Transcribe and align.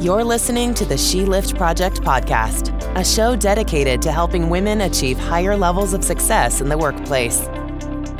You're 0.00 0.22
listening 0.22 0.74
to 0.74 0.84
the 0.84 0.96
She 0.96 1.24
Lift 1.24 1.56
Project 1.56 2.02
podcast, 2.02 2.70
a 2.96 3.04
show 3.04 3.34
dedicated 3.34 4.00
to 4.02 4.12
helping 4.12 4.48
women 4.48 4.82
achieve 4.82 5.18
higher 5.18 5.56
levels 5.56 5.92
of 5.92 6.04
success 6.04 6.60
in 6.60 6.68
the 6.68 6.78
workplace. 6.78 7.48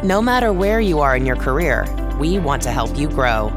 No 0.02 0.20
matter 0.20 0.52
where 0.52 0.80
you 0.80 0.98
are 0.98 1.14
in 1.14 1.25
your 1.25 1.36
career, 1.36 1.86
we 2.18 2.41
want 2.41 2.62
to 2.62 2.72
help 2.72 2.98
you 2.98 3.09
grow. 3.09 3.50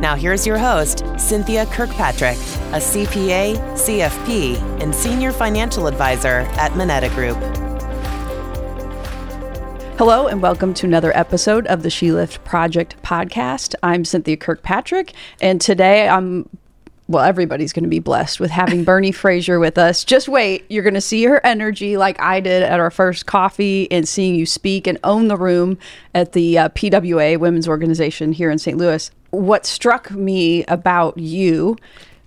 Now, 0.00 0.16
here's 0.16 0.46
your 0.46 0.58
host, 0.58 1.02
Cynthia 1.16 1.64
Kirkpatrick, 1.64 2.36
a 2.36 2.78
CPA, 2.78 3.56
CFP, 3.72 4.58
and 4.82 4.94
senior 4.94 5.32
financial 5.32 5.86
advisor 5.86 6.46
at 6.58 6.76
Moneta 6.76 7.08
Group. 7.08 7.38
Hello, 9.96 10.26
and 10.26 10.42
welcome 10.42 10.74
to 10.74 10.86
another 10.86 11.16
episode 11.16 11.66
of 11.68 11.82
the 11.82 11.88
She 11.88 12.12
Lift 12.12 12.44
Project 12.44 13.02
podcast. 13.02 13.74
I'm 13.82 14.04
Cynthia 14.04 14.36
Kirkpatrick, 14.36 15.14
and 15.40 15.58
today 15.58 16.06
I'm 16.06 16.50
well, 17.12 17.24
everybody's 17.24 17.72
going 17.72 17.84
to 17.84 17.90
be 17.90 17.98
blessed 17.98 18.40
with 18.40 18.50
having 18.50 18.84
Bernie 18.84 19.12
Frazier 19.12 19.60
with 19.60 19.78
us. 19.78 20.02
Just 20.02 20.28
wait, 20.28 20.64
you're 20.68 20.82
going 20.82 20.94
to 20.94 21.00
see 21.00 21.24
her 21.24 21.44
energy 21.44 21.96
like 21.96 22.18
I 22.20 22.40
did 22.40 22.62
at 22.62 22.80
our 22.80 22.90
first 22.90 23.26
coffee 23.26 23.90
and 23.90 24.08
seeing 24.08 24.34
you 24.34 24.46
speak 24.46 24.86
and 24.86 24.98
own 25.04 25.28
the 25.28 25.36
room 25.36 25.78
at 26.14 26.32
the 26.32 26.58
uh, 26.58 26.68
PWA 26.70 27.38
Women's 27.38 27.68
Organization 27.68 28.32
here 28.32 28.50
in 28.50 28.58
St. 28.58 28.76
Louis. 28.76 29.10
What 29.30 29.66
struck 29.66 30.10
me 30.10 30.64
about 30.64 31.18
you 31.18 31.76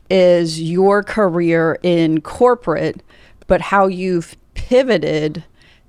is 0.09 0.61
your 0.61 1.03
career 1.03 1.79
in 1.83 2.21
corporate, 2.21 3.01
but 3.47 3.59
how 3.59 3.87
you've 3.87 4.37
pivoted 4.53 5.43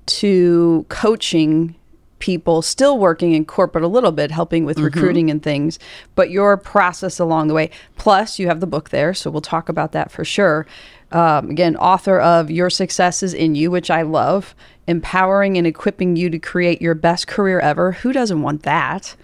to 0.07 0.85
coaching 0.89 1.75
people 2.19 2.61
still 2.61 2.97
working 2.97 3.33
in 3.33 3.45
corporate 3.45 3.83
a 3.83 3.87
little 3.87 4.11
bit, 4.11 4.31
helping 4.31 4.65
with 4.65 4.77
mm-hmm. 4.77 4.85
recruiting 4.85 5.29
and 5.29 5.41
things, 5.43 5.79
but 6.15 6.29
your 6.29 6.57
process 6.57 7.19
along 7.19 7.47
the 7.47 7.53
way. 7.53 7.69
Plus, 7.97 8.39
you 8.39 8.47
have 8.47 8.59
the 8.59 8.67
book 8.67 8.89
there, 8.89 9.13
so 9.13 9.29
we'll 9.29 9.41
talk 9.41 9.69
about 9.69 9.91
that 9.91 10.11
for 10.11 10.25
sure. 10.25 10.65
Um, 11.11 11.49
again, 11.49 11.75
author 11.77 12.19
of 12.19 12.51
Your 12.51 12.69
Success 12.69 13.23
is 13.23 13.33
in 13.33 13.55
You, 13.55 13.71
which 13.71 13.89
I 13.89 14.01
love, 14.01 14.55
empowering 14.87 15.57
and 15.57 15.65
equipping 15.65 16.15
you 16.15 16.29
to 16.29 16.39
create 16.39 16.81
your 16.81 16.95
best 16.95 17.27
career 17.27 17.59
ever. 17.59 17.93
Who 17.93 18.11
doesn't 18.11 18.41
want 18.41 18.63
that? 18.63 19.15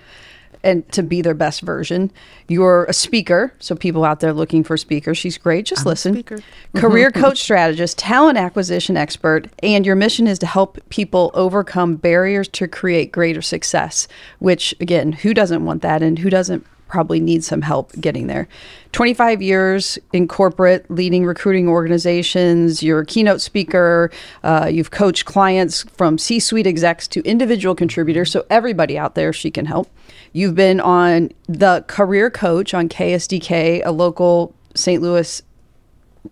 And 0.63 0.89
to 0.91 1.03
be 1.03 1.21
their 1.21 1.33
best 1.33 1.61
version. 1.61 2.11
You're 2.47 2.85
a 2.85 2.93
speaker, 2.93 3.53
so 3.59 3.75
people 3.75 4.05
out 4.05 4.19
there 4.19 4.33
looking 4.33 4.63
for 4.63 4.77
speakers, 4.77 5.17
she's 5.17 5.37
great. 5.37 5.65
Just 5.65 5.81
I'm 5.81 5.89
listen. 5.89 6.23
Career 6.75 7.11
coach 7.11 7.39
strategist, 7.39 7.97
talent 7.97 8.37
acquisition 8.37 8.97
expert, 8.97 9.47
and 9.61 9.85
your 9.85 9.95
mission 9.95 10.27
is 10.27 10.39
to 10.39 10.45
help 10.45 10.77
people 10.89 11.31
overcome 11.33 11.95
barriers 11.95 12.47
to 12.49 12.67
create 12.67 13.11
greater 13.11 13.41
success, 13.41 14.07
which 14.39 14.73
again, 14.79 15.11
who 15.11 15.33
doesn't 15.33 15.65
want 15.65 15.81
that 15.81 16.01
and 16.01 16.19
who 16.19 16.29
doesn't 16.29 16.65
probably 16.93 17.19
need 17.19 17.43
some 17.43 17.63
help 17.63 17.91
getting 17.99 18.27
there. 18.27 18.47
25 18.91 19.41
years 19.41 19.97
in 20.11 20.27
corporate, 20.27 20.85
leading 20.91 21.25
recruiting 21.25 21.67
organizations. 21.67 22.83
You're 22.83 22.99
a 22.99 23.05
keynote 23.05 23.41
speaker. 23.41 24.11
Uh, 24.43 24.69
you've 24.71 24.91
coached 24.91 25.25
clients 25.25 25.81
from 25.97 26.19
C 26.19 26.39
suite 26.39 26.67
execs 26.67 27.07
to 27.07 27.21
individual 27.23 27.73
contributors. 27.73 28.31
So, 28.31 28.45
everybody 28.51 28.95
out 28.95 29.15
there, 29.15 29.33
she 29.33 29.49
can 29.49 29.65
help. 29.65 29.89
You've 30.33 30.55
been 30.55 30.79
on 30.79 31.31
the 31.47 31.85
career 31.87 32.29
coach 32.29 32.73
on 32.73 32.89
KSDK, 32.89 33.81
a 33.85 33.91
local 33.91 34.53
St. 34.75 35.01
Louis 35.01 35.41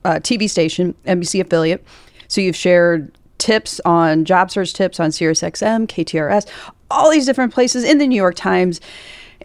uh, 0.04 0.16
TV 0.16 0.50
station, 0.50 0.96
NBC 1.06 1.42
affiliate. 1.42 1.86
So, 2.28 2.42
you've 2.42 2.56
shared 2.56 3.16
tips 3.38 3.80
on 3.86 4.26
job 4.26 4.52
search 4.52 4.74
tips 4.74 5.00
on 5.00 5.10
SiriusXM, 5.10 5.88
KTRS, 5.88 6.48
all 6.90 7.12
these 7.12 7.26
different 7.26 7.54
places 7.54 7.84
in 7.84 7.98
the 7.98 8.08
New 8.08 8.16
York 8.16 8.36
Times. 8.36 8.82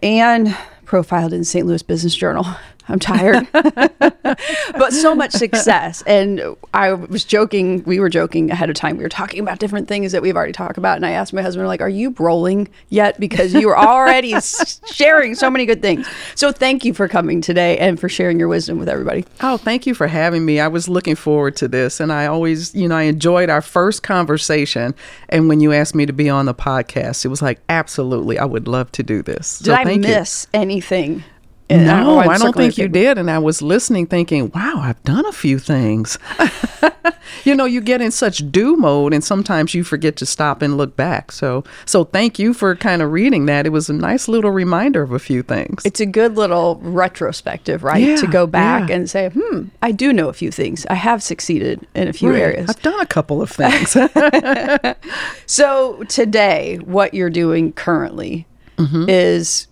And 0.03 0.55
profiled 0.87 1.33
in 1.33 1.43
St. 1.43 1.67
Louis 1.67 1.83
Business 1.83 2.15
Journal. 2.15 2.45
I'm 2.89 2.99
tired, 2.99 3.47
but 3.51 4.93
so 4.93 5.13
much 5.13 5.31
success. 5.31 6.03
And 6.07 6.55
I 6.73 6.93
was 6.93 7.25
joking, 7.25 7.83
we 7.83 7.99
were 7.99 8.09
joking 8.09 8.49
ahead 8.49 8.69
of 8.69 8.75
time. 8.75 8.97
We 8.97 9.03
were 9.03 9.09
talking 9.09 9.41
about 9.41 9.59
different 9.59 9.87
things 9.87 10.11
that 10.13 10.21
we've 10.21 10.35
already 10.35 10.53
talked 10.53 10.77
about. 10.77 10.95
And 10.95 11.05
I 11.05 11.11
asked 11.11 11.33
my 11.33 11.41
husband, 11.41 11.67
like, 11.67 11.81
are 11.81 11.89
you 11.89 12.15
rolling 12.17 12.69
yet? 12.89 13.19
Because 13.19 13.53
you 13.53 13.67
were 13.67 13.77
already 13.77 14.35
sharing 14.91 15.35
so 15.35 15.49
many 15.49 15.65
good 15.65 15.81
things. 15.81 16.07
So 16.35 16.51
thank 16.51 16.85
you 16.85 16.93
for 16.93 17.07
coming 17.07 17.41
today 17.41 17.77
and 17.77 17.99
for 17.99 18.07
sharing 18.07 18.39
your 18.39 18.47
wisdom 18.47 18.79
with 18.79 18.89
everybody. 18.89 19.25
Oh, 19.41 19.57
thank 19.57 19.85
you 19.85 19.93
for 19.93 20.07
having 20.07 20.45
me. 20.45 20.59
I 20.59 20.67
was 20.67 20.87
looking 20.87 21.15
forward 21.15 21.55
to 21.57 21.67
this. 21.67 21.99
And 21.99 22.11
I 22.13 22.27
always, 22.27 22.73
you 22.73 22.87
know, 22.87 22.95
I 22.95 23.03
enjoyed 23.03 23.49
our 23.49 23.61
first 23.61 24.03
conversation. 24.03 24.95
And 25.29 25.49
when 25.49 25.59
you 25.59 25.73
asked 25.73 25.95
me 25.95 26.05
to 26.05 26.13
be 26.13 26.29
on 26.29 26.45
the 26.45 26.55
podcast, 26.55 27.25
it 27.25 27.29
was 27.29 27.41
like, 27.41 27.59
absolutely, 27.67 28.39
I 28.39 28.45
would 28.45 28.67
love 28.67 28.91
to 28.93 29.03
do 29.03 29.21
this. 29.21 29.59
Did 29.59 29.65
so 29.65 29.73
I 29.73 29.97
miss 29.97 30.47
you. 30.53 30.59
anything? 30.59 31.23
No, 31.69 32.19
I 32.19 32.37
don't 32.37 32.55
think 32.55 32.77
you 32.77 32.87
did. 32.87 33.17
And 33.17 33.29
I 33.29 33.39
was 33.39 33.61
listening, 33.61 34.07
thinking, 34.07 34.51
wow, 34.53 34.79
I've 34.79 35.01
done 35.03 35.25
a 35.25 35.31
few 35.31 35.59
things. 35.59 36.17
you 37.43 37.55
know, 37.55 37.65
you 37.65 37.81
get 37.81 38.01
in 38.01 38.11
such 38.11 38.51
do 38.51 38.75
mode, 38.75 39.13
and 39.13 39.23
sometimes 39.23 39.73
you 39.73 39.83
forget 39.83 40.15
to 40.17 40.25
stop 40.25 40.61
and 40.61 40.77
look 40.77 40.95
back. 40.95 41.31
So, 41.31 41.63
so 41.85 42.03
thank 42.05 42.39
you 42.39 42.53
for 42.53 42.75
kind 42.75 43.01
of 43.01 43.11
reading 43.11 43.45
that. 43.47 43.65
It 43.65 43.69
was 43.69 43.89
a 43.89 43.93
nice 43.93 44.27
little 44.27 44.51
reminder 44.51 45.01
of 45.01 45.11
a 45.11 45.19
few 45.19 45.43
things. 45.43 45.85
It's 45.85 45.99
a 45.99 46.05
good 46.05 46.35
little 46.35 46.79
retrospective, 46.81 47.83
right? 47.83 48.03
Yeah, 48.03 48.15
to 48.17 48.27
go 48.27 48.47
back 48.47 48.89
yeah. 48.89 48.95
and 48.95 49.09
say, 49.09 49.29
hmm, 49.29 49.65
I 49.81 49.91
do 49.91 50.13
know 50.13 50.29
a 50.29 50.33
few 50.33 50.51
things. 50.51 50.85
I 50.89 50.95
have 50.95 51.21
succeeded 51.21 51.85
in 51.95 52.07
a 52.07 52.13
few 52.13 52.31
right. 52.31 52.41
areas. 52.41 52.69
I've 52.69 52.81
done 52.81 52.99
a 52.99 53.05
couple 53.05 53.41
of 53.41 53.49
things. 53.51 53.97
so, 55.45 56.03
today, 56.03 56.77
what 56.77 57.13
you're 57.13 57.29
doing 57.29 57.73
currently 57.73 58.45
mm-hmm. 58.77 59.05
is 59.09 59.67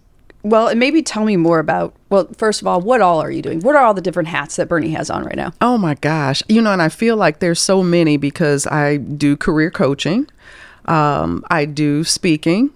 well, 0.45 0.67
and 0.67 0.79
maybe 0.79 1.01
tell 1.01 1.25
me 1.25 1.37
more 1.37 1.57
about, 1.57 1.95
well, 2.11 2.29
first 2.37 2.61
of 2.61 2.67
all, 2.67 2.79
what 2.79 3.01
all 3.01 3.19
are 3.19 3.31
you 3.31 3.41
doing? 3.41 3.61
What 3.61 3.75
are 3.75 3.83
all 3.83 3.95
the 3.95 4.01
different 4.01 4.29
hats 4.29 4.57
that 4.57 4.69
Bernie 4.69 4.91
has 4.91 5.09
on 5.09 5.23
right 5.23 5.35
now? 5.35 5.53
Oh 5.59 5.75
my 5.75 5.95
gosh. 5.95 6.43
You 6.47 6.61
know, 6.61 6.71
and 6.71 6.83
I 6.83 6.89
feel 6.89 7.17
like 7.17 7.39
there's 7.39 7.59
so 7.59 7.81
many 7.81 8.17
because 8.17 8.67
I 8.67 8.97
do 8.97 9.35
career 9.35 9.71
coaching, 9.71 10.27
um, 10.85 11.43
I 11.49 11.65
do 11.65 12.03
speaking. 12.03 12.69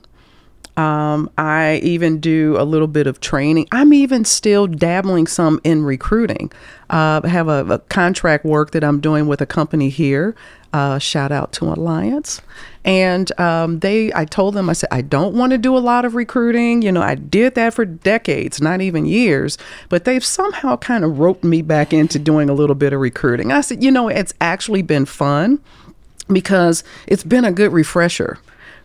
Um, 0.79 1.29
I 1.37 1.81
even 1.83 2.19
do 2.19 2.55
a 2.57 2.63
little 2.63 2.87
bit 2.87 3.07
of 3.07 3.19
training. 3.19 3.67
I'm 3.71 3.91
even 3.91 4.23
still 4.23 4.67
dabbling 4.67 5.27
some 5.27 5.59
in 5.63 5.83
recruiting. 5.83 6.51
Uh, 6.89 7.21
I 7.23 7.27
have 7.27 7.47
a, 7.47 7.65
a 7.65 7.79
contract 7.79 8.45
work 8.45 8.71
that 8.71 8.83
I'm 8.83 8.99
doing 8.99 9.27
with 9.27 9.41
a 9.41 9.45
company 9.45 9.89
here 9.89 10.35
uh, 10.73 10.99
shout 10.99 11.31
out 11.31 11.51
to 11.53 11.65
Alliance. 11.65 12.41
And 12.85 13.37
um, 13.39 13.79
they, 13.79 14.13
I 14.13 14.25
told 14.25 14.53
them, 14.53 14.69
I 14.69 14.73
said, 14.73 14.89
I 14.91 15.01
don't 15.01 15.35
want 15.35 15.51
to 15.51 15.57
do 15.57 15.75
a 15.75 15.79
lot 15.79 16.05
of 16.05 16.15
recruiting. 16.15 16.81
You 16.81 16.91
know, 16.91 17.01
I 17.01 17.15
did 17.15 17.55
that 17.55 17.73
for 17.73 17.85
decades, 17.85 18.61
not 18.61 18.81
even 18.81 19.05
years, 19.05 19.57
but 19.89 20.05
they've 20.05 20.23
somehow 20.23 20.77
kind 20.77 21.03
of 21.03 21.19
roped 21.19 21.43
me 21.43 21.61
back 21.61 21.93
into 21.93 22.19
doing 22.19 22.49
a 22.49 22.53
little 22.53 22.75
bit 22.75 22.93
of 22.93 22.99
recruiting. 22.99 23.51
I 23.51 23.61
said, 23.61 23.83
you 23.83 23.91
know, 23.91 24.07
it's 24.07 24.33
actually 24.39 24.81
been 24.81 25.05
fun 25.05 25.59
because 26.31 26.83
it's 27.07 27.23
been 27.23 27.45
a 27.45 27.51
good 27.51 27.73
refresher 27.73 28.39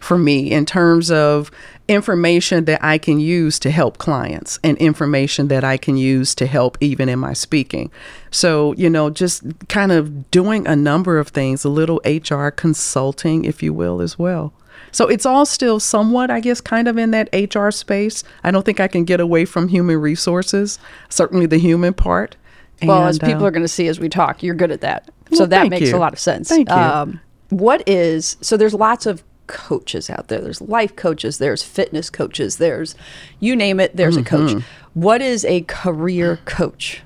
for 0.05 0.19
me 0.19 0.51
in 0.51 0.67
terms 0.67 1.11
of 1.11 1.51
information 1.89 2.65
that 2.67 2.83
I 2.85 2.99
can 2.99 3.21
use 3.21 3.59
to 3.61 3.71
help 3.71 3.99
clients 3.99 4.59
and 4.63 4.77
information 4.79 5.49
that 5.49 5.65
I 5.65 5.77
can 5.77 5.97
use 5.97 6.35
to 6.37 6.47
help 6.47 6.79
even 6.81 7.09
in 7.09 7.19
my 7.19 7.33
speaking. 7.33 7.91
So, 8.31 8.75
you 8.75 8.89
know, 8.89 9.11
just 9.11 9.43
kind 9.69 9.93
of 9.93 10.31
doing 10.31 10.67
a 10.67 10.77
number 10.77 11.19
of 11.19 11.29
things, 11.29 11.65
a 11.65 11.69
little 11.69 12.01
HR 12.05 12.49
consulting, 12.49 13.45
if 13.45 13.63
you 13.63 13.73
will, 13.73 14.01
as 14.01 14.19
well. 14.19 14.53
So 14.93 15.09
it's 15.09 15.27
all 15.27 15.45
still 15.45 15.81
somewhat, 15.81 16.31
I 16.31 16.41
guess, 16.41 16.61
kind 16.61 16.87
of 16.87 16.97
in 16.97 17.11
that 17.11 17.29
HR 17.33 17.71
space. 17.71 18.23
I 18.45 18.51
don't 18.51 18.65
think 18.65 18.81
I 18.81 18.89
can 18.89 19.05
get 19.05 19.21
away 19.21 19.45
from 19.45 19.69
human 19.69 20.01
resources, 20.01 20.79
certainly 21.09 21.47
the 21.47 21.59
human 21.59 21.95
part. 21.95 22.37
Well, 22.83 23.01
and, 23.01 23.09
as 23.09 23.19
people 23.19 23.45
uh, 23.45 23.49
are 23.49 23.51
going 23.51 23.63
to 23.63 23.69
see 23.69 23.89
as 23.89 23.99
we 23.99 24.09
talk, 24.09 24.43
you're 24.43 24.55
good 24.55 24.71
at 24.71 24.83
that. 24.83 25.11
So 25.33 25.41
well, 25.41 25.49
that 25.49 25.69
makes 25.69 25.89
you. 25.89 25.97
a 25.97 25.99
lot 25.99 26.13
of 26.13 26.19
sense. 26.19 26.49
Thank 26.49 26.69
you. 26.69 26.75
Um, 26.75 27.21
what 27.51 27.87
is, 27.89 28.37
so 28.41 28.57
there's 28.57 28.75
lots 28.75 29.07
of 29.07 29.23
coaches 29.47 30.11
out 30.11 30.29
there. 30.29 30.41
There's 30.41 30.61
life 30.61 30.97
coaches, 30.97 31.39
there's 31.39 31.63
fitness 31.63 32.11
coaches, 32.11 32.57
there's 32.57 32.95
you 33.41 33.57
name 33.57 33.81
it, 33.81 33.97
there's 33.97 34.17
mm-hmm. 34.17 34.35
a 34.35 34.55
coach. 34.55 34.65
What 34.95 35.21
is 35.21 35.45
a 35.45 35.63
career 35.63 36.39
coach? 36.45 37.03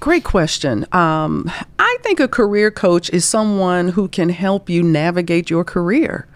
Great 0.00 0.24
question. 0.24 0.86
Um, 0.92 1.50
I 1.78 1.96
think 2.02 2.20
a 2.20 2.28
career 2.28 2.70
coach 2.70 3.08
is 3.10 3.24
someone 3.24 3.88
who 3.88 4.08
can 4.08 4.28
help 4.28 4.68
you 4.68 4.82
navigate 4.82 5.48
your 5.48 5.64
career. 5.64 6.26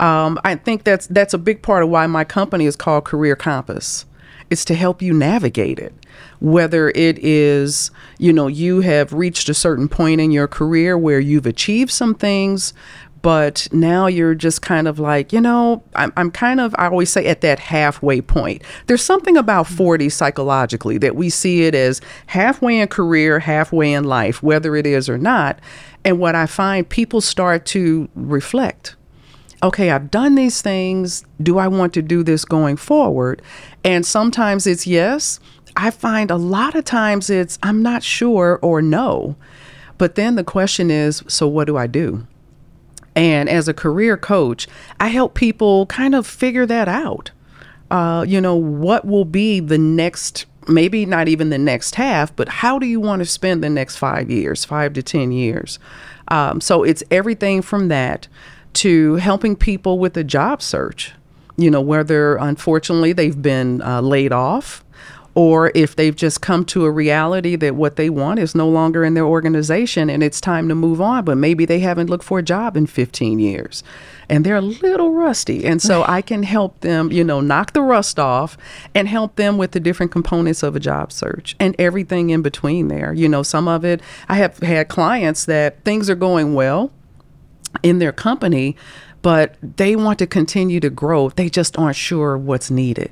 Um, 0.00 0.38
I 0.44 0.56
think 0.56 0.84
that's 0.84 1.06
that's 1.06 1.32
a 1.32 1.38
big 1.38 1.62
part 1.62 1.82
of 1.82 1.88
why 1.88 2.06
my 2.06 2.24
company 2.24 2.66
is 2.66 2.76
called 2.76 3.04
Career 3.04 3.36
Compass. 3.36 4.04
It's 4.50 4.64
to 4.66 4.74
help 4.74 5.00
you 5.00 5.14
navigate 5.14 5.78
it. 5.78 5.94
Whether 6.40 6.90
it 6.90 7.18
is, 7.24 7.90
you 8.18 8.32
know, 8.32 8.46
you 8.46 8.82
have 8.82 9.12
reached 9.12 9.48
a 9.48 9.54
certain 9.54 9.88
point 9.88 10.20
in 10.20 10.30
your 10.30 10.46
career 10.46 10.98
where 10.98 11.20
you've 11.20 11.46
achieved 11.46 11.90
some 11.90 12.14
things, 12.14 12.74
but 13.24 13.66
now 13.72 14.06
you're 14.06 14.34
just 14.34 14.60
kind 14.60 14.86
of 14.86 14.98
like, 14.98 15.32
you 15.32 15.40
know, 15.40 15.82
I'm, 15.96 16.12
I'm 16.14 16.30
kind 16.30 16.60
of, 16.60 16.74
I 16.76 16.88
always 16.88 17.08
say 17.08 17.24
at 17.24 17.40
that 17.40 17.58
halfway 17.58 18.20
point. 18.20 18.60
There's 18.86 19.00
something 19.00 19.38
about 19.38 19.64
mm. 19.64 19.76
40 19.78 20.10
psychologically 20.10 20.98
that 20.98 21.16
we 21.16 21.30
see 21.30 21.62
it 21.62 21.74
as 21.74 22.02
halfway 22.26 22.80
in 22.80 22.88
career, 22.88 23.38
halfway 23.38 23.94
in 23.94 24.04
life, 24.04 24.42
whether 24.42 24.76
it 24.76 24.86
is 24.86 25.08
or 25.08 25.16
not. 25.16 25.58
And 26.04 26.18
what 26.18 26.34
I 26.34 26.44
find 26.44 26.86
people 26.86 27.22
start 27.22 27.64
to 27.66 28.10
reflect 28.14 28.94
okay, 29.62 29.90
I've 29.90 30.10
done 30.10 30.34
these 30.34 30.60
things. 30.60 31.24
Do 31.42 31.56
I 31.56 31.68
want 31.68 31.94
to 31.94 32.02
do 32.02 32.22
this 32.22 32.44
going 32.44 32.76
forward? 32.76 33.40
And 33.82 34.04
sometimes 34.04 34.66
it's 34.66 34.86
yes. 34.86 35.40
I 35.74 35.90
find 35.90 36.30
a 36.30 36.36
lot 36.36 36.74
of 36.74 36.84
times 36.84 37.30
it's 37.30 37.58
I'm 37.62 37.82
not 37.82 38.02
sure 38.02 38.58
or 38.60 38.82
no. 38.82 39.36
But 39.96 40.16
then 40.16 40.34
the 40.34 40.44
question 40.44 40.90
is, 40.90 41.22
so 41.28 41.48
what 41.48 41.66
do 41.66 41.78
I 41.78 41.86
do? 41.86 42.26
And 43.16 43.48
as 43.48 43.68
a 43.68 43.74
career 43.74 44.16
coach, 44.16 44.66
I 44.98 45.08
help 45.08 45.34
people 45.34 45.86
kind 45.86 46.14
of 46.14 46.26
figure 46.26 46.66
that 46.66 46.88
out. 46.88 47.30
Uh, 47.90 48.24
you 48.26 48.40
know, 48.40 48.56
what 48.56 49.04
will 49.04 49.24
be 49.24 49.60
the 49.60 49.78
next, 49.78 50.46
maybe 50.66 51.06
not 51.06 51.28
even 51.28 51.50
the 51.50 51.58
next 51.58 51.94
half, 51.94 52.34
but 52.34 52.48
how 52.48 52.78
do 52.78 52.86
you 52.86 53.00
want 53.00 53.20
to 53.20 53.26
spend 53.26 53.62
the 53.62 53.70
next 53.70 53.96
five 53.96 54.30
years, 54.30 54.64
five 54.64 54.92
to 54.94 55.02
10 55.02 55.32
years? 55.32 55.78
Um, 56.28 56.60
so 56.60 56.82
it's 56.82 57.04
everything 57.10 57.62
from 57.62 57.88
that 57.88 58.26
to 58.74 59.14
helping 59.16 59.54
people 59.54 59.98
with 59.98 60.16
a 60.16 60.24
job 60.24 60.60
search, 60.60 61.12
you 61.56 61.70
know, 61.70 61.80
whether 61.80 62.36
unfortunately 62.36 63.12
they've 63.12 63.40
been 63.40 63.80
uh, 63.82 64.00
laid 64.00 64.32
off 64.32 64.83
or 65.34 65.72
if 65.74 65.96
they've 65.96 66.14
just 66.14 66.40
come 66.40 66.64
to 66.64 66.84
a 66.84 66.90
reality 66.90 67.56
that 67.56 67.74
what 67.74 67.96
they 67.96 68.08
want 68.08 68.38
is 68.38 68.54
no 68.54 68.68
longer 68.68 69.04
in 69.04 69.14
their 69.14 69.26
organization 69.26 70.08
and 70.08 70.22
it's 70.22 70.40
time 70.40 70.68
to 70.68 70.74
move 70.74 71.00
on, 71.00 71.24
but 71.24 71.36
maybe 71.36 71.64
they 71.64 71.80
haven't 71.80 72.08
looked 72.08 72.24
for 72.24 72.38
a 72.38 72.42
job 72.42 72.76
in 72.76 72.86
15 72.86 73.40
years 73.40 73.82
and 74.28 74.44
they're 74.44 74.56
a 74.56 74.60
little 74.60 75.10
rusty. 75.10 75.64
And 75.64 75.82
so 75.82 76.04
I 76.06 76.22
can 76.22 76.44
help 76.44 76.80
them, 76.80 77.10
you 77.10 77.24
know, 77.24 77.40
knock 77.40 77.72
the 77.72 77.82
rust 77.82 78.18
off 78.18 78.56
and 78.94 79.08
help 79.08 79.36
them 79.36 79.58
with 79.58 79.72
the 79.72 79.80
different 79.80 80.12
components 80.12 80.62
of 80.62 80.76
a 80.76 80.80
job 80.80 81.12
search 81.12 81.56
and 81.58 81.74
everything 81.78 82.30
in 82.30 82.42
between 82.42 82.88
there. 82.88 83.12
You 83.12 83.28
know, 83.28 83.42
some 83.42 83.66
of 83.66 83.84
it, 83.84 84.00
I 84.28 84.36
have 84.36 84.58
had 84.58 84.88
clients 84.88 85.44
that 85.46 85.82
things 85.84 86.08
are 86.08 86.14
going 86.14 86.54
well 86.54 86.92
in 87.82 87.98
their 87.98 88.12
company, 88.12 88.76
but 89.20 89.56
they 89.60 89.96
want 89.96 90.18
to 90.20 90.26
continue 90.26 90.80
to 90.80 90.90
grow. 90.90 91.30
They 91.30 91.48
just 91.48 91.78
aren't 91.78 91.96
sure 91.96 92.38
what's 92.38 92.70
needed. 92.70 93.10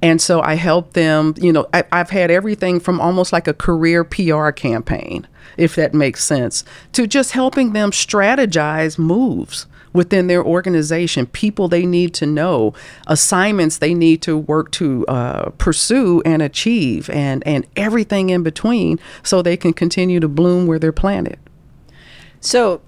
And 0.00 0.20
so 0.20 0.40
I 0.40 0.54
help 0.54 0.92
them, 0.92 1.34
you 1.38 1.52
know, 1.52 1.66
I, 1.72 1.84
have 1.92 2.10
had 2.10 2.30
everything 2.30 2.78
from 2.78 3.00
almost 3.00 3.32
like 3.32 3.48
a 3.48 3.54
career 3.54 4.04
PR 4.04 4.50
campaign, 4.50 5.26
if 5.56 5.74
that 5.74 5.92
makes 5.92 6.22
sense, 6.22 6.64
to 6.92 7.06
just 7.06 7.32
helping 7.32 7.72
them 7.72 7.90
strategize 7.90 8.98
moves 8.98 9.66
within 9.92 10.28
their 10.28 10.44
organization, 10.44 11.26
people 11.26 11.66
they 11.66 11.84
need 11.84 12.14
to 12.14 12.26
know, 12.26 12.74
assignments 13.08 13.78
they 13.78 13.94
need 13.94 14.22
to 14.22 14.36
work 14.36 14.70
to 14.72 15.04
uh, 15.08 15.50
pursue 15.58 16.22
and 16.24 16.42
achieve, 16.42 17.10
and, 17.10 17.44
and 17.46 17.66
everything 17.74 18.30
in 18.30 18.42
between 18.42 19.00
so 19.22 19.42
they 19.42 19.56
can 19.56 19.72
continue 19.72 20.20
to 20.20 20.28
bloom 20.28 20.66
where 20.66 20.78
they're 20.78 20.92
planted. 20.92 21.38
So 22.40 22.80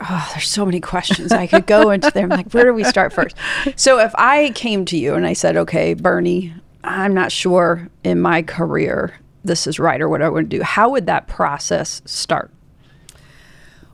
oh, 0.00 0.28
there's 0.32 0.48
so 0.48 0.64
many 0.64 0.80
questions 0.80 1.32
I 1.32 1.46
could 1.46 1.66
go 1.66 1.90
into 1.90 2.10
there. 2.10 2.24
I'm 2.24 2.28
like, 2.28 2.52
where 2.52 2.64
do 2.64 2.74
we 2.74 2.84
start 2.84 3.12
first? 3.12 3.36
So 3.76 3.98
if 3.98 4.14
I 4.16 4.50
came 4.54 4.84
to 4.86 4.96
you 4.96 5.14
and 5.14 5.26
I 5.26 5.32
said, 5.32 5.56
okay, 5.56 5.94
Bernie, 5.94 6.54
I'm 6.84 7.14
not 7.14 7.32
sure 7.32 7.88
in 8.04 8.20
my 8.20 8.42
career 8.42 9.18
this 9.44 9.66
is 9.66 9.78
right 9.78 10.00
or 10.00 10.08
what 10.08 10.22
I 10.22 10.28
want 10.28 10.50
to 10.50 10.56
do, 10.58 10.62
how 10.62 10.90
would 10.90 11.06
that 11.06 11.26
process 11.26 12.02
start? 12.04 12.50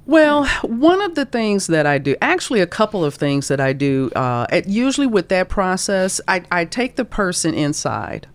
Well, 0.07 0.47
one 0.63 1.03
of 1.03 1.15
the 1.15 1.27
things 1.27 1.67
that 1.67 1.85
I 1.85 1.99
do, 1.99 2.17
actually, 2.23 2.61
a 2.61 2.67
couple 2.67 3.05
of 3.05 3.15
things 3.15 3.49
that 3.49 3.61
I 3.61 3.75
do, 3.75 4.11
uh, 4.17 4.47
at, 4.51 4.67
usually 4.67 5.07
with 5.07 5.29
that 5.29 5.51
process, 5.51 6.19
I, 6.27 6.45
I 6.51 6.65
take 6.65 6.97
the 6.97 7.05
person 7.05 7.53
inside 7.53 8.27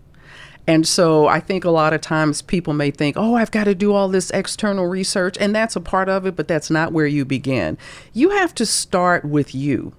and 0.66 0.86
so 0.88 1.26
I 1.26 1.40
think 1.40 1.64
a 1.64 1.70
lot 1.70 1.92
of 1.92 2.00
times 2.00 2.40
people 2.40 2.72
may 2.72 2.90
think, 2.90 3.16
oh, 3.18 3.34
I've 3.34 3.50
got 3.50 3.64
to 3.64 3.74
do 3.74 3.92
all 3.92 4.08
this 4.08 4.30
external 4.30 4.86
research. 4.86 5.36
And 5.38 5.54
that's 5.54 5.76
a 5.76 5.80
part 5.80 6.08
of 6.08 6.24
it, 6.26 6.36
but 6.36 6.48
that's 6.48 6.70
not 6.70 6.92
where 6.92 7.06
you 7.06 7.24
begin. 7.24 7.76
You 8.14 8.30
have 8.30 8.54
to 8.56 8.66
start 8.66 9.24
with 9.24 9.54
you. 9.54 9.92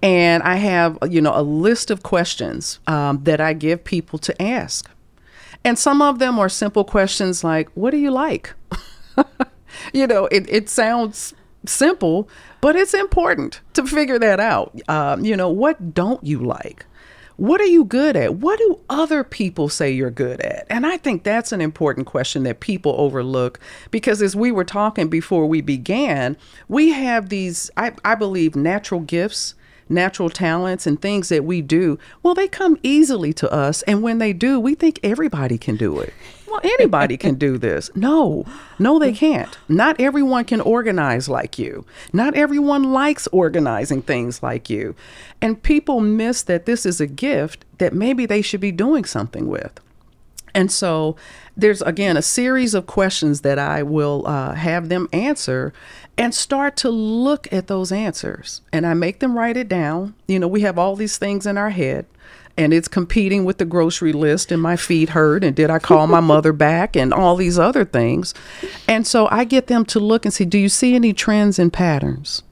And 0.00 0.44
I 0.44 0.56
have, 0.56 0.98
you 1.08 1.20
know, 1.20 1.32
a 1.34 1.42
list 1.42 1.90
of 1.90 2.04
questions 2.04 2.78
um, 2.86 3.24
that 3.24 3.40
I 3.40 3.52
give 3.52 3.82
people 3.82 4.20
to 4.20 4.40
ask. 4.42 4.88
And 5.64 5.76
some 5.76 6.00
of 6.00 6.20
them 6.20 6.38
are 6.38 6.48
simple 6.48 6.84
questions 6.84 7.42
like, 7.42 7.68
what 7.70 7.90
do 7.90 7.96
you 7.96 8.12
like? 8.12 8.54
you 9.92 10.06
know, 10.06 10.26
it, 10.26 10.48
it 10.48 10.68
sounds 10.68 11.34
simple, 11.66 12.28
but 12.60 12.76
it's 12.76 12.94
important 12.94 13.60
to 13.74 13.84
figure 13.84 14.20
that 14.20 14.38
out. 14.38 14.78
Um, 14.88 15.24
you 15.24 15.36
know, 15.36 15.48
what 15.48 15.92
don't 15.92 16.22
you 16.24 16.38
like? 16.38 16.86
What 17.38 17.60
are 17.60 17.66
you 17.66 17.84
good 17.84 18.16
at? 18.16 18.34
What 18.34 18.58
do 18.58 18.80
other 18.90 19.22
people 19.22 19.68
say 19.68 19.92
you're 19.92 20.10
good 20.10 20.40
at? 20.40 20.66
And 20.68 20.84
I 20.84 20.96
think 20.96 21.22
that's 21.22 21.52
an 21.52 21.60
important 21.60 22.08
question 22.08 22.42
that 22.42 22.58
people 22.58 22.96
overlook 22.98 23.60
because 23.92 24.20
as 24.20 24.34
we 24.34 24.50
were 24.50 24.64
talking 24.64 25.08
before 25.08 25.46
we 25.46 25.60
began, 25.60 26.36
we 26.66 26.90
have 26.90 27.28
these, 27.28 27.70
I, 27.76 27.92
I 28.04 28.16
believe, 28.16 28.56
natural 28.56 29.00
gifts 29.00 29.54
natural 29.88 30.30
talents 30.30 30.86
and 30.86 31.00
things 31.00 31.28
that 31.28 31.44
we 31.44 31.62
do, 31.62 31.98
well, 32.22 32.34
they 32.34 32.48
come 32.48 32.78
easily 32.82 33.32
to 33.34 33.52
us. 33.52 33.82
And 33.82 34.02
when 34.02 34.18
they 34.18 34.32
do, 34.32 34.60
we 34.60 34.74
think 34.74 35.00
everybody 35.02 35.58
can 35.58 35.76
do 35.76 35.98
it 36.00 36.12
well, 36.50 36.60
anybody 36.64 37.16
can 37.16 37.34
do 37.34 37.58
this. 37.58 37.90
No, 37.94 38.44
no, 38.78 38.98
they 38.98 39.12
can't. 39.12 39.56
Not 39.68 40.00
everyone 40.00 40.44
can 40.44 40.60
organize 40.60 41.28
like 41.28 41.58
you. 41.58 41.84
Not 42.12 42.34
everyone 42.34 42.92
likes 42.92 43.26
organizing 43.28 44.02
things 44.02 44.42
like 44.42 44.70
you. 44.70 44.94
And 45.40 45.62
people 45.62 46.00
miss 46.00 46.42
that 46.42 46.66
this 46.66 46.86
is 46.86 47.00
a 47.00 47.06
gift 47.06 47.64
that 47.78 47.92
maybe 47.92 48.26
they 48.26 48.42
should 48.42 48.60
be 48.60 48.72
doing 48.72 49.04
something 49.04 49.48
with. 49.48 49.80
And 50.54 50.70
so 50.70 51.16
there's 51.56 51.82
again 51.82 52.16
a 52.16 52.22
series 52.22 52.74
of 52.74 52.86
questions 52.86 53.40
that 53.42 53.58
I 53.58 53.82
will 53.82 54.26
uh, 54.26 54.54
have 54.54 54.88
them 54.88 55.08
answer 55.12 55.72
and 56.16 56.34
start 56.34 56.76
to 56.78 56.90
look 56.90 57.52
at 57.52 57.68
those 57.68 57.92
answers. 57.92 58.60
And 58.72 58.86
I 58.86 58.94
make 58.94 59.20
them 59.20 59.36
write 59.36 59.56
it 59.56 59.68
down. 59.68 60.14
You 60.26 60.38
know, 60.38 60.48
we 60.48 60.62
have 60.62 60.78
all 60.78 60.96
these 60.96 61.18
things 61.18 61.46
in 61.46 61.56
our 61.56 61.70
head 61.70 62.06
and 62.58 62.74
it's 62.74 62.88
competing 62.88 63.44
with 63.44 63.58
the 63.58 63.64
grocery 63.64 64.12
list 64.12 64.50
and 64.50 64.60
my 64.60 64.76
feet 64.76 65.10
hurt 65.10 65.44
and 65.44 65.54
did 65.54 65.70
I 65.70 65.78
call 65.78 66.08
my 66.08 66.20
mother 66.34 66.52
back 66.52 66.96
and 66.96 67.14
all 67.14 67.36
these 67.36 67.58
other 67.58 67.84
things. 67.84 68.34
And 68.88 69.06
so 69.06 69.28
I 69.30 69.44
get 69.44 69.68
them 69.68 69.84
to 69.86 70.00
look 70.00 70.24
and 70.24 70.34
see 70.34 70.44
do 70.44 70.58
you 70.58 70.68
see 70.68 70.96
any 70.96 71.12
trends 71.12 71.58
and 71.58 71.72
patterns? 71.72 72.42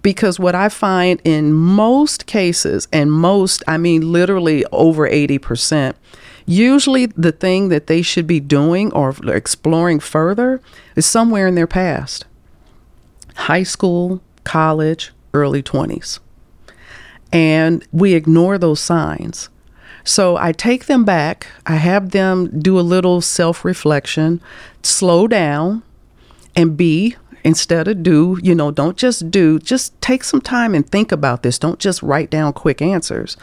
Because 0.00 0.38
what 0.38 0.54
I 0.54 0.68
find 0.68 1.20
in 1.24 1.52
most 1.52 2.26
cases, 2.26 2.86
and 2.92 3.10
most, 3.10 3.64
I 3.66 3.78
mean 3.78 4.12
literally 4.12 4.64
over 4.70 5.08
80%, 5.08 5.94
usually 6.48 7.06
the 7.06 7.32
thing 7.32 7.68
that 7.68 7.86
they 7.86 8.02
should 8.02 8.26
be 8.26 8.40
doing 8.40 8.92
or 8.92 9.14
exploring 9.28 10.00
further 10.00 10.60
is 10.96 11.06
somewhere 11.06 11.46
in 11.46 11.54
their 11.54 11.66
past 11.66 12.24
high 13.34 13.62
school, 13.62 14.20
college, 14.42 15.12
early 15.32 15.62
20s 15.62 16.18
and 17.32 17.86
we 17.92 18.14
ignore 18.14 18.58
those 18.58 18.80
signs. 18.80 19.48
So 20.04 20.36
I 20.36 20.52
take 20.52 20.86
them 20.86 21.04
back, 21.04 21.48
I 21.66 21.76
have 21.76 22.10
them 22.10 22.60
do 22.60 22.78
a 22.78 22.82
little 22.82 23.20
self 23.20 23.64
reflection, 23.64 24.40
slow 24.82 25.26
down, 25.26 25.82
and 26.56 26.76
be 26.76 27.16
instead 27.44 27.88
of 27.88 28.02
do. 28.02 28.38
You 28.42 28.54
know, 28.54 28.70
don't 28.70 28.96
just 28.96 29.30
do, 29.30 29.58
just 29.58 30.00
take 30.00 30.24
some 30.24 30.40
time 30.40 30.74
and 30.74 30.88
think 30.88 31.12
about 31.12 31.42
this. 31.42 31.58
Don't 31.58 31.78
just 31.78 32.02
write 32.02 32.30
down 32.30 32.54
quick 32.54 32.80
answers. 32.80 33.36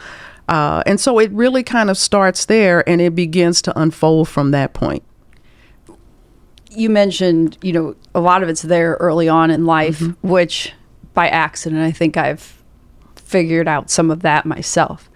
Uh, 0.48 0.82
and 0.86 1.00
so 1.00 1.18
it 1.18 1.30
really 1.32 1.62
kind 1.62 1.90
of 1.90 1.98
starts 1.98 2.44
there 2.44 2.88
and 2.88 3.00
it 3.00 3.14
begins 3.14 3.60
to 3.62 3.78
unfold 3.78 4.28
from 4.28 4.52
that 4.52 4.74
point. 4.74 5.02
You 6.70 6.90
mentioned, 6.90 7.58
you 7.62 7.72
know, 7.72 7.96
a 8.14 8.20
lot 8.20 8.42
of 8.42 8.48
it's 8.48 8.62
there 8.62 8.96
early 9.00 9.28
on 9.28 9.50
in 9.50 9.64
life, 9.64 9.98
mm-hmm. 9.98 10.28
which 10.28 10.72
by 11.14 11.28
accident, 11.28 11.82
I 11.82 11.90
think 11.90 12.16
I've 12.16 12.62
figured 13.16 13.66
out 13.66 13.90
some 13.90 14.10
of 14.10 14.20
that 14.22 14.46
myself. 14.46 15.10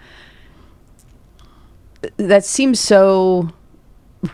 That 2.17 2.43
seems 2.43 2.79
so 2.79 3.51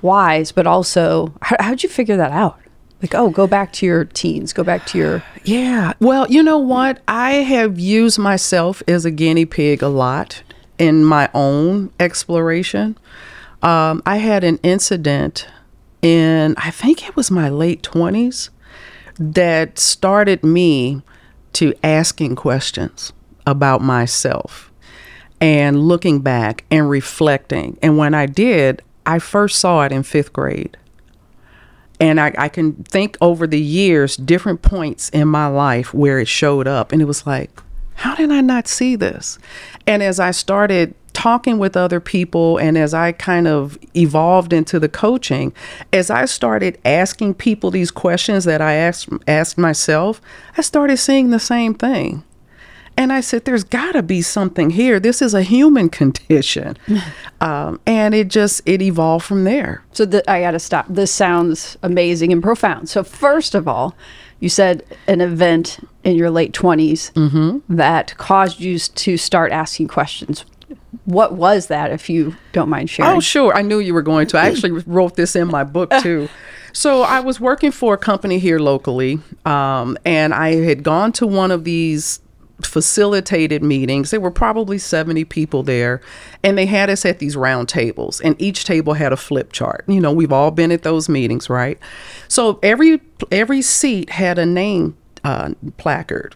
wise, 0.01 0.51
but 0.51 0.65
also, 0.65 1.33
how, 1.41 1.57
how'd 1.59 1.83
you 1.83 1.89
figure 1.89 2.17
that 2.17 2.31
out? 2.31 2.59
Like, 3.01 3.13
oh, 3.13 3.29
go 3.29 3.45
back 3.45 3.73
to 3.73 3.85
your 3.85 4.05
teens, 4.05 4.53
go 4.53 4.63
back 4.63 4.85
to 4.87 4.97
your. 4.97 5.23
Yeah. 5.43 5.93
Well, 6.01 6.27
you 6.29 6.43
know 6.43 6.57
what? 6.57 7.01
I 7.07 7.35
have 7.35 7.79
used 7.79 8.19
myself 8.19 8.83
as 8.85 9.05
a 9.05 9.11
guinea 9.11 9.45
pig 9.45 9.81
a 9.81 9.87
lot 9.87 10.43
in 10.77 11.03
my 11.03 11.29
own 11.33 11.91
exploration. 11.99 12.97
Um, 13.61 14.01
I 14.05 14.17
had 14.17 14.43
an 14.43 14.59
incident 14.63 15.47
in, 16.01 16.55
I 16.57 16.71
think 16.71 17.07
it 17.07 17.15
was 17.15 17.31
my 17.31 17.49
late 17.49 17.81
20s, 17.83 18.49
that 19.19 19.79
started 19.79 20.43
me 20.43 21.01
to 21.53 21.73
asking 21.83 22.35
questions 22.35 23.13
about 23.45 23.81
myself 23.81 24.71
and 25.41 25.79
looking 25.79 26.19
back 26.19 26.65
and 26.69 26.89
reflecting. 26.89 27.77
And 27.81 27.97
when 27.97 28.13
I 28.13 28.25
did, 28.25 28.81
I 29.05 29.19
first 29.19 29.59
saw 29.59 29.83
it 29.83 29.91
in 29.91 30.03
fifth 30.03 30.33
grade. 30.33 30.77
And 31.99 32.19
I, 32.19 32.33
I, 32.37 32.49
can 32.49 32.83
think 32.83 33.17
over 33.21 33.47
the 33.47 33.59
years, 33.59 34.17
different 34.17 34.61
points 34.61 35.09
in 35.09 35.27
my 35.27 35.47
life 35.47 35.95
where 35.95 36.19
it 36.19 36.27
showed 36.27 36.67
up. 36.67 36.91
And 36.91 37.01
it 37.01 37.05
was 37.05 37.25
like, 37.25 37.49
how 37.97 38.13
did 38.15 38.31
I 38.31 38.41
not 38.41 38.67
see 38.67 38.95
this? 38.95 39.39
And 39.87 40.03
as 40.03 40.19
I 40.19 40.31
started 40.31 40.93
talking 41.13 41.57
with 41.57 41.75
other 41.75 41.99
people 41.99 42.59
and 42.59 42.77
as 42.77 42.93
I 42.93 43.11
kind 43.11 43.47
of 43.47 43.75
evolved 43.95 44.53
into 44.53 44.79
the 44.79 44.87
coaching, 44.87 45.51
as 45.91 46.11
I 46.11 46.25
started 46.25 46.77
asking 46.85 47.33
people 47.33 47.71
these 47.71 47.89
questions 47.89 48.45
that 48.45 48.61
I 48.61 48.73
asked, 48.73 49.09
asked 49.27 49.57
myself, 49.57 50.21
I 50.57 50.61
started 50.61 50.97
seeing 50.97 51.31
the 51.31 51.39
same 51.39 51.73
thing. 51.73 52.23
And 52.95 53.11
I 53.11 53.21
said, 53.21 53.45
there's 53.45 53.63
got 53.63 53.93
to 53.93 54.03
be 54.03 54.21
something 54.21 54.69
here. 54.71 54.99
This 54.99 55.21
is 55.21 55.33
a 55.33 55.41
human 55.41 55.89
condition. 56.01 56.77
um, 57.41 57.79
and 57.87 58.13
it 58.13 58.27
just, 58.27 58.61
it 58.67 58.83
evolved 58.83 59.25
from 59.25 59.43
there. 59.43 59.83
So 59.93 60.05
the, 60.05 60.29
I 60.29 60.41
got 60.41 60.51
to 60.51 60.59
stop. 60.59 60.85
This 60.87 61.11
sounds 61.11 61.77
amazing 61.81 62.31
and 62.31 62.43
profound. 62.43 62.89
So 62.89 63.03
first 63.03 63.55
of 63.55 63.67
all, 63.67 63.95
you 64.39 64.49
said 64.49 64.83
an 65.07 65.21
event 65.21 65.79
in 66.03 66.15
your 66.15 66.29
late 66.29 66.53
20s 66.53 67.11
Mm-hmm. 67.13 67.75
that 67.75 68.15
caused 68.17 68.59
you 68.59 68.77
to 68.79 69.17
start 69.17 69.51
asking 69.51 69.87
questions. 69.87 70.45
What 71.05 71.33
was 71.33 71.67
that, 71.67 71.91
if 71.91 72.09
you 72.09 72.35
don't 72.51 72.69
mind 72.69 72.89
sharing? 72.89 73.11
Oh, 73.15 73.19
sure. 73.19 73.55
I 73.55 73.61
knew 73.61 73.79
you 73.79 73.93
were 73.93 74.01
going 74.01 74.27
to. 74.27 74.37
I 74.37 74.47
actually 74.47 74.71
wrote 74.85 75.15
this 75.15 75.35
in 75.35 75.47
my 75.47 75.63
book 75.63 75.91
too. 76.01 76.27
So 76.73 77.01
I 77.01 77.21
was 77.21 77.39
working 77.39 77.71
for 77.71 77.93
a 77.93 77.97
company 77.97 78.39
here 78.39 78.59
locally, 78.59 79.19
um, 79.45 79.97
and 80.05 80.33
I 80.33 80.55
had 80.55 80.83
gone 80.83 81.11
to 81.13 81.25
one 81.25 81.49
of 81.51 81.63
these 81.63 82.19
facilitated 82.63 83.63
meetings. 83.63 84.11
There 84.11 84.19
were 84.19 84.31
probably 84.31 84.77
70 84.77 85.25
people 85.25 85.63
there, 85.63 86.01
and 86.43 86.57
they 86.57 86.65
had 86.65 86.89
us 86.89 87.05
at 87.05 87.19
these 87.19 87.35
round 87.35 87.69
tables, 87.69 88.19
and 88.21 88.39
each 88.41 88.65
table 88.65 88.93
had 88.93 89.13
a 89.13 89.17
flip 89.17 89.51
chart. 89.53 89.83
You 89.87 89.99
know, 89.99 90.11
we've 90.11 90.31
all 90.31 90.51
been 90.51 90.71
at 90.71 90.83
those 90.83 91.07
meetings, 91.07 91.49
right? 91.49 91.77
So 92.27 92.59
every 92.63 93.01
every 93.31 93.61
seat 93.61 94.11
had 94.11 94.39
a 94.39 94.45
name 94.45 94.97
uh, 95.23 95.53
placard. 95.77 96.35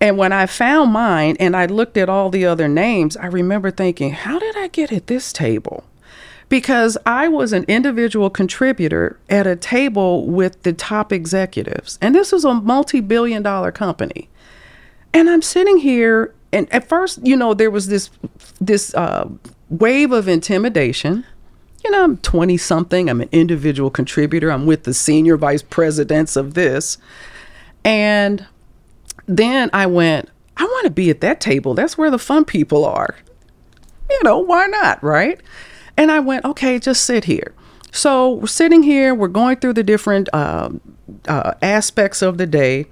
And 0.00 0.16
when 0.16 0.32
I 0.32 0.46
found 0.46 0.92
mine 0.92 1.36
and 1.38 1.54
I 1.54 1.66
looked 1.66 1.96
at 1.98 2.08
all 2.08 2.30
the 2.30 2.46
other 2.46 2.68
names, 2.68 3.16
I 3.18 3.26
remember 3.26 3.70
thinking, 3.70 4.12
how 4.12 4.38
did 4.38 4.56
I 4.56 4.68
get 4.68 4.92
at 4.92 5.08
this 5.08 5.30
table? 5.32 5.84
Because 6.48 6.96
I 7.04 7.28
was 7.28 7.52
an 7.52 7.64
individual 7.68 8.30
contributor 8.30 9.20
at 9.28 9.46
a 9.46 9.56
table 9.56 10.26
with 10.26 10.62
the 10.62 10.72
top 10.72 11.12
executives. 11.12 11.98
And 12.00 12.14
this 12.14 12.32
was 12.32 12.44
a 12.44 12.54
multi 12.54 13.00
billion 13.00 13.42
dollar 13.42 13.70
company. 13.70 14.28
And 15.12 15.28
I'm 15.28 15.42
sitting 15.42 15.78
here, 15.78 16.34
and 16.52 16.72
at 16.72 16.88
first, 16.88 17.24
you 17.26 17.36
know, 17.36 17.54
there 17.54 17.70
was 17.70 17.88
this 17.88 18.10
this 18.60 18.94
uh, 18.94 19.28
wave 19.68 20.12
of 20.12 20.28
intimidation. 20.28 21.24
You 21.84 21.90
know, 21.90 22.04
I'm 22.04 22.18
20 22.18 22.56
something. 22.58 23.08
I'm 23.08 23.22
an 23.22 23.28
individual 23.32 23.90
contributor. 23.90 24.52
I'm 24.52 24.66
with 24.66 24.84
the 24.84 24.92
senior 24.92 25.36
vice 25.36 25.62
presidents 25.62 26.36
of 26.36 26.54
this, 26.54 26.98
and 27.84 28.46
then 29.26 29.70
I 29.72 29.86
went. 29.86 30.28
I 30.56 30.64
want 30.64 30.84
to 30.84 30.90
be 30.90 31.08
at 31.08 31.22
that 31.22 31.40
table. 31.40 31.74
That's 31.74 31.96
where 31.96 32.10
the 32.10 32.18
fun 32.18 32.44
people 32.44 32.84
are. 32.84 33.16
You 34.10 34.20
know, 34.24 34.38
why 34.38 34.66
not, 34.66 35.02
right? 35.02 35.40
And 35.96 36.10
I 36.10 36.20
went, 36.20 36.44
okay, 36.44 36.78
just 36.78 37.04
sit 37.04 37.24
here. 37.24 37.54
So 37.92 38.34
we're 38.34 38.46
sitting 38.46 38.82
here. 38.82 39.14
We're 39.14 39.28
going 39.28 39.56
through 39.56 39.74
the 39.74 39.82
different 39.82 40.28
uh, 40.32 40.70
uh, 41.26 41.54
aspects 41.62 42.22
of 42.22 42.38
the 42.38 42.46
day. 42.46 42.86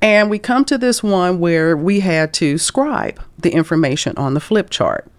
And 0.00 0.30
we 0.30 0.38
come 0.38 0.64
to 0.66 0.78
this 0.78 1.02
one 1.02 1.40
where 1.40 1.76
we 1.76 2.00
had 2.00 2.32
to 2.34 2.56
scribe 2.58 3.20
the 3.38 3.50
information 3.50 4.16
on 4.16 4.34
the 4.34 4.40
flip 4.40 4.70
chart. 4.70 5.10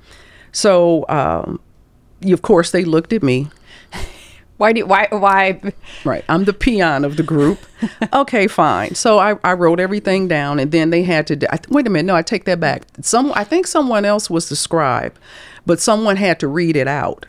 So, 0.51 1.05
um, 1.09 1.59
of 2.25 2.41
course, 2.41 2.71
they 2.71 2.85
looked 2.85 3.13
at 3.13 3.23
me. 3.23 3.49
Why 4.57 4.73
do 4.73 4.85
why 4.85 5.07
why 5.09 5.61
Right. 6.03 6.25
I'm 6.27 6.43
the 6.43 6.51
peon 6.51 7.05
of 7.05 7.15
the 7.15 7.23
group. 7.23 7.59
okay, 8.13 8.45
fine. 8.47 8.93
So 8.93 9.17
I, 9.17 9.37
I 9.41 9.53
wrote 9.53 9.79
everything 9.79 10.27
down, 10.27 10.59
and 10.59 10.69
then 10.73 10.89
they 10.89 11.03
had 11.03 11.27
to. 11.27 11.37
do- 11.37 11.47
I, 11.49 11.59
wait 11.69 11.87
a 11.87 11.89
minute. 11.89 12.07
No, 12.07 12.15
I 12.17 12.21
take 12.23 12.43
that 12.43 12.59
back. 12.59 12.83
Some 13.01 13.31
I 13.35 13.45
think 13.45 13.67
someone 13.67 14.03
else 14.03 14.29
was 14.29 14.49
the 14.49 14.57
scribe, 14.57 15.17
but 15.65 15.79
someone 15.79 16.17
had 16.17 16.41
to 16.41 16.49
read 16.49 16.75
it 16.75 16.89
out, 16.89 17.25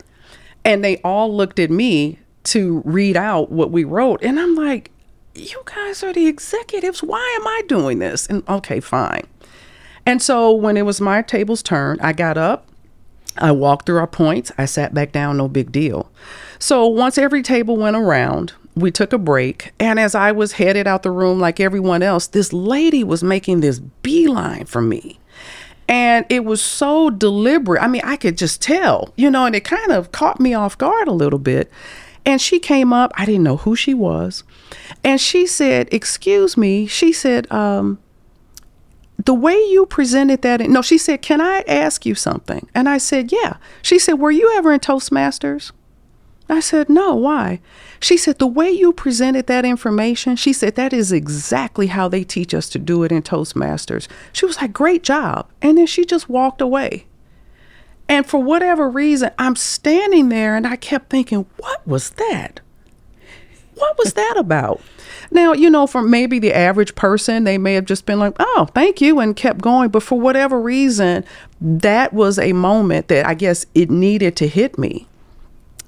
and 0.65 0.83
they 0.83 0.97
all 1.05 1.33
looked 1.33 1.57
at 1.57 1.71
me 1.71 2.19
to 2.45 2.81
read 2.83 3.15
out 3.15 3.49
what 3.49 3.71
we 3.71 3.85
wrote, 3.85 4.21
and 4.23 4.37
I'm 4.37 4.55
like, 4.55 4.91
"You 5.33 5.61
guys 5.65 6.03
are 6.03 6.13
the 6.13 6.27
executives. 6.27 7.01
Why 7.01 7.37
am 7.39 7.47
I 7.47 7.61
doing 7.67 7.99
this?" 7.99 8.27
And 8.27 8.47
okay, 8.49 8.79
fine. 8.79 9.27
And 10.05 10.21
so 10.21 10.51
when 10.51 10.77
it 10.77 10.85
was 10.85 10.99
my 10.99 11.21
table's 11.21 11.61
turn, 11.61 11.99
I 12.01 12.13
got 12.13 12.37
up. 12.37 12.67
I 13.37 13.51
walked 13.51 13.85
through 13.85 13.99
our 13.99 14.07
points. 14.07 14.51
I 14.57 14.65
sat 14.65 14.93
back 14.93 15.11
down, 15.11 15.37
no 15.37 15.47
big 15.47 15.71
deal. 15.71 16.11
So 16.59 16.85
once 16.85 17.17
every 17.17 17.41
table 17.41 17.77
went 17.77 17.95
around, 17.95 18.53
we 18.75 18.91
took 18.91 19.13
a 19.13 19.17
break. 19.17 19.73
And 19.79 19.99
as 19.99 20.15
I 20.15 20.31
was 20.31 20.53
headed 20.53 20.87
out 20.87 21.03
the 21.03 21.11
room 21.11 21.39
like 21.39 21.59
everyone 21.59 22.03
else, 22.03 22.27
this 22.27 22.51
lady 22.51 23.03
was 23.03 23.23
making 23.23 23.61
this 23.61 23.79
beeline 23.79 24.65
for 24.65 24.81
me. 24.81 25.19
And 25.87 26.25
it 26.29 26.45
was 26.45 26.61
so 26.61 27.09
deliberate. 27.09 27.81
I 27.81 27.87
mean, 27.87 28.03
I 28.05 28.15
could 28.15 28.37
just 28.37 28.61
tell, 28.61 29.13
you 29.17 29.29
know, 29.29 29.45
and 29.45 29.55
it 29.55 29.65
kind 29.65 29.91
of 29.91 30.11
caught 30.11 30.39
me 30.39 30.53
off 30.53 30.77
guard 30.77 31.07
a 31.07 31.13
little 31.13 31.39
bit. 31.39 31.69
And 32.25 32.39
she 32.39 32.59
came 32.59 32.93
up, 32.93 33.11
I 33.15 33.25
didn't 33.25 33.43
know 33.43 33.57
who 33.57 33.75
she 33.75 33.93
was. 33.93 34.43
And 35.03 35.19
she 35.19 35.47
said, 35.47 35.89
Excuse 35.91 36.55
me. 36.55 36.85
She 36.87 37.11
said, 37.11 37.51
um, 37.51 37.99
the 39.25 39.33
way 39.33 39.55
you 39.55 39.85
presented 39.85 40.41
that, 40.41 40.61
no, 40.61 40.81
she 40.81 40.97
said, 40.97 41.21
Can 41.21 41.41
I 41.41 41.63
ask 41.67 42.05
you 42.05 42.15
something? 42.15 42.67
And 42.73 42.87
I 42.87 42.97
said, 42.97 43.31
Yeah. 43.31 43.57
She 43.81 43.99
said, 43.99 44.13
Were 44.13 44.31
you 44.31 44.51
ever 44.55 44.73
in 44.73 44.79
Toastmasters? 44.79 45.71
I 46.49 46.59
said, 46.59 46.89
No, 46.89 47.15
why? 47.15 47.61
She 47.99 48.17
said, 48.17 48.39
The 48.39 48.47
way 48.47 48.69
you 48.71 48.93
presented 48.93 49.47
that 49.47 49.65
information, 49.65 50.35
she 50.35 50.53
said, 50.53 50.75
That 50.75 50.93
is 50.93 51.11
exactly 51.11 51.87
how 51.87 52.07
they 52.07 52.23
teach 52.23 52.53
us 52.53 52.69
to 52.69 52.79
do 52.79 53.03
it 53.03 53.11
in 53.11 53.21
Toastmasters. 53.21 54.07
She 54.33 54.45
was 54.45 54.61
like, 54.61 54.73
Great 54.73 55.03
job. 55.03 55.49
And 55.61 55.77
then 55.77 55.87
she 55.87 56.05
just 56.05 56.29
walked 56.29 56.61
away. 56.61 57.05
And 58.11 58.25
for 58.25 58.43
whatever 58.43 58.89
reason, 58.89 59.31
I'm 59.39 59.55
standing 59.55 60.27
there 60.27 60.57
and 60.57 60.67
I 60.67 60.75
kept 60.75 61.09
thinking, 61.09 61.45
What 61.55 61.87
was 61.87 62.09
that? 62.09 62.59
What 63.75 63.97
was 63.97 64.15
that 64.15 64.35
about? 64.35 64.81
Now, 65.31 65.53
you 65.53 65.69
know, 65.69 65.87
for 65.87 66.01
maybe 66.01 66.37
the 66.37 66.53
average 66.53 66.93
person, 66.95 67.45
they 67.45 67.57
may 67.57 67.73
have 67.73 67.85
just 67.85 68.05
been 68.05 68.19
like, 68.19 68.35
oh, 68.37 68.67
thank 68.75 68.99
you, 68.99 69.21
and 69.21 69.33
kept 69.33 69.61
going. 69.61 69.89
But 69.89 70.03
for 70.03 70.19
whatever 70.19 70.59
reason, 70.59 71.23
that 71.61 72.11
was 72.11 72.37
a 72.37 72.51
moment 72.51 73.07
that 73.07 73.25
I 73.25 73.33
guess 73.33 73.65
it 73.73 73.89
needed 73.89 74.35
to 74.35 74.47
hit 74.47 74.77
me. 74.77 75.07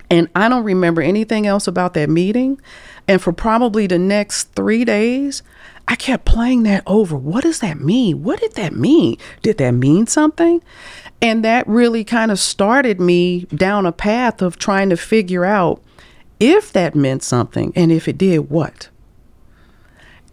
And 0.09 0.29
I 0.33 0.47
don't 0.47 0.63
remember 0.63 1.01
anything 1.01 1.45
else 1.45 1.67
about 1.67 1.93
that 1.95 2.09
meeting. 2.09 2.59
And 3.05 3.21
for 3.21 3.33
probably 3.33 3.85
the 3.85 3.99
next 3.99 4.53
three 4.53 4.85
days, 4.85 5.43
I 5.87 5.95
kept 5.95 6.23
playing 6.23 6.63
that 6.63 6.83
over. 6.87 7.17
What 7.17 7.43
does 7.43 7.59
that 7.59 7.79
mean? 7.79 8.23
What 8.23 8.39
did 8.39 8.53
that 8.53 8.73
mean? 8.73 9.17
Did 9.41 9.57
that 9.57 9.71
mean 9.71 10.07
something? 10.07 10.63
And 11.23 11.43
that 11.45 11.65
really 11.67 12.03
kind 12.03 12.31
of 12.31 12.39
started 12.39 12.99
me 12.99 13.45
down 13.45 13.85
a 13.85 13.93
path 13.93 14.41
of 14.41 14.59
trying 14.59 14.89
to 14.89 14.97
figure 14.97 15.45
out 15.45 15.81
if 16.37 16.73
that 16.73 16.95
meant 16.95 17.23
something 17.23 17.71
and 17.77 17.93
if 17.93 18.09
it 18.09 18.17
did, 18.17 18.49
what? 18.49 18.89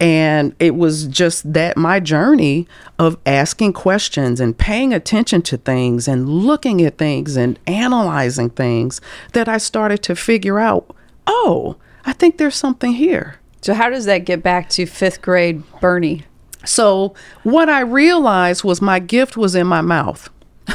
And 0.01 0.57
it 0.59 0.75
was 0.75 1.07
just 1.07 1.53
that 1.53 1.77
my 1.77 2.01
journey 2.01 2.67
of 2.99 3.19
asking 3.25 3.75
questions 3.75 4.41
and 4.41 4.59
paying 4.59 4.93
attention 4.93 5.43
to 5.43 5.59
things 5.59 6.09
and 6.09 6.29
looking 6.29 6.83
at 6.83 6.99
things 6.99 7.37
and 7.37 7.57
analyzing 7.69 8.51
things 8.51 9.01
that 9.35 9.49
I 9.49 9.59
started 9.59 10.03
to 10.05 10.17
figure 10.17 10.59
out 10.59 10.97
oh, 11.29 11.77
I 12.05 12.13
think 12.13 12.39
there's 12.39 12.57
something 12.57 12.95
here. 12.95 13.37
so 13.61 13.75
how 13.75 13.89
does 13.89 14.07
that 14.07 14.25
get 14.25 14.43
back 14.43 14.69
to 14.71 14.87
fifth 14.87 15.23
grade 15.23 15.63
Bernie? 15.81 16.25
So, 16.65 17.15
what 17.45 17.69
I 17.69 17.81
realized 17.81 18.65
was 18.65 18.83
my 18.83 18.99
gift 18.99 19.37
was 19.37 19.55
in 19.55 19.69
my 19.69 19.81
mouth, 19.81 20.29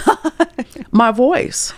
my 0.91 1.11
voice, 1.11 1.73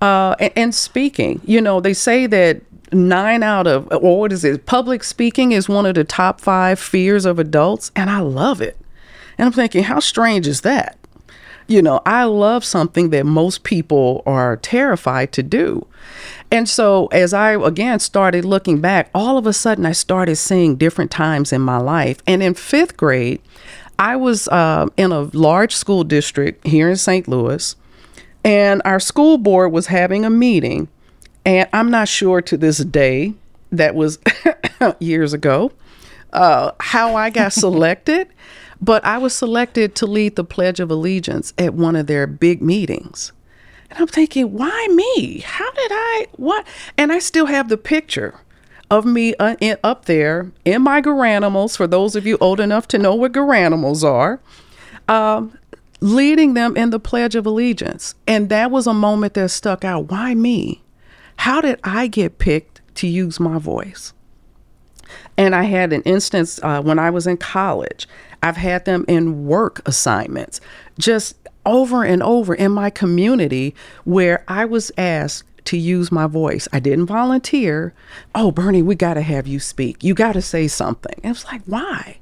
uh, 0.00 0.34
and, 0.38 0.52
and 0.56 0.74
speaking. 0.74 1.40
You 1.44 1.60
know, 1.60 1.80
they 1.80 1.94
say 1.94 2.26
that 2.26 2.62
nine 2.92 3.42
out 3.42 3.66
of, 3.66 3.88
or 3.92 4.20
what 4.20 4.32
is 4.32 4.44
it, 4.44 4.66
public 4.66 5.04
speaking 5.04 5.52
is 5.52 5.68
one 5.68 5.86
of 5.86 5.94
the 5.94 6.04
top 6.04 6.40
five 6.40 6.78
fears 6.78 7.24
of 7.24 7.38
adults, 7.38 7.90
and 7.96 8.10
I 8.10 8.20
love 8.20 8.60
it. 8.60 8.76
And 9.38 9.46
I'm 9.46 9.52
thinking, 9.52 9.84
how 9.84 10.00
strange 10.00 10.46
is 10.46 10.62
that? 10.62 10.98
You 11.68 11.82
know, 11.82 12.00
I 12.06 12.24
love 12.24 12.64
something 12.64 13.10
that 13.10 13.26
most 13.26 13.64
people 13.64 14.22
are 14.24 14.56
terrified 14.56 15.32
to 15.32 15.42
do. 15.42 15.86
And 16.50 16.68
so, 16.68 17.06
as 17.08 17.34
I 17.34 17.52
again 17.52 17.98
started 17.98 18.44
looking 18.44 18.80
back, 18.80 19.10
all 19.12 19.36
of 19.36 19.48
a 19.48 19.52
sudden 19.52 19.84
I 19.84 19.90
started 19.90 20.36
seeing 20.36 20.76
different 20.76 21.10
times 21.10 21.52
in 21.52 21.60
my 21.60 21.78
life. 21.78 22.18
And 22.24 22.40
in 22.40 22.54
fifth 22.54 22.96
grade, 22.96 23.40
I 23.98 24.16
was 24.16 24.48
uh, 24.48 24.86
in 24.96 25.12
a 25.12 25.22
large 25.32 25.74
school 25.74 26.04
district 26.04 26.66
here 26.66 26.88
in 26.88 26.96
St. 26.96 27.26
Louis, 27.28 27.76
and 28.44 28.82
our 28.84 29.00
school 29.00 29.38
board 29.38 29.72
was 29.72 29.86
having 29.86 30.24
a 30.24 30.30
meeting. 30.30 30.88
And 31.44 31.68
I'm 31.72 31.90
not 31.90 32.08
sure 32.08 32.42
to 32.42 32.56
this 32.56 32.78
day, 32.78 33.34
that 33.72 33.94
was 33.94 34.18
years 34.98 35.32
ago, 35.32 35.72
uh, 36.32 36.72
how 36.80 37.14
I 37.16 37.30
got 37.30 37.52
selected, 37.52 38.28
but 38.80 39.04
I 39.04 39.18
was 39.18 39.34
selected 39.34 39.94
to 39.96 40.06
lead 40.06 40.36
the 40.36 40.44
Pledge 40.44 40.80
of 40.80 40.90
Allegiance 40.90 41.52
at 41.56 41.74
one 41.74 41.96
of 41.96 42.06
their 42.06 42.26
big 42.26 42.60
meetings. 42.60 43.32
And 43.90 44.00
I'm 44.00 44.08
thinking, 44.08 44.52
why 44.52 44.88
me? 44.90 45.38
How 45.40 45.70
did 45.70 45.90
I, 45.92 46.26
what? 46.36 46.66
And 46.98 47.12
I 47.12 47.20
still 47.20 47.46
have 47.46 47.68
the 47.68 47.76
picture 47.76 48.40
of 48.90 49.04
me 49.04 49.34
uh, 49.36 49.56
in, 49.60 49.76
up 49.82 50.04
there 50.04 50.50
in 50.64 50.82
my 50.82 51.00
garanimals, 51.02 51.76
for 51.76 51.86
those 51.86 52.16
of 52.16 52.26
you 52.26 52.38
old 52.40 52.60
enough 52.60 52.86
to 52.88 52.98
know 52.98 53.14
what 53.14 53.32
garanimals 53.32 54.04
are, 54.04 54.40
um, 55.08 55.58
leading 56.00 56.54
them 56.54 56.76
in 56.76 56.90
the 56.90 57.00
Pledge 57.00 57.34
of 57.34 57.46
Allegiance. 57.46 58.14
And 58.26 58.48
that 58.48 58.70
was 58.70 58.86
a 58.86 58.94
moment 58.94 59.34
that 59.34 59.50
stuck 59.50 59.84
out. 59.84 60.10
Why 60.10 60.34
me? 60.34 60.82
How 61.36 61.60
did 61.60 61.80
I 61.84 62.06
get 62.06 62.38
picked 62.38 62.80
to 62.96 63.06
use 63.06 63.40
my 63.40 63.58
voice? 63.58 64.12
And 65.36 65.54
I 65.54 65.64
had 65.64 65.92
an 65.92 66.02
instance 66.02 66.58
uh, 66.62 66.82
when 66.82 66.98
I 66.98 67.10
was 67.10 67.26
in 67.26 67.36
college. 67.36 68.08
I've 68.42 68.56
had 68.56 68.84
them 68.84 69.04
in 69.08 69.46
work 69.46 69.86
assignments, 69.86 70.60
just 70.98 71.36
over 71.64 72.04
and 72.04 72.22
over 72.22 72.54
in 72.54 72.72
my 72.72 72.90
community 72.90 73.74
where 74.04 74.44
I 74.48 74.64
was 74.64 74.92
asked 74.96 75.44
to 75.66 75.76
use 75.76 76.10
my 76.10 76.26
voice. 76.26 76.68
I 76.72 76.80
didn't 76.80 77.06
volunteer. 77.06 77.94
Oh, 78.34 78.50
Bernie, 78.50 78.82
we 78.82 78.94
got 78.94 79.14
to 79.14 79.22
have 79.22 79.46
you 79.46 79.60
speak. 79.60 80.02
You 80.02 80.14
got 80.14 80.32
to 80.32 80.42
say 80.42 80.68
something. 80.68 81.14
And 81.16 81.26
it 81.26 81.28
was 81.28 81.44
like, 81.46 81.62
why? 81.66 82.18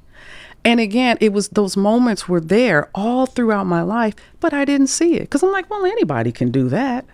And 0.63 0.79
again, 0.79 1.17
it 1.21 1.31
was 1.31 1.49
those 1.49 1.77
moments 1.77 2.27
were 2.27 2.41
there 2.41 2.89
all 2.95 3.27
throughout 3.27 3.67
my 3.67 3.83
life, 3.83 4.15
but 4.39 4.51
I 4.51 4.65
didn't 4.65 4.87
see 4.87 5.15
it 5.15 5.21
because 5.21 5.43
I'm 5.43 5.51
like, 5.51 5.69
well, 5.69 5.85
anybody 5.85 6.31
can 6.31 6.51
do 6.51 6.69
that. 6.69 7.05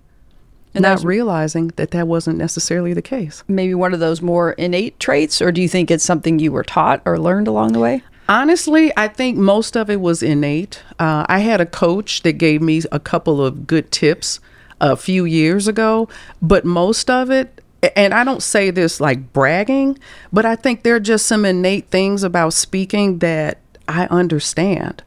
And 0.74 0.84
not 0.84 1.04
realizing 1.04 1.68
that 1.76 1.92
that 1.92 2.08
wasn't 2.08 2.38
necessarily 2.38 2.94
the 2.94 3.02
case. 3.02 3.44
Maybe 3.50 3.74
one 3.74 3.94
of 3.94 4.00
those 4.00 4.22
more 4.22 4.54
innate 4.54 4.98
traits, 5.02 5.42
or 5.42 5.52
do 5.52 5.62
you 5.62 5.68
think 5.68 5.92
it's 5.92 6.06
something 6.06 6.40
you 6.40 6.54
were 6.54 6.64
taught 6.64 7.02
or 7.04 7.20
learned 7.20 7.50
along 7.50 7.74
the 7.74 7.80
way? 7.80 8.04
Honestly, 8.30 8.94
I 8.96 9.10
think 9.10 9.38
most 9.38 9.76
of 9.76 9.90
it 9.90 10.00
was 10.00 10.24
innate. 10.24 10.82
Uh, 10.98 11.26
I 11.28 11.40
had 11.40 11.60
a 11.60 11.66
coach 11.66 12.22
that 12.22 12.34
gave 12.34 12.62
me 12.62 12.82
a 12.90 13.02
couple 13.02 13.46
of 13.46 13.68
good 13.68 13.92
tips 13.92 14.40
a 14.82 14.98
few 14.98 15.24
years 15.26 15.68
ago, 15.68 16.10
but 16.42 16.66
most 16.66 17.10
of 17.10 17.30
it, 17.32 17.62
and 17.96 18.14
I 18.14 18.24
don't 18.24 18.44
say 18.44 18.72
this 18.72 19.00
like 19.00 19.32
bragging, 19.32 19.98
but 20.34 20.44
I 20.44 20.56
think 20.56 20.84
there 20.84 20.96
are 20.96 21.00
just 21.00 21.28
some 21.28 21.46
innate 21.46 21.90
things 21.90 22.24
about 22.24 22.54
speaking 22.54 23.20
that 23.20 23.60
I 23.88 24.06
understand. 24.08 25.04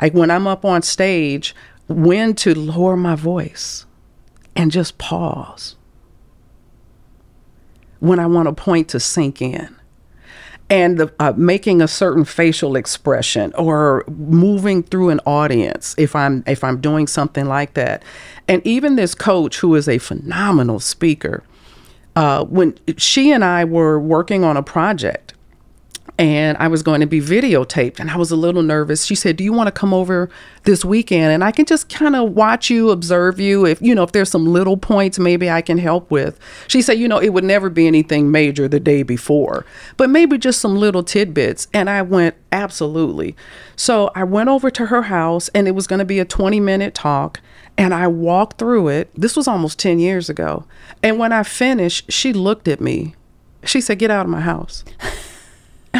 Like 0.00 0.14
when 0.14 0.30
I'm 0.30 0.46
up 0.46 0.64
on 0.64 0.82
stage, 0.82 1.54
when 1.88 2.34
to 2.36 2.54
lower 2.54 2.96
my 2.96 3.14
voice 3.14 3.86
and 4.56 4.70
just 4.70 4.98
pause. 4.98 5.76
When 8.00 8.18
I 8.18 8.26
want 8.26 8.48
a 8.48 8.52
point 8.52 8.88
to 8.90 9.00
sink 9.00 9.42
in 9.42 9.77
and 10.70 10.98
the, 10.98 11.12
uh, 11.18 11.32
making 11.36 11.80
a 11.80 11.88
certain 11.88 12.24
facial 12.24 12.76
expression 12.76 13.52
or 13.54 14.04
moving 14.08 14.82
through 14.82 15.08
an 15.08 15.20
audience 15.20 15.94
if 15.98 16.14
i'm 16.14 16.44
if 16.46 16.62
i'm 16.62 16.80
doing 16.80 17.06
something 17.06 17.46
like 17.46 17.74
that. 17.74 18.02
And 18.46 18.66
even 18.66 18.96
this 18.96 19.14
coach 19.14 19.58
who 19.58 19.74
is 19.74 19.88
a 19.88 19.98
phenomenal 19.98 20.80
speaker 20.80 21.42
uh, 22.16 22.44
when 22.44 22.78
she 22.96 23.30
and 23.32 23.44
i 23.44 23.64
were 23.64 23.98
working 23.98 24.44
on 24.44 24.56
a 24.56 24.62
project 24.62 25.34
and 26.18 26.58
I 26.58 26.66
was 26.66 26.82
going 26.82 27.00
to 27.00 27.06
be 27.06 27.20
videotaped 27.20 28.00
and 28.00 28.10
I 28.10 28.16
was 28.16 28.32
a 28.32 28.36
little 28.36 28.62
nervous. 28.62 29.04
She 29.04 29.14
said, 29.14 29.36
"Do 29.36 29.44
you 29.44 29.52
want 29.52 29.68
to 29.68 29.72
come 29.72 29.94
over 29.94 30.28
this 30.64 30.84
weekend 30.84 31.32
and 31.32 31.44
I 31.44 31.52
can 31.52 31.64
just 31.64 31.88
kind 31.88 32.16
of 32.16 32.32
watch 32.32 32.68
you, 32.68 32.90
observe 32.90 33.38
you 33.38 33.64
if 33.64 33.80
you 33.80 33.94
know 33.94 34.02
if 34.02 34.12
there's 34.12 34.30
some 34.30 34.46
little 34.46 34.76
points 34.76 35.18
maybe 35.18 35.48
I 35.48 35.62
can 35.62 35.78
help 35.78 36.10
with." 36.10 36.38
She 36.66 36.82
said, 36.82 36.98
"You 36.98 37.06
know, 37.06 37.18
it 37.18 37.30
would 37.30 37.44
never 37.44 37.70
be 37.70 37.86
anything 37.86 38.30
major 38.32 38.66
the 38.66 38.80
day 38.80 39.04
before, 39.04 39.64
but 39.96 40.10
maybe 40.10 40.36
just 40.38 40.60
some 40.60 40.76
little 40.76 41.04
tidbits." 41.04 41.68
And 41.72 41.88
I 41.88 42.02
went, 42.02 42.34
"Absolutely." 42.50 43.36
So, 43.76 44.10
I 44.16 44.24
went 44.24 44.48
over 44.48 44.70
to 44.70 44.86
her 44.86 45.02
house 45.02 45.48
and 45.50 45.68
it 45.68 45.72
was 45.72 45.86
going 45.86 46.00
to 46.00 46.04
be 46.04 46.18
a 46.18 46.24
20-minute 46.24 46.94
talk 46.94 47.40
and 47.76 47.94
I 47.94 48.08
walked 48.08 48.58
through 48.58 48.88
it. 48.88 49.08
This 49.14 49.36
was 49.36 49.46
almost 49.46 49.78
10 49.78 50.00
years 50.00 50.28
ago. 50.28 50.64
And 51.00 51.16
when 51.16 51.32
I 51.32 51.44
finished, 51.44 52.10
she 52.10 52.32
looked 52.32 52.66
at 52.66 52.80
me. 52.80 53.14
She 53.62 53.80
said, 53.80 54.00
"Get 54.00 54.10
out 54.10 54.26
of 54.26 54.30
my 54.30 54.40
house." 54.40 54.84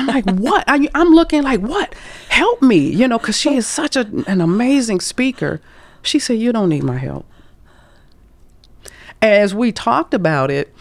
Like, 0.09 0.25
what? 0.31 0.65
I, 0.67 0.89
am 0.95 1.11
looking 1.11 1.43
like, 1.43 1.61
what? 1.61 1.95
Help 2.31 2.63
me, 2.63 2.79
you 2.79 3.07
know, 3.07 3.19
because 3.19 3.39
she 3.39 3.55
is 3.57 3.67
such 3.67 3.95
a, 3.95 4.11
an 4.27 4.41
amazing 4.41 5.01
speaker. 5.01 5.61
She 6.03 6.19
said, 6.19 6.39
you 6.39 6.51
don't 6.51 6.71
need 6.71 6.83
my 6.83 6.97
help. 6.97 7.27
As 9.21 9.55
we 9.55 9.71
talked 9.71 10.15
about 10.15 10.51
it, 10.51 10.75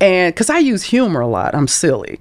and 0.00 0.34
because 0.34 0.50
I 0.50 0.58
use 0.58 0.82
humor 0.82 1.20
a 1.20 1.26
lot, 1.26 1.54
I'm 1.54 1.66
silly. 1.66 2.20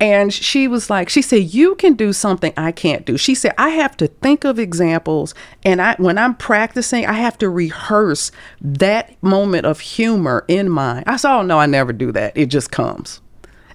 And 0.00 0.32
she 0.32 0.66
was 0.66 0.88
like, 0.88 1.10
she 1.10 1.20
said, 1.20 1.52
you 1.52 1.74
can 1.74 1.92
do 1.92 2.14
something 2.14 2.54
I 2.56 2.72
can't 2.72 3.04
do. 3.04 3.18
She 3.18 3.34
said, 3.34 3.52
I 3.58 3.68
have 3.70 3.98
to 3.98 4.06
think 4.06 4.44
of 4.44 4.58
examples. 4.58 5.34
And 5.62 5.82
I, 5.82 5.94
when 5.98 6.16
I'm 6.16 6.34
practicing, 6.34 7.04
I 7.04 7.12
have 7.12 7.36
to 7.38 7.50
rehearse 7.50 8.32
that 8.62 9.22
moment 9.22 9.66
of 9.66 9.80
humor 9.80 10.46
in 10.48 10.70
mind. 10.70 11.04
I 11.06 11.18
said, 11.18 11.36
oh, 11.36 11.42
no, 11.42 11.58
I 11.58 11.66
never 11.66 11.92
do 11.92 12.12
that. 12.12 12.34
It 12.34 12.46
just 12.46 12.70
comes. 12.70 13.20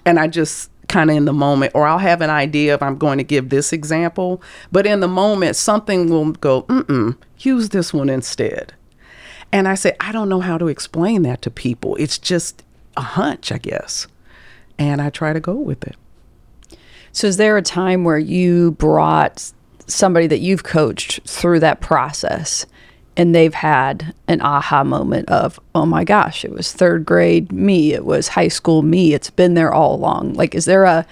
And 0.04 0.20
I 0.20 0.26
just 0.26 0.72
kind 0.88 1.10
of 1.10 1.18
in 1.18 1.26
the 1.26 1.34
moment, 1.34 1.72
or 1.76 1.86
I'll 1.88 1.98
have 1.98 2.22
an 2.22 2.30
idea 2.30 2.74
if 2.74 2.82
I'm 2.82 2.98
going 2.98 3.18
to 3.18 3.24
give 3.24 3.50
this 3.50 3.74
example, 3.74 4.42
but 4.72 4.86
in 4.86 5.00
the 5.00 5.08
moment, 5.08 5.56
something 5.56 6.10
will 6.10 6.32
go, 6.32 6.64
mm 6.64 7.18
use 7.40 7.70
this 7.70 7.94
one 7.94 8.10
instead. 8.10 8.74
And 9.52 9.68
I 9.68 9.76
say, 9.76 9.96
I 10.00 10.12
don't 10.12 10.30
know 10.30 10.40
how 10.40 10.58
to 10.58 10.68
explain 10.68 11.22
that 11.24 11.42
to 11.44 11.52
people. 11.52 11.96
It's 11.98 12.18
just 12.18 12.64
a 12.98 13.02
hunch, 13.02 13.52
I 13.52 13.58
guess. 13.58 14.08
And 14.78 15.02
I 15.02 15.10
try 15.10 15.34
to 15.34 15.40
go 15.40 15.54
with 15.54 15.86
it. 15.86 15.96
So, 17.12 17.28
is 17.28 17.38
there 17.38 17.56
a 17.58 17.62
time 17.62 18.04
where 18.04 18.18
you 18.18 18.72
brought 18.72 19.52
somebody 19.88 20.28
that 20.28 20.40
you've 20.40 20.64
coached 20.64 21.22
through 21.28 21.60
that 21.60 21.82
process 21.82 22.66
and 23.18 23.34
they've 23.34 23.54
had 23.54 24.14
an 24.28 24.42
aha 24.42 24.84
moment 24.84 25.30
of, 25.30 25.60
oh 25.74 25.86
my 25.86 26.04
gosh, 26.04 26.44
it 26.44 26.52
was 26.52 26.72
third 26.72 27.06
grade 27.06 27.52
me, 27.52 27.94
it 27.94 28.06
was 28.06 28.30
high 28.30 28.50
school 28.50 28.82
me, 28.82 29.14
it's 29.14 29.30
been 29.30 29.54
there 29.54 29.74
all 29.74 29.96
along. 29.96 30.34
Like, 30.34 30.56
is 30.56 30.66
there 30.66 30.84
a 30.84 31.06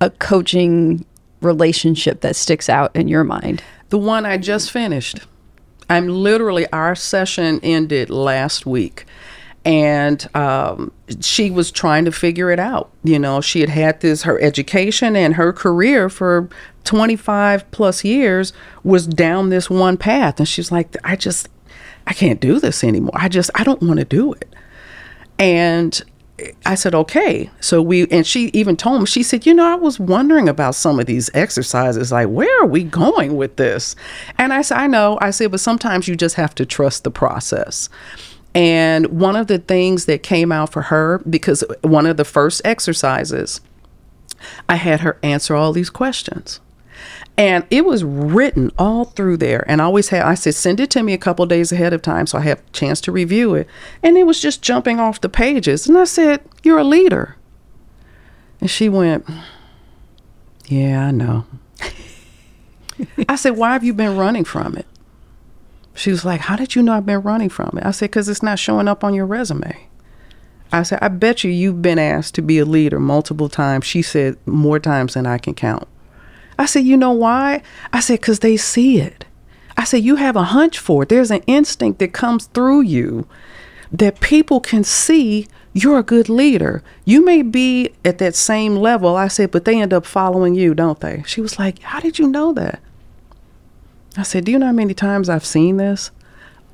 a 0.00 0.10
coaching 0.10 1.04
relationship 1.40 2.20
that 2.20 2.36
sticks 2.36 2.68
out 2.68 2.94
in 2.94 3.08
your 3.08 3.24
mind? 3.24 3.62
The 3.90 3.98
one 3.98 4.26
I 4.26 4.38
just 4.38 4.70
finished. 4.70 5.20
I'm 5.88 6.08
literally 6.08 6.66
our 6.72 6.94
session 6.94 7.60
ended 7.62 8.08
last 8.10 8.64
week, 8.64 9.04
and 9.64 10.26
um, 10.34 10.92
she 11.20 11.50
was 11.50 11.70
trying 11.70 12.06
to 12.06 12.12
figure 12.12 12.50
it 12.50 12.58
out. 12.58 12.90
You 13.02 13.18
know, 13.18 13.40
she 13.40 13.60
had 13.60 13.68
had 13.68 14.00
this 14.00 14.22
her 14.22 14.40
education 14.40 15.14
and 15.14 15.34
her 15.34 15.52
career 15.52 16.08
for 16.08 16.48
25 16.84 17.70
plus 17.70 18.04
years 18.04 18.52
was 18.82 19.06
down 19.06 19.50
this 19.50 19.68
one 19.68 19.96
path, 19.96 20.38
and 20.38 20.48
she's 20.48 20.70
like, 20.70 20.96
I 21.04 21.16
just 21.16 21.48
I 22.06 22.12
can't 22.12 22.40
do 22.40 22.60
this 22.60 22.84
anymore. 22.84 23.12
I 23.14 23.28
just 23.28 23.50
I 23.54 23.64
don't 23.64 23.82
want 23.82 23.98
to 23.98 24.04
do 24.04 24.32
it, 24.32 24.54
and 25.38 26.02
I 26.66 26.74
said, 26.74 26.94
okay. 26.94 27.48
So 27.60 27.80
we, 27.80 28.08
and 28.08 28.26
she 28.26 28.46
even 28.48 28.76
told 28.76 29.00
me, 29.00 29.06
she 29.06 29.22
said, 29.22 29.46
you 29.46 29.54
know, 29.54 29.66
I 29.66 29.76
was 29.76 30.00
wondering 30.00 30.48
about 30.48 30.74
some 30.74 30.98
of 30.98 31.06
these 31.06 31.30
exercises. 31.32 32.10
Like, 32.10 32.28
where 32.28 32.62
are 32.62 32.66
we 32.66 32.82
going 32.82 33.36
with 33.36 33.56
this? 33.56 33.94
And 34.36 34.52
I 34.52 34.62
said, 34.62 34.78
I 34.78 34.86
know. 34.88 35.16
I 35.20 35.30
said, 35.30 35.52
but 35.52 35.60
sometimes 35.60 36.08
you 36.08 36.16
just 36.16 36.34
have 36.34 36.54
to 36.56 36.66
trust 36.66 37.04
the 37.04 37.10
process. 37.10 37.88
And 38.52 39.06
one 39.20 39.36
of 39.36 39.46
the 39.46 39.58
things 39.58 40.06
that 40.06 40.22
came 40.22 40.50
out 40.50 40.72
for 40.72 40.82
her, 40.82 41.20
because 41.28 41.64
one 41.82 42.06
of 42.06 42.16
the 42.16 42.24
first 42.24 42.62
exercises, 42.64 43.60
I 44.68 44.76
had 44.76 45.00
her 45.00 45.18
answer 45.22 45.54
all 45.54 45.72
these 45.72 45.90
questions. 45.90 46.60
And 47.36 47.66
it 47.70 47.84
was 47.84 48.04
written 48.04 48.70
all 48.78 49.06
through 49.06 49.38
there. 49.38 49.64
And 49.66 49.82
I 49.82 49.86
always 49.86 50.10
had, 50.10 50.22
I 50.22 50.34
said, 50.34 50.54
send 50.54 50.78
it 50.78 50.90
to 50.90 51.02
me 51.02 51.12
a 51.12 51.18
couple 51.18 51.44
days 51.46 51.72
ahead 51.72 51.92
of 51.92 52.00
time 52.00 52.26
so 52.26 52.38
I 52.38 52.42
have 52.42 52.60
a 52.60 52.70
chance 52.70 53.00
to 53.02 53.12
review 53.12 53.54
it. 53.54 53.66
And 54.02 54.16
it 54.16 54.24
was 54.24 54.40
just 54.40 54.62
jumping 54.62 55.00
off 55.00 55.20
the 55.20 55.28
pages. 55.28 55.88
And 55.88 55.98
I 55.98 56.04
said, 56.04 56.42
You're 56.62 56.78
a 56.78 56.84
leader. 56.84 57.36
And 58.60 58.70
she 58.70 58.88
went, 58.88 59.28
Yeah, 60.66 61.08
I 61.08 61.10
know. 61.10 61.44
I 63.28 63.34
said, 63.34 63.56
Why 63.56 63.72
have 63.72 63.82
you 63.82 63.94
been 63.94 64.16
running 64.16 64.44
from 64.44 64.76
it? 64.76 64.86
She 65.94 66.10
was 66.10 66.24
like, 66.24 66.42
How 66.42 66.54
did 66.54 66.76
you 66.76 66.82
know 66.82 66.92
I've 66.92 67.06
been 67.06 67.22
running 67.22 67.48
from 67.48 67.76
it? 67.76 67.84
I 67.84 67.90
said, 67.90 68.10
Because 68.10 68.28
it's 68.28 68.44
not 68.44 68.60
showing 68.60 68.86
up 68.86 69.02
on 69.02 69.12
your 69.12 69.26
resume. 69.26 69.88
I 70.70 70.84
said, 70.84 71.00
I 71.02 71.08
bet 71.08 71.42
you 71.42 71.50
you've 71.50 71.82
been 71.82 71.98
asked 71.98 72.36
to 72.36 72.42
be 72.42 72.58
a 72.58 72.64
leader 72.64 73.00
multiple 73.00 73.48
times. 73.48 73.86
She 73.86 74.02
said, 74.02 74.36
More 74.46 74.78
times 74.78 75.14
than 75.14 75.26
I 75.26 75.38
can 75.38 75.54
count. 75.54 75.88
I 76.58 76.66
said, 76.66 76.84
You 76.84 76.96
know 76.96 77.12
why? 77.12 77.62
I 77.92 78.00
said, 78.00 78.20
Because 78.20 78.40
they 78.40 78.56
see 78.56 79.00
it. 79.00 79.24
I 79.76 79.84
said, 79.84 80.02
You 80.04 80.16
have 80.16 80.36
a 80.36 80.44
hunch 80.44 80.78
for 80.78 81.02
it. 81.02 81.08
There's 81.08 81.30
an 81.30 81.42
instinct 81.46 81.98
that 81.98 82.12
comes 82.12 82.46
through 82.46 82.82
you 82.82 83.26
that 83.92 84.20
people 84.20 84.60
can 84.60 84.84
see 84.84 85.46
you're 85.72 85.98
a 85.98 86.04
good 86.04 86.28
leader. 86.28 86.82
You 87.04 87.24
may 87.24 87.42
be 87.42 87.92
at 88.04 88.18
that 88.18 88.36
same 88.36 88.76
level. 88.76 89.16
I 89.16 89.28
said, 89.28 89.50
But 89.50 89.64
they 89.64 89.80
end 89.80 89.92
up 89.92 90.06
following 90.06 90.54
you, 90.54 90.74
don't 90.74 91.00
they? 91.00 91.22
She 91.26 91.40
was 91.40 91.58
like, 91.58 91.80
How 91.80 92.00
did 92.00 92.18
you 92.18 92.28
know 92.28 92.52
that? 92.52 92.80
I 94.16 94.22
said, 94.22 94.44
Do 94.44 94.52
you 94.52 94.58
know 94.58 94.66
how 94.66 94.72
many 94.72 94.94
times 94.94 95.28
I've 95.28 95.44
seen 95.44 95.76
this? 95.76 96.10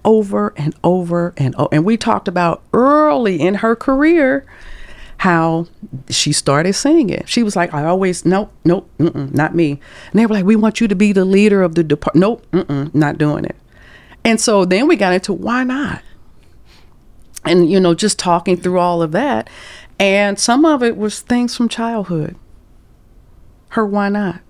Over 0.04 0.54
and 0.56 0.74
over 0.82 1.34
and 1.36 1.54
over. 1.56 1.68
And 1.72 1.84
we 1.84 1.96
talked 1.96 2.28
about 2.28 2.62
early 2.72 3.40
in 3.40 3.56
her 3.56 3.76
career 3.76 4.46
how 5.20 5.66
she 6.08 6.32
started 6.32 6.72
saying 6.72 7.10
it. 7.10 7.28
She 7.28 7.42
was 7.42 7.54
like, 7.54 7.74
I 7.74 7.84
always, 7.84 8.24
nope, 8.24 8.54
nope, 8.64 8.90
not 8.98 9.54
me. 9.54 9.72
And 9.72 10.18
they 10.18 10.24
were 10.24 10.32
like, 10.32 10.46
we 10.46 10.56
want 10.56 10.80
you 10.80 10.88
to 10.88 10.94
be 10.94 11.12
the 11.12 11.26
leader 11.26 11.60
of 11.62 11.74
the 11.74 11.84
department. 11.84 12.42
Nope, 12.54 12.94
not 12.94 13.18
doing 13.18 13.44
it. 13.44 13.56
And 14.24 14.40
so 14.40 14.64
then 14.64 14.88
we 14.88 14.96
got 14.96 15.12
into 15.12 15.34
why 15.34 15.62
not? 15.62 16.00
And, 17.44 17.70
you 17.70 17.78
know, 17.78 17.92
just 17.92 18.18
talking 18.18 18.56
through 18.56 18.78
all 18.78 19.02
of 19.02 19.12
that. 19.12 19.50
And 19.98 20.38
some 20.38 20.64
of 20.64 20.82
it 20.82 20.96
was 20.96 21.20
things 21.20 21.54
from 21.54 21.68
childhood. 21.68 22.34
Her 23.68 23.84
why 23.84 24.08
not? 24.08 24.40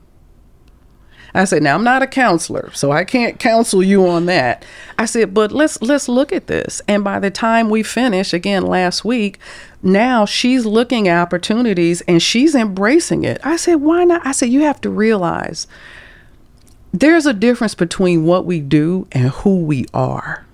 I 1.33 1.45
said, 1.45 1.63
now 1.63 1.75
I'm 1.75 1.85
not 1.85 2.03
a 2.03 2.07
counselor, 2.07 2.71
so 2.73 2.91
I 2.91 3.05
can't 3.05 3.39
counsel 3.39 3.83
you 3.83 4.07
on 4.09 4.27
that. 4.27 4.65
I 4.99 5.05
said, 5.05 5.33
but 5.33 5.53
let's 5.53 5.81
let's 5.81 6.09
look 6.09 6.33
at 6.33 6.49
this. 6.49 6.83
And 6.89 7.05
by 7.05 7.21
the 7.21 7.31
time 7.31 7.71
we 7.71 7.83
finish 7.83 8.33
again 8.33 8.65
last 8.65 9.05
week, 9.05 9.39
now 9.83 10.25
she's 10.25 10.67
looking 10.67 11.09
at 11.09 11.21
opportunities 11.21 12.01
and 12.03 12.23
she's 12.23 12.55
embracing 12.55 13.25
it. 13.25 13.41
I 13.45 13.57
said, 13.57 13.77
why 13.77 14.05
not? 14.05 14.27
I 14.27 14.33
said, 14.33 14.51
you 14.51 14.63
have 14.63 14.81
to 14.83 14.91
realize 14.91 15.67
there's 16.93 17.27
a 17.27 17.33
difference 17.33 17.75
between 17.75 18.25
what 18.25 18.45
we 18.45 18.61
do 18.61 19.07
and 19.13 19.29
who 19.29 19.61
we 19.61 19.87
are. 19.95 20.45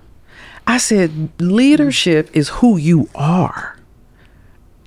I 0.66 0.78
said, 0.78 1.30
leadership 1.40 2.28
is 2.34 2.48
who 2.48 2.76
you 2.76 3.08
are. 3.14 3.78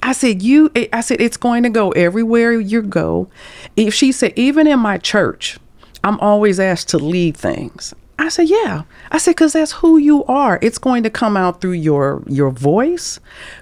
I 0.03 0.13
said, 0.13 0.41
you, 0.41 0.71
I 0.93 1.01
said, 1.01 1.19
it's 1.19 1.37
going 1.37 1.63
to 1.63 1.69
go 1.69 1.91
everywhere 1.91 2.53
you 2.53 2.81
go. 2.81 3.29
If 3.75 3.93
she 3.93 4.11
said, 4.11 4.33
even 4.35 4.67
in 4.67 4.79
my 4.79 4.97
church, 4.97 5.57
I'm 6.03 6.19
always 6.19 6.59
asked 6.59 6.89
to 6.89 6.97
lead 6.97 7.35
things. 7.35 7.93
I 8.17 8.27
said, 8.27 8.49
yeah. 8.49 8.83
I 9.11 9.17
said, 9.17 9.31
because 9.31 9.53
that's 9.53 9.71
who 9.71 9.97
you 9.97 10.25
are. 10.25 10.59
It's 10.61 10.77
going 10.77 11.03
to 11.03 11.09
come 11.09 11.37
out 11.37 11.61
through 11.61 11.73
your 11.73 12.21
your 12.27 12.51
voice, 12.51 13.19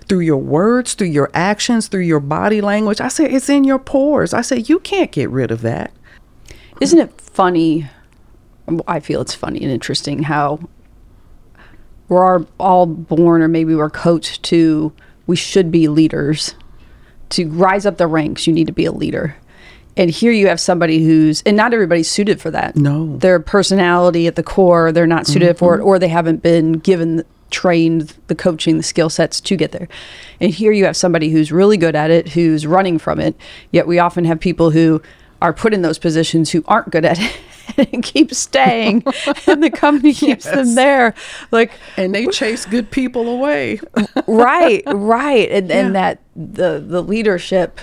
through 0.07 0.21
your 0.21 0.37
words, 0.37 0.95
through 0.95 1.07
your 1.07 1.29
actions, 1.33 1.87
through 1.87 2.01
your 2.01 2.19
body 2.19 2.59
language. 2.59 2.99
I 2.99 3.07
said, 3.07 3.31
it's 3.31 3.49
in 3.49 3.63
your 3.63 3.77
pores. 3.77 4.33
I 4.33 4.41
said, 4.41 4.67
you 4.67 4.79
can't 4.79 5.11
get 5.11 5.29
rid 5.29 5.51
of 5.51 5.61
that. 5.61 5.91
Isn't 6.81 6.99
it 6.99 7.21
funny? 7.21 7.87
I 8.87 8.99
feel 8.99 9.21
it's 9.21 9.35
funny 9.35 9.61
and 9.61 9.71
interesting 9.71 10.23
how 10.23 10.59
we're 12.09 12.45
all 12.59 12.85
born, 12.87 13.41
or 13.41 13.47
maybe 13.47 13.75
we're 13.75 13.89
coached 13.89 14.43
to 14.43 14.91
we 15.27 15.35
should 15.35 15.71
be 15.71 15.87
leaders. 15.87 16.55
To 17.29 17.47
rise 17.49 17.85
up 17.85 17.97
the 17.97 18.07
ranks, 18.07 18.47
you 18.47 18.53
need 18.53 18.67
to 18.67 18.73
be 18.73 18.85
a 18.85 18.91
leader. 18.91 19.35
And 19.97 20.11
here 20.11 20.31
you 20.31 20.47
have 20.47 20.59
somebody 20.59 21.03
who's, 21.03 21.41
and 21.45 21.57
not 21.57 21.73
everybody's 21.73 22.09
suited 22.09 22.39
for 22.39 22.51
that. 22.51 22.75
No. 22.75 23.17
Their 23.17 23.39
personality 23.39 24.27
at 24.27 24.35
the 24.35 24.43
core, 24.43 24.91
they're 24.91 25.07
not 25.07 25.25
suited 25.25 25.49
mm-hmm. 25.49 25.57
for 25.57 25.75
it, 25.75 25.81
or 25.81 25.97
they 25.97 26.07
haven't 26.07 26.43
been 26.43 26.73
given, 26.73 27.25
trained 27.49 28.13
the 28.27 28.35
coaching, 28.35 28.77
the 28.77 28.83
skill 28.83 29.09
sets 29.09 29.41
to 29.41 29.55
get 29.55 29.71
there. 29.71 29.87
And 30.39 30.53
here 30.53 30.71
you 30.71 30.85
have 30.85 30.95
somebody 30.95 31.31
who's 31.31 31.51
really 31.51 31.77
good 31.77 31.95
at 31.95 32.11
it, 32.11 32.29
who's 32.29 32.67
running 32.67 32.99
from 32.99 33.19
it. 33.19 33.35
Yet 33.71 33.87
we 33.87 33.97
often 33.97 34.25
have 34.25 34.39
people 34.39 34.69
who 34.69 35.01
are 35.41 35.53
put 35.53 35.73
in 35.73 35.81
those 35.81 35.99
positions 35.99 36.51
who 36.51 36.63
aren't 36.67 36.89
good 36.89 37.05
at 37.05 37.19
it 37.19 37.39
and 37.93 38.03
keep 38.03 38.33
staying 38.33 39.03
and 39.47 39.63
the 39.63 39.69
company 39.69 40.13
keeps 40.13 40.45
yes. 40.45 40.55
them 40.55 40.75
there 40.75 41.13
like 41.51 41.71
and 41.95 42.15
they 42.15 42.25
chase 42.31 42.65
good 42.65 42.89
people 42.89 43.27
away 43.29 43.79
right 44.25 44.83
right 44.87 45.51
and, 45.51 45.69
yeah. 45.69 45.75
and 45.75 45.95
that 45.95 46.19
the 46.35 46.83
the 46.85 47.03
leadership 47.03 47.81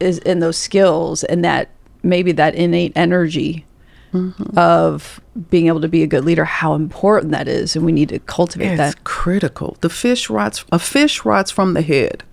is 0.00 0.18
in 0.18 0.40
those 0.40 0.56
skills 0.56 1.24
and 1.24 1.44
that 1.44 1.70
maybe 2.02 2.32
that 2.32 2.54
innate 2.54 2.92
energy 2.94 3.64
mm-hmm. 4.12 4.58
of 4.58 5.20
being 5.50 5.66
able 5.66 5.80
to 5.80 5.88
be 5.88 6.02
a 6.02 6.06
good 6.06 6.24
leader 6.24 6.44
how 6.44 6.74
important 6.74 7.32
that 7.32 7.48
is. 7.48 7.76
And 7.76 7.84
we 7.84 7.92
need 7.92 8.08
to 8.10 8.18
cultivate 8.20 8.72
it's 8.72 8.78
that. 8.78 9.04
critical. 9.04 9.76
The 9.80 9.90
fish 9.90 10.30
rots 10.30 10.64
a 10.72 10.78
fish 10.78 11.24
rots 11.24 11.50
from 11.50 11.74
the 11.74 11.82
head. 11.82 12.24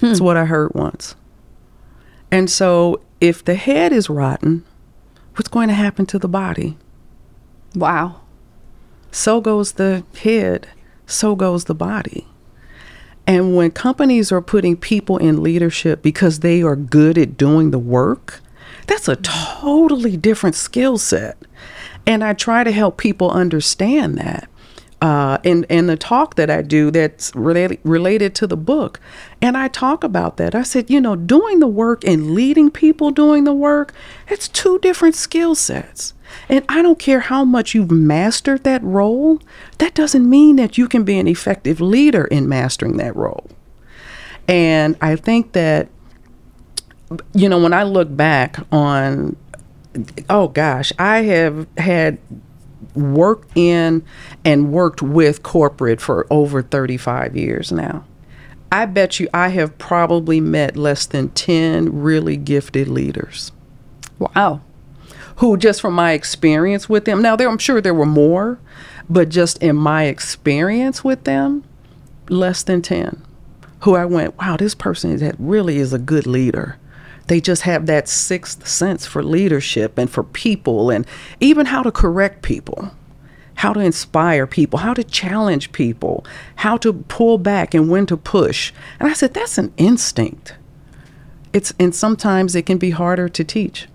Hmm. 0.00 0.06
that's 0.06 0.20
what 0.20 0.36
i 0.36 0.44
heard 0.44 0.72
once. 0.74 1.14
And 2.30 2.50
so 2.50 3.00
if 3.20 3.44
the 3.44 3.54
head 3.54 3.92
is 3.92 4.08
rotten 4.08 4.64
what's 5.34 5.48
going 5.48 5.68
to 5.68 5.74
happen 5.74 6.04
to 6.06 6.18
the 6.18 6.28
body? 6.28 6.76
Wow. 7.74 8.22
So 9.12 9.40
goes 9.40 9.72
the 9.72 10.04
head. 10.20 10.68
So 11.06 11.36
goes 11.36 11.64
the 11.64 11.74
body 11.74 12.26
and 13.28 13.54
when 13.54 13.72
companies 13.72 14.32
are 14.32 14.40
putting 14.40 14.74
people 14.74 15.18
in 15.18 15.42
leadership 15.42 16.00
because 16.00 16.40
they 16.40 16.62
are 16.62 16.74
good 16.74 17.18
at 17.18 17.36
doing 17.36 17.70
the 17.70 17.78
work, 17.78 18.40
that's 18.86 19.06
a 19.06 19.16
totally 19.16 20.16
different 20.16 20.56
skill 20.56 20.96
set. 20.96 21.36
And 22.06 22.24
I 22.24 22.32
try 22.32 22.64
to 22.64 22.72
help 22.72 22.96
people 22.96 23.30
understand 23.30 24.16
that. 24.16 24.48
Uh, 25.00 25.38
in, 25.44 25.62
in 25.68 25.86
the 25.86 25.96
talk 25.96 26.34
that 26.34 26.50
I 26.50 26.60
do 26.60 26.90
that's 26.90 27.32
related, 27.36 27.78
related 27.84 28.34
to 28.34 28.48
the 28.48 28.56
book. 28.56 28.98
And 29.40 29.56
I 29.56 29.68
talk 29.68 30.02
about 30.02 30.38
that. 30.38 30.56
I 30.56 30.64
said, 30.64 30.90
you 30.90 31.00
know, 31.00 31.14
doing 31.14 31.60
the 31.60 31.68
work 31.68 32.02
and 32.04 32.32
leading 32.32 32.68
people 32.68 33.12
doing 33.12 33.44
the 33.44 33.52
work, 33.52 33.94
it's 34.26 34.48
two 34.48 34.80
different 34.80 35.14
skill 35.14 35.54
sets. 35.54 36.14
And 36.48 36.64
I 36.68 36.82
don't 36.82 36.98
care 36.98 37.20
how 37.20 37.44
much 37.44 37.76
you've 37.76 37.92
mastered 37.92 38.64
that 38.64 38.82
role, 38.82 39.40
that 39.78 39.94
doesn't 39.94 40.28
mean 40.28 40.56
that 40.56 40.76
you 40.76 40.88
can 40.88 41.04
be 41.04 41.18
an 41.18 41.28
effective 41.28 41.80
leader 41.80 42.24
in 42.24 42.48
mastering 42.48 42.96
that 42.96 43.14
role. 43.14 43.48
And 44.48 44.96
I 45.00 45.14
think 45.14 45.52
that, 45.52 45.88
you 47.34 47.48
know, 47.48 47.60
when 47.60 47.72
I 47.72 47.84
look 47.84 48.14
back 48.16 48.58
on, 48.72 49.36
oh 50.28 50.48
gosh, 50.48 50.92
I 50.98 51.18
have 51.22 51.66
had 51.76 52.18
worked 52.94 53.56
in 53.56 54.04
and 54.44 54.72
worked 54.72 55.02
with 55.02 55.42
corporate 55.42 56.00
for 56.00 56.26
over 56.30 56.62
35 56.62 57.36
years 57.36 57.72
now. 57.72 58.04
I 58.70 58.86
bet 58.86 59.18
you 59.18 59.28
I 59.32 59.48
have 59.48 59.78
probably 59.78 60.40
met 60.40 60.76
less 60.76 61.06
than 61.06 61.30
10 61.30 62.02
really 62.02 62.36
gifted 62.36 62.88
leaders. 62.88 63.52
Wow 64.18 64.60
who 65.38 65.56
just 65.56 65.80
from 65.80 65.94
my 65.94 66.12
experience 66.12 66.88
with 66.88 67.04
them 67.04 67.22
now 67.22 67.34
there 67.36 67.48
i'm 67.48 67.58
sure 67.58 67.80
there 67.80 67.94
were 67.94 68.06
more 68.06 68.58
but 69.08 69.28
just 69.28 69.60
in 69.62 69.74
my 69.74 70.04
experience 70.04 71.02
with 71.02 71.24
them 71.24 71.64
less 72.28 72.62
than 72.62 72.82
10 72.82 73.22
who 73.80 73.94
i 73.94 74.04
went 74.04 74.36
wow 74.38 74.56
this 74.56 74.74
person 74.74 75.16
that 75.16 75.34
really 75.38 75.78
is 75.78 75.92
a 75.92 75.98
good 75.98 76.26
leader 76.26 76.76
they 77.28 77.40
just 77.40 77.62
have 77.62 77.86
that 77.86 78.08
sixth 78.08 78.66
sense 78.66 79.06
for 79.06 79.22
leadership 79.22 79.96
and 79.98 80.10
for 80.10 80.24
people 80.24 80.90
and 80.90 81.06
even 81.40 81.66
how 81.66 81.82
to 81.82 81.92
correct 81.92 82.42
people 82.42 82.90
how 83.56 83.72
to 83.72 83.80
inspire 83.80 84.46
people 84.46 84.80
how 84.80 84.94
to 84.94 85.04
challenge 85.04 85.72
people 85.72 86.24
how 86.56 86.76
to 86.76 86.92
pull 86.92 87.38
back 87.38 87.74
and 87.74 87.90
when 87.90 88.06
to 88.06 88.16
push. 88.16 88.72
And 88.98 89.08
i 89.08 89.12
said 89.12 89.34
that's 89.34 89.58
an 89.58 89.72
instinct. 89.76 90.54
It's 91.52 91.72
and 91.78 91.94
sometimes 91.94 92.54
it 92.54 92.66
can 92.66 92.78
be 92.78 92.90
harder 92.90 93.28
to 93.28 93.44
teach 93.44 93.88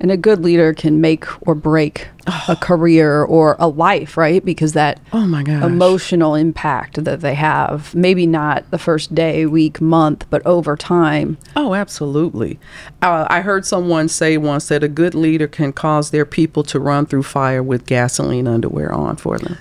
and 0.00 0.10
a 0.10 0.16
good 0.16 0.42
leader 0.42 0.72
can 0.72 1.00
make 1.00 1.26
or 1.46 1.54
break 1.54 2.08
oh. 2.26 2.44
a 2.48 2.56
career 2.56 3.22
or 3.22 3.56
a 3.58 3.68
life, 3.68 4.16
right? 4.16 4.42
Because 4.44 4.72
that 4.72 4.98
oh 5.12 5.26
my 5.26 5.42
gosh. 5.42 5.62
emotional 5.62 6.34
impact 6.34 7.04
that 7.04 7.20
they 7.20 7.34
have, 7.34 7.94
maybe 7.94 8.26
not 8.26 8.68
the 8.70 8.78
first 8.78 9.14
day, 9.14 9.44
week, 9.46 9.80
month, 9.80 10.26
but 10.30 10.44
over 10.46 10.76
time. 10.76 11.36
Oh, 11.54 11.74
absolutely. 11.74 12.58
Uh, 13.02 13.26
I 13.28 13.42
heard 13.42 13.66
someone 13.66 14.08
say 14.08 14.38
once 14.38 14.68
that 14.68 14.82
a 14.82 14.88
good 14.88 15.14
leader 15.14 15.46
can 15.46 15.72
cause 15.72 16.10
their 16.10 16.26
people 16.26 16.62
to 16.64 16.80
run 16.80 17.04
through 17.06 17.24
fire 17.24 17.62
with 17.62 17.86
gasoline 17.86 18.48
underwear 18.48 18.92
on 18.92 19.16
for 19.16 19.38
them. 19.38 19.58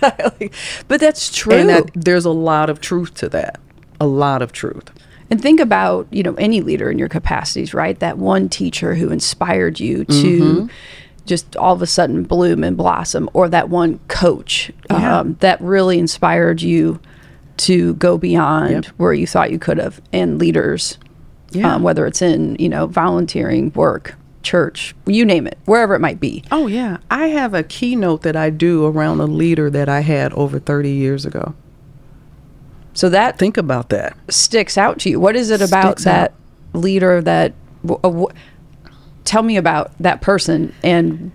but 0.88 1.00
that's 1.00 1.34
true. 1.34 1.54
And 1.54 1.68
that, 1.68 1.90
there's 1.94 2.24
a 2.24 2.30
lot 2.30 2.70
of 2.70 2.80
truth 2.80 3.14
to 3.14 3.28
that. 3.30 3.58
A 4.00 4.06
lot 4.06 4.42
of 4.42 4.52
truth. 4.52 4.92
And 5.30 5.40
think 5.40 5.60
about, 5.60 6.06
you 6.10 6.22
know, 6.22 6.34
any 6.34 6.60
leader 6.60 6.90
in 6.90 6.98
your 6.98 7.08
capacities, 7.08 7.74
right? 7.74 7.98
That 7.98 8.18
one 8.18 8.48
teacher 8.48 8.94
who 8.94 9.10
inspired 9.10 9.78
you 9.78 10.04
to 10.06 10.12
mm-hmm. 10.12 10.66
just 11.26 11.54
all 11.56 11.74
of 11.74 11.82
a 11.82 11.86
sudden 11.86 12.22
bloom 12.22 12.64
and 12.64 12.76
blossom, 12.76 13.28
or 13.34 13.48
that 13.48 13.68
one 13.68 14.00
coach 14.08 14.72
yeah. 14.90 15.20
um, 15.20 15.36
that 15.40 15.60
really 15.60 15.98
inspired 15.98 16.62
you 16.62 16.98
to 17.58 17.94
go 17.94 18.16
beyond 18.16 18.70
yep. 18.70 18.86
where 18.96 19.12
you 19.12 19.26
thought 19.26 19.50
you 19.50 19.58
could 19.58 19.78
have, 19.78 20.00
and 20.12 20.38
leaders, 20.38 20.96
yeah. 21.50 21.74
um, 21.74 21.82
whether 21.82 22.06
it's 22.06 22.22
in, 22.22 22.56
you 22.56 22.68
know, 22.68 22.86
volunteering 22.86 23.70
work, 23.72 24.14
church, 24.42 24.94
you 25.06 25.24
name 25.26 25.46
it, 25.46 25.58
wherever 25.66 25.94
it 25.94 26.00
might 26.00 26.20
be. 26.20 26.42
Oh, 26.50 26.68
yeah. 26.68 26.98
I 27.10 27.26
have 27.28 27.52
a 27.52 27.62
keynote 27.62 28.22
that 28.22 28.36
I 28.36 28.48
do 28.50 28.86
around 28.86 29.20
a 29.20 29.26
leader 29.26 29.68
that 29.70 29.88
I 29.88 30.00
had 30.00 30.32
over 30.32 30.58
30 30.58 30.90
years 30.90 31.26
ago. 31.26 31.54
So 32.98 33.08
that 33.10 33.38
think 33.38 33.56
about 33.56 33.90
that 33.90 34.16
sticks 34.28 34.76
out 34.76 34.98
to 35.00 35.10
you. 35.10 35.20
What 35.20 35.36
is 35.36 35.50
it 35.50 35.62
about 35.62 35.98
that 35.98 36.32
out. 36.32 36.80
leader 36.80 37.22
that? 37.22 37.54
Uh, 37.88 38.24
tell 39.24 39.44
me 39.44 39.56
about 39.56 39.96
that 40.00 40.20
person 40.20 40.74
and 40.82 41.30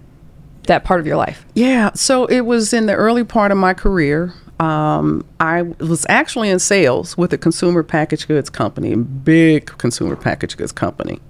that 0.68 0.84
part 0.84 1.00
of 1.00 1.08
your 1.08 1.16
life. 1.16 1.46
Yeah, 1.54 1.92
so 1.94 2.26
it 2.26 2.42
was 2.42 2.74
in 2.74 2.86
the 2.86 2.96
early 2.96 3.24
part 3.24 3.54
of 3.54 3.58
my 3.58 3.74
career. 3.74 4.34
Um, 4.60 5.26
I 5.40 5.62
was 5.62 6.06
actually 6.10 6.50
in 6.50 6.60
sales 6.60 7.18
with 7.18 7.32
a 7.32 7.38
consumer 7.38 7.82
packaged 7.82 8.28
goods 8.28 8.50
company, 8.50 8.94
big 8.96 9.68
consumer 9.78 10.18
packaged 10.18 10.58
goods 10.58 10.74
company. 10.74 11.22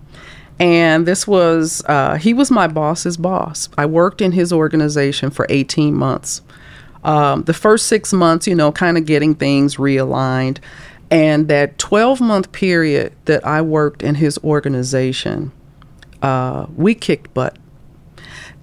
And 0.60 1.06
this 1.06 1.28
was, 1.28 1.84
uh, 1.86 2.16
he 2.16 2.34
was 2.34 2.50
my 2.50 2.66
boss's 2.66 3.18
boss. 3.18 3.70
I 3.78 3.86
worked 3.86 4.20
in 4.20 4.32
his 4.32 4.52
organization 4.52 5.30
for 5.30 5.46
18 5.50 5.94
months 5.94 6.42
um, 7.04 7.44
the 7.44 7.54
first 7.54 7.88
six 7.88 8.14
months, 8.14 8.48
you 8.48 8.56
know, 8.56 8.72
kind 8.72 8.98
of 8.98 9.06
getting 9.06 9.36
things 9.36 9.76
realigned. 9.76 10.60
And 11.12 11.48
that 11.48 11.78
12 11.78 12.22
month 12.22 12.52
period 12.52 13.14
that 13.26 13.46
I 13.46 13.62
worked 13.62 14.02
in 14.02 14.16
his 14.16 14.38
organization, 14.40 15.52
uh, 16.22 16.66
we 16.76 16.96
kicked 16.96 17.34
butt. 17.34 17.58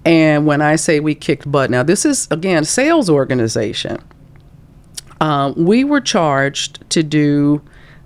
And 0.03 0.45
when 0.47 0.61
I 0.61 0.75
say 0.75 0.99
we 0.99 1.13
kicked 1.13 1.49
butt, 1.49 1.69
now 1.69 1.83
this 1.83 2.05
is 2.05 2.27
again 2.31 2.65
sales 2.65 3.09
organization. 3.09 4.03
Um, 5.21 5.53
we 5.55 5.83
were 5.83 6.01
charged 6.01 6.89
to 6.89 7.03
do 7.03 7.61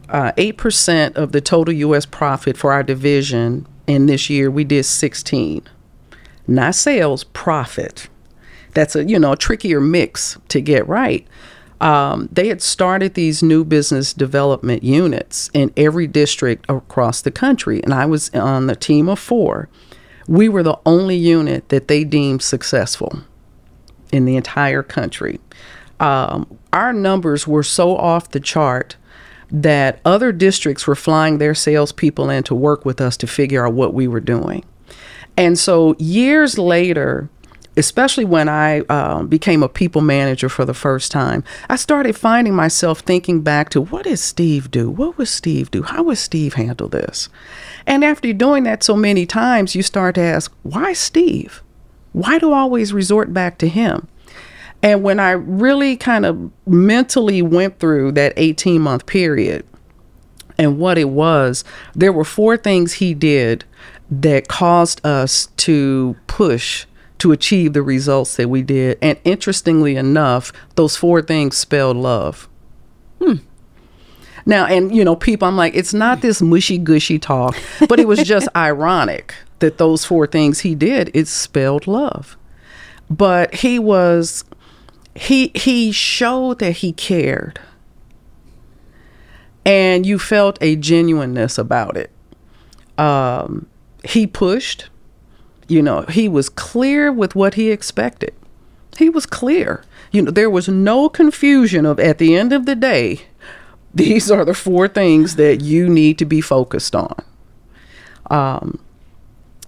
uh, 0.10 0.34
eight 0.36 0.58
percent 0.58 1.16
of 1.16 1.32
the 1.32 1.40
total 1.40 1.74
U.S. 1.74 2.06
profit 2.06 2.58
for 2.58 2.74
our 2.74 2.84
division. 2.84 3.66
In 3.88 4.08
this 4.08 4.30
year, 4.30 4.52
we 4.52 4.64
did 4.64 4.84
16. 4.84 5.64
Not 6.48 6.76
sales, 6.76 7.24
profit 7.24 8.10
that's 8.76 8.96
a 8.96 9.04
you 9.04 9.18
know 9.18 9.34
trickier 9.34 9.82
mix 9.82 10.38
to 10.50 10.62
get 10.62 10.88
right. 10.88 11.26
Um, 11.82 12.30
they 12.32 12.48
had 12.48 12.62
started 12.62 13.16
these 13.16 13.44
new 13.44 13.66
business 13.66 14.14
development 14.14 14.84
units 14.84 15.50
in 15.54 15.74
every 15.76 16.08
district 16.08 16.66
across 16.70 17.22
the 17.22 17.32
country, 17.32 17.82
and 17.84 17.94
I 17.94 18.06
was 18.06 18.30
on 18.30 18.68
the 18.68 18.76
team 18.76 19.10
of 19.10 19.20
four. 19.20 19.68
we 20.28 20.50
were 20.50 20.64
the 20.64 20.80
only 20.86 21.16
unit 21.16 21.70
that 21.70 21.88
they 21.88 22.04
deemed 22.04 22.42
successful 22.42 23.22
in 24.12 24.26
the 24.26 24.36
entire 24.36 24.82
country. 24.82 25.40
Um, 26.00 26.58
our 26.74 26.94
numbers 26.94 27.48
were 27.48 27.64
so 27.64 27.96
off 27.96 28.32
the 28.32 28.40
chart 28.40 28.96
that 29.52 30.00
other 30.04 30.32
districts 30.32 30.88
were 30.88 30.96
flying 30.96 31.38
their 31.38 31.54
salespeople 31.54 32.30
in 32.30 32.44
to 32.44 32.56
work 32.56 32.86
with 32.86 33.00
us 33.00 33.16
to 33.18 33.28
figure 33.28 33.66
out 33.66 33.74
what 33.74 33.94
we 33.94 34.08
were 34.08 34.20
doing. 34.20 34.64
And 35.38 35.60
so 35.60 35.96
years 36.00 36.58
later, 36.58 37.30
especially 37.78 38.26
when 38.26 38.48
I 38.48 38.80
um, 38.82 39.28
became 39.28 39.64
a 39.64 39.70
people 39.70 40.02
manager 40.02 40.50
for 40.50 40.66
the 40.66 40.74
first 40.74 41.12
time, 41.12 41.44
I 41.70 41.76
started 41.76 42.16
finding 42.16 42.56
myself 42.56 43.00
thinking 43.00 43.42
back 43.42 43.70
to 43.72 43.82
what 43.82 44.04
did 44.06 44.18
Steve 44.20 44.72
do? 44.72 44.90
What 44.90 45.18
would 45.18 45.28
Steve 45.28 45.72
do? 45.72 45.84
How 45.84 46.04
would 46.04 46.18
Steve 46.18 46.54
handle 46.54 46.88
this? 46.88 47.30
And 47.86 48.04
after 48.04 48.32
doing 48.34 48.64
that 48.64 48.84
so 48.84 48.96
many 48.96 49.26
times, 49.26 49.76
you 49.76 49.84
start 49.84 50.16
to 50.16 50.22
ask, 50.22 50.54
why 50.64 50.94
Steve? 50.94 51.62
Why 52.14 52.40
do 52.40 52.54
I 52.54 52.60
always 52.60 52.94
resort 52.94 53.34
back 53.34 53.58
to 53.58 53.68
him? 53.68 54.08
And 54.82 55.04
when 55.04 55.20
I 55.20 55.32
really 55.32 55.98
kind 55.98 56.26
of 56.26 56.52
mentally 56.66 57.42
went 57.42 57.80
through 57.80 58.14
that 58.14 58.34
18 58.38 58.82
month 58.82 59.06
period 59.06 59.66
and 60.58 60.78
what 60.78 60.98
it 60.98 61.10
was, 61.10 61.64
there 61.94 62.14
were 62.14 62.24
four 62.24 62.56
things 62.56 62.94
he 62.94 63.14
did 63.14 63.66
that 64.10 64.48
caused 64.48 65.06
us 65.06 65.48
to 65.58 66.16
push 66.28 66.86
to 67.26 67.32
achieve 67.32 67.74
the 67.74 67.82
results 67.82 68.36
that 68.36 68.48
we 68.50 68.62
did. 68.62 69.00
And 69.02 69.18
interestingly 69.24 69.96
enough, 69.96 70.54
those 70.76 70.96
four 70.96 71.24
things 71.24 71.58
spelled 71.58 71.98
love. 71.98 72.48
Hmm. 73.20 73.38
Now, 74.46 74.68
and 74.68 74.96
you 74.96 75.04
know, 75.04 75.16
people, 75.16 75.48
I'm 75.48 75.58
like, 75.58 75.74
it's 75.74 75.92
not 75.92 76.22
this 76.22 76.40
mushy 76.40 76.78
gushy 76.78 77.18
talk, 77.18 77.58
but 77.90 78.00
it 78.00 78.08
was 78.08 78.20
just 78.24 78.48
ironic 78.56 79.34
that 79.58 79.80
those 79.80 80.06
four 80.06 80.28
things 80.28 80.60
he 80.60 80.76
did, 80.76 81.10
it 81.16 81.28
spelled 81.28 81.88
love. 81.88 82.38
But 83.10 83.56
he 83.56 83.80
was, 83.80 84.44
he 85.16 85.52
he 85.56 85.92
showed 85.92 86.60
that 86.60 86.74
he 86.74 86.94
cared, 86.94 87.60
and 89.66 90.06
you 90.06 90.20
felt 90.20 90.60
a 90.62 90.76
genuineness 90.76 91.58
about 91.58 91.98
it. 91.98 92.12
Um, 93.00 93.66
he 94.04 94.28
pushed, 94.28 94.90
you 95.68 95.82
know, 95.82 96.02
he 96.04 96.28
was 96.28 96.50
clear 96.50 97.12
with 97.12 97.36
what 97.36 97.56
he 97.56 97.72
expected. 97.72 98.34
He 98.98 99.10
was 99.10 99.26
clear. 99.26 99.84
You 100.12 100.22
know, 100.22 100.32
there 100.32 100.50
was 100.50 100.70
no 100.70 101.10
confusion 101.10 101.86
of 101.86 102.00
at 102.00 102.18
the 102.18 102.36
end 102.36 102.54
of 102.54 102.66
the 102.66 102.76
day, 102.76 103.22
these 103.94 104.30
are 104.30 104.46
the 104.46 104.54
four 104.54 104.88
things 104.88 105.36
that 105.38 105.62
you 105.62 105.90
need 105.90 106.18
to 106.20 106.26
be 106.26 106.42
focused 106.42 106.96
on. 106.96 107.16
Um, 108.30 108.80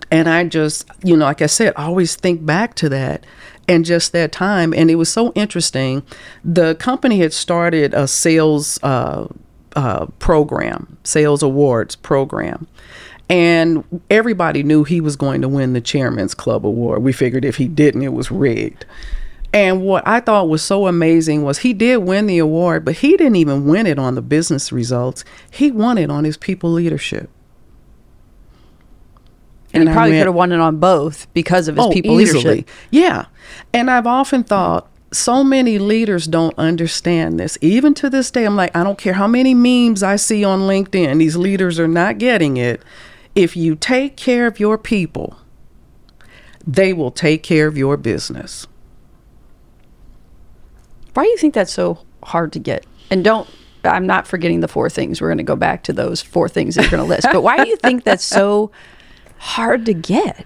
and 0.10 0.29
I 0.29 0.45
just, 0.45 0.89
you 1.03 1.17
know, 1.17 1.25
like 1.25 1.41
I 1.41 1.47
said, 1.47 1.73
I 1.75 1.86
always 1.86 2.15
think 2.15 2.45
back 2.45 2.75
to 2.75 2.89
that 2.89 3.25
and 3.67 3.83
just 3.83 4.13
that 4.13 4.31
time. 4.31 4.73
And 4.73 4.89
it 4.89 4.95
was 4.95 5.12
so 5.12 5.33
interesting. 5.33 6.03
The 6.43 6.75
company 6.75 7.19
had 7.19 7.33
started 7.33 7.93
a 7.93 8.07
sales 8.07 8.79
uh, 8.83 9.27
uh, 9.75 10.05
program, 10.19 10.97
sales 11.03 11.43
awards 11.43 11.95
program. 11.95 12.67
And 13.30 13.84
everybody 14.10 14.63
knew 14.63 14.84
he 14.86 15.02
was 15.02 15.16
going 15.18 15.42
to 15.42 15.50
win 15.50 15.74
the 15.74 15.82
Chairman's 15.82 16.34
Club 16.34 16.66
Award. 16.66 17.04
We 17.04 17.12
figured 17.12 17.44
if 17.44 17.58
he 17.58 17.68
didn't, 17.68 18.04
it 18.04 18.13
was 18.13 18.32
rigged. 18.32 18.86
And 19.54 19.82
what 19.82 20.08
I 20.08 20.20
thought 20.20 20.48
was 20.50 20.62
so 20.62 20.88
amazing 20.88 21.44
was 21.44 21.60
he 21.60 21.74
did 21.74 21.98
win 21.98 22.28
the 22.28 22.38
award, 22.38 22.86
but 22.86 22.96
he 22.96 23.18
didn't 23.18 23.36
even 23.38 23.66
win 23.66 23.86
it 23.86 23.98
on 24.00 24.16
the 24.16 24.22
business 24.22 24.72
results. 24.72 25.26
He 25.52 25.72
won 25.72 25.98
it 25.98 26.10
on 26.10 26.24
his 26.24 26.38
people 26.38 26.72
leadership. 26.72 27.30
And, 29.74 29.82
And 29.82 29.90
he 29.90 29.94
probably 29.94 30.12
went- 30.12 30.22
could 30.22 30.28
have 30.28 30.36
won 30.36 30.52
it 30.52 30.60
on 30.60 30.78
both 30.78 31.28
because 31.34 31.68
of 31.68 31.76
his 31.76 31.86
Oh, 31.86 31.90
people 31.92 32.20
easily. 32.22 32.44
leadership. 32.44 32.70
Yeah. 32.92 33.26
And 33.74 33.92
I've 33.92 34.08
often 34.08 34.44
thought 34.44 34.88
so 35.12 35.44
many 35.44 35.78
leaders 35.78 36.28
don't 36.28 36.54
understand 36.58 37.40
this. 37.40 37.58
Even 37.62 37.94
to 37.96 38.10
this 38.10 38.32
day, 38.32 38.46
I'm 38.46 38.56
like, 38.56 38.76
I 38.76 38.84
don't 38.84 38.98
care 38.98 39.13
how 39.13 39.28
many 39.28 39.54
memes 39.54 40.04
I 40.04 40.16
see 40.16 40.44
on 40.44 40.62
LinkedIn, 40.62 41.20
these 41.20 41.36
leaders 41.36 41.80
are 41.80 41.88
not 41.88 42.18
getting 42.18 42.58
it. 42.58 42.82
If 43.38 43.56
you 43.56 43.76
take 43.76 44.17
care 44.17 44.47
of 44.47 44.60
your 44.60 44.80
people, 44.80 45.38
they 46.65 46.91
will 46.91 47.12
take 47.12 47.43
care 47.43 47.67
of 47.67 47.78
your 47.78 47.95
business. 47.95 48.65
Why 51.13 51.23
do 51.23 51.30
you 51.30 51.38
think 51.38 51.54
that's 51.54 51.71
so 51.71 52.00
hard 52.23 52.52
to 52.54 52.60
get? 52.60 52.86
And 53.12 53.23
don't, 53.23 53.47
I'm 53.84 54.08
not 54.08 54.28
forgetting 54.28 54.62
the 54.62 54.67
four 54.67 54.89
things. 54.89 55.21
We're 55.21 55.28
going 55.28 55.38
to 55.38 55.43
go 55.43 55.56
back 55.56 55.84
to 55.84 55.93
those 55.93 56.19
four 56.21 56.50
things 56.50 56.76
that 56.76 56.82
you're 56.82 56.91
going 56.91 57.04
to 57.04 57.08
list. 57.08 57.28
But 57.32 57.41
why 57.41 57.63
do 57.63 57.69
you 57.69 57.78
think 57.78 58.04
that's 58.04 58.23
so 58.23 58.71
hard 59.38 59.86
to 59.86 59.93
get? 59.93 60.45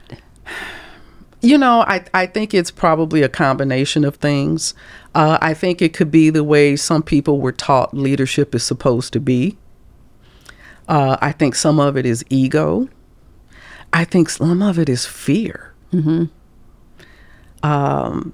You 1.42 1.58
know, 1.58 1.82
I, 1.88 2.04
I 2.14 2.26
think 2.26 2.54
it's 2.54 2.72
probably 2.72 3.24
a 3.24 3.30
combination 3.30 4.04
of 4.04 4.18
things. 4.18 4.74
Uh, 5.16 5.38
I 5.42 5.54
think 5.54 5.82
it 5.82 5.94
could 5.94 6.12
be 6.12 6.30
the 6.30 6.44
way 6.44 6.76
some 6.76 7.04
people 7.04 7.40
were 7.40 7.54
taught 7.54 7.94
leadership 7.94 8.54
is 8.54 8.64
supposed 8.64 9.14
to 9.14 9.22
be. 9.22 9.58
Uh, 10.88 11.18
I 11.22 11.32
think 11.32 11.56
some 11.56 11.80
of 11.80 11.98
it 11.98 12.06
is 12.06 12.24
ego. 12.30 12.90
I 13.94 14.04
think 14.06 14.30
some 14.30 14.62
of 14.62 14.80
it 14.80 14.90
is 14.90 15.06
fear. 15.06 15.74
Um, 17.64 18.34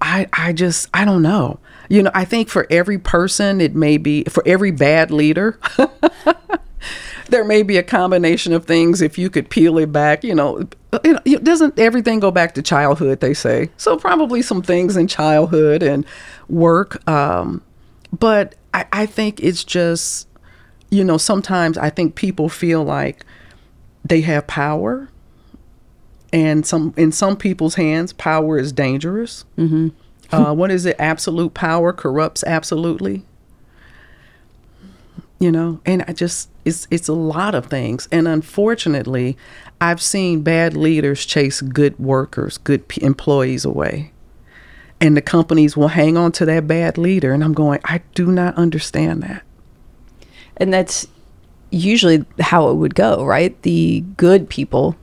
I 0.00 0.28
I 0.32 0.52
just 0.52 0.88
I 0.94 1.04
don't 1.04 1.22
know. 1.22 1.60
You 1.88 2.02
know, 2.02 2.10
I 2.14 2.24
think 2.24 2.48
for 2.48 2.66
every 2.70 2.98
person, 2.98 3.60
it 3.60 3.74
may 3.74 3.96
be 3.96 4.24
for 4.24 4.42
every 4.46 4.70
bad 4.70 5.10
leader. 5.10 5.58
there 7.28 7.44
may 7.44 7.62
be 7.62 7.76
a 7.76 7.82
combination 7.82 8.52
of 8.52 8.64
things 8.64 9.02
if 9.02 9.18
you 9.18 9.28
could 9.30 9.50
peel 9.50 9.78
it 9.78 9.92
back 9.92 10.24
you 10.24 10.34
know 10.34 10.66
you 11.04 11.12
know 11.12 11.20
it 11.24 11.44
doesn't 11.44 11.78
everything 11.78 12.20
go 12.20 12.30
back 12.30 12.54
to 12.54 12.62
childhood 12.62 13.20
they 13.20 13.34
say 13.34 13.68
so 13.76 13.96
probably 13.96 14.40
some 14.40 14.62
things 14.62 14.96
in 14.96 15.06
childhood 15.06 15.82
and 15.82 16.06
work 16.48 17.06
um, 17.08 17.62
but 18.18 18.54
I, 18.72 18.86
I 18.92 19.06
think 19.06 19.40
it's 19.40 19.64
just 19.64 20.27
you 20.90 21.04
know 21.04 21.18
sometimes 21.18 21.76
i 21.78 21.90
think 21.90 22.14
people 22.14 22.48
feel 22.48 22.82
like 22.82 23.24
they 24.04 24.22
have 24.22 24.46
power 24.46 25.08
and 26.32 26.66
some 26.66 26.92
in 26.96 27.12
some 27.12 27.36
people's 27.36 27.76
hands 27.76 28.12
power 28.12 28.58
is 28.58 28.72
dangerous. 28.72 29.44
Mm-hmm. 29.56 29.88
uh, 30.34 30.52
what 30.52 30.70
is 30.70 30.84
it? 30.86 30.96
Absolute 30.98 31.54
power 31.54 31.92
corrupts 31.92 32.44
absolutely. 32.44 33.24
You 35.40 35.52
know 35.52 35.80
and 35.86 36.04
i 36.08 36.12
just 36.12 36.50
it's 36.64 36.86
it's 36.90 37.08
a 37.08 37.12
lot 37.14 37.54
of 37.54 37.66
things. 37.66 38.08
And 38.10 38.26
unfortunately 38.28 39.36
i've 39.80 40.02
seen 40.02 40.42
bad 40.42 40.76
leaders 40.76 41.24
chase 41.24 41.60
good 41.60 41.98
workers 41.98 42.58
good 42.58 42.88
p- 42.88 43.02
employees 43.02 43.64
away. 43.64 44.12
And 45.00 45.16
the 45.16 45.22
companies 45.22 45.76
will 45.76 45.88
hang 45.88 46.16
on 46.16 46.32
to 46.32 46.44
that 46.46 46.66
bad 46.66 46.98
leader. 46.98 47.32
And 47.32 47.44
i'm 47.44 47.54
going 47.54 47.80
i 47.84 48.02
do 48.14 48.26
not 48.26 48.54
understand 48.56 49.22
that 49.22 49.42
And 50.58 50.72
that's 50.72 51.06
usually 51.70 52.24
how 52.40 52.68
it 52.68 52.74
would 52.74 52.94
go, 52.94 53.24
right? 53.24 53.60
The 53.62 54.00
good 54.16 54.48
people 54.48 54.96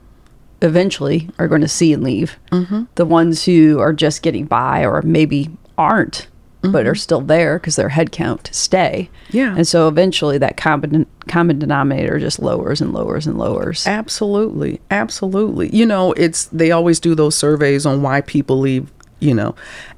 eventually 0.61 1.29
are 1.37 1.47
going 1.47 1.61
to 1.61 1.67
see 1.67 1.93
and 1.93 2.03
leave. 2.03 2.37
Mm-hmm. 2.51 2.83
The 2.95 3.05
ones 3.05 3.45
who 3.45 3.79
are 3.79 3.93
just 3.93 4.21
getting 4.21 4.45
by 4.45 4.85
or 4.85 5.01
maybe 5.01 5.49
aren't, 5.77 6.27
but 6.61 6.87
are 6.87 6.95
still 6.95 7.21
there 7.21 7.59
because 7.59 7.75
their 7.75 7.89
headcount 7.89 8.41
to 8.43 8.53
stay. 8.53 9.09
Yeah. 9.29 9.55
And 9.55 9.67
so 9.67 9.87
eventually 9.87 10.39
that 10.39 10.57
common, 10.57 11.05
common 11.27 11.59
denominator 11.59 12.17
just 12.17 12.39
lowers 12.39 12.81
and 12.81 12.91
lowers 12.91 13.27
and 13.27 13.37
lowers. 13.37 13.85
Absolutely. 13.85 14.81
Absolutely. 14.89 15.69
You 15.75 15.85
know, 15.85 16.13
it's 16.13 16.45
they 16.45 16.71
always 16.71 16.99
do 16.99 17.13
those 17.13 17.35
surveys 17.35 17.85
on 17.85 18.01
why 18.01 18.21
people 18.21 18.57
leave, 18.57 18.91
you 19.19 19.35
know. 19.35 19.53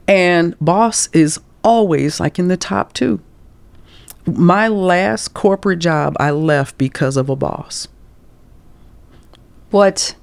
And 0.10 0.58
boss 0.60 1.08
is 1.13 1.39
always 1.63 2.20
like 2.20 2.38
in 2.38 2.50
the 2.50 2.58
top 2.58 2.91
2. 2.91 3.22
My 4.28 4.68
last 4.68 5.34
corporate 5.34 5.80
job 5.80 6.16
I 6.20 6.32
left 6.32 6.78
because 6.78 7.18
of 7.18 7.30
a 7.30 7.36
boss. 7.36 7.88
What 9.72 10.16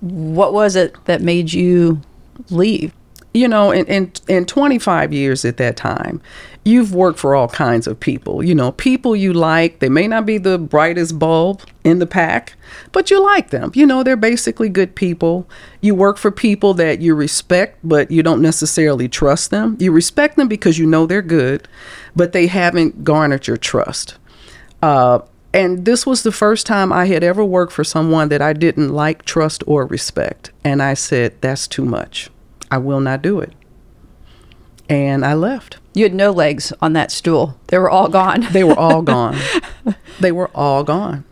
what 0.00 0.52
was 0.52 0.76
it 0.76 0.94
that 1.06 1.20
made 1.20 1.52
you 1.52 2.00
leave? 2.50 2.92
You 3.34 3.46
know, 3.46 3.70
in, 3.70 3.86
in 3.86 4.12
in 4.26 4.46
25 4.46 5.12
years 5.12 5.44
at 5.44 5.58
that 5.58 5.76
time, 5.76 6.20
you've 6.64 6.94
worked 6.94 7.18
for 7.18 7.34
all 7.34 7.48
kinds 7.48 7.86
of 7.86 8.00
people. 8.00 8.42
You 8.42 8.54
know, 8.54 8.72
people 8.72 9.14
you 9.14 9.32
like. 9.32 9.80
They 9.80 9.88
may 9.88 10.08
not 10.08 10.26
be 10.26 10.38
the 10.38 10.58
brightest 10.58 11.18
bulb 11.18 11.62
in 11.84 11.98
the 11.98 12.06
pack, 12.06 12.54
but 12.92 13.10
you 13.10 13.22
like 13.22 13.50
them. 13.50 13.70
You 13.74 13.86
know, 13.86 14.02
they're 14.02 14.16
basically 14.16 14.68
good 14.68 14.94
people. 14.94 15.48
You 15.80 15.94
work 15.94 16.16
for 16.16 16.30
people 16.30 16.74
that 16.74 17.00
you 17.00 17.14
respect, 17.14 17.78
but 17.84 18.10
you 18.10 18.22
don't 18.22 18.42
necessarily 18.42 19.08
trust 19.08 19.50
them. 19.50 19.76
You 19.78 19.92
respect 19.92 20.36
them 20.36 20.48
because 20.48 20.78
you 20.78 20.86
know 20.86 21.06
they're 21.06 21.22
good, 21.22 21.68
but 22.16 22.32
they 22.32 22.46
haven't 22.46 23.04
garnered 23.04 23.46
your 23.46 23.56
trust. 23.56 24.16
Uh, 24.82 25.20
and 25.52 25.84
this 25.84 26.06
was 26.06 26.22
the 26.22 26.32
first 26.32 26.66
time 26.66 26.92
I 26.92 27.06
had 27.06 27.24
ever 27.24 27.44
worked 27.44 27.72
for 27.72 27.84
someone 27.84 28.28
that 28.28 28.42
I 28.42 28.52
didn't 28.52 28.90
like, 28.90 29.24
trust, 29.24 29.64
or 29.66 29.86
respect. 29.86 30.50
And 30.62 30.82
I 30.82 30.94
said, 30.94 31.40
that's 31.40 31.66
too 31.66 31.84
much. 31.84 32.30
I 32.70 32.78
will 32.78 33.00
not 33.00 33.22
do 33.22 33.40
it. 33.40 33.52
And 34.88 35.24
I 35.24 35.34
left. 35.34 35.78
You 35.94 36.04
had 36.04 36.14
no 36.14 36.30
legs 36.30 36.72
on 36.80 36.92
that 36.94 37.10
stool. 37.10 37.58
They 37.66 37.78
were 37.78 37.90
all 37.90 38.08
gone. 38.08 38.46
They 38.52 38.64
were 38.64 38.78
all 38.78 39.02
gone. 39.14 39.36
they 40.20 40.32
were 40.32 40.50
all 40.54 40.84
gone. 40.84 41.24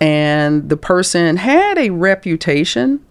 and 0.00 0.68
the 0.68 0.76
person 0.76 1.36
had 1.36 1.78
a 1.78 1.90
reputation 1.90 3.04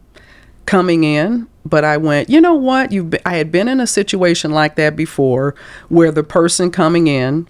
coming 0.66 1.04
in 1.04 1.48
but 1.66 1.84
I 1.84 1.98
went, 1.98 2.30
you 2.30 2.42
know 2.42 2.56
what? 2.56 2.92
You 2.92 3.12
I 3.26 3.38
had 3.38 3.52
been 3.52 3.68
in 3.68 3.80
a 3.80 3.88
situation 3.88 4.52
like 4.52 4.76
that 4.76 4.96
before 4.96 5.56
where 5.90 6.12
the 6.12 6.24
person 6.24 6.72
coming 6.72 7.08
in 7.08 7.48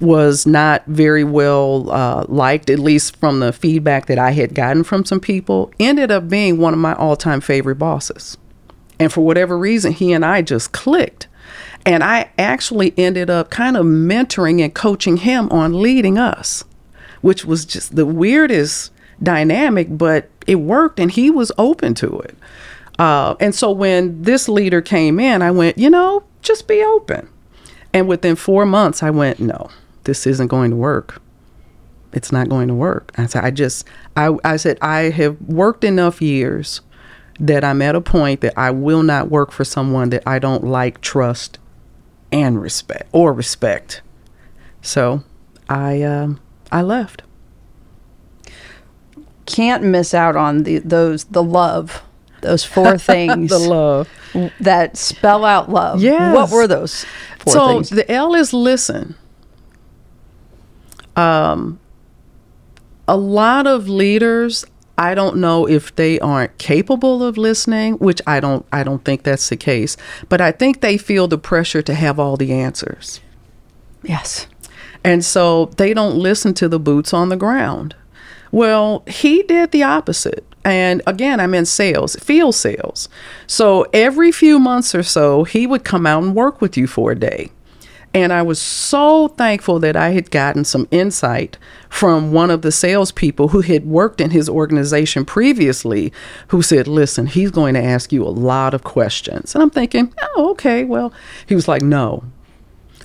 was 0.00 0.46
not 0.46 0.84
very 0.86 1.24
well 1.24 1.90
uh, 1.90 2.24
liked, 2.28 2.70
at 2.70 2.78
least 2.78 3.16
from 3.16 3.40
the 3.40 3.52
feedback 3.52 4.06
that 4.06 4.18
I 4.18 4.30
had 4.30 4.54
gotten 4.54 4.84
from 4.84 5.04
some 5.04 5.18
people, 5.18 5.72
ended 5.80 6.10
up 6.10 6.28
being 6.28 6.58
one 6.58 6.72
of 6.72 6.78
my 6.78 6.94
all 6.94 7.16
time 7.16 7.40
favorite 7.40 7.76
bosses. 7.76 8.36
And 8.98 9.12
for 9.12 9.20
whatever 9.24 9.58
reason, 9.58 9.92
he 9.92 10.12
and 10.12 10.24
I 10.24 10.42
just 10.42 10.72
clicked. 10.72 11.28
And 11.86 12.02
I 12.02 12.30
actually 12.38 12.92
ended 12.98 13.30
up 13.30 13.50
kind 13.50 13.76
of 13.76 13.86
mentoring 13.86 14.62
and 14.62 14.74
coaching 14.74 15.18
him 15.18 15.48
on 15.50 15.80
leading 15.80 16.18
us, 16.18 16.64
which 17.20 17.44
was 17.44 17.64
just 17.64 17.96
the 17.96 18.06
weirdest 18.06 18.92
dynamic, 19.22 19.88
but 19.90 20.28
it 20.46 20.56
worked 20.56 21.00
and 21.00 21.10
he 21.10 21.30
was 21.30 21.52
open 21.58 21.94
to 21.94 22.18
it. 22.20 22.36
Uh, 22.98 23.36
and 23.38 23.54
so 23.54 23.70
when 23.70 24.22
this 24.22 24.48
leader 24.48 24.82
came 24.82 25.20
in, 25.20 25.40
I 25.40 25.50
went, 25.50 25.78
you 25.78 25.88
know, 25.88 26.24
just 26.42 26.66
be 26.66 26.82
open. 26.82 27.28
And 27.92 28.08
within 28.08 28.36
four 28.36 28.66
months, 28.66 29.02
I 29.02 29.10
went, 29.10 29.40
no, 29.40 29.70
this 30.04 30.26
isn't 30.26 30.48
going 30.48 30.70
to 30.70 30.76
work. 30.76 31.22
It's 32.12 32.32
not 32.32 32.48
going 32.48 32.68
to 32.68 32.74
work. 32.74 33.12
I 33.16 33.26
said, 33.26 33.44
I 33.44 33.50
just, 33.50 33.86
I, 34.16 34.36
I 34.44 34.56
said, 34.56 34.78
I 34.82 35.10
have 35.10 35.40
worked 35.42 35.84
enough 35.84 36.20
years 36.20 36.80
that 37.40 37.64
I'm 37.64 37.82
at 37.82 37.94
a 37.94 38.00
point 38.00 38.40
that 38.40 38.54
I 38.56 38.70
will 38.70 39.02
not 39.02 39.30
work 39.30 39.52
for 39.52 39.64
someone 39.64 40.10
that 40.10 40.22
I 40.26 40.38
don't 40.38 40.64
like, 40.64 41.00
trust, 41.00 41.58
and 42.32 42.60
respect 42.60 43.08
or 43.12 43.32
respect. 43.32 44.02
So 44.82 45.22
I, 45.68 46.02
um, 46.02 46.40
I 46.70 46.82
left. 46.82 47.22
Can't 49.46 49.82
miss 49.82 50.12
out 50.12 50.36
on 50.36 50.64
the 50.64 50.78
those 50.78 51.24
the 51.24 51.42
love 51.42 52.02
those 52.42 52.64
four 52.64 52.98
things 52.98 53.50
the 53.50 53.58
love 53.58 54.08
that 54.60 54.96
spell 54.96 55.44
out 55.44 55.70
love. 55.70 56.02
Yes. 56.02 56.34
What 56.34 56.50
were 56.50 56.66
those 56.66 57.04
four 57.40 57.52
so 57.52 57.68
things? 57.68 57.90
the 57.90 58.10
L 58.10 58.34
is 58.34 58.52
listen. 58.52 59.14
Um, 61.16 61.80
a 63.08 63.16
lot 63.16 63.66
of 63.66 63.88
leaders, 63.88 64.64
I 64.98 65.14
don't 65.14 65.36
know 65.36 65.66
if 65.68 65.94
they 65.94 66.18
aren't 66.18 66.58
capable 66.58 67.22
of 67.22 67.38
listening, 67.38 67.94
which 67.94 68.20
I 68.26 68.40
don't. 68.40 68.66
I 68.72 68.82
don't 68.82 69.04
think 69.04 69.22
that's 69.22 69.48
the 69.48 69.56
case. 69.56 69.96
But 70.28 70.40
I 70.40 70.50
think 70.52 70.80
they 70.80 70.98
feel 70.98 71.28
the 71.28 71.38
pressure 71.38 71.82
to 71.82 71.94
have 71.94 72.18
all 72.18 72.36
the 72.36 72.52
answers, 72.52 73.20
yes. 74.02 74.48
and 75.04 75.24
so 75.24 75.66
they 75.76 75.94
don't 75.94 76.16
listen 76.16 76.52
to 76.54 76.68
the 76.68 76.80
boots 76.80 77.14
on 77.14 77.28
the 77.28 77.36
ground. 77.36 77.94
Well, 78.50 79.04
he 79.06 79.42
did 79.42 79.70
the 79.70 79.84
opposite. 79.84 80.44
And 80.64 81.00
again, 81.06 81.40
I'm 81.40 81.54
in 81.54 81.64
sales, 81.64 82.16
field 82.16 82.54
sales. 82.54 83.08
So 83.46 83.86
every 83.92 84.32
few 84.32 84.58
months 84.58 84.94
or 84.94 85.02
so, 85.02 85.44
he 85.44 85.66
would 85.66 85.84
come 85.84 86.06
out 86.06 86.22
and 86.22 86.34
work 86.34 86.60
with 86.60 86.76
you 86.76 86.86
for 86.86 87.12
a 87.12 87.18
day. 87.18 87.50
And 88.14 88.32
I 88.32 88.42
was 88.42 88.58
so 88.58 89.28
thankful 89.28 89.78
that 89.80 89.94
I 89.94 90.10
had 90.10 90.30
gotten 90.30 90.64
some 90.64 90.88
insight 90.90 91.58
from 91.90 92.32
one 92.32 92.50
of 92.50 92.62
the 92.62 92.72
salespeople 92.72 93.48
who 93.48 93.60
had 93.60 93.86
worked 93.86 94.20
in 94.20 94.30
his 94.30 94.48
organization 94.48 95.24
previously, 95.24 96.12
who 96.48 96.62
said, 96.62 96.88
Listen, 96.88 97.26
he's 97.26 97.50
going 97.50 97.74
to 97.74 97.82
ask 97.82 98.12
you 98.12 98.24
a 98.24 98.30
lot 98.30 98.74
of 98.74 98.82
questions. 98.82 99.54
And 99.54 99.62
I'm 99.62 99.70
thinking, 99.70 100.14
Oh, 100.36 100.50
okay. 100.52 100.84
Well, 100.84 101.12
he 101.46 101.54
was 101.54 101.68
like, 101.68 101.82
No, 101.82 102.24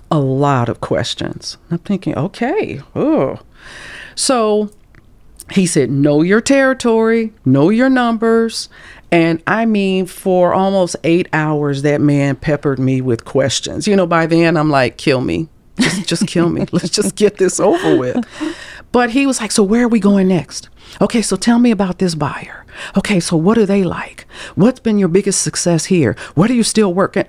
a 0.09 0.19
lot 0.19 0.69
of 0.69 0.79
questions. 0.79 1.57
I'm 1.69 1.79
thinking, 1.79 2.17
Okay. 2.17 2.81
Oh. 2.95 3.39
So 4.15 4.71
he 5.51 5.65
said, 5.65 5.91
Know 5.91 6.21
your 6.21 6.41
territory, 6.41 7.33
know 7.45 7.69
your 7.69 7.89
numbers. 7.89 8.69
And 9.13 9.43
I 9.45 9.65
mean, 9.65 10.07
for 10.07 10.55
almost 10.55 10.95
eight 11.03 11.27
hours, 11.33 11.83
that 11.83 12.01
man 12.01 12.35
peppered 12.35 12.79
me 12.79 12.99
with 12.99 13.25
questions. 13.25 13.87
You 13.87 13.95
know, 13.95 14.07
by 14.07 14.25
then 14.25 14.57
I'm 14.57 14.71
like, 14.71 14.97
Kill 14.97 15.21
me. 15.21 15.47
Just, 15.79 16.07
just 16.07 16.27
kill 16.27 16.49
me. 16.49 16.65
Let's 16.71 16.89
just 16.89 17.15
get 17.15 17.37
this 17.37 17.59
over 17.59 17.97
with. 17.97 18.25
But 18.91 19.11
he 19.11 19.25
was 19.27 19.39
like, 19.39 19.51
So 19.51 19.63
where 19.63 19.85
are 19.85 19.87
we 19.87 19.99
going 19.99 20.27
next? 20.27 20.69
Okay, 20.99 21.21
so 21.21 21.35
tell 21.35 21.59
me 21.59 21.69
about 21.69 21.99
this 21.99 22.15
buyer. 22.15 22.65
Okay, 22.97 23.19
so 23.19 23.37
what 23.37 23.57
are 23.57 23.67
they 23.67 23.83
like? 23.83 24.25
What's 24.55 24.79
been 24.79 24.97
your 24.97 25.09
biggest 25.09 25.43
success 25.43 25.85
here? 25.85 26.15
What 26.33 26.49
are 26.49 26.55
you 26.55 26.63
still 26.63 26.93
working? 26.93 27.25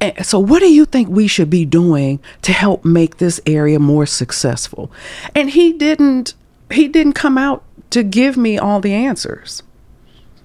And 0.00 0.24
so 0.24 0.38
what 0.38 0.60
do 0.60 0.72
you 0.72 0.84
think 0.84 1.08
we 1.08 1.26
should 1.26 1.50
be 1.50 1.64
doing 1.64 2.20
to 2.42 2.52
help 2.52 2.84
make 2.84 3.18
this 3.18 3.40
area 3.46 3.78
more 3.78 4.06
successful? 4.06 4.92
And 5.34 5.50
he 5.50 5.72
didn't 5.72 6.34
he 6.70 6.86
didn't 6.86 7.14
come 7.14 7.36
out 7.36 7.64
to 7.90 8.04
give 8.04 8.36
me 8.36 8.58
all 8.58 8.80
the 8.80 8.92
answers. 8.94 9.64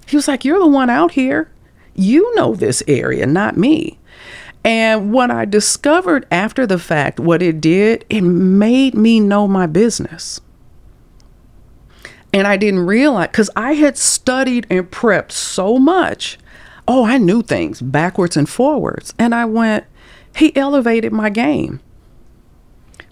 He 0.06 0.16
was 0.16 0.28
like, 0.28 0.46
You're 0.46 0.60
the 0.60 0.68
one 0.68 0.90
out 0.90 1.12
here. 1.12 1.52
You 1.94 2.34
know 2.36 2.56
this 2.56 2.84
area, 2.88 3.26
not 3.26 3.58
me. 3.58 3.98
And 4.66 5.14
what 5.14 5.30
I 5.30 5.46
discovered 5.46 6.26
after 6.32 6.66
the 6.66 6.80
fact, 6.80 7.20
what 7.20 7.42
it 7.44 7.62
did, 7.62 8.04
it 8.10 8.22
made 8.22 8.96
me 8.96 9.20
know 9.20 9.48
my 9.48 9.68
business. 9.68 10.42
And 12.34 12.48
I 12.48 12.58
didn't 12.58 12.88
realize, 12.88 13.28
because 13.28 13.50
I 13.56 13.74
had 13.74 13.96
studied 13.98 14.66
and 14.70 14.90
prepped 14.90 15.32
so 15.32 15.78
much. 15.78 16.38
Oh, 16.88 17.06
I 17.06 17.18
knew 17.18 17.42
things 17.44 17.80
backwards 17.82 18.36
and 18.36 18.50
forwards. 18.50 19.14
And 19.18 19.34
I 19.34 19.46
went, 19.46 19.86
he 20.36 20.54
elevated 20.56 21.14
my 21.14 21.30
game. 21.30 21.80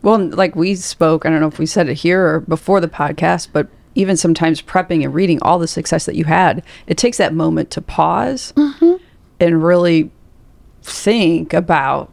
Well, 0.02 0.20
like 0.28 0.56
we 0.56 0.76
spoke, 0.76 1.26
I 1.26 1.30
don't 1.30 1.40
know 1.40 1.48
if 1.48 1.60
we 1.60 1.66
said 1.66 1.88
it 1.88 2.00
here 2.00 2.26
or 2.28 2.40
before 2.42 2.82
the 2.82 2.90
podcast, 2.90 3.50
but 3.54 3.68
even 3.96 4.18
sometimes 4.18 4.62
prepping 4.62 5.04
and 5.04 5.14
reading 5.14 5.42
all 5.42 5.60
the 5.60 5.68
success 5.68 6.06
that 6.06 6.16
you 6.16 6.26
had, 6.26 6.64
it 6.88 6.98
takes 6.98 7.18
that 7.18 7.34
moment 7.34 7.70
to 7.72 7.82
pause 7.82 8.54
mm-hmm. 8.56 8.96
and 9.40 9.64
really 9.64 10.12
think 10.82 11.54
about 11.54 12.12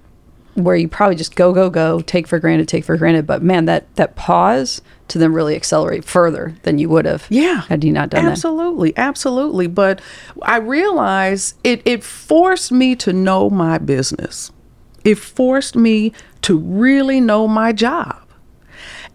where 0.54 0.76
you 0.76 0.88
probably 0.88 1.16
just 1.16 1.36
go, 1.36 1.52
go, 1.52 1.70
go, 1.70 2.00
take 2.00 2.26
for 2.26 2.38
granted, 2.38 2.68
take 2.68 2.84
for 2.84 2.96
granted. 2.96 3.26
But 3.26 3.42
man, 3.42 3.64
that 3.66 3.94
that 3.96 4.16
pause 4.16 4.82
to 5.08 5.18
then 5.18 5.32
really 5.32 5.56
accelerate 5.56 6.04
further 6.04 6.54
than 6.62 6.78
you 6.78 6.88
would 6.88 7.04
have 7.04 7.26
Yeah. 7.28 7.62
had 7.62 7.82
you 7.82 7.92
not 7.92 8.10
done 8.10 8.24
that. 8.24 8.32
absolutely, 8.32 8.96
Absolutely. 8.96 9.66
But 9.66 10.00
I 10.42 10.58
realized 10.58 11.56
it, 11.64 11.82
it 11.84 12.04
forced 12.04 12.70
me 12.70 12.94
to 12.96 13.12
know 13.12 13.50
my 13.50 13.78
business. 13.78 14.52
It 15.04 15.18
forced 15.18 15.74
me 15.74 16.12
to 16.42 16.56
really 16.58 17.20
know 17.20 17.48
my 17.48 17.72
job. 17.72 18.19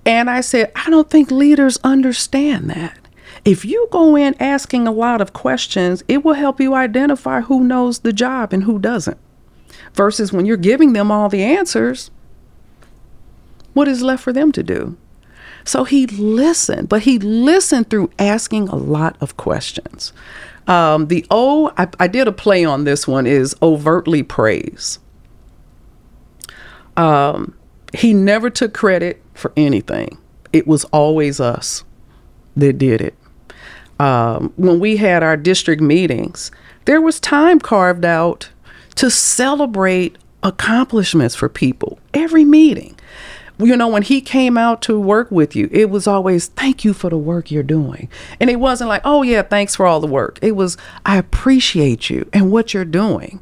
And 0.05 0.29
I 0.29 0.41
said, 0.41 0.71
I 0.75 0.89
don't 0.89 1.09
think 1.09 1.31
leaders 1.31 1.79
understand 1.83 2.69
that. 2.69 2.97
If 3.43 3.65
you 3.65 3.87
go 3.91 4.15
in 4.15 4.35
asking 4.41 4.87
a 4.87 4.91
lot 4.91 5.21
of 5.21 5.33
questions, 5.33 6.03
it 6.07 6.23
will 6.23 6.33
help 6.33 6.59
you 6.59 6.73
identify 6.73 7.41
who 7.41 7.63
knows 7.63 7.99
the 7.99 8.13
job 8.13 8.53
and 8.53 8.63
who 8.63 8.79
doesn't. 8.79 9.17
Versus 9.93 10.31
when 10.31 10.45
you're 10.45 10.57
giving 10.57 10.93
them 10.93 11.11
all 11.11 11.29
the 11.29 11.43
answers, 11.43 12.11
what 13.73 13.87
is 13.87 14.01
left 14.01 14.23
for 14.23 14.33
them 14.33 14.51
to 14.51 14.63
do? 14.63 14.97
So 15.63 15.83
he 15.83 16.05
listened, 16.07 16.89
but 16.89 17.03
he 17.03 17.17
listened 17.17 17.89
through 17.89 18.11
asking 18.19 18.69
a 18.69 18.75
lot 18.75 19.17
of 19.19 19.37
questions. 19.37 20.13
Um, 20.67 21.07
the 21.07 21.25
O, 21.31 21.71
I, 21.77 21.87
I 21.99 22.07
did 22.07 22.27
a 22.27 22.31
play 22.31 22.63
on 22.63 22.83
this 22.83 23.07
one, 23.07 23.25
is 23.25 23.55
overtly 23.61 24.23
praise. 24.23 24.99
Um, 26.97 27.55
he 27.93 28.13
never 28.13 28.49
took 28.49 28.73
credit 28.73 29.21
for 29.33 29.51
anything, 29.55 30.17
it 30.53 30.67
was 30.67 30.85
always 30.85 31.39
us 31.39 31.83
that 32.55 32.77
did 32.77 33.01
it. 33.01 33.15
Um, 33.99 34.53
when 34.57 34.79
we 34.79 34.97
had 34.97 35.23
our 35.23 35.37
district 35.37 35.81
meetings, 35.81 36.51
there 36.85 37.01
was 37.01 37.19
time 37.19 37.59
carved 37.59 38.05
out 38.05 38.49
to 38.95 39.09
celebrate 39.09 40.17
accomplishments 40.43 41.35
for 41.35 41.49
people 41.49 41.99
every 42.13 42.45
meeting. 42.45 42.97
You 43.57 43.77
know, 43.77 43.87
when 43.87 44.03
he 44.03 44.19
came 44.19 44.57
out 44.57 44.81
to 44.83 44.99
work 44.99 45.31
with 45.31 45.55
you, 45.55 45.69
it 45.71 45.89
was 45.89 46.07
always, 46.07 46.47
thank 46.47 46.83
you 46.83 46.93
for 46.93 47.09
the 47.09 47.17
work 47.17 47.51
you're 47.51 47.63
doing. 47.63 48.09
And 48.39 48.49
it 48.49 48.57
wasn't 48.57 48.89
like, 48.89 49.01
oh, 49.05 49.23
yeah, 49.23 49.43
thanks 49.43 49.75
for 49.75 49.85
all 49.85 50.01
the 50.01 50.07
work. 50.07 50.39
It 50.41 50.57
was, 50.57 50.77
I 51.05 51.17
appreciate 51.17 52.09
you 52.09 52.29
and 52.33 52.51
what 52.51 52.73
you're 52.73 52.83
doing. 52.83 53.41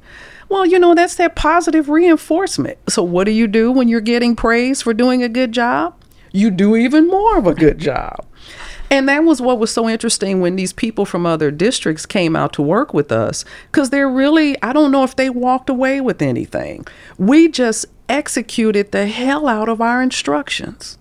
Well, 0.53 0.67
you 0.67 0.77
know, 0.77 0.93
that's 0.93 1.15
that 1.15 1.35
positive 1.35 1.89
reinforcement. 1.89 2.77
So, 2.87 3.01
what 3.01 3.23
do 3.23 3.31
you 3.31 3.47
do 3.47 3.71
when 3.71 3.87
you're 3.87 3.99
getting 3.99 4.35
praise 4.35 4.83
for 4.83 4.93
doing 4.93 5.23
a 5.23 5.27
good 5.27 5.51
job? 5.51 5.95
You 6.31 6.51
do 6.51 6.75
even 6.75 7.07
more 7.07 7.39
of 7.39 7.47
a 7.47 7.55
good 7.55 7.79
job. 7.79 8.23
And 8.91 9.09
that 9.09 9.23
was 9.23 9.41
what 9.41 9.57
was 9.57 9.71
so 9.71 9.89
interesting 9.89 10.41
when 10.41 10.55
these 10.55 10.71
people 10.71 11.05
from 11.05 11.25
other 11.25 11.49
districts 11.49 12.05
came 12.05 12.35
out 12.35 12.53
to 12.53 12.61
work 12.61 12.93
with 12.93 13.11
us 13.11 13.43
because 13.71 13.89
they're 13.89 14.07
really, 14.07 14.55
I 14.61 14.73
don't 14.73 14.91
know 14.91 15.03
if 15.03 15.15
they 15.15 15.27
walked 15.27 15.71
away 15.71 15.99
with 16.01 16.21
anything. 16.21 16.85
We 17.17 17.49
just 17.49 17.87
executed 18.07 18.91
the 18.91 19.07
hell 19.07 19.47
out 19.47 19.69
of 19.69 19.81
our 19.81 20.03
instructions. 20.03 20.99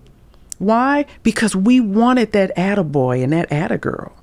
Why? 0.57 1.05
Because 1.21 1.55
we 1.55 1.79
wanted 1.79 2.31
that 2.31 2.57
attaboy 2.57 3.23
and 3.23 3.31
that 3.33 3.51
attagirl. 3.51 4.13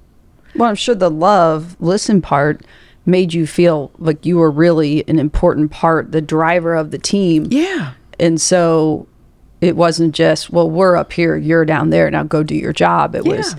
Well, 0.57 0.68
I'm 0.68 0.74
sure 0.74 0.97
the 0.97 1.09
love 1.09 1.76
listen 1.78 2.20
part 2.20 2.62
made 3.07 3.32
you 3.32 3.46
feel 3.46 3.90
like 3.98 4.26
you 4.26 4.36
were 4.36 4.51
really 4.51 5.07
an 5.09 5.18
important 5.18 5.70
part, 5.70 6.12
the 6.12 6.20
driver 6.20 6.74
of 6.74 6.90
the 6.90 6.98
team. 6.98 7.46
Yeah. 7.51 7.94
And 8.18 8.40
so 8.40 9.07
it 9.61 9.76
wasn't 9.76 10.14
just, 10.14 10.51
well, 10.51 10.70
we're 10.70 10.96
up 10.96 11.12
here, 11.12 11.36
you're 11.36 11.64
down 11.64 11.90
there, 11.90 12.11
now 12.11 12.22
go 12.22 12.42
do 12.42 12.55
your 12.55 12.72
job. 12.72 13.14
It 13.14 13.24
was, 13.24 13.57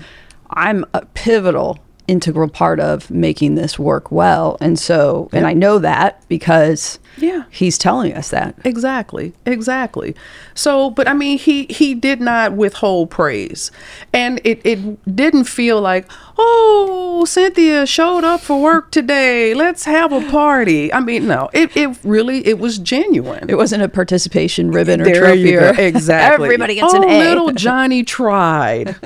I'm 0.50 0.84
a 0.94 1.04
pivotal 1.06 1.78
integral 2.08 2.48
part 2.48 2.80
of 2.80 3.10
making 3.10 3.54
this 3.54 3.78
work 3.78 4.10
well. 4.10 4.56
And 4.60 4.78
so, 4.78 5.28
and 5.32 5.46
I 5.46 5.52
know 5.52 5.78
that 5.78 6.22
because 6.28 6.98
Yeah. 7.16 7.44
he's 7.50 7.78
telling 7.78 8.14
us 8.14 8.30
that. 8.30 8.54
Exactly, 8.64 9.32
exactly. 9.46 10.14
So, 10.54 10.90
but 10.90 11.06
I 11.08 11.14
mean, 11.14 11.38
he 11.38 11.64
he 11.70 11.94
did 11.94 12.20
not 12.20 12.52
withhold 12.54 13.10
praise, 13.10 13.70
and 14.12 14.40
it 14.44 14.60
it 14.64 15.14
didn't 15.16 15.44
feel 15.44 15.80
like, 15.80 16.10
oh, 16.38 17.24
Cynthia 17.26 17.86
showed 17.86 18.24
up 18.24 18.40
for 18.40 18.60
work 18.60 18.90
today. 18.90 19.54
Let's 19.54 19.84
have 19.84 20.12
a 20.12 20.20
party. 20.30 20.92
I 20.92 21.00
mean, 21.00 21.26
no, 21.26 21.50
it 21.52 21.76
it 21.76 21.96
really 22.04 22.46
it 22.46 22.58
was 22.58 22.78
genuine. 22.78 23.48
It 23.48 23.56
wasn't 23.56 23.82
a 23.82 23.88
participation 23.88 24.70
ribbon 24.70 25.00
or 25.00 25.04
there 25.04 25.14
trophy 25.20 25.56
or. 25.56 25.72
Exactly. 25.82 26.44
everybody 26.46 26.74
gets 26.76 26.92
oh, 26.94 27.02
an 27.02 27.08
A. 27.08 27.18
little 27.28 27.52
Johnny 27.52 28.02
tried. 28.02 28.96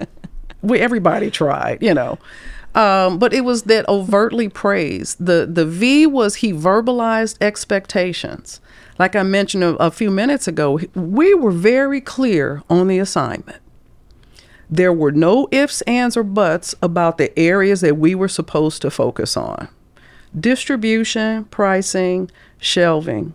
we 0.62 0.78
everybody 0.80 1.30
tried, 1.30 1.82
you 1.82 1.94
know. 1.94 2.18
Um, 2.76 3.18
but 3.18 3.32
it 3.32 3.40
was 3.40 3.62
that 3.64 3.88
overtly 3.88 4.50
praised. 4.50 5.24
The 5.24 5.48
the 5.50 5.64
V 5.64 6.06
was 6.06 6.36
he 6.36 6.52
verbalized 6.52 7.38
expectations. 7.40 8.60
Like 8.98 9.16
I 9.16 9.22
mentioned 9.22 9.64
a, 9.64 9.74
a 9.76 9.90
few 9.90 10.10
minutes 10.10 10.46
ago, 10.46 10.78
we 10.94 11.34
were 11.34 11.50
very 11.50 12.02
clear 12.02 12.62
on 12.68 12.86
the 12.88 12.98
assignment. 12.98 13.62
There 14.68 14.92
were 14.92 15.12
no 15.12 15.48
ifs, 15.50 15.80
ands, 15.82 16.18
or 16.18 16.22
buts 16.22 16.74
about 16.82 17.16
the 17.16 17.36
areas 17.38 17.80
that 17.80 17.96
we 17.96 18.14
were 18.14 18.28
supposed 18.28 18.82
to 18.82 18.90
focus 18.90 19.36
on. 19.38 19.68
Distribution, 20.38 21.44
pricing, 21.44 22.30
shelving, 22.58 23.34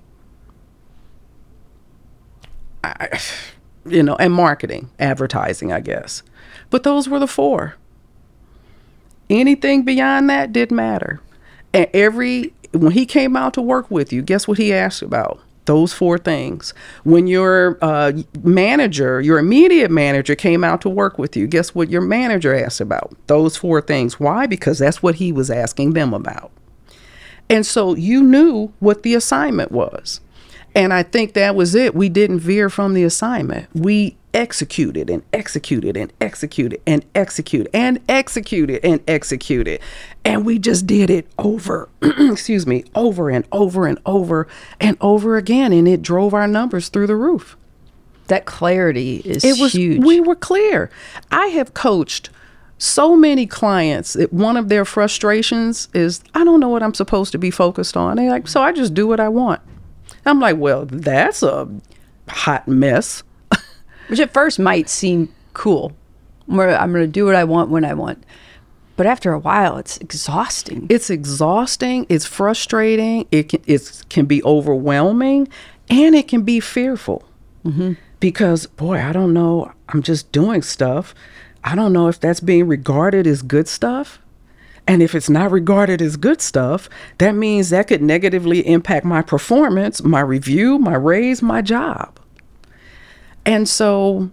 I, 2.83 3.19
you 3.85 4.03
know, 4.03 4.15
and 4.17 4.33
marketing, 4.33 4.91
advertising, 4.99 5.71
I 5.71 5.79
guess. 5.79 6.21
But 6.69 6.83
those 6.83 7.09
were 7.09 7.19
the 7.19 7.27
four. 7.27 7.75
Anything 9.31 9.83
beyond 9.83 10.29
that 10.29 10.51
didn't 10.51 10.75
matter. 10.75 11.21
And 11.73 11.87
every 11.93 12.53
when 12.73 12.91
he 12.91 13.05
came 13.05 13.35
out 13.35 13.53
to 13.55 13.61
work 13.61 13.89
with 13.89 14.13
you, 14.13 14.21
guess 14.21 14.47
what 14.47 14.57
he 14.57 14.73
asked 14.73 15.01
about? 15.01 15.39
Those 15.65 15.93
four 15.93 16.17
things. 16.17 16.73
When 17.03 17.27
your 17.27 17.77
uh, 17.81 18.13
manager, 18.43 19.21
your 19.21 19.39
immediate 19.39 19.91
manager, 19.91 20.35
came 20.35 20.63
out 20.63 20.81
to 20.81 20.89
work 20.89 21.17
with 21.17 21.37
you, 21.37 21.47
guess 21.47 21.73
what 21.75 21.89
your 21.89 22.01
manager 22.01 22.53
asked 22.53 22.81
about? 22.81 23.15
Those 23.27 23.55
four 23.55 23.81
things. 23.81 24.19
Why? 24.19 24.47
Because 24.47 24.79
that's 24.79 25.03
what 25.03 25.15
he 25.15 25.31
was 25.31 25.49
asking 25.49 25.93
them 25.93 26.13
about. 26.13 26.51
And 27.49 27.65
so 27.65 27.95
you 27.95 28.23
knew 28.23 28.73
what 28.79 29.03
the 29.03 29.13
assignment 29.13 29.71
was. 29.71 30.19
And 30.73 30.93
I 30.93 31.03
think 31.03 31.33
that 31.33 31.55
was 31.55 31.75
it. 31.75 31.93
We 31.93 32.09
didn't 32.09 32.39
veer 32.39 32.69
from 32.69 32.93
the 32.93 33.03
assignment. 33.03 33.67
We 33.73 34.17
executed 34.33 35.09
and 35.09 35.23
executed 35.33 35.97
and 35.97 36.11
executed 36.21 36.81
and 36.87 37.05
executed 37.15 37.69
and 37.73 37.99
executed 38.07 38.83
and 38.83 39.01
executed. 39.07 39.79
And 40.23 40.45
we 40.45 40.59
just 40.59 40.87
did 40.87 41.09
it 41.09 41.27
over, 41.37 41.89
excuse 42.01 42.65
me, 42.65 42.85
over 42.95 43.29
and 43.29 43.45
over 43.51 43.87
and 43.87 43.99
over 44.05 44.47
and 44.79 44.97
over 45.01 45.37
again. 45.37 45.73
And 45.73 45.87
it 45.87 46.01
drove 46.01 46.33
our 46.33 46.47
numbers 46.47 46.89
through 46.89 47.07
the 47.07 47.15
roof. 47.15 47.57
that 48.27 48.45
clarity 48.45 49.17
is 49.25 49.43
It 49.43 49.59
was, 49.59 49.73
huge. 49.73 50.03
we 50.03 50.19
were 50.21 50.35
clear. 50.35 50.89
I 51.31 51.47
have 51.47 51.73
coached 51.73 52.29
so 52.77 53.15
many 53.15 53.45
clients 53.45 54.13
that 54.13 54.31
one 54.33 54.57
of 54.57 54.69
their 54.69 54.85
frustrations 54.85 55.87
is, 55.93 56.23
I 56.33 56.43
don't 56.43 56.59
know 56.59 56.69
what 56.69 56.81
I'm 56.81 56.93
supposed 56.95 57.31
to 57.33 57.37
be 57.37 57.51
focused 57.51 57.95
on. 57.97 58.17
They're 58.17 58.29
like, 58.31 58.47
so 58.47 58.61
I 58.61 58.71
just 58.71 58.93
do 58.93 59.05
what 59.05 59.19
I 59.19 59.27
want. 59.29 59.61
I'm 60.25 60.39
like, 60.39 60.57
well, 60.57 60.85
that's 60.85 61.43
a 61.43 61.67
hot 62.29 62.67
mess. 62.67 63.21
Which 64.11 64.19
at 64.19 64.33
first 64.33 64.59
might 64.59 64.89
seem 64.89 65.33
cool. 65.53 65.93
I'm 66.49 66.57
gonna, 66.57 67.07
do 67.07 67.23
what 67.23 67.33
I 67.33 67.45
want 67.45 67.69
when 67.69 67.85
I 67.85 67.93
want, 67.93 68.25
but 68.97 69.05
after 69.05 69.31
a 69.31 69.39
while, 69.39 69.77
it's 69.77 69.97
exhausting. 69.99 70.85
It's 70.89 71.09
exhausting. 71.09 72.05
It's 72.09 72.25
frustrating. 72.25 73.25
It 73.31 73.47
can, 73.47 73.63
it's, 73.65 74.03
can 74.09 74.25
be 74.25 74.43
overwhelming, 74.43 75.47
and 75.89 76.13
it 76.13 76.27
can 76.27 76.41
be 76.41 76.59
fearful. 76.59 77.23
Mm-hmm. 77.63 77.93
Because 78.19 78.67
boy, 78.67 78.99
I 78.99 79.13
don't 79.13 79.33
know. 79.33 79.71
I'm 79.87 80.03
just 80.03 80.29
doing 80.33 80.61
stuff. 80.61 81.15
I 81.63 81.73
don't 81.73 81.93
know 81.93 82.09
if 82.09 82.19
that's 82.19 82.41
being 82.41 82.67
regarded 82.67 83.25
as 83.25 83.41
good 83.41 83.69
stuff. 83.69 84.19
And 84.87 85.01
if 85.01 85.15
it's 85.15 85.29
not 85.29 85.51
regarded 85.51 86.01
as 86.01 86.17
good 86.17 86.41
stuff, 86.41 86.89
that 87.19 87.33
means 87.33 87.69
that 87.69 87.87
could 87.87 88.01
negatively 88.01 88.67
impact 88.67 89.05
my 89.05 89.21
performance, 89.21 90.03
my 90.03 90.19
review, 90.19 90.79
my 90.79 90.95
raise, 90.95 91.41
my 91.41 91.61
job. 91.61 92.19
And 93.45 93.67
so 93.67 94.29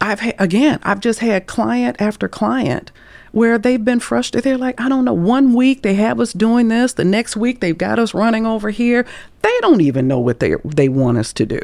I've 0.00 0.20
had, 0.20 0.34
again, 0.38 0.78
I've 0.82 1.00
just 1.00 1.20
had 1.20 1.46
client 1.46 1.96
after 2.00 2.28
client 2.28 2.92
where 3.32 3.58
they've 3.58 3.84
been 3.84 4.00
frustrated. 4.00 4.44
They're 4.44 4.58
like, 4.58 4.80
I 4.80 4.88
don't 4.88 5.04
know, 5.04 5.12
one 5.14 5.54
week 5.54 5.82
they 5.82 5.94
have 5.94 6.18
us 6.20 6.32
doing 6.32 6.68
this, 6.68 6.94
the 6.94 7.04
next 7.04 7.36
week 7.36 7.60
they've 7.60 7.76
got 7.76 7.98
us 7.98 8.14
running 8.14 8.46
over 8.46 8.70
here. 8.70 9.06
They 9.42 9.52
don't 9.60 9.80
even 9.80 10.08
know 10.08 10.18
what 10.18 10.40
they 10.40 10.54
they 10.64 10.88
want 10.88 11.18
us 11.18 11.32
to 11.34 11.46
do. 11.46 11.60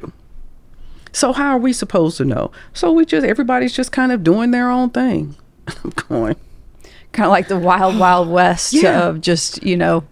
So 1.13 1.33
how 1.33 1.51
are 1.53 1.59
we 1.59 1.73
supposed 1.73 2.17
to 2.19 2.25
know? 2.25 2.51
So 2.73 2.93
we 2.93 3.05
just 3.05 3.25
everybody's 3.27 3.73
just 3.73 3.93
kind 3.93 4.11
of 4.13 4.25
doing 4.25 4.51
their 4.51 4.71
own 4.71 4.91
thing. 4.91 5.37
I'm 5.69 5.91
going. 6.09 6.37
kind 7.13 7.27
of 7.27 7.31
like 7.31 7.49
the 7.49 7.59
wild, 7.59 7.99
wild 7.99 8.29
west 8.29 8.73
Yeah. 8.75 9.07
of 9.09 9.21
just 9.21 9.63
you 9.63 9.77
know 9.77 10.05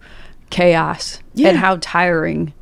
chaos 0.50 1.18
Yeah. 1.34 1.48
and 1.50 1.58
how 1.58 1.76
tiring 1.80 2.52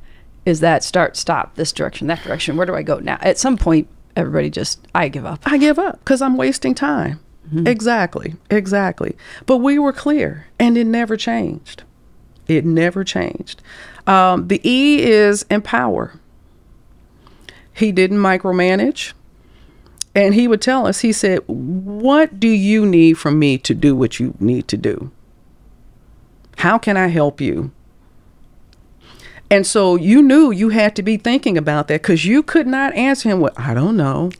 is 0.50 0.60
that 0.60 0.84
start 0.84 1.16
stop 1.16 1.54
this 1.54 1.72
direction 1.72 2.06
that 2.08 2.22
direction 2.22 2.56
where 2.56 2.66
do 2.66 2.74
i 2.74 2.82
go 2.82 2.98
now 2.98 3.16
at 3.20 3.38
some 3.38 3.56
point 3.56 3.88
everybody 4.16 4.50
just 4.50 4.86
i 4.94 5.08
give 5.08 5.24
up 5.24 5.40
I 5.46 5.56
give 5.56 5.78
up 5.78 5.98
because 6.00 6.20
I'm 6.20 6.36
wasting 6.36 6.74
time. 6.74 7.20
Exactly, 7.66 8.36
exactly. 8.48 9.16
But 9.46 9.56
we 9.56 9.78
were 9.78 9.92
clear, 9.92 10.46
and 10.58 10.76
it 10.76 10.86
never 10.86 11.16
changed. 11.16 11.82
It 12.46 12.64
never 12.64 13.02
changed. 13.02 13.62
Um, 14.06 14.46
the 14.48 14.60
E 14.68 15.02
is 15.02 15.44
empower. 15.50 16.20
He 17.72 17.90
didn't 17.90 18.18
micromanage. 18.18 19.14
And 20.14 20.34
he 20.34 20.46
would 20.48 20.60
tell 20.60 20.86
us, 20.86 21.00
he 21.00 21.12
said, 21.12 21.40
What 21.46 22.38
do 22.38 22.48
you 22.48 22.86
need 22.86 23.14
from 23.14 23.38
me 23.38 23.58
to 23.58 23.74
do 23.74 23.96
what 23.96 24.20
you 24.20 24.34
need 24.38 24.68
to 24.68 24.76
do? 24.76 25.10
How 26.58 26.78
can 26.78 26.96
I 26.96 27.08
help 27.08 27.40
you? 27.40 27.72
And 29.50 29.66
so 29.66 29.96
you 29.96 30.22
knew 30.22 30.52
you 30.52 30.68
had 30.68 30.94
to 30.96 31.02
be 31.02 31.16
thinking 31.16 31.58
about 31.58 31.88
that 31.88 32.02
because 32.02 32.24
you 32.24 32.42
could 32.42 32.68
not 32.68 32.94
answer 32.94 33.28
him 33.28 33.40
with, 33.40 33.58
I 33.58 33.74
don't 33.74 33.96
know. 33.96 34.30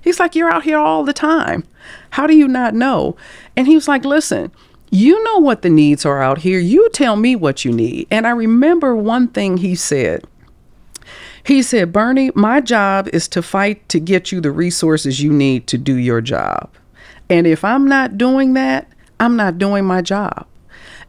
He's 0.00 0.18
like, 0.18 0.34
You're 0.34 0.50
out 0.50 0.64
here 0.64 0.78
all 0.78 1.04
the 1.04 1.12
time. 1.12 1.64
How 2.10 2.26
do 2.26 2.34
you 2.34 2.48
not 2.48 2.74
know? 2.74 3.16
And 3.54 3.66
he 3.66 3.74
was 3.74 3.86
like, 3.86 4.04
Listen, 4.04 4.50
you 4.90 5.22
know 5.24 5.38
what 5.38 5.60
the 5.62 5.68
needs 5.68 6.06
are 6.06 6.22
out 6.22 6.38
here. 6.38 6.58
You 6.58 6.88
tell 6.90 7.16
me 7.16 7.36
what 7.36 7.64
you 7.64 7.72
need. 7.72 8.06
And 8.10 8.26
I 8.26 8.30
remember 8.30 8.96
one 8.96 9.28
thing 9.28 9.58
he 9.58 9.74
said. 9.74 10.24
He 11.44 11.62
said, 11.62 11.92
Bernie, 11.92 12.30
my 12.34 12.60
job 12.60 13.08
is 13.08 13.28
to 13.28 13.42
fight 13.42 13.86
to 13.90 14.00
get 14.00 14.32
you 14.32 14.40
the 14.40 14.50
resources 14.50 15.22
you 15.22 15.32
need 15.32 15.66
to 15.68 15.78
do 15.78 15.94
your 15.94 16.20
job. 16.20 16.70
And 17.30 17.46
if 17.46 17.64
I'm 17.64 17.86
not 17.86 18.18
doing 18.18 18.54
that, 18.54 18.90
I'm 19.20 19.36
not 19.36 19.58
doing 19.58 19.84
my 19.84 20.02
job. 20.02 20.46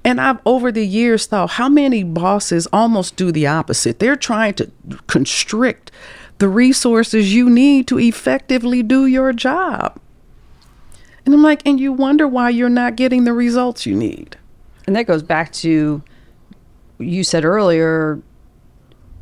And 0.09 0.19
I've 0.19 0.39
over 0.43 0.71
the 0.71 0.87
years 0.87 1.27
thought 1.27 1.51
how 1.51 1.69
many 1.69 2.03
bosses 2.03 2.67
almost 2.73 3.15
do 3.15 3.31
the 3.31 3.45
opposite. 3.45 3.99
They're 3.99 4.15
trying 4.15 4.55
to 4.55 4.71
constrict 5.05 5.91
the 6.39 6.49
resources 6.49 7.31
you 7.35 7.47
need 7.47 7.87
to 7.89 7.99
effectively 7.99 8.81
do 8.81 9.05
your 9.05 9.33
job. 9.33 9.99
And 11.25 11.35
I'm 11.35 11.43
like, 11.43 11.61
and 11.63 11.79
you 11.79 11.93
wonder 11.93 12.27
why 12.27 12.49
you're 12.49 12.69
not 12.69 12.95
getting 12.95 13.23
the 13.23 13.33
results 13.33 13.85
you 13.85 13.95
need. 13.95 14.35
and 14.87 14.95
that 14.95 15.03
goes 15.05 15.21
back 15.21 15.51
to 15.53 16.01
you 16.97 17.23
said 17.23 17.45
earlier 17.45 18.19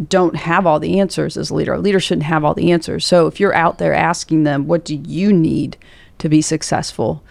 don't 0.07 0.37
have 0.37 0.65
all 0.65 0.79
the 0.79 0.97
answers 1.01 1.35
as 1.35 1.49
a 1.49 1.53
leader 1.53 1.73
a 1.73 1.79
leader 1.79 1.99
shouldn't 1.99 2.23
have 2.23 2.45
all 2.45 2.53
the 2.53 2.71
answers 2.71 3.05
so 3.05 3.27
if 3.27 3.37
you're 3.37 3.53
out 3.53 3.77
there 3.77 3.93
asking 3.93 4.45
them 4.45 4.65
what 4.65 4.85
do 4.85 4.95
you 4.95 5.33
need 5.33 5.75
to 6.19 6.29
be 6.29 6.41
successful 6.41 7.21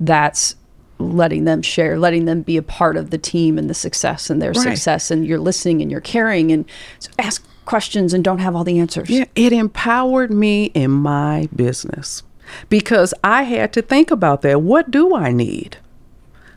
that's 0.00 0.56
letting 0.98 1.44
them 1.44 1.60
share 1.62 1.98
letting 1.98 2.24
them 2.24 2.42
be 2.42 2.56
a 2.56 2.62
part 2.62 2.96
of 2.96 3.10
the 3.10 3.18
team 3.18 3.58
and 3.58 3.68
the 3.68 3.74
success 3.74 4.30
and 4.30 4.40
their 4.40 4.52
Right. 4.52 4.62
success 4.62 5.10
and 5.10 5.26
you're 5.26 5.38
listening 5.38 5.82
and 5.82 5.90
you're 5.90 6.00
caring 6.00 6.50
and 6.52 6.64
so 6.98 7.10
ask 7.18 7.44
questions 7.66 8.14
and 8.14 8.22
don't 8.24 8.38
have 8.38 8.56
all 8.56 8.64
the 8.64 8.78
answers 8.78 9.10
Yeah, 9.10 9.24
it 9.34 9.52
empowered 9.52 10.30
me 10.30 10.66
in 10.66 10.90
my 10.90 11.48
business 11.54 12.22
because 12.68 13.12
I 13.24 13.42
had 13.42 13.72
to 13.74 13.82
think 13.82 14.10
about 14.10 14.42
that. 14.42 14.62
What 14.62 14.90
do 14.90 15.14
I 15.16 15.32
need? 15.32 15.78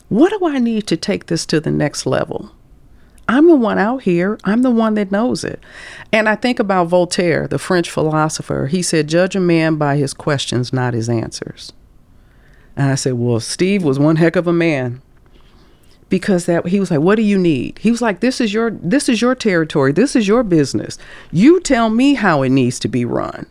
What 0.08 0.30
do 0.30 0.46
I 0.46 0.58
need 0.58 0.86
to 0.86 0.96
take 0.96 1.26
this 1.26 1.44
to 1.46 1.60
the 1.60 1.70
next 1.70 2.06
level? 2.06 2.52
I'm 3.28 3.46
the 3.46 3.56
one 3.56 3.78
out 3.78 4.02
here. 4.02 4.38
I'm 4.42 4.62
the 4.62 4.70
one 4.72 4.94
that 4.94 5.12
knows 5.12 5.44
it. 5.44 5.60
And 6.12 6.28
I 6.28 6.34
think 6.34 6.58
about 6.58 6.88
Voltaire, 6.88 7.46
the 7.46 7.58
French 7.60 7.88
philosopher. 7.90 8.66
He 8.66 8.82
said, 8.82 9.08
Judge 9.08 9.36
a 9.36 9.40
man 9.40 9.76
by 9.76 9.96
his 9.98 10.12
questions, 10.14 10.72
not 10.72 10.94
his 10.94 11.08
answers. 11.08 11.72
And 12.76 12.90
I 12.90 12.94
said, 12.94 13.14
Well, 13.14 13.40
Steve 13.40 13.82
was 13.82 13.98
one 13.98 14.16
heck 14.16 14.36
of 14.36 14.46
a 14.46 14.52
man. 14.52 15.02
Because 16.08 16.46
that 16.46 16.66
he 16.66 16.80
was 16.80 16.90
like, 16.90 17.00
What 17.00 17.16
do 17.16 17.22
you 17.22 17.38
need? 17.38 17.78
He 17.78 17.90
was 17.90 18.02
like, 18.02 18.20
This 18.20 18.40
is 18.40 18.52
your 18.52 18.70
this 18.70 19.08
is 19.08 19.20
your 19.20 19.34
territory. 19.34 19.92
This 19.92 20.16
is 20.16 20.26
your 20.26 20.42
business. 20.42 20.98
You 21.30 21.60
tell 21.60 21.90
me 21.90 22.14
how 22.14 22.42
it 22.42 22.50
needs 22.50 22.78
to 22.80 22.88
be 22.88 23.04
run. 23.04 23.46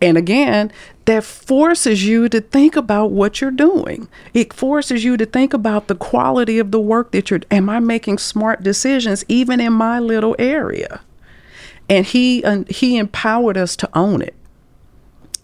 And 0.00 0.18
again, 0.18 0.72
that 1.04 1.24
forces 1.24 2.04
you 2.06 2.28
to 2.28 2.40
think 2.40 2.76
about 2.76 3.10
what 3.10 3.40
you're 3.40 3.50
doing. 3.50 4.08
It 4.32 4.52
forces 4.52 5.04
you 5.04 5.16
to 5.16 5.26
think 5.26 5.54
about 5.54 5.88
the 5.88 5.94
quality 5.94 6.58
of 6.58 6.70
the 6.70 6.80
work 6.80 7.12
that 7.12 7.30
you're 7.30 7.40
am 7.50 7.68
I 7.68 7.80
making 7.80 8.18
smart 8.18 8.62
decisions 8.62 9.24
even 9.28 9.60
in 9.60 9.72
my 9.72 9.98
little 9.98 10.36
area? 10.38 11.00
And 11.88 12.06
he 12.06 12.42
uh, 12.44 12.64
he 12.68 12.96
empowered 12.96 13.56
us 13.56 13.76
to 13.76 13.90
own 13.94 14.22
it 14.22 14.34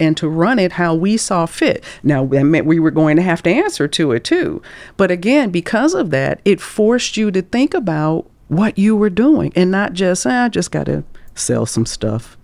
and 0.01 0.17
to 0.17 0.27
run 0.27 0.57
it 0.57 0.73
how 0.73 0.95
we 0.95 1.15
saw 1.15 1.45
fit. 1.45 1.83
Now, 2.01 2.25
that 2.25 2.43
meant 2.43 2.65
we 2.65 2.79
were 2.79 2.91
going 2.91 3.15
to 3.17 3.21
have 3.21 3.43
to 3.43 3.51
answer 3.51 3.87
to 3.87 4.11
it 4.13 4.23
too. 4.23 4.61
But 4.97 5.11
again, 5.11 5.51
because 5.51 5.93
of 5.93 6.09
that, 6.09 6.41
it 6.43 6.59
forced 6.59 7.15
you 7.17 7.29
to 7.31 7.41
think 7.43 7.75
about 7.75 8.29
what 8.47 8.77
you 8.79 8.97
were 8.97 9.11
doing 9.11 9.53
and 9.55 9.69
not 9.69 9.93
just, 9.93 10.25
ah, 10.25 10.45
I 10.45 10.49
just 10.49 10.71
got 10.71 10.87
to 10.87 11.03
sell 11.35 11.67
some 11.67 11.85
stuff. 11.85 12.35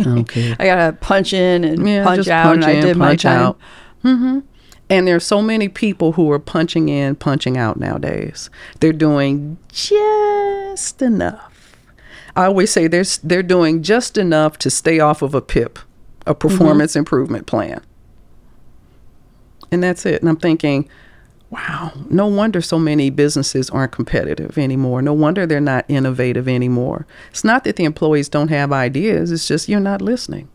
Okay. 0.00 0.56
I 0.58 0.64
got 0.64 0.86
to 0.86 0.92
punch 0.94 1.34
in 1.34 1.64
and 1.64 1.86
yeah, 1.86 2.02
punch 2.02 2.26
out, 2.28 2.46
punch 2.46 2.64
and 2.64 2.72
in, 2.72 2.78
I 2.78 2.80
did 2.80 2.96
my 2.96 3.14
time. 3.14 3.54
Mm-hmm. 4.02 4.40
And 4.88 5.06
there's 5.06 5.24
so 5.24 5.42
many 5.42 5.68
people 5.68 6.12
who 6.12 6.30
are 6.32 6.38
punching 6.38 6.88
in, 6.88 7.14
punching 7.14 7.58
out 7.58 7.78
nowadays. 7.78 8.48
They're 8.80 8.92
doing 8.92 9.58
just 9.70 11.02
enough. 11.02 11.76
I 12.34 12.46
always 12.46 12.70
say 12.70 12.86
they're, 12.86 13.04
they're 13.22 13.42
doing 13.42 13.82
just 13.82 14.16
enough 14.16 14.58
to 14.58 14.70
stay 14.70 14.98
off 14.98 15.20
of 15.22 15.34
a 15.34 15.40
PIP 15.40 15.78
a 16.26 16.34
performance 16.34 16.92
mm-hmm. 16.92 17.00
improvement 17.00 17.46
plan. 17.46 17.82
And 19.70 19.82
that's 19.82 20.06
it. 20.06 20.20
And 20.20 20.28
I'm 20.28 20.36
thinking, 20.36 20.88
wow, 21.50 21.92
no 22.10 22.26
wonder 22.26 22.60
so 22.60 22.78
many 22.78 23.10
businesses 23.10 23.70
aren't 23.70 23.92
competitive 23.92 24.58
anymore. 24.58 25.02
No 25.02 25.12
wonder 25.12 25.46
they're 25.46 25.60
not 25.60 25.84
innovative 25.88 26.48
anymore. 26.48 27.06
It's 27.30 27.44
not 27.44 27.64
that 27.64 27.76
the 27.76 27.84
employees 27.84 28.28
don't 28.28 28.48
have 28.48 28.72
ideas, 28.72 29.30
it's 29.30 29.46
just 29.46 29.68
you're 29.68 29.80
not 29.80 30.02
listening. 30.02 30.48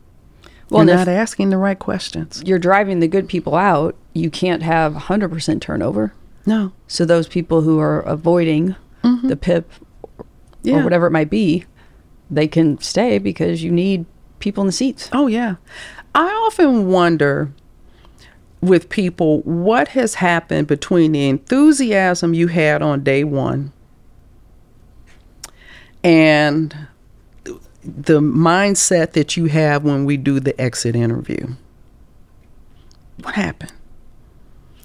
Well, 0.70 0.86
you're 0.86 0.97
not 0.97 1.07
asking 1.07 1.49
the 1.49 1.57
right 1.57 1.80
questions. 1.80 2.43
You're 2.45 2.59
driving 2.59 2.99
the 2.99 3.07
good 3.07 3.28
people 3.28 3.55
out. 3.55 3.95
You 4.13 4.30
can't 4.30 4.61
have 4.61 4.93
100% 4.93 5.61
turnover. 5.61 6.13
No. 6.45 6.74
So 6.88 7.05
those 7.05 7.28
people 7.28 7.61
who 7.61 7.80
are 7.80 8.01
avoiding 8.01 8.76
mm-hmm. 9.03 9.28
the 9.28 9.36
PIP 9.36 9.72
yeah. 10.61 10.80
or 10.80 10.84
whatever 10.84 11.07
it 11.07 11.11
might 11.11 11.30
be, 11.30 11.65
they 12.30 12.47
can 12.47 12.80
stay 12.80 13.17
because 13.17 13.63
you 13.63 13.72
need 13.72 14.05
people 14.40 14.62
in 14.62 14.68
the 14.68 14.74
seats. 14.74 15.10
Oh, 15.14 15.28
yeah. 15.28 15.56
I 16.16 16.28
often 16.28 16.90
wonder 16.92 17.52
with 18.62 18.90
people 18.90 19.42
what 19.42 19.90
has 19.90 20.16
happened 20.16 20.68
between 20.68 21.14
the 21.14 21.30
enthusiasm 21.30 22.34
you 22.34 22.48
had 22.48 22.82
on 22.82 23.04
day 23.04 23.24
one 23.24 23.72
and 26.04 26.88
the 27.84 28.20
mindset 28.20 29.14
that 29.14 29.38
you 29.38 29.46
have 29.46 29.84
when 29.84 30.06
we 30.06 30.18
do 30.18 30.40
the 30.40 30.60
exit 30.60 30.96
interview. 30.96 31.56
What 33.22 33.36
happened? 33.36 33.74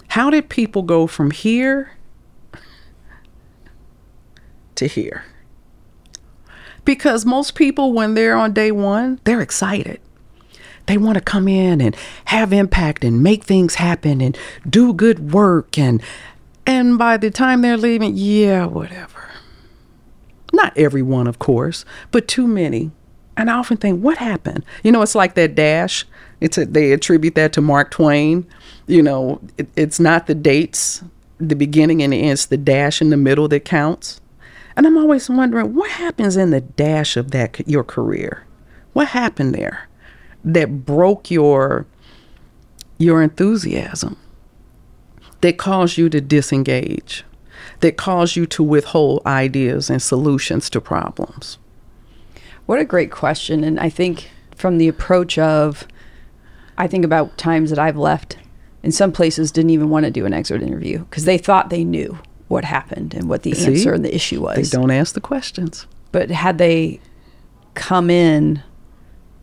How 0.09 0.31
did 0.31 0.49
people 0.49 0.83
go 0.83 1.07
from 1.07 1.31
here 1.31 1.93
to 4.77 4.87
here? 4.87 5.25
Because 6.85 7.25
most 7.25 7.55
people, 7.55 7.93
when 7.93 8.15
they're 8.15 8.37
on 8.37 8.53
day 8.53 8.71
one, 8.71 9.21
they're 9.25 9.41
excited. 9.41 10.01
They 10.87 10.99
want 10.99 11.17
to 11.17 11.23
come 11.23 11.49
in 11.49 11.81
and 11.81 11.97
have 12.27 12.53
impact 12.53 13.05
and 13.05 13.23
make 13.23 13.45
things 13.45 13.77
happen 13.77 14.21
and 14.21 14.37
do 14.69 14.93
good 14.93 15.33
work 15.33 15.79
and 15.79 16.03
and 16.67 16.99
by 16.99 17.17
the 17.17 17.31
time 17.31 17.61
they're 17.61 17.77
leaving, 17.77 18.13
yeah, 18.17 18.65
whatever. 18.65 19.29
Not 20.53 20.77
everyone, 20.79 21.27
of 21.27 21.39
course, 21.39 21.85
but 22.11 22.27
too 22.27 22.47
many. 22.47 22.91
And 23.37 23.51
I 23.51 23.55
often 23.55 23.77
think, 23.77 24.03
what 24.03 24.19
happened? 24.19 24.65
You 24.83 24.93
know, 24.93 25.03
it's 25.03 25.15
like 25.15 25.35
that 25.35 25.55
dash. 25.55 26.07
It's 26.41 26.57
a, 26.57 26.65
they 26.65 26.93
attribute 26.93 27.35
that 27.35 27.53
to 27.55 27.61
Mark 27.61 27.91
Twain. 27.91 28.47
You 28.87 29.03
know, 29.03 29.41
it, 29.59 29.69
it's 29.77 29.99
not 30.01 30.27
the 30.27 30.35
dates, 30.35 31.03
the 31.39 31.57
beginning 31.57 32.03
and 32.03 32.13
the 32.13 32.23
end. 32.23 32.33
It's 32.33 32.47
the 32.47 32.57
dash 32.57 33.03
in 33.03 33.11
the 33.11 33.17
middle 33.17 33.49
that 33.49 33.65
counts. 33.65 34.21
And 34.77 34.87
I'm 34.87 34.99
always 34.99 35.31
wondering 35.31 35.75
what 35.75 35.91
happens 35.91 36.37
in 36.37 36.51
the 36.51 36.61
dash 36.61 37.17
of 37.17 37.31
that 37.31 37.67
your 37.69 37.85
career? 37.85 38.45
What 38.93 39.09
happened 39.09 39.55
there 39.55 39.89
that 40.45 40.85
broke 40.85 41.31
your 41.31 41.87
your 42.99 43.23
enthusiasm? 43.23 44.17
That 45.41 45.59
caused 45.59 45.99
you 45.99 46.09
to 46.09 46.21
disengage? 46.21 47.25
That 47.81 47.97
caused 47.97 48.37
you 48.37 48.47
to 48.47 48.63
withhold 48.63 49.23
ideas 49.27 49.91
and 49.91 50.01
solutions 50.01 50.71
to 50.71 50.81
problems? 50.81 51.59
What 52.67 52.79
a 52.79 52.85
great 52.85 53.11
question. 53.11 53.63
And 53.63 53.79
I 53.79 53.91
think 53.91 54.31
from 54.57 54.79
the 54.79 54.89
approach 54.89 55.39
of 55.39 55.87
I 56.77 56.89
think 56.89 57.05
about 57.05 57.39
times 57.39 57.71
that 57.71 57.79
I've 57.79 57.97
left 57.97 58.39
in 58.83 58.91
some 58.91 59.13
places 59.13 59.53
didn't 59.53 59.71
even 59.71 59.91
want 59.91 60.05
to 60.05 60.11
do 60.11 60.27
an 60.27 60.33
exit 60.33 60.63
interview 60.63 61.01
because 61.01 61.25
they 61.25 61.39
thought 61.39 61.71
they 61.71 61.85
knew 61.85 62.19
what 62.55 62.65
happened 62.65 63.15
and 63.15 63.29
what 63.29 63.43
the 63.43 63.53
See? 63.53 63.67
answer 63.67 63.93
and 63.93 64.05
the 64.05 64.15
issue 64.15 64.41
was. 64.41 64.71
They 64.71 64.79
don't 64.79 64.93
ask 64.93 65.13
the 65.15 65.21
questions. 65.21 65.89
But 66.13 66.31
had 66.31 66.57
they 66.57 67.01
come 67.75 68.11
in 68.11 68.63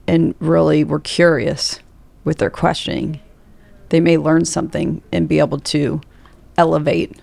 and 0.08 0.34
really 0.40 0.86
were 0.86 1.02
curious 1.02 1.82
with 2.24 2.38
their 2.38 2.50
questioning, 2.50 3.20
they 3.90 4.00
may 4.00 4.18
learn 4.18 4.46
something 4.46 5.02
and 5.12 5.28
be 5.28 5.40
able 5.40 5.60
to 5.60 6.00
elevate 6.58 7.22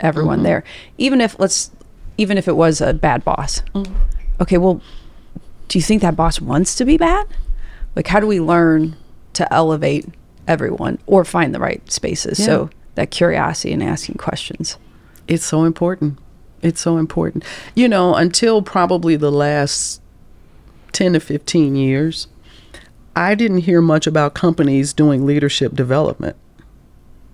everyone 0.00 0.38
mm-hmm. 0.40 0.44
there. 0.44 0.64
Even 0.98 1.22
if 1.22 1.38
let's 1.38 1.70
even 2.18 2.36
if 2.36 2.46
it 2.46 2.56
was 2.56 2.82
a 2.82 2.92
bad 2.92 3.24
boss. 3.24 3.62
Mm-hmm. 3.74 3.94
Okay, 4.42 4.58
well, 4.58 4.82
do 5.68 5.78
you 5.78 5.82
think 5.82 6.02
that 6.02 6.14
boss 6.14 6.42
wants 6.42 6.74
to 6.74 6.84
be 6.84 6.98
bad? 6.98 7.26
Like 7.94 8.06
how 8.06 8.20
do 8.20 8.26
we 8.26 8.38
learn 8.38 8.96
to 9.32 9.50
elevate 9.50 10.04
everyone 10.46 10.98
or 11.06 11.24
find 11.24 11.54
the 11.54 11.60
right 11.60 11.90
spaces? 11.90 12.38
Yeah. 12.38 12.44
So 12.44 12.70
that 12.96 13.10
curiosity 13.10 13.72
and 13.72 13.82
asking 13.82 14.16
questions. 14.16 14.76
It's 15.28 15.44
so 15.44 15.64
important. 15.64 16.18
It's 16.62 16.80
so 16.80 16.96
important. 16.96 17.44
You 17.74 17.88
know, 17.88 18.14
until 18.14 18.62
probably 18.62 19.16
the 19.16 19.32
last 19.32 20.00
10 20.92 21.14
to 21.14 21.20
15 21.20 21.76
years, 21.76 22.28
I 23.14 23.34
didn't 23.34 23.58
hear 23.58 23.80
much 23.80 24.06
about 24.06 24.34
companies 24.34 24.92
doing 24.92 25.26
leadership 25.26 25.74
development. 25.74 26.36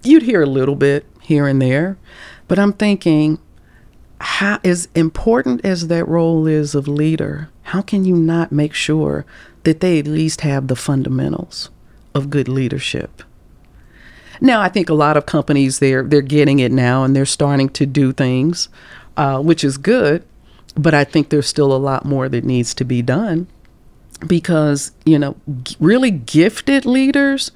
You'd 0.03 0.23
hear 0.23 0.43
a 0.43 0.47
little 0.47 0.75
bit 0.75 1.07
here 1.21 1.47
and 1.47 1.63
there, 1.63 1.97
but 2.49 2.59
I'm 2.59 2.73
thinking, 2.73 3.39
how 4.21 4.61
as 4.65 4.89
important 4.95 5.65
as 5.65 5.89
that 5.89 6.07
role 6.07 6.47
is 6.47 6.75
of 6.75 6.87
leader, 6.89 7.51
how 7.63 7.83
can 7.83 8.05
you 8.05 8.15
not 8.17 8.53
make 8.53 8.75
sure 8.75 9.25
that 9.65 9.81
they 9.81 9.99
at 9.99 10.07
least 10.07 10.43
have 10.43 10.69
the 10.69 10.77
fundamentals 10.77 11.71
of 12.15 12.31
good 12.31 12.49
leadership? 12.49 13.23
Now, 14.43 14.61
I 14.61 14.69
think 14.69 14.89
a 14.89 14.95
lot 14.95 15.17
of 15.17 15.25
companies 15.25 15.79
they're 15.79 16.03
they're 16.03 16.21
getting 16.21 16.59
it 16.59 16.73
now 16.73 17.05
and 17.05 17.15
they're 17.15 17.25
starting 17.25 17.69
to 17.71 17.87
do 17.87 18.13
things, 18.13 18.69
uh, 19.17 19.41
which 19.41 19.63
is 19.63 19.79
good. 19.79 20.25
But 20.75 20.95
I 20.95 21.05
think 21.05 21.29
there's 21.29 21.47
still 21.47 21.73
a 21.73 21.79
lot 21.79 22.05
more 22.05 22.29
that 22.29 22.45
needs 22.45 22.75
to 22.75 22.85
be 22.85 23.03
done 23.03 23.47
because 24.27 24.93
you 25.05 25.19
know 25.19 25.37
g- 25.63 25.77
really 25.81 26.11
gifted 26.11 26.85
leaders 26.87 27.53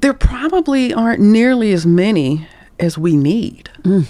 there 0.00 0.12
probably 0.12 0.92
aren't 0.92 1.20
nearly 1.20 1.72
as 1.72 1.86
many 1.86 2.48
as 2.80 2.98
we 2.98 3.16
need. 3.16 3.70
Mm. 3.82 4.06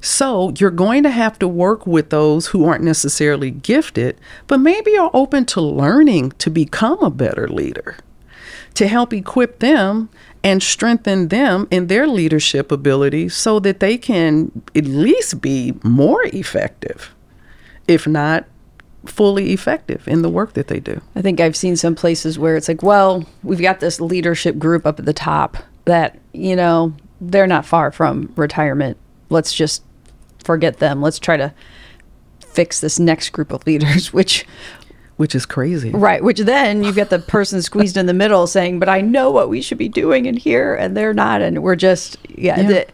So 0.00 0.52
you're 0.58 0.70
going 0.70 1.02
to 1.04 1.10
have 1.10 1.38
to 1.38 1.48
work 1.48 1.86
with 1.86 2.10
those 2.10 2.48
who 2.48 2.66
aren't 2.66 2.84
necessarily 2.84 3.50
gifted, 3.50 4.20
but 4.46 4.58
maybe 4.58 4.98
are 4.98 5.10
open 5.14 5.46
to 5.46 5.62
learning 5.62 6.32
to 6.32 6.50
become 6.50 7.02
a 7.02 7.08
better 7.08 7.48
leader, 7.48 7.96
to 8.74 8.88
help 8.88 9.12
equip 9.12 9.60
them 9.60 10.08
and 10.42 10.62
strengthen 10.62 11.28
them 11.28 11.66
in 11.70 11.86
their 11.86 12.06
leadership 12.06 12.70
abilities 12.70 13.34
so 13.34 13.58
that 13.60 13.80
they 13.80 13.96
can 13.96 14.50
at 14.74 14.84
least 14.84 15.40
be 15.40 15.74
more 15.82 16.22
effective, 16.26 17.14
if 17.88 18.06
not 18.06 18.44
fully 19.06 19.52
effective 19.52 20.06
in 20.08 20.22
the 20.22 20.28
work 20.28 20.54
that 20.54 20.68
they 20.68 20.80
do. 20.80 21.00
I 21.14 21.22
think 21.22 21.40
I've 21.40 21.56
seen 21.56 21.76
some 21.76 21.94
places 21.94 22.38
where 22.38 22.56
it's 22.56 22.68
like, 22.68 22.82
well, 22.82 23.24
we've 23.42 23.60
got 23.60 23.80
this 23.80 24.00
leadership 24.00 24.58
group 24.58 24.86
up 24.86 24.98
at 24.98 25.06
the 25.06 25.12
top 25.12 25.56
that, 25.84 26.18
you 26.32 26.56
know, 26.56 26.94
they're 27.20 27.46
not 27.46 27.64
far 27.64 27.92
from 27.92 28.32
retirement. 28.36 28.96
Let's 29.30 29.54
just 29.54 29.82
forget 30.42 30.78
them. 30.78 31.00
Let's 31.00 31.18
try 31.18 31.36
to 31.36 31.54
fix 32.40 32.80
this 32.80 32.98
next 32.98 33.30
group 33.30 33.52
of 33.52 33.66
leaders, 33.66 34.12
which 34.12 34.46
which 35.16 35.34
is 35.34 35.46
crazy. 35.46 35.90
Right. 35.90 36.22
Which 36.22 36.40
then 36.40 36.82
you 36.82 36.92
get 36.92 37.10
the 37.10 37.18
person 37.18 37.62
squeezed 37.62 37.96
in 37.96 38.06
the 38.06 38.14
middle 38.14 38.46
saying, 38.46 38.78
but 38.78 38.88
I 38.88 39.00
know 39.00 39.30
what 39.30 39.48
we 39.48 39.60
should 39.60 39.78
be 39.78 39.88
doing 39.88 40.26
in 40.26 40.36
here, 40.36 40.74
and 40.74 40.96
they're 40.96 41.14
not. 41.14 41.40
And 41.40 41.62
we're 41.62 41.76
just, 41.76 42.18
yeah, 42.28 42.60
yeah. 42.60 42.68
The, 42.68 42.86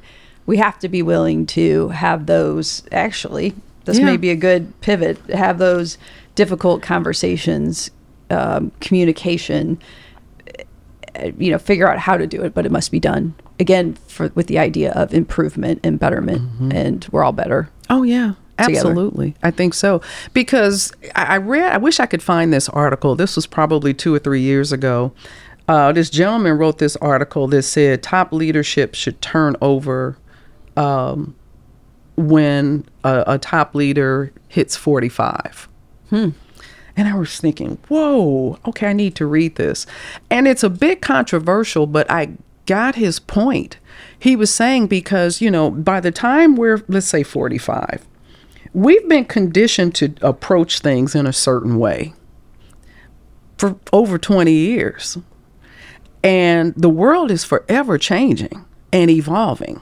we 0.46 0.58
have 0.58 0.78
to 0.80 0.88
be 0.88 1.02
willing 1.02 1.46
to 1.46 1.88
have 1.88 2.26
those. 2.26 2.82
Actually, 2.92 3.54
this 3.84 3.98
yeah. 3.98 4.04
may 4.04 4.16
be 4.16 4.30
a 4.30 4.36
good 4.36 4.78
pivot, 4.80 5.18
have 5.30 5.58
those 5.58 5.96
difficult 6.34 6.82
conversations, 6.82 7.90
um, 8.30 8.72
communication, 8.80 9.78
you 11.38 11.50
know, 11.50 11.58
figure 11.58 11.88
out 11.88 11.98
how 11.98 12.16
to 12.16 12.26
do 12.26 12.42
it, 12.42 12.54
but 12.54 12.66
it 12.66 12.72
must 12.72 12.90
be 12.90 13.00
done. 13.00 13.34
Again, 13.58 13.94
for 14.06 14.28
with 14.34 14.46
the 14.46 14.58
idea 14.58 14.92
of 14.92 15.12
improvement 15.12 15.80
and 15.84 15.98
betterment, 15.98 16.42
mm-hmm. 16.42 16.72
and 16.72 17.06
we're 17.10 17.24
all 17.24 17.32
better. 17.32 17.68
Oh, 17.88 18.02
yeah. 18.02 18.34
Together. 18.66 18.90
Absolutely. 18.90 19.34
I 19.42 19.50
think 19.50 19.74
so. 19.74 20.02
Because 20.32 20.92
I 21.14 21.30
I 21.30 21.36
read, 21.36 21.72
I 21.72 21.76
wish 21.78 22.00
I 22.00 22.06
could 22.06 22.22
find 22.22 22.52
this 22.52 22.68
article. 22.70 23.14
This 23.14 23.36
was 23.36 23.46
probably 23.46 23.94
two 23.94 24.14
or 24.14 24.18
three 24.18 24.40
years 24.40 24.72
ago. 24.72 25.12
Uh, 25.68 25.92
this 25.92 26.10
gentleman 26.10 26.58
wrote 26.58 26.78
this 26.78 26.96
article 26.96 27.46
that 27.48 27.62
said 27.62 28.02
top 28.02 28.32
leadership 28.32 28.94
should 28.94 29.22
turn 29.22 29.54
over 29.60 30.16
um, 30.76 31.36
when 32.16 32.84
a, 33.04 33.24
a 33.26 33.38
top 33.38 33.74
leader 33.74 34.32
hits 34.48 34.74
45. 34.76 35.68
And 36.96 37.08
I 37.08 37.14
was 37.14 37.38
thinking, 37.38 37.78
whoa, 37.88 38.58
okay, 38.66 38.88
I 38.88 38.92
need 38.92 39.14
to 39.14 39.26
read 39.26 39.54
this. 39.54 39.86
And 40.28 40.48
it's 40.48 40.64
a 40.64 40.70
bit 40.70 41.00
controversial, 41.00 41.86
but 41.86 42.10
I 42.10 42.32
got 42.66 42.96
his 42.96 43.20
point. 43.20 43.78
He 44.18 44.36
was 44.36 44.52
saying 44.52 44.88
because, 44.88 45.40
you 45.40 45.50
know, 45.50 45.70
by 45.70 46.00
the 46.00 46.10
time 46.10 46.56
we're, 46.56 46.82
let's 46.88 47.06
say, 47.06 47.22
45, 47.22 48.06
we've 48.72 49.08
been 49.08 49.24
conditioned 49.24 49.94
to 49.96 50.14
approach 50.20 50.80
things 50.80 51.14
in 51.14 51.26
a 51.26 51.32
certain 51.32 51.78
way 51.78 52.14
for 53.58 53.76
over 53.92 54.18
20 54.18 54.52
years. 54.52 55.18
And 56.22 56.74
the 56.76 56.88
world 56.88 57.30
is 57.30 57.44
forever 57.44 57.98
changing 57.98 58.64
and 58.92 59.10
evolving. 59.10 59.80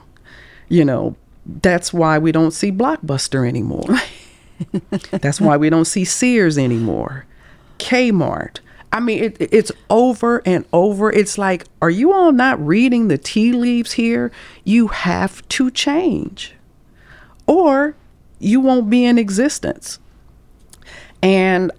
You 0.69 0.85
know, 0.85 1.15
that's 1.45 1.91
why 1.91 2.17
we 2.17 2.31
don't 2.31 2.51
see 2.51 2.71
Blockbuster 2.71 3.47
anymore. 3.47 3.99
That's 5.11 5.41
why 5.41 5.57
we 5.57 5.69
don't 5.69 5.85
see 5.85 6.05
Sears 6.05 6.57
anymore. 6.57 7.25
Kmart. 7.79 8.59
I 8.91 8.99
mean, 8.99 9.23
it, 9.23 9.37
it's 9.39 9.71
over 9.89 10.41
and 10.45 10.65
over. 10.73 11.11
It's 11.11 11.37
like, 11.37 11.65
are 11.81 11.89
you 11.89 12.11
all 12.11 12.31
not 12.31 12.63
reading 12.65 13.07
the 13.07 13.17
tea 13.17 13.53
leaves 13.53 13.93
here? 13.93 14.31
You 14.63 14.87
have 14.87 15.47
to 15.49 15.71
change, 15.71 16.55
or 17.47 17.95
you 18.39 18.59
won't 18.59 18.89
be 18.89 19.05
in 19.05 19.17
existence. 19.17 19.99
And 21.21 21.71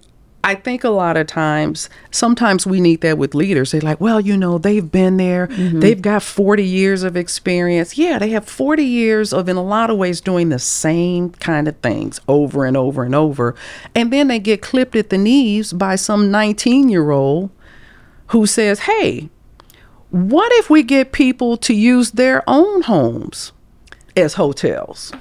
I 0.42 0.54
think 0.54 0.84
a 0.84 0.90
lot 0.90 1.18
of 1.18 1.26
times, 1.26 1.90
sometimes 2.10 2.66
we 2.66 2.80
need 2.80 3.02
that 3.02 3.18
with 3.18 3.34
leaders. 3.34 3.72
They're 3.72 3.80
like, 3.82 4.00
well, 4.00 4.20
you 4.20 4.36
know, 4.36 4.56
they've 4.56 4.90
been 4.90 5.18
there, 5.18 5.48
mm-hmm. 5.48 5.80
they've 5.80 6.00
got 6.00 6.22
40 6.22 6.64
years 6.64 7.02
of 7.02 7.14
experience. 7.14 7.98
Yeah, 7.98 8.18
they 8.18 8.30
have 8.30 8.46
40 8.48 8.82
years 8.82 9.34
of, 9.34 9.48
in 9.50 9.56
a 9.56 9.62
lot 9.62 9.90
of 9.90 9.98
ways, 9.98 10.20
doing 10.20 10.48
the 10.48 10.58
same 10.58 11.30
kind 11.30 11.68
of 11.68 11.76
things 11.78 12.20
over 12.26 12.64
and 12.64 12.76
over 12.76 13.02
and 13.02 13.14
over. 13.14 13.54
And 13.94 14.10
then 14.10 14.28
they 14.28 14.38
get 14.38 14.62
clipped 14.62 14.96
at 14.96 15.10
the 15.10 15.18
knees 15.18 15.74
by 15.74 15.96
some 15.96 16.30
19 16.30 16.88
year 16.88 17.10
old 17.10 17.50
who 18.28 18.46
says, 18.46 18.80
hey, 18.80 19.28
what 20.10 20.50
if 20.54 20.70
we 20.70 20.82
get 20.82 21.12
people 21.12 21.56
to 21.58 21.74
use 21.74 22.12
their 22.12 22.42
own 22.48 22.82
homes 22.82 23.52
as 24.16 24.34
hotels? 24.34 25.12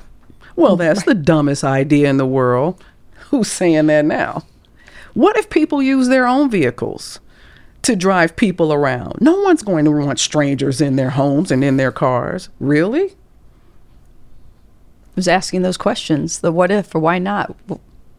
Well, 0.60 0.76
that's 0.76 1.04
the 1.04 1.14
dumbest 1.16 1.64
idea 1.64 2.10
in 2.10 2.18
the 2.18 2.26
world. 2.26 2.84
Who's 3.30 3.50
saying 3.50 3.88
that 3.88 4.06
now? 4.06 4.44
What 5.14 5.38
if 5.38 5.50
people 5.50 5.82
use 5.82 6.08
their 6.10 6.28
own 6.28 6.50
vehicles 6.50 7.20
to 7.84 7.96
drive 7.96 8.36
people 8.36 8.74
around? 8.74 9.20
No 9.22 9.40
one's 9.42 9.64
going 9.64 9.86
to 9.86 9.92
want 9.92 10.20
strangers 10.20 10.82
in 10.82 10.96
their 10.98 11.12
homes 11.12 11.50
and 11.52 11.64
in 11.64 11.78
their 11.78 11.92
cars. 11.92 12.50
Really? 12.60 13.16
was 15.16 15.28
asking 15.28 15.64
those 15.64 15.76
questions 15.76 16.40
the 16.40 16.50
what 16.50 16.72
if 16.72 16.96
or 16.96 17.00
why 17.00 17.20
not 17.20 17.54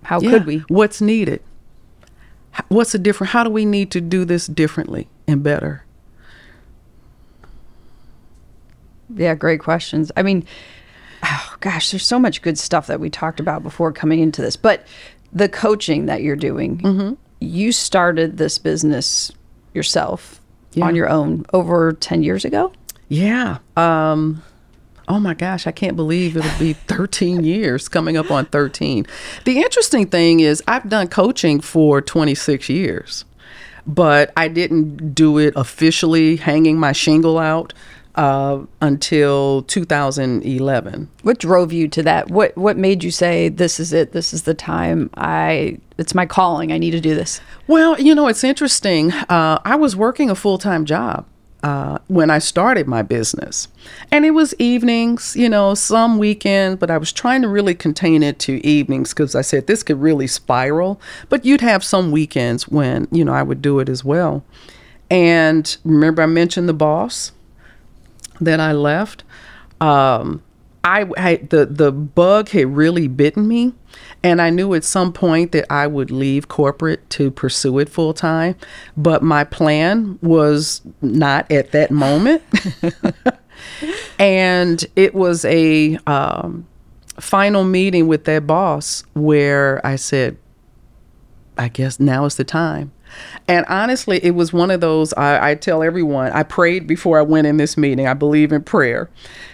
how 0.02 0.20
Yeah. 0.20 0.30
could 0.32 0.44
we 0.46 0.58
What's 0.68 1.00
needed? 1.00 1.40
What's 2.68 2.92
the 2.92 2.98
different? 2.98 3.30
How 3.30 3.42
do 3.42 3.48
we 3.48 3.64
need 3.64 3.90
to 3.92 4.02
do 4.02 4.26
this 4.26 4.46
differently 4.46 5.08
and 5.26 5.42
better? 5.42 5.84
yeah 9.16 9.34
great 9.34 9.60
questions 9.60 10.12
i 10.16 10.22
mean 10.22 10.44
oh 11.30 11.54
gosh 11.60 11.90
there's 11.90 12.04
so 12.06 12.18
much 12.18 12.42
good 12.42 12.58
stuff 12.58 12.86
that 12.88 12.98
we 13.00 13.08
talked 13.10 13.40
about 13.40 13.62
before 13.62 13.92
coming 13.92 14.18
into 14.20 14.42
this 14.42 14.56
but 14.56 14.86
the 15.32 15.48
coaching 15.48 16.06
that 16.06 16.22
you're 16.22 16.36
doing 16.36 16.78
Mm-hmm. 16.78 17.14
you 17.40 17.72
started 17.72 18.36
this 18.36 18.58
business 18.58 19.30
yourself 19.74 20.40
Yeah. 20.72 20.86
on 20.86 20.96
your 20.96 21.08
own 21.08 21.46
over 21.52 21.92
10 21.92 22.22
years 22.22 22.44
ago 22.44 22.72
Yeah. 23.08 23.58
Um 23.76 24.42
oh 25.08 25.18
my 25.18 25.34
gosh, 25.34 25.66
I 25.66 25.72
can't 25.72 25.96
believe 25.96 26.36
it'll 26.36 26.58
be 26.58 26.72
13 26.86 27.42
years 27.42 27.88
coming 27.88 28.16
up 28.16 28.30
on 28.30 28.46
13. 28.46 29.06
The 29.44 29.58
interesting 29.58 30.06
thing 30.06 30.38
is 30.38 30.62
I've 30.68 30.88
done 30.88 31.08
coaching 31.08 31.60
for 31.60 32.00
26 32.00 32.68
years. 32.68 33.24
But 33.86 34.32
I 34.36 34.46
didn't 34.46 35.14
do 35.14 35.36
it 35.38 35.52
officially 35.56 36.36
hanging 36.36 36.78
my 36.78 36.92
shingle 36.92 37.38
out 37.38 37.72
uh, 38.20 38.66
until 38.82 39.62
2011. 39.62 41.08
what 41.22 41.38
drove 41.38 41.72
you 41.72 41.88
to 41.88 42.02
that 42.02 42.30
what 42.30 42.54
what 42.54 42.76
made 42.76 43.02
you 43.02 43.10
say 43.10 43.48
this 43.48 43.80
is 43.80 43.94
it 43.94 44.12
this 44.12 44.34
is 44.34 44.42
the 44.42 44.52
time 44.52 45.08
i 45.16 45.78
it's 45.96 46.14
my 46.14 46.26
calling 46.26 46.70
i 46.70 46.76
need 46.76 46.90
to 46.90 47.00
do 47.00 47.14
this 47.14 47.40
Well, 47.66 48.00
you 48.00 48.16
know, 48.16 48.26
it's 48.26 48.42
interesting. 48.42 49.12
Uh, 49.12 49.60
I 49.64 49.76
was 49.76 49.94
working 49.94 50.28
a 50.28 50.34
full 50.34 50.58
time 50.58 50.84
job 50.84 51.24
uh, 51.62 51.98
when 52.08 52.30
I 52.30 52.40
started 52.40 52.88
my 52.88 53.02
business, 53.02 53.68
and 54.10 54.24
it 54.24 54.32
was 54.32 54.54
evenings, 54.58 55.36
you 55.36 55.48
know, 55.48 55.74
some 55.74 56.18
weekends, 56.18 56.80
but 56.80 56.90
I 56.90 56.98
was 56.98 57.12
trying 57.12 57.42
to 57.42 57.48
really 57.48 57.76
contain 57.76 58.24
it 58.24 58.40
to 58.40 58.66
evenings 58.66 59.10
because 59.14 59.36
I 59.36 59.42
said 59.42 59.68
this 59.68 59.84
could 59.84 60.00
really 60.00 60.26
spiral. 60.26 61.00
But 61.28 61.44
you'd 61.44 61.60
have 61.60 61.84
some 61.84 62.10
weekends 62.10 62.66
when, 62.66 63.06
you 63.12 63.24
know, 63.24 63.32
I 63.32 63.44
would 63.44 63.62
do 63.62 63.78
it 63.78 63.88
as 63.88 64.04
well. 64.04 64.42
And 65.10 65.76
remember, 65.84 66.22
I 66.22 66.26
mentioned 66.26 66.68
the 66.68 66.74
boss 66.74 67.30
that 68.40 68.60
I 68.60 68.72
left. 68.72 69.24
Um, 69.80 70.42
I, 70.82 71.06
I 71.16 71.36
the 71.36 71.66
the 71.66 71.92
bug 71.92 72.48
had 72.50 72.74
really 72.74 73.06
bitten 73.06 73.46
me, 73.46 73.74
and 74.22 74.40
I 74.40 74.50
knew 74.50 74.72
at 74.74 74.84
some 74.84 75.12
point 75.12 75.52
that 75.52 75.70
I 75.70 75.86
would 75.86 76.10
leave 76.10 76.48
corporate 76.48 77.08
to 77.10 77.30
pursue 77.30 77.78
it 77.78 77.88
full 77.88 78.14
time. 78.14 78.56
But 78.96 79.22
my 79.22 79.44
plan 79.44 80.18
was 80.22 80.80
not 81.02 81.50
at 81.52 81.72
that 81.72 81.90
moment, 81.90 82.42
and 84.18 84.84
it 84.96 85.14
was 85.14 85.44
a 85.44 85.98
um, 86.06 86.66
final 87.18 87.64
meeting 87.64 88.08
with 88.08 88.24
that 88.24 88.46
boss 88.46 89.04
where 89.12 89.84
I 89.86 89.96
said, 89.96 90.38
I 91.58 91.68
guess 91.68 92.00
now 92.00 92.24
is 92.24 92.36
the 92.36 92.44
time. 92.44 92.92
And 93.48 93.66
honestly, 93.68 94.18
it 94.22 94.32
was 94.32 94.52
one 94.52 94.70
of 94.70 94.80
those 94.80 95.12
I, 95.14 95.50
I 95.50 95.54
tell 95.54 95.82
everyone, 95.82 96.32
I 96.32 96.42
prayed 96.42 96.86
before 96.86 97.18
I 97.18 97.22
went 97.22 97.46
in 97.46 97.56
this 97.56 97.76
meeting. 97.76 98.06
I 98.06 98.14
believe 98.14 98.52
in 98.52 98.62
prayer. 98.62 99.10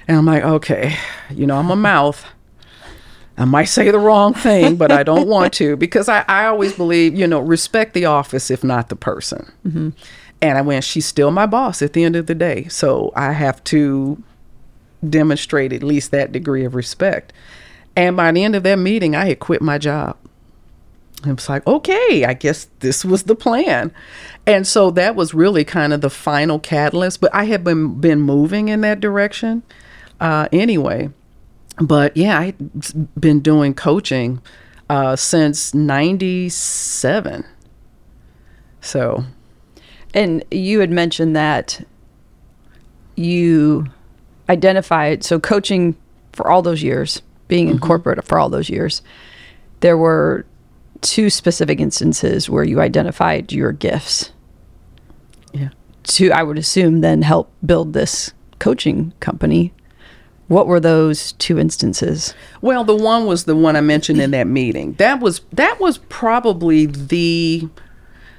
And 0.09 0.17
I'm 0.17 0.27
like, 0.27 0.45
okay, 0.45 0.97
you 1.31 1.47
know, 1.47 1.57
I'm 1.57 1.71
a 1.71 1.77
mouth. 1.77 2.27
I 3.39 3.45
might 3.45 3.65
say 3.65 3.91
the 3.91 3.99
wrong 3.99 4.33
thing, 4.33 4.77
but 4.77 4.91
I 4.91 5.03
don't 5.03 5.29
want 5.29 5.53
to 5.55 5.77
because 5.79 6.09
I, 6.09 6.25
I 6.27 6.47
always 6.47 6.73
believe, 6.73 7.15
you 7.15 7.27
know, 7.27 7.41
respect 7.41 7.95
the 7.95 8.07
office 8.07 8.51
if 8.51 8.65
not 8.65 8.89
the 8.89 8.97
person. 8.97 9.53
Mm-hmm. 9.67 9.91
And 10.43 10.59
I 10.59 10.63
went, 10.63 10.85
she's 10.85 11.07
still 11.07 11.31
my 11.31 11.47
boss 11.47 11.83
at 11.83 11.93
the 11.93 12.05
end 12.05 12.17
of 12.17 12.27
the 12.27 12.35
day. 12.35 12.69
So 12.69 13.13
I 13.17 13.33
have 13.33 13.63
to 13.65 14.23
demonstrate 15.09 15.73
at 15.73 15.83
least 15.83 16.11
that 16.11 16.33
degree 16.33 16.65
of 16.65 16.75
respect. 16.75 17.33
And 17.95 18.17
by 18.17 18.31
the 18.33 18.45
end 18.45 18.55
of 18.55 18.63
that 18.65 18.77
meeting, 18.77 19.17
I 19.17 19.27
had 19.27 19.39
quit 19.39 19.63
my 19.63 19.79
job. 19.79 20.17
It 21.25 21.33
was 21.33 21.49
like, 21.49 21.67
okay, 21.67 22.25
I 22.25 22.35
guess 22.35 22.69
this 22.81 23.05
was 23.05 23.25
the 23.25 23.35
plan. 23.35 23.93
And 24.47 24.67
so 24.67 24.91
that 24.93 25.17
was 25.17 25.33
really 25.35 25.64
kind 25.64 25.93
of 25.93 26.01
the 26.01 26.11
final 26.11 26.59
catalyst. 26.59 27.21
But 27.21 27.35
I 27.35 27.45
had 27.45 27.64
been 27.64 28.01
been 28.01 28.21
moving 28.21 28.69
in 28.69 28.83
that 28.83 29.01
direction 29.01 29.62
uh, 30.21 30.49
anyway. 30.53 31.11
But 31.79 32.17
yeah, 32.17 32.39
I've 32.39 33.21
been 33.21 33.41
doing 33.41 33.75
coaching 33.75 34.41
uh, 34.89 35.17
since 35.17 35.75
97. 35.75 37.45
So, 38.81 39.25
And 40.14 40.45
you 40.51 40.81
had 40.81 40.91
mentioned 40.91 41.35
that 41.35 41.85
you 43.17 43.87
identified 44.49 45.25
so 45.25 45.41
coaching 45.41 45.97
for 46.33 46.49
all 46.49 46.62
those 46.62 46.83
years, 46.83 47.23
being 47.49 47.69
in 47.69 47.79
corporate 47.79 48.25
for 48.25 48.39
all 48.39 48.49
those 48.49 48.69
years, 48.69 49.03
there 49.81 49.97
were 49.97 50.47
two 51.01 51.30
specific 51.30 51.80
instances 51.80 52.49
where 52.49 52.64
you 52.64 52.80
identified 52.80 53.53
your 53.53 53.72
gifts 53.72 54.32
yeah. 55.53 55.70
to 56.05 56.30
I 56.32 56.42
would 56.42 56.59
assume 56.59 57.01
then 57.01 57.22
help 57.22 57.53
build 57.64 57.92
this 57.92 58.32
coaching 58.59 59.12
company. 59.20 59.72
What 60.49 60.68
were 60.68 60.78
those 60.78 61.32
two 61.32 61.59
instances? 61.59 62.34
Well, 62.61 62.84
the 62.84 62.94
one 62.94 63.26
was 63.26 63.44
the 63.44 63.57
one 63.57 63.74
I 63.74 63.80
mentioned 63.80 64.20
in 64.20 64.30
that 64.30 64.47
meeting. 64.47 64.92
That 64.94 65.20
was 65.20 65.40
that 65.53 65.80
was 65.80 65.99
probably 65.99 66.86
the 66.86 67.68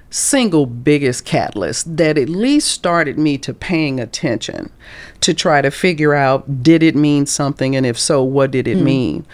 single 0.09 0.65
biggest 0.65 1.25
catalyst 1.25 1.97
that 1.97 2.17
at 2.17 2.29
least 2.29 2.69
started 2.69 3.19
me 3.19 3.37
to 3.37 3.53
paying 3.53 3.99
attention 3.99 4.71
to 5.19 5.33
try 5.33 5.61
to 5.61 5.69
figure 5.69 6.13
out 6.13 6.63
did 6.63 6.81
it 6.81 6.95
mean 6.95 7.25
something 7.25 7.75
and 7.75 7.85
if 7.85 7.99
so 7.99 8.23
what 8.23 8.49
did 8.51 8.69
it 8.69 8.77
hmm. 8.77 8.85
mean 8.85 9.25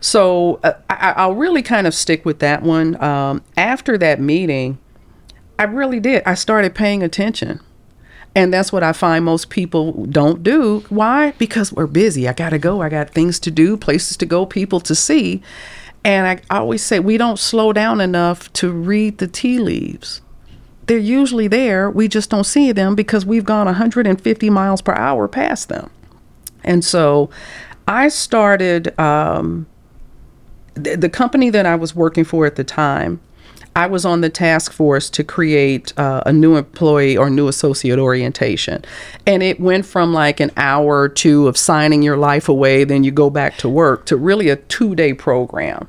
so 0.00 0.58
uh, 0.64 0.72
I, 0.88 1.12
i'll 1.16 1.34
really 1.34 1.62
kind 1.62 1.86
of 1.86 1.94
stick 1.94 2.24
with 2.24 2.38
that 2.40 2.62
one 2.62 3.00
um, 3.02 3.42
after 3.56 3.96
that 3.98 4.20
meeting 4.20 4.78
i 5.58 5.64
really 5.64 6.00
did 6.00 6.22
i 6.26 6.34
started 6.34 6.74
paying 6.74 7.02
attention 7.02 7.60
and 8.34 8.52
that's 8.54 8.72
what 8.72 8.82
I 8.82 8.92
find 8.92 9.24
most 9.24 9.50
people 9.50 10.06
don't 10.06 10.42
do. 10.42 10.84
Why? 10.88 11.32
Because 11.32 11.72
we're 11.72 11.88
busy. 11.88 12.28
I 12.28 12.32
got 12.32 12.50
to 12.50 12.58
go. 12.58 12.80
I 12.80 12.88
got 12.88 13.10
things 13.10 13.40
to 13.40 13.50
do, 13.50 13.76
places 13.76 14.16
to 14.18 14.26
go, 14.26 14.46
people 14.46 14.78
to 14.80 14.94
see. 14.94 15.42
And 16.04 16.26
I 16.26 16.56
always 16.56 16.82
say 16.82 17.00
we 17.00 17.16
don't 17.16 17.38
slow 17.38 17.72
down 17.72 18.00
enough 18.00 18.52
to 18.54 18.70
read 18.70 19.18
the 19.18 19.26
tea 19.26 19.58
leaves. 19.58 20.22
They're 20.86 20.98
usually 20.98 21.48
there. 21.48 21.90
We 21.90 22.08
just 22.08 22.30
don't 22.30 22.44
see 22.44 22.72
them 22.72 22.94
because 22.94 23.26
we've 23.26 23.44
gone 23.44 23.66
150 23.66 24.50
miles 24.50 24.80
per 24.80 24.94
hour 24.94 25.28
past 25.28 25.68
them. 25.68 25.90
And 26.64 26.84
so 26.84 27.30
I 27.86 28.08
started 28.08 28.98
um, 28.98 29.66
th- 30.82 31.00
the 31.00 31.08
company 31.08 31.50
that 31.50 31.66
I 31.66 31.76
was 31.76 31.94
working 31.94 32.24
for 32.24 32.46
at 32.46 32.56
the 32.56 32.64
time. 32.64 33.20
I 33.76 33.86
was 33.86 34.04
on 34.04 34.20
the 34.20 34.28
task 34.28 34.72
force 34.72 35.08
to 35.10 35.22
create 35.22 35.96
uh, 35.96 36.24
a 36.26 36.32
new 36.32 36.56
employee 36.56 37.16
or 37.16 37.30
new 37.30 37.46
associate 37.46 38.00
orientation. 38.00 38.84
And 39.26 39.44
it 39.44 39.60
went 39.60 39.86
from 39.86 40.12
like 40.12 40.40
an 40.40 40.50
hour 40.56 41.02
or 41.02 41.08
two 41.08 41.46
of 41.46 41.56
signing 41.56 42.02
your 42.02 42.16
life 42.16 42.48
away, 42.48 42.82
then 42.82 43.04
you 43.04 43.12
go 43.12 43.30
back 43.30 43.58
to 43.58 43.68
work, 43.68 44.06
to 44.06 44.16
really 44.16 44.48
a 44.48 44.56
two 44.56 44.96
day 44.96 45.14
program. 45.14 45.86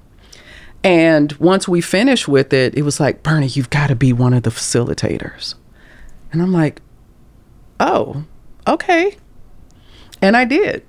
And 0.83 1.31
once 1.33 1.67
we 1.67 1.81
finished 1.81 2.27
with 2.27 2.53
it, 2.53 2.75
it 2.75 2.83
was 2.83 2.99
like, 2.99 3.23
Bernie, 3.23 3.47
you've 3.47 3.69
got 3.69 3.87
to 3.87 3.95
be 3.95 4.13
one 4.13 4.33
of 4.33 4.43
the 4.43 4.49
facilitators. 4.49 5.55
And 6.31 6.41
I'm 6.41 6.51
like, 6.51 6.81
oh, 7.79 8.23
okay. 8.67 9.17
And 10.21 10.37
I 10.37 10.45
did. 10.45 10.85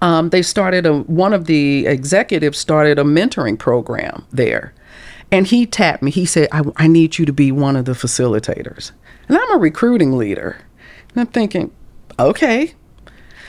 Um, 0.00 0.30
they 0.30 0.42
started 0.42 0.86
a, 0.86 0.98
one 1.00 1.32
of 1.32 1.46
the 1.46 1.86
executives 1.86 2.58
started 2.58 2.98
a 2.98 3.04
mentoring 3.04 3.58
program 3.58 4.24
there. 4.30 4.74
And 5.30 5.46
he 5.46 5.66
tapped 5.66 6.02
me. 6.02 6.10
He 6.10 6.24
said, 6.24 6.48
I, 6.52 6.62
I 6.76 6.86
need 6.86 7.18
you 7.18 7.26
to 7.26 7.32
be 7.32 7.52
one 7.52 7.76
of 7.76 7.84
the 7.84 7.92
facilitators. 7.92 8.92
And 9.28 9.36
I'm 9.36 9.54
a 9.54 9.58
recruiting 9.58 10.16
leader. 10.16 10.58
And 11.10 11.20
I'm 11.20 11.26
thinking, 11.26 11.70
okay. 12.18 12.74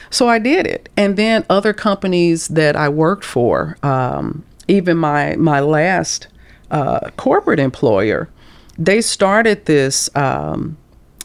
So 0.10 0.28
I 0.28 0.40
did 0.40 0.66
it. 0.68 0.90
And 0.98 1.16
then 1.16 1.46
other 1.50 1.72
companies 1.72 2.50
that 2.50 2.76
I 2.76 2.90
worked 2.90 3.24
for, 3.24 3.78
um, 3.84 4.44
even 4.68 4.98
my, 4.98 5.36
my 5.36 5.60
last 5.60 6.28
uh, 6.72 7.12
corporate 7.16 7.60
employer, 7.60 8.30
they 8.78 9.02
started 9.02 9.66
this. 9.66 10.10
Um, 10.16 10.78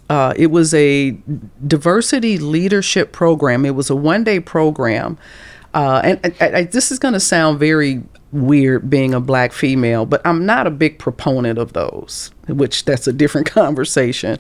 uh, 0.09 0.35
it 0.37 0.49
was 0.49 0.75
a 0.75 1.17
diversity 1.67 2.39
leadership 2.39 3.13
program. 3.13 3.65
It 3.65 3.75
was 3.75 3.91
a 3.91 3.97
one 3.97 4.25
day 4.25 4.41
program. 4.41 5.19
Uh, 5.73 6.01
and 6.05 6.37
I, 6.41 6.59
I, 6.59 6.63
this 6.65 6.93
is 6.93 6.99
going 6.99 7.15
to 7.15 7.21
sound 7.21 7.59
very 7.59 8.03
weird 8.33 8.89
being 8.89 9.13
a 9.13 9.21
black 9.21 9.53
female, 9.53 10.07
but 10.07 10.21
I'm 10.25 10.47
not 10.47 10.67
a 10.67 10.71
big 10.71 10.99
proponent 10.99 11.59
of 11.59 11.73
those, 11.73 12.31
which 12.49 12.85
that's 12.85 13.07
a 13.07 13.13
different 13.13 13.51
conversation. 13.51 14.39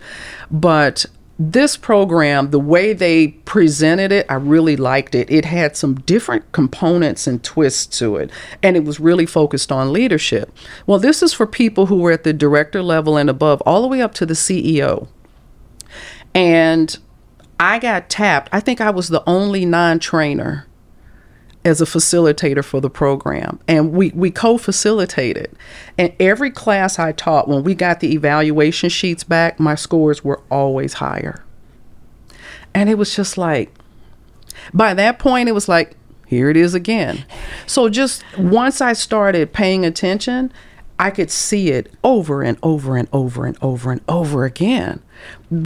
But 0.51 1.07
this 1.39 1.77
program, 1.77 2.51
the 2.51 2.61
way 2.61 2.93
they 2.93 3.29
presented 3.29 4.12
it, 4.12 4.27
I 4.29 4.35
really 4.35 4.77
liked 4.77 5.17
it. 5.17 5.29
It 5.31 5.45
had 5.45 5.77
some 5.77 5.97
different 5.97 6.53
components 6.53 7.27
and 7.27 7.43
twists 7.43 7.99
to 7.99 8.17
it, 8.17 8.31
and 8.62 8.77
it 8.77 8.85
was 8.85 9.01
really 9.01 9.27
focused 9.27 9.73
on 9.73 9.93
leadership. 9.93 10.57
Well, 10.87 11.01
this 11.01 11.23
is 11.23 11.33
for 11.33 11.47
people 11.47 11.87
who 11.87 11.97
were 11.97 12.12
at 12.12 12.23
the 12.23 12.33
director 12.33 12.83
level 12.83 13.17
and 13.17 13.29
above, 13.29 13.61
all 13.62 13.83
the 13.83 13.89
way 13.89 14.01
up 14.01 14.15
to 14.15 14.27
the 14.27 14.35
CEO. 14.35 15.09
And 16.35 16.97
I 17.61 17.78
got 17.78 18.09
tapped. 18.11 18.49
I 18.53 18.61
think 18.61 18.80
I 18.80 18.91
was 18.91 19.09
the 19.09 19.22
only 19.26 19.64
non 19.64 19.99
trainer 19.99 20.66
as 21.64 21.80
a 21.80 21.87
facilitator 21.87 22.62
for 22.62 22.80
the 22.80 22.91
program. 22.91 23.59
And 23.66 23.93
we, 23.93 24.11
we 24.11 24.30
co-facilitated. 24.30 25.57
And 25.97 26.12
every 26.20 26.51
class 26.51 26.99
i 26.99 27.12
taught 27.12 27.49
when 27.49 27.64
we 27.64 27.74
got 27.74 28.01
the 28.01 28.12
evaluation 28.12 28.91
sheets 28.91 29.24
back 29.24 29.59
my 29.59 29.74
scores 29.74 30.22
were 30.22 30.43
always 30.51 30.95
higher. 30.95 31.43
And 32.74 32.91
it 32.91 32.97
was 32.97 33.14
just 33.14 33.39
like 33.39 33.72
by 34.72 34.95
that 34.95 35.18
point 35.18 35.49
it 35.49 35.53
was 35.53 35.68
like 35.68 35.97
here 36.26 36.51
it 36.51 36.57
is 36.57 36.74
again. 36.74 37.24
So 37.66 37.89
just 37.89 38.24
once 38.37 38.80
i 38.80 38.93
started 38.93 39.53
paying 39.53 39.87
attention 39.87 40.53
i 40.99 41.11
could 41.11 41.30
see 41.30 41.70
it 41.70 41.92
over 42.03 42.42
and 42.42 42.59
over 42.62 42.97
and 42.97 43.09
over 43.12 43.47
and 43.47 43.57
over 43.62 43.92
and 43.92 44.01
over 44.09 44.45
again 44.45 45.03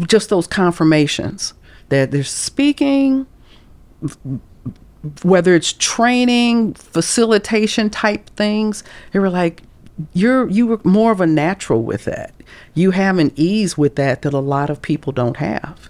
just 0.07 0.29
those 0.29 0.47
confirmations 0.47 1.55
that 1.89 2.11
they're 2.11 2.25
speaking 2.25 3.27
whether 5.23 5.55
it's 5.55 5.73
training, 5.75 6.75
facilitation 6.75 7.91
type 7.91 8.29
things, 8.31 8.85
they 9.13 9.19
were 9.19 9.31
like, 9.31 9.63
you're 10.13 10.49
you 10.49 10.67
were 10.67 10.81
more 10.85 11.11
of 11.11 11.21
a 11.21 11.27
natural 11.27 11.83
with 11.83 12.05
that. 12.05 12.33
You 12.75 12.93
have 12.93 13.19
an 13.19 13.33
ease 13.35 13.77
with 13.77 13.97
that 13.97 14.23
that 14.23 14.33
a 14.33 14.39
lot 14.39 14.71
of 14.71 14.81
people 14.81 15.13
don't 15.13 15.37
have. 15.39 15.89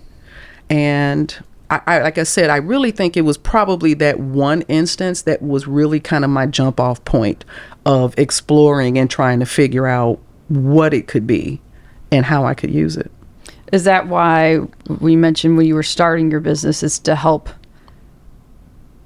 And 0.71 1.37
I, 1.71 1.81
I, 1.87 1.99
like 2.03 2.19
I 2.19 2.23
said, 2.23 2.51
I 2.51 2.57
really 2.57 2.91
think 2.91 3.17
it 3.17 3.23
was 3.23 3.37
probably 3.37 3.95
that 3.95 4.19
one 4.21 4.63
instance 4.63 5.23
that 5.23 5.43
was 5.43 5.67
really 5.67 6.01
kind 6.01 6.25
of 6.25 6.31
my 6.31 6.47
jump 6.47 6.81
off 6.81 7.05
point 7.05 7.45
of 7.85 8.15
exploring 8.19 8.99
and 8.99 9.11
trying 9.11 9.41
to 9.41 9.47
figure 9.47 9.87
out 9.87 10.19
what 10.49 10.95
it 10.95 11.09
could 11.09 11.27
be 11.27 11.61
and 12.11 12.25
how 12.25 12.45
I 12.45 12.55
could 12.55 12.71
use 12.71 12.97
it. 12.97 13.11
Is 13.71 13.85
that 13.85 14.09
why 14.09 14.61
we 15.01 15.15
mentioned 15.15 15.57
when 15.59 15.67
you 15.67 15.75
were 15.75 15.83
starting 15.83 16.31
your 16.31 16.41
business 16.41 16.83
is 16.83 16.99
to 17.01 17.15
help 17.15 17.51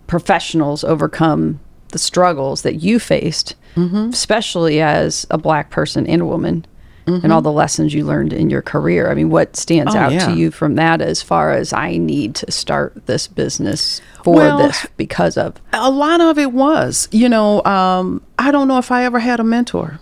professionals 0.07 0.85
overcome 0.85 1.59
the 1.89 1.99
struggles 1.99 2.63
that 2.63 2.77
you 2.77 3.01
faced, 3.01 3.57
mm-hmm. 3.75 4.11
especially 4.11 4.81
as 4.81 5.27
a 5.31 5.39
black 5.39 5.71
person 5.71 6.07
and 6.07 6.23
a 6.23 6.27
woman, 6.27 6.65
mm-hmm. 7.07 7.25
and 7.25 7.33
all 7.33 7.43
the 7.43 7.53
lessons 7.53 7.95
you 7.95 8.05
learned 8.05 8.33
in 8.33 8.51
your 8.51 8.63
career. 8.63 9.11
I 9.11 9.15
mean, 9.15 9.31
what 9.31 9.57
stands 9.57 9.95
oh, 9.95 9.99
out 9.99 10.13
yeah. 10.13 10.27
to 10.27 10.35
you 10.35 10.51
from 10.51 10.77
that 10.77 11.01
as 11.01 11.23
far 11.23 11.53
as 11.53 11.73
I 11.73 11.97
need 11.97 12.35
to 12.37 12.51
start 12.51 13.07
this 13.07 13.27
business 13.27 14.01
for 14.25 14.37
well, 14.37 14.59
this 14.59 14.87
because 14.97 15.37
of? 15.37 15.61
A 15.73 15.91
lot 15.91 16.21
of 16.21 16.39
it 16.39 16.53
was, 16.53 17.09
you 17.13 17.29
know, 17.29 17.63
um, 17.65 18.23
I 18.39 18.51
don't 18.51 18.69
know 18.69 18.79
if 18.79 18.91
I 18.91 19.05
ever 19.05 19.19
had 19.19 19.41
a 19.41 19.45
mentor. 19.45 20.01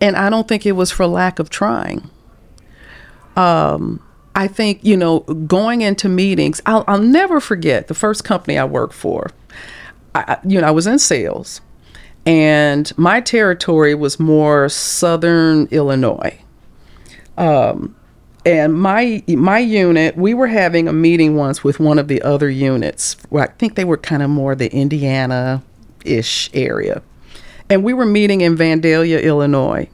And 0.00 0.16
I 0.16 0.30
don't 0.30 0.48
think 0.48 0.64
it 0.64 0.72
was 0.72 0.90
for 0.90 1.06
lack 1.06 1.38
of 1.38 1.50
trying. 1.50 2.08
Um, 3.36 4.02
I 4.34 4.48
think, 4.48 4.82
you 4.82 4.96
know, 4.96 5.20
going 5.20 5.82
into 5.82 6.08
meetings, 6.08 6.62
I'll, 6.64 6.84
I'll 6.88 7.02
never 7.02 7.40
forget 7.40 7.88
the 7.88 7.94
first 7.94 8.24
company 8.24 8.56
I 8.56 8.64
worked 8.64 8.94
for. 8.94 9.30
I, 10.14 10.38
you 10.44 10.60
know, 10.60 10.66
I 10.66 10.70
was 10.70 10.86
in 10.86 10.98
sales 10.98 11.60
and 12.26 12.96
my 12.98 13.20
territory 13.20 13.94
was 13.94 14.20
more 14.20 14.68
southern 14.68 15.66
Illinois. 15.70 16.38
Um, 17.38 17.96
and 18.44 18.74
my 18.74 19.22
my 19.28 19.58
unit, 19.58 20.16
we 20.16 20.34
were 20.34 20.46
having 20.46 20.88
a 20.88 20.92
meeting 20.92 21.36
once 21.36 21.62
with 21.62 21.78
one 21.78 21.98
of 21.98 22.08
the 22.08 22.22
other 22.22 22.48
units. 22.48 23.16
I 23.34 23.46
think 23.46 23.74
they 23.74 23.84
were 23.84 23.98
kind 23.98 24.22
of 24.22 24.30
more 24.30 24.54
the 24.54 24.72
Indiana 24.72 25.62
ish 26.04 26.50
area. 26.54 27.02
And 27.68 27.84
we 27.84 27.92
were 27.92 28.06
meeting 28.06 28.40
in 28.40 28.56
Vandalia, 28.56 29.22
Illinois. 29.22 29.88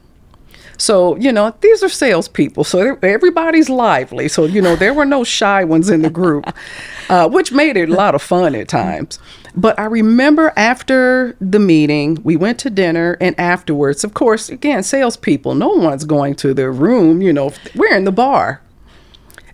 So, 0.77 1.15
you 1.17 1.31
know, 1.31 1.55
these 1.61 1.83
are 1.83 1.89
salespeople. 1.89 2.63
So 2.63 2.97
everybody's 3.01 3.69
lively. 3.69 4.27
So, 4.27 4.45
you 4.45 4.61
know, 4.61 4.75
there 4.75 4.93
were 4.93 5.05
no 5.05 5.23
shy 5.23 5.63
ones 5.63 5.89
in 5.89 6.03
the 6.03 6.09
group, 6.09 6.45
uh, 7.09 7.27
which 7.29 7.51
made 7.51 7.77
it 7.77 7.89
a 7.89 7.93
lot 7.93 8.15
of 8.15 8.21
fun 8.21 8.55
at 8.55 8.67
times. 8.67 9.19
But 9.57 9.79
I 9.79 9.85
remember 9.85 10.53
after 10.55 11.35
the 11.41 11.57
meeting, 11.57 12.19
we 12.23 12.35
went 12.35 12.59
to 12.59 12.69
dinner, 12.69 13.17
and 13.19 13.37
afterwards, 13.39 14.03
of 14.03 14.13
course, 14.13 14.49
again, 14.49 14.83
salespeople, 14.83 15.55
no 15.55 15.69
one's 15.69 16.05
going 16.05 16.35
to 16.35 16.53
their 16.53 16.71
room, 16.71 17.23
you 17.23 17.33
know, 17.33 17.51
we're 17.73 17.95
in 17.95 18.03
the 18.03 18.11
bar. 18.11 18.61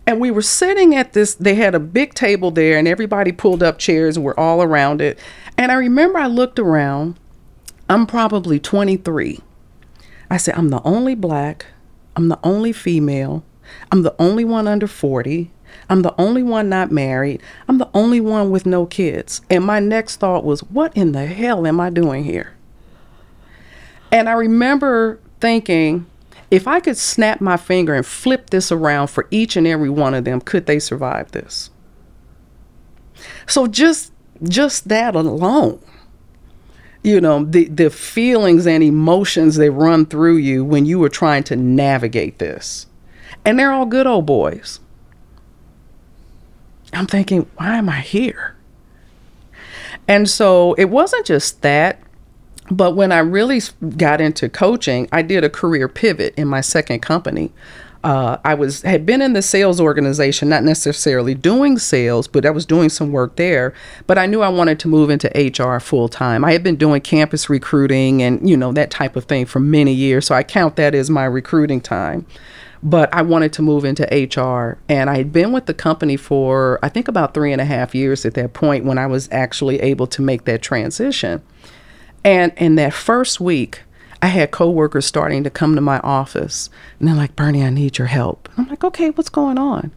And 0.06 0.20
we 0.20 0.30
were 0.30 0.42
sitting 0.42 0.94
at 0.94 1.14
this, 1.14 1.36
they 1.36 1.56
had 1.56 1.74
a 1.74 1.80
big 1.80 2.14
table 2.16 2.52
there, 2.52 2.78
and 2.78 2.86
everybody 2.86 3.32
pulled 3.32 3.64
up 3.64 3.80
chairs, 3.80 4.18
and 4.18 4.26
we're 4.26 4.36
all 4.36 4.62
around 4.62 5.00
it. 5.00 5.18
And 5.58 5.72
I 5.72 5.76
remember 5.76 6.20
I 6.20 6.28
looked 6.28 6.60
around, 6.60 7.18
I'm 7.90 8.06
probably 8.06 8.60
23 8.60 9.40
I 10.30 10.38
said, 10.38 10.56
I'm 10.56 10.70
the 10.70 10.82
only 10.84 11.16
black, 11.16 11.68
I'm 12.18 12.28
the 12.28 12.40
only 12.44 12.74
female, 12.74 13.46
I'm 13.90 14.02
the 14.02 14.16
only 14.20 14.44
one 14.44 14.68
under 14.68 14.88
40, 14.88 15.52
I'm 15.90 16.02
the 16.02 16.14
only 16.20 16.44
one 16.44 16.70
not 16.70 16.92
married, 16.92 17.42
I'm 17.68 17.78
the 17.78 17.90
only 17.94 18.22
one 18.22 18.52
with 18.52 18.66
no 18.66 18.86
kids. 18.86 19.42
And 19.50 19.66
my 19.66 19.80
next 19.80 20.18
thought 20.18 20.44
was, 20.44 20.62
what 20.62 20.96
in 20.96 21.12
the 21.12 21.26
hell 21.26 21.68
am 21.68 21.80
I 21.80 21.90
doing 21.90 22.24
here? 22.24 22.54
And 24.12 24.30
I 24.30 24.34
remember 24.34 25.20
thinking, 25.40 26.06
if 26.52 26.68
I 26.68 26.80
could 26.80 26.98
snap 26.98 27.42
my 27.42 27.58
finger 27.58 27.96
and 27.96 28.06
flip 28.06 28.52
this 28.52 28.72
around 28.72 29.08
for 29.08 29.28
each 29.32 29.56
and 29.56 29.66
every 29.66 29.90
one 29.90 30.14
of 30.14 30.24
them, 30.24 30.40
could 30.40 30.68
they 30.68 30.80
survive 30.80 31.32
this? 31.32 31.72
So 33.48 33.68
just 33.68 34.12
just 34.42 34.90
that 34.90 35.16
alone 35.16 35.80
you 37.04 37.20
know 37.20 37.44
the 37.44 37.66
the 37.66 37.90
feelings 37.90 38.66
and 38.66 38.84
emotions 38.84 39.58
that 39.58 39.72
run 39.72 40.06
through 40.06 40.38
you 40.38 40.64
when 40.66 40.86
you 40.86 40.98
were 40.98 41.10
trying 41.10 41.44
to 41.44 41.56
navigate 41.56 42.40
this 42.40 42.88
and 43.46 43.60
they're 43.60 43.72
all 43.72 43.86
good 43.86 44.08
old 44.08 44.26
boys 44.26 44.80
i'm 46.94 47.08
thinking 47.08 47.48
why 47.58 47.76
am 47.76 47.90
i 47.90 48.00
here 48.00 48.56
and 50.08 50.30
so 50.30 50.74
it 50.74 50.86
wasn't 50.86 51.26
just 51.26 51.62
that 51.62 52.00
but 52.70 52.96
when 52.96 53.12
i 53.12 53.20
really 53.20 53.62
got 53.98 54.22
into 54.22 54.50
coaching 54.50 55.08
i 55.12 55.22
did 55.22 55.44
a 55.44 55.50
career 55.50 55.88
pivot 55.88 56.34
in 56.36 56.48
my 56.48 56.62
second 56.62 57.00
company 57.00 57.52
uh, 58.04 58.38
I 58.44 58.54
was 58.54 58.82
had 58.82 59.06
been 59.06 59.22
in 59.22 59.34
the 59.34 59.42
sales 59.42 59.80
organization, 59.80 60.50
not 60.50 60.64
necessarily 60.64 61.34
doing 61.34 61.80
sales, 61.80 62.28
but 62.28 62.46
I 62.46 62.50
was 62.50 62.66
doing 62.66 62.90
some 62.90 63.14
work 63.14 63.38
there. 63.38 63.74
But 64.08 64.18
I 64.18 64.26
knew 64.26 64.42
I 64.42 64.50
wanted 64.50 64.80
to 64.80 64.90
move 64.90 65.10
into 65.10 65.30
HR 65.34 65.80
full 65.80 66.10
time. 66.10 66.44
I 66.44 66.52
had 66.52 66.64
been 66.64 66.76
doing 66.76 67.00
campus 67.00 67.50
recruiting 67.50 68.22
and 68.22 68.48
you 68.48 68.58
know 68.58 68.74
that 68.74 68.92
type 68.92 69.16
of 69.16 69.26
thing 69.26 69.46
for 69.46 69.62
many 69.62 69.94
years, 69.94 70.26
so 70.28 70.36
I 70.36 70.44
count 70.44 70.76
that 70.76 70.94
as 70.94 71.10
my 71.10 71.24
recruiting 71.24 71.80
time. 71.80 72.26
But 72.86 73.14
I 73.14 73.22
wanted 73.22 73.54
to 73.54 73.62
move 73.62 73.86
into 73.86 74.04
HR, 74.04 74.78
and 74.90 75.10
I 75.10 75.16
had 75.16 75.32
been 75.32 75.54
with 75.54 75.68
the 75.68 75.74
company 75.74 76.18
for 76.18 76.80
I 76.84 76.90
think 76.90 77.08
about 77.08 77.34
three 77.34 77.54
and 77.54 77.62
a 77.62 77.66
half 77.66 77.96
years 77.96 78.26
at 78.26 78.34
that 78.34 78.54
point 78.54 78.84
when 78.84 78.98
I 78.98 79.08
was 79.08 79.30
actually 79.32 79.80
able 79.80 80.06
to 80.08 80.22
make 80.22 80.44
that 80.46 80.62
transition. 80.62 81.42
And 82.26 82.54
in 82.58 82.76
that 82.76 82.94
first 82.94 83.40
week, 83.40 83.82
I 84.22 84.28
had 84.28 84.52
coworkers 84.52 85.06
starting 85.06 85.44
to 85.44 85.50
come 85.50 85.76
to 85.76 85.82
my 85.82 86.00
office 86.00 86.70
and 86.98 87.08
they're 87.08 87.16
like, 87.16 87.36
Bernie, 87.36 87.64
I 87.64 87.70
need 87.70 87.98
your 87.98 88.08
help. 88.08 88.48
I'm 88.58 88.70
like, 88.70 88.84
okay, 88.84 89.10
what's 89.10 89.28
going 89.28 89.58
on? 89.58 89.92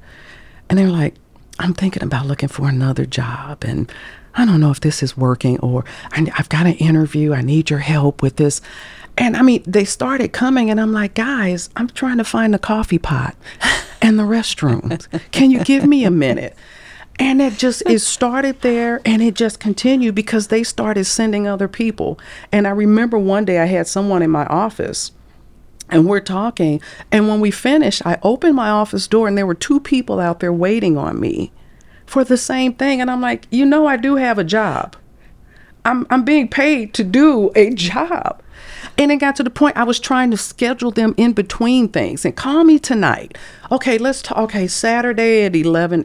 And 0.69 0.77
they're 0.77 0.91
like, 0.91 1.15
I'm 1.61 1.75
thinking 1.75 2.03
about 2.03 2.27
looking 2.27 2.49
for 2.49 2.69
another 2.69 3.07
job 3.07 3.63
and 3.65 3.91
I 4.35 4.45
don't 4.45 4.61
know 4.61 4.73
if 4.73 4.81
this 4.81 5.01
is 5.03 5.17
working 5.17 5.61
or 5.61 5.85
I, 6.11 6.29
have 6.35 6.49
got 6.49 6.67
an 6.67 6.75
interview. 6.75 7.33
I 7.33 7.41
need 7.41 7.71
your 7.71 7.79
help 7.79 8.21
with 8.21 8.35
this. 8.37 8.61
And 9.19 9.37
I 9.37 9.43
mean, 9.43 9.63
they 9.67 9.85
started 9.85 10.33
coming 10.33 10.71
and 10.71 10.81
I'm 10.81 10.93
like, 10.93 11.15
guys, 11.15 11.71
I'm 11.77 11.89
trying 11.89 12.19
to 12.19 12.25
find 12.25 12.53
the 12.53 12.59
coffee 12.59 12.99
pot 12.99 13.35
and 14.03 14.19
the 14.19 14.25
restrooms. 14.25 15.09
Can 15.31 15.51
you 15.51 15.65
give 15.65 15.87
me 15.87 16.05
a 16.05 16.11
minute? 16.11 16.55
And 17.19 17.41
it 17.41 17.55
just 17.55 17.83
it 17.87 18.01
started 18.01 18.61
there 18.61 19.01
and 19.07 19.23
it 19.23 19.35
just 19.35 19.59
continued 19.59 20.15
because 20.15 20.49
they 20.49 20.63
started 20.63 21.07
sending 21.07 21.47
other 21.47 21.67
people. 21.67 22.19
And 22.53 22.67
I 22.67 22.71
remember 22.71 23.19
one 23.19 23.47
day 23.47 23.59
I 23.59 23.65
had 23.65 23.87
someone 23.87 24.21
in 24.21 24.31
my 24.31 24.45
office 24.47 25.13
and 25.89 26.07
we're 26.07 26.21
talking 26.21 26.83
and 27.11 27.27
when 27.27 27.41
we 27.41 27.51
finished, 27.51 28.05
I 28.05 28.19
opened 28.23 28.55
my 28.57 28.69
office 28.69 29.09
door 29.09 29.29
and 29.29 29.39
there 29.39 29.47
were 29.47 29.55
two 29.55 29.81
people 29.81 30.21
out 30.21 30.41
there 30.41 30.53
waiting 30.53 30.99
on 30.99 31.19
me 31.19 31.53
for 32.05 32.23
the 32.23 32.37
same 32.37 32.75
thing 32.75 33.01
and 33.01 33.11
I'm 33.11 33.23
like, 33.23 33.47
"You 33.51 33.65
know 33.65 33.87
I 33.87 33.97
do 33.97 34.17
have 34.17 34.39
a 34.39 34.45
job. 34.45 34.95
I'm 35.87 36.07
I'm 36.11 36.23
being 36.23 36.49
paid 36.49 36.93
to 36.95 37.05
do 37.05 37.51
a 37.57 37.71
job." 37.75 38.43
And 38.99 39.13
it 39.13 39.17
got 39.17 39.37
to 39.37 39.43
the 39.43 39.51
point 39.51 39.77
I 39.77 39.85
was 39.85 40.01
trying 40.01 40.31
to 40.31 40.37
schedule 40.37 40.91
them 40.91 41.15
in 41.17 41.33
between 41.33 41.89
things 41.89 42.25
and 42.25 42.35
call 42.35 42.65
me 42.65 42.79
tonight. 42.79 43.37
Okay, 43.71 43.99
let's 43.99 44.23
talk. 44.23 44.39
Okay, 44.39 44.67
Saturday 44.67 45.45
at 45.45 45.55
11. 45.55 46.05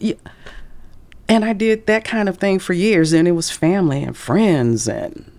And 1.30 1.46
I 1.46 1.54
did 1.54 1.88
that 1.88 2.04
kind 2.04 2.28
of 2.28 2.38
thing 2.38 2.60
for 2.60 2.74
years. 2.74 3.14
And 3.14 3.28
it 3.28 3.32
was 3.32 3.50
family 3.50 4.04
and 4.04 4.16
friends 4.16 4.88
and 4.88 5.32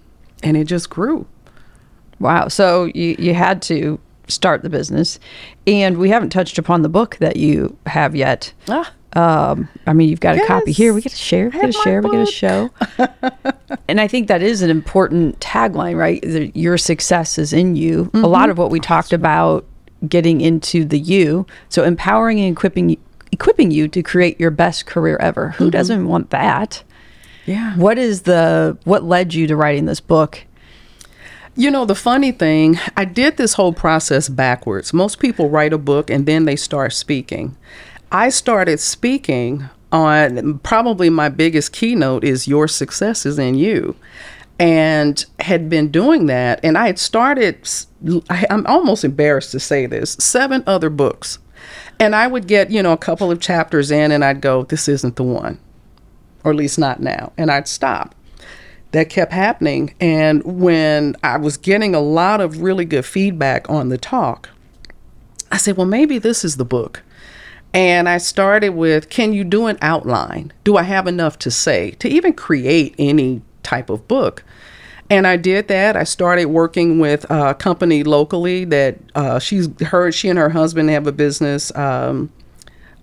and 0.42 0.56
it 0.56 0.64
just 0.64 0.90
grew. 0.90 1.26
Wow. 2.18 2.48
So 2.48 2.86
you, 2.94 3.16
you 3.18 3.34
had 3.34 3.62
to 3.62 4.00
start 4.28 4.62
the 4.62 4.70
business. 4.70 5.18
And 5.66 5.98
we 5.98 6.08
haven't 6.08 6.30
touched 6.30 6.58
upon 6.58 6.82
the 6.82 6.88
book 6.88 7.16
that 7.18 7.36
you 7.36 7.76
have 7.86 8.16
yet. 8.16 8.52
Ah. 8.68 8.92
Um, 9.14 9.68
I 9.86 9.92
mean, 9.92 10.08
you've 10.08 10.20
got 10.20 10.36
yes. 10.36 10.44
a 10.44 10.48
copy 10.48 10.72
here. 10.72 10.94
We 10.94 11.02
get 11.02 11.12
to 11.12 11.18
share. 11.18 11.46
We 11.46 11.60
get 11.60 11.66
to 11.66 11.72
share. 11.72 12.00
Book. 12.00 12.12
We 12.12 12.18
get 12.18 12.26
to 12.26 12.32
show. 12.32 12.70
and 13.88 14.00
I 14.00 14.08
think 14.08 14.28
that 14.28 14.42
is 14.42 14.62
an 14.62 14.70
important 14.70 15.38
tagline, 15.40 15.96
right? 15.96 16.24
Your 16.56 16.78
success 16.78 17.38
is 17.38 17.52
in 17.52 17.76
you. 17.76 18.06
Mm-hmm. 18.06 18.24
A 18.24 18.28
lot 18.28 18.48
of 18.48 18.58
what 18.58 18.70
we 18.70 18.80
talked 18.80 19.12
about 19.12 19.66
getting 20.08 20.40
into 20.40 20.84
the 20.84 20.98
you. 20.98 21.46
So 21.68 21.84
empowering 21.84 22.40
and 22.40 22.56
equipping 22.56 22.96
equipping 23.30 23.70
you 23.70 23.88
to 23.88 24.02
create 24.02 24.38
your 24.38 24.50
best 24.50 24.86
career 24.86 25.16
ever. 25.18 25.50
Who 25.50 25.64
mm-hmm. 25.64 25.70
doesn't 25.70 26.06
want 26.06 26.30
that? 26.30 26.82
Yeah. 27.46 27.76
What 27.76 27.98
is 27.98 28.22
the 28.22 28.78
what 28.84 29.04
led 29.04 29.34
you 29.34 29.46
to 29.46 29.56
writing 29.56 29.86
this 29.86 30.00
book? 30.00 30.44
You 31.54 31.70
know, 31.70 31.84
the 31.84 31.94
funny 31.94 32.32
thing, 32.32 32.78
I 32.96 33.04
did 33.04 33.36
this 33.36 33.54
whole 33.54 33.74
process 33.74 34.30
backwards. 34.30 34.94
Most 34.94 35.18
people 35.18 35.50
write 35.50 35.74
a 35.74 35.78
book 35.78 36.08
and 36.08 36.24
then 36.24 36.46
they 36.46 36.56
start 36.56 36.94
speaking. 36.94 37.56
I 38.12 38.28
started 38.28 38.78
speaking 38.78 39.68
on 39.90 40.58
probably 40.60 41.10
my 41.10 41.28
biggest 41.28 41.72
keynote 41.72 42.24
is 42.24 42.46
Your 42.46 42.68
Success 42.68 43.26
is 43.26 43.38
in 43.38 43.56
You. 43.56 43.96
And 44.58 45.24
had 45.40 45.68
been 45.68 45.90
doing 45.90 46.26
that. 46.26 46.60
And 46.62 46.78
I 46.78 46.86
had 46.86 46.98
started, 46.98 47.68
I'm 48.30 48.64
almost 48.66 49.02
embarrassed 49.02 49.50
to 49.52 49.60
say 49.60 49.86
this, 49.86 50.12
seven 50.12 50.62
other 50.66 50.90
books 50.90 51.40
and 52.02 52.16
I 52.16 52.26
would 52.26 52.48
get, 52.48 52.70
you 52.70 52.82
know, 52.82 52.92
a 52.92 52.96
couple 52.96 53.30
of 53.30 53.40
chapters 53.40 53.90
in 53.92 54.10
and 54.10 54.24
I'd 54.24 54.40
go, 54.40 54.64
this 54.64 54.88
isn't 54.88 55.14
the 55.14 55.22
one, 55.22 55.60
or 56.42 56.50
at 56.50 56.56
least 56.56 56.78
not 56.78 57.00
now. 57.00 57.32
And 57.38 57.50
I'd 57.50 57.68
stop. 57.68 58.14
That 58.90 59.08
kept 59.08 59.32
happening. 59.32 59.94
And 60.00 60.42
when 60.42 61.16
I 61.22 61.38
was 61.38 61.56
getting 61.56 61.94
a 61.94 62.00
lot 62.00 62.40
of 62.40 62.60
really 62.60 62.84
good 62.84 63.06
feedback 63.06 63.70
on 63.70 63.88
the 63.88 63.98
talk, 63.98 64.50
I 65.50 65.58
said, 65.58 65.76
well, 65.76 65.86
maybe 65.86 66.18
this 66.18 66.44
is 66.44 66.56
the 66.56 66.64
book. 66.64 67.02
And 67.74 68.08
I 68.08 68.18
started 68.18 68.70
with, 68.70 69.08
can 69.08 69.32
you 69.32 69.44
do 69.44 69.66
an 69.66 69.78
outline? 69.80 70.52
Do 70.64 70.76
I 70.76 70.82
have 70.82 71.06
enough 71.06 71.38
to 71.40 71.50
say 71.50 71.92
to 71.92 72.08
even 72.08 72.34
create 72.34 72.94
any 72.98 73.40
type 73.62 73.88
of 73.88 74.06
book? 74.08 74.44
And 75.08 75.26
I 75.26 75.36
did 75.36 75.68
that. 75.68 75.96
I 75.96 76.04
started 76.04 76.46
working 76.46 76.98
with 76.98 77.30
a 77.30 77.54
company 77.54 78.02
locally 78.02 78.64
that 78.66 78.98
uh, 79.14 79.38
she's 79.38 79.68
her. 79.82 80.10
She 80.12 80.28
and 80.28 80.38
her 80.38 80.50
husband 80.50 80.88
have 80.90 81.06
a 81.06 81.12
business, 81.12 81.74
um, 81.76 82.30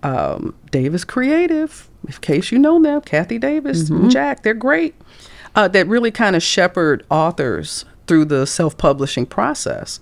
um, 0.02 0.56
Davis 0.72 1.04
Creative. 1.04 1.88
In 2.08 2.14
case 2.14 2.52
you 2.52 2.58
know 2.58 2.82
them, 2.82 3.02
Kathy 3.02 3.38
Davis, 3.38 3.90
mm-hmm. 3.90 4.10
Jack, 4.10 4.42
they're 4.44 4.54
great. 4.54 4.96
Uh, 5.56 5.68
that 5.68 5.88
really 5.88 6.12
kind 6.12 6.36
of 6.36 6.42
shepherd 6.42 7.06
authors 7.10 7.86
through 8.08 8.26
the 8.26 8.48
self-publishing 8.48 9.26
process, 9.26 10.00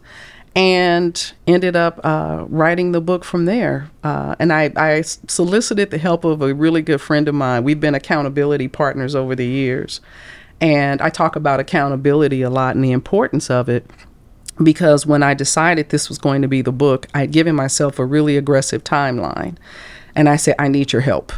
and 0.58 1.34
ended 1.46 1.76
up 1.76 2.02
uh, 2.04 2.44
writing 2.50 2.92
the 2.92 3.00
book 3.00 3.24
from 3.24 3.46
there. 3.46 3.92
Uh, 4.04 4.36
and 4.40 4.52
I, 4.52 4.72
I 4.76 5.02
solicited 5.02 5.92
the 5.92 6.00
help 6.00 6.26
of 6.26 6.42
a 6.42 6.52
really 6.54 6.82
good 6.82 7.00
friend 7.00 7.28
of 7.28 7.36
mine. 7.36 7.64
We've 7.64 7.80
been 7.80 7.94
accountability 7.94 8.68
partners 8.68 9.14
over 9.14 9.36
the 9.36 9.46
years 9.46 10.02
and 10.60 11.00
I 11.00 11.10
talk 11.10 11.36
about 11.36 11.60
accountability 11.60 12.42
a 12.42 12.50
lot 12.50 12.76
and 12.76 12.84
the 12.84 12.92
importance 12.92 13.52
of 13.52 13.70
it 13.70 13.86
because 14.64 15.06
when 15.06 15.22
I 15.22 15.36
decided 15.36 15.90
this 15.90 16.10
was 16.10 16.18
going 16.18 16.42
to 16.42 16.48
be 16.48 16.64
the 16.64 16.72
book, 16.72 17.06
I'd 17.14 17.32
given 17.32 17.56
myself 17.56 18.00
a 18.00 18.06
really 18.06 18.38
aggressive 18.38 18.84
timeline. 18.84 19.58
And 20.16 20.28
I 20.28 20.36
said, 20.36 20.56
I 20.58 20.68
need 20.68 20.92
your 20.92 21.04
help. 21.04 21.32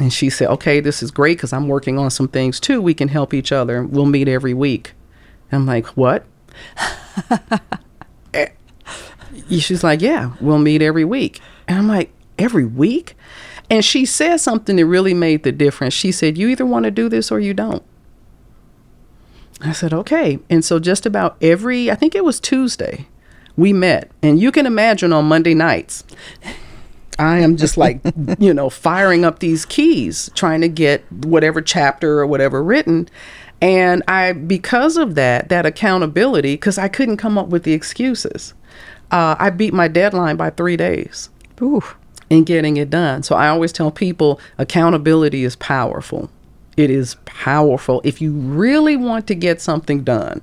And 0.00 0.10
she 0.10 0.30
said, 0.30 0.48
Okay, 0.48 0.80
this 0.80 1.02
is 1.02 1.10
great 1.10 1.36
because 1.36 1.52
I'm 1.52 1.68
working 1.68 1.98
on 1.98 2.10
some 2.10 2.28
things 2.28 2.58
too. 2.58 2.80
We 2.80 2.94
can 2.94 3.08
help 3.08 3.34
each 3.34 3.52
other. 3.52 3.84
We'll 3.84 4.06
meet 4.06 4.28
every 4.28 4.54
week. 4.54 4.92
And 5.52 5.60
I'm 5.60 5.66
like, 5.66 5.86
What? 5.88 6.24
She's 9.50 9.84
like, 9.84 10.00
Yeah, 10.00 10.32
we'll 10.40 10.58
meet 10.58 10.82
every 10.82 11.04
week. 11.04 11.40
And 11.68 11.78
I'm 11.78 11.88
like, 11.88 12.12
Every 12.38 12.64
week? 12.64 13.16
And 13.70 13.84
she 13.84 14.04
said 14.04 14.38
something 14.38 14.76
that 14.76 14.86
really 14.86 15.14
made 15.14 15.42
the 15.42 15.52
difference. 15.52 15.94
She 15.94 16.12
said, 16.12 16.36
You 16.36 16.48
either 16.48 16.66
want 16.66 16.84
to 16.84 16.90
do 16.90 17.08
this 17.08 17.30
or 17.30 17.40
you 17.40 17.54
don't. 17.54 17.82
I 19.60 19.72
said, 19.72 19.92
okay. 19.92 20.38
And 20.50 20.64
so 20.64 20.78
just 20.78 21.06
about 21.06 21.36
every, 21.40 21.90
I 21.90 21.94
think 21.94 22.14
it 22.14 22.24
was 22.24 22.40
Tuesday, 22.40 23.06
we 23.56 23.72
met. 23.72 24.10
And 24.22 24.40
you 24.40 24.52
can 24.52 24.66
imagine 24.66 25.12
on 25.12 25.26
Monday 25.26 25.54
nights, 25.54 26.04
I 27.18 27.38
am 27.38 27.56
just 27.56 27.76
like, 27.76 28.00
you 28.38 28.52
know, 28.52 28.68
firing 28.68 29.24
up 29.24 29.38
these 29.38 29.64
keys, 29.64 30.30
trying 30.34 30.60
to 30.60 30.68
get 30.68 31.10
whatever 31.10 31.62
chapter 31.62 32.20
or 32.20 32.26
whatever 32.26 32.62
written. 32.62 33.08
And 33.62 34.02
I, 34.08 34.32
because 34.32 34.96
of 34.96 35.14
that, 35.14 35.48
that 35.48 35.64
accountability, 35.64 36.54
because 36.54 36.76
I 36.76 36.88
couldn't 36.88 37.16
come 37.16 37.38
up 37.38 37.48
with 37.48 37.62
the 37.62 37.72
excuses, 37.72 38.52
uh, 39.10 39.36
I 39.38 39.50
beat 39.50 39.74
my 39.74 39.88
deadline 39.88 40.36
by 40.36 40.50
three 40.50 40.76
days. 40.76 41.30
Ooh. 41.60 41.82
In 42.30 42.44
getting 42.44 42.76
it 42.76 42.90
done. 42.90 43.22
So 43.22 43.36
I 43.36 43.48
always 43.48 43.72
tell 43.72 43.90
people 43.90 44.40
accountability 44.58 45.44
is 45.44 45.56
powerful. 45.56 46.30
It 46.76 46.90
is 46.90 47.16
powerful. 47.24 48.00
If 48.04 48.20
you 48.20 48.32
really 48.32 48.96
want 48.96 49.26
to 49.28 49.34
get 49.34 49.60
something 49.60 50.02
done, 50.02 50.42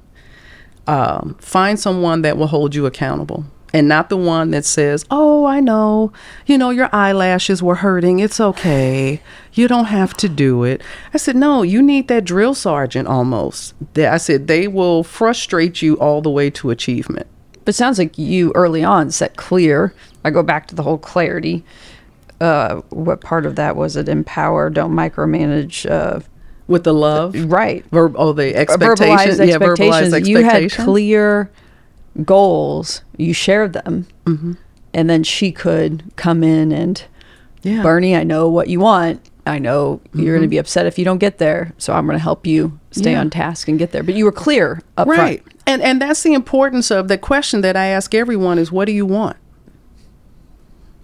um, 0.88 1.36
find 1.40 1.80
someone 1.80 2.22
that 2.22 2.38
will 2.38 2.48
hold 2.48 2.74
you 2.76 2.86
accountable 2.86 3.46
and 3.74 3.88
not 3.88 4.10
the 4.10 4.18
one 4.18 4.52
that 4.52 4.66
says, 4.66 5.06
Oh, 5.10 5.46
I 5.46 5.60
know, 5.60 6.12
you 6.46 6.58
know, 6.58 6.70
your 6.70 6.90
eyelashes 6.94 7.64
were 7.64 7.76
hurting. 7.76 8.20
It's 8.20 8.40
okay. 8.40 9.22
You 9.54 9.68
don't 9.68 9.86
have 9.86 10.14
to 10.18 10.30
do 10.30 10.64
it. 10.64 10.82
I 11.14 11.18
said, 11.18 11.36
No, 11.36 11.62
you 11.62 11.82
need 11.82 12.08
that 12.08 12.26
drill 12.26 12.54
sergeant 12.54 13.08
almost. 13.08 13.74
I 13.98 14.18
said, 14.18 14.48
They 14.48 14.68
will 14.68 15.04
frustrate 15.04 15.82
you 15.82 15.96
all 16.00 16.22
the 16.22 16.30
way 16.30 16.50
to 16.52 16.70
achievement. 16.70 17.28
But 17.64 17.76
sounds 17.76 18.00
like 18.00 18.18
you 18.18 18.52
early 18.56 18.84
on 18.84 19.12
set 19.12 19.36
clear. 19.36 19.94
I 20.24 20.30
go 20.30 20.44
back 20.44 20.68
to 20.68 20.76
the 20.76 20.84
whole 20.84 20.98
clarity 20.98 21.64
uh, 22.42 22.82
what 22.90 23.22
part 23.22 23.46
of 23.46 23.56
that 23.56 23.76
was 23.76 23.96
it? 23.96 24.10
Empower, 24.10 24.70
don't 24.70 24.92
micromanage. 24.92 25.90
Uh, 25.90 26.20
with 26.68 26.84
the 26.86 26.94
love, 26.94 27.36
right? 27.52 27.86
Verb, 27.92 28.16
oh, 28.18 28.34
the 28.34 28.56
expectations. 28.56 29.00
Verbalized 29.00 29.48
yeah, 29.48 29.56
expectations. 29.56 30.14
expectations. 30.14 30.30
You 30.30 30.44
had 30.44 30.72
clear 30.72 31.52
goals. 32.24 33.04
You 33.18 33.34
shared 33.34 33.74
them, 33.74 34.08
mm-hmm. 34.26 34.54
and 34.94 35.10
then 35.10 35.24
she 35.24 35.52
could 35.52 36.04
come 36.16 36.44
in 36.44 36.72
and, 36.72 37.04
yeah. 37.62 37.84
Bernie, 37.84 38.16
I 38.16 38.24
know 38.24 38.48
what 38.48 38.70
you 38.70 38.80
want. 38.80 39.30
I 39.46 39.60
know 39.60 39.98
mm-hmm. 39.98 40.22
you're 40.22 40.34
going 40.34 40.44
to 40.44 40.48
be 40.48 40.60
upset 40.60 40.86
if 40.86 40.98
you 40.98 41.04
don't 41.04 41.18
get 41.18 41.40
there, 41.40 41.74
so 41.78 41.94
I'm 41.94 42.06
going 42.06 42.18
to 42.18 42.24
help 42.24 42.48
you 42.48 42.80
stay 42.92 43.12
yeah. 43.12 43.20
on 43.20 43.30
task 43.30 43.68
and 43.68 43.78
get 43.78 43.92
there. 43.92 44.04
But 44.04 44.16
you 44.16 44.24
were 44.24 44.32
clear 44.32 44.82
up 44.98 45.08
right. 45.08 45.44
front. 45.44 45.51
And 45.66 45.82
and 45.82 46.02
that's 46.02 46.24
the 46.24 46.34
importance 46.34 46.92
of 46.92 47.08
the 47.08 47.18
question 47.18 47.62
that 47.62 47.76
I 47.76 47.88
ask 47.88 48.14
everyone 48.14 48.58
is, 48.58 48.72
what 48.72 48.86
do 48.86 48.92
you 48.92 49.06
want? 49.06 49.38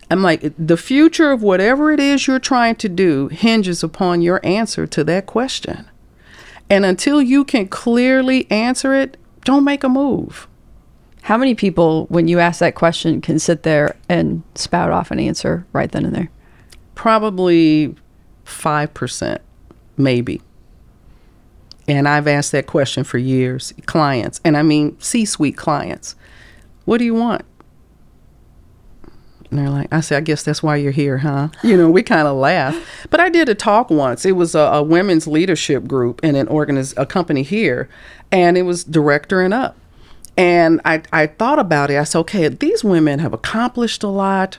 I'm 0.09 0.21
like, 0.21 0.53
the 0.57 0.77
future 0.77 1.31
of 1.31 1.43
whatever 1.43 1.91
it 1.91 1.99
is 1.99 2.27
you're 2.27 2.39
trying 2.39 2.75
to 2.77 2.89
do 2.89 3.27
hinges 3.27 3.83
upon 3.83 4.21
your 4.21 4.39
answer 4.43 4.87
to 4.87 5.03
that 5.03 5.25
question. 5.25 5.85
And 6.69 6.85
until 6.85 7.21
you 7.21 7.43
can 7.43 7.67
clearly 7.67 8.49
answer 8.49 8.93
it, 8.93 9.17
don't 9.43 9.63
make 9.63 9.83
a 9.83 9.89
move. 9.89 10.47
How 11.23 11.37
many 11.37 11.55
people, 11.55 12.05
when 12.05 12.29
you 12.29 12.39
ask 12.39 12.59
that 12.59 12.75
question, 12.75 13.19
can 13.19 13.37
sit 13.37 13.63
there 13.63 13.97
and 14.07 14.43
spout 14.55 14.91
off 14.91 15.11
an 15.11 15.19
answer 15.19 15.65
right 15.73 15.91
then 15.91 16.05
and 16.05 16.15
there? 16.15 16.29
Probably 16.95 17.95
5%, 18.45 19.39
maybe. 19.97 20.41
And 21.87 22.07
I've 22.07 22.27
asked 22.27 22.51
that 22.51 22.67
question 22.67 23.03
for 23.03 23.17
years, 23.17 23.73
clients, 23.85 24.41
and 24.43 24.57
I 24.57 24.63
mean 24.63 24.99
C 24.99 25.23
suite 25.25 25.55
clients. 25.55 26.15
What 26.85 26.97
do 26.97 27.05
you 27.05 27.13
want? 27.13 27.43
And 29.49 29.59
they're 29.59 29.69
like, 29.69 29.87
I 29.93 30.01
said, 30.01 30.17
I 30.17 30.21
guess 30.21 30.43
that's 30.43 30.61
why 30.61 30.75
you're 30.75 30.91
here, 30.91 31.19
huh? 31.19 31.47
You 31.63 31.77
know, 31.77 31.89
we 31.89 32.03
kind 32.03 32.27
of 32.27 32.35
laugh. 32.35 32.77
But 33.09 33.21
I 33.21 33.29
did 33.29 33.47
a 33.47 33.55
talk 33.55 33.89
once. 33.89 34.25
It 34.25 34.33
was 34.33 34.55
a, 34.55 34.59
a 34.59 34.83
women's 34.83 35.25
leadership 35.25 35.87
group 35.87 36.21
in 36.23 36.35
an 36.35 36.47
organiz- 36.47 36.93
a 36.97 37.05
company 37.05 37.43
here, 37.43 37.87
and 38.31 38.57
it 38.57 38.63
was 38.63 38.83
director 38.83 39.41
and 39.41 39.53
up. 39.53 39.77
And 40.35 40.81
I, 40.83 41.01
I 41.13 41.27
thought 41.27 41.59
about 41.59 41.89
it. 41.89 41.97
I 41.97 42.03
said, 42.03 42.19
okay, 42.19 42.47
these 42.49 42.83
women 42.83 43.19
have 43.19 43.33
accomplished 43.33 44.03
a 44.03 44.09
lot. 44.09 44.57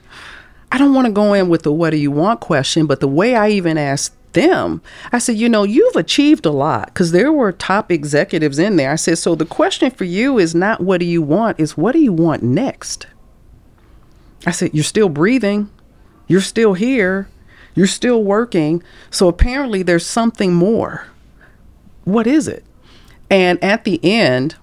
I 0.73 0.79
don't 0.79 0.95
want 0.95 1.07
to 1.07 1.13
go 1.13 1.35
in 1.35 1.49
with 1.49 1.63
the 1.63 1.73
what 1.73 1.91
do 1.91 1.99
you 1.99 2.11
want 2.11 2.41
question, 2.41 2.87
but 2.87 3.01
the 3.01 3.09
way 3.09 3.35
I 3.37 3.51
even 3.51 3.79
asked 3.79 4.15
them, 4.33 4.83
I 5.13 5.19
said, 5.19 5.37
you 5.37 5.49
know, 5.49 5.63
you've 5.63 5.97
achieved 5.97 6.47
a 6.47 6.51
lot 6.51 6.87
because 6.87 7.13
there 7.13 7.33
were 7.33 7.53
top 7.53 7.91
executives 7.91 8.59
in 8.59 8.77
there. 8.77 8.93
I 8.93 8.97
said, 8.97 9.19
so 9.19 9.35
the 9.35 9.47
question 9.47 9.91
for 9.91 10.05
you 10.05 10.39
is 10.39 10.55
not 10.55 10.81
what 10.81 11.01
do 11.01 11.07
you 11.07 11.23
want, 11.23 11.61
is 11.61 11.77
what 11.77 11.93
do 11.93 11.99
you 12.01 12.13
want 12.13 12.43
next? 12.43 13.07
I 14.47 14.51
said, 14.51 14.71
You're 14.73 14.85
still 14.85 15.09
breathing. 15.09 15.71
You're 16.27 16.41
still 16.41 16.75
here. 16.75 17.29
You're 17.75 17.87
still 17.87 18.23
working. 18.23 18.83
So 19.11 19.29
apparently 19.29 19.83
there's 19.83 20.07
something 20.07 20.55
more. 20.55 21.07
What 22.05 22.27
is 22.27 22.49
it? 22.49 22.65
And 23.31 23.63
at 23.63 23.85
the 23.85 24.01
end, 24.05 24.57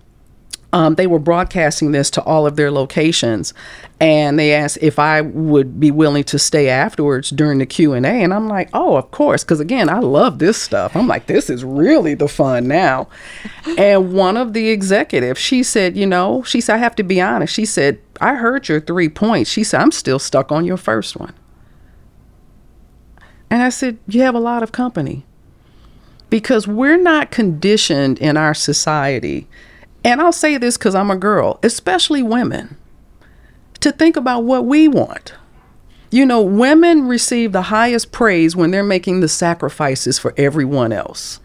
um, 0.75 0.95
they 0.95 1.07
were 1.07 1.19
broadcasting 1.19 1.93
this 1.93 2.09
to 2.11 2.21
all 2.23 2.45
of 2.45 2.57
their 2.57 2.69
locations 2.69 3.53
and 4.01 4.37
they 4.37 4.53
asked 4.53 4.77
if 4.81 4.99
i 4.99 5.21
would 5.21 5.79
be 5.79 5.89
willing 5.89 6.23
to 6.25 6.37
stay 6.37 6.67
afterwards 6.67 7.29
during 7.29 7.59
the 7.59 7.65
q&a 7.65 7.97
and 8.05 8.33
i'm 8.33 8.49
like 8.49 8.69
oh 8.73 8.97
of 8.97 9.09
course 9.11 9.41
because 9.41 9.61
again 9.61 9.87
i 9.87 9.99
love 9.99 10.37
this 10.37 10.61
stuff. 10.61 10.93
I'm 10.93 11.07
like 11.07 11.27
this 11.27 11.49
is 11.49 11.63
really 11.63 12.13
the 12.13 12.27
fun 12.27 12.67
now. 12.67 13.07
And 13.77 14.13
one 14.13 14.35
of 14.35 14.51
the 14.51 14.69
executives 14.69 15.39
she 15.39 15.63
said 15.63 15.95
you 15.95 16.05
know 16.05 16.43
she 16.43 16.59
said 16.59 16.75
i 16.75 16.77
have 16.79 16.95
to 16.95 17.03
be 17.03 17.21
honest 17.21 17.53
she 17.53 17.65
said 17.65 17.99
i 18.19 18.35
heard 18.35 18.67
your 18.67 18.81
three 18.81 19.07
points. 19.07 19.49
She 19.49 19.63
said 19.63 19.79
i'm 19.79 19.91
still 19.91 20.19
stuck 20.19 20.51
on 20.51 20.65
your 20.65 20.77
first 20.77 21.15
one. 21.15 21.33
And 23.49 23.63
i 23.63 23.69
said 23.69 23.97
you 24.07 24.21
have 24.23 24.35
a 24.35 24.39
lot 24.39 24.61
of 24.61 24.73
company 24.73 25.25
because 26.29 26.67
we're 26.67 27.01
not 27.01 27.31
conditioned 27.31 28.19
in 28.19 28.35
our 28.35 28.53
society 28.53 29.47
and 30.05 30.21
I'll 30.21 30.31
say 30.31 30.57
this 30.57 30.77
because 30.77 30.93
I'm 30.93 31.09
a 31.09 31.15
girl, 31.15 31.59
especially 31.63 32.21
women, 32.21 32.77
to 33.79 33.91
think 33.91 34.15
about 34.15 34.43
what 34.43 34.65
we 34.65 34.87
want. 34.87 35.33
You 36.11 36.27
know, 36.27 36.43
women 36.43 37.07
receive 37.07 37.51
the 37.51 37.63
highest 37.63 38.11
praise 38.11 38.55
when 38.55 38.69
they're 38.69 38.83
making 38.83 39.21
the 39.21 39.27
sacrifices 39.27 40.19
for 40.19 40.35
everyone 40.37 40.93
else. 40.93 41.39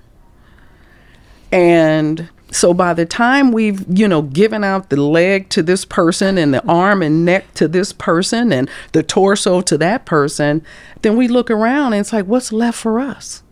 And 1.50 2.28
so 2.52 2.74
by 2.74 2.92
the 2.92 3.06
time 3.06 3.50
we've, 3.50 3.82
you 3.88 4.06
know, 4.06 4.20
given 4.20 4.62
out 4.62 4.90
the 4.90 5.00
leg 5.00 5.48
to 5.50 5.62
this 5.62 5.86
person 5.86 6.36
and 6.36 6.52
the 6.52 6.64
arm 6.68 7.00
and 7.00 7.24
neck 7.24 7.54
to 7.54 7.66
this 7.66 7.94
person 7.94 8.52
and 8.52 8.68
the 8.92 9.02
torso 9.02 9.62
to 9.62 9.78
that 9.78 10.04
person, 10.04 10.62
then 11.00 11.16
we 11.16 11.28
look 11.28 11.50
around 11.50 11.94
and 11.94 12.00
it's 12.00 12.12
like, 12.12 12.26
what's 12.26 12.52
left 12.52 12.78
for 12.78 13.00
us? 13.00 13.42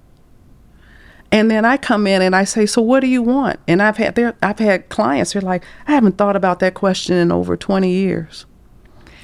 And 1.30 1.50
then 1.50 1.64
I 1.64 1.76
come 1.76 2.06
in 2.06 2.22
and 2.22 2.34
I 2.34 2.44
say, 2.44 2.66
"So 2.66 2.80
what 2.80 3.00
do 3.00 3.06
you 3.06 3.22
want?" 3.22 3.58
And 3.68 3.82
I've 3.82 3.98
had 3.98 4.14
there, 4.14 4.34
I've 4.42 4.58
had 4.58 4.88
clients 4.88 5.32
who 5.32 5.40
are 5.40 5.42
like, 5.42 5.64
"I 5.86 5.92
haven't 5.92 6.16
thought 6.16 6.36
about 6.36 6.60
that 6.60 6.74
question 6.74 7.16
in 7.16 7.30
over 7.30 7.56
20 7.56 7.90
years," 7.90 8.46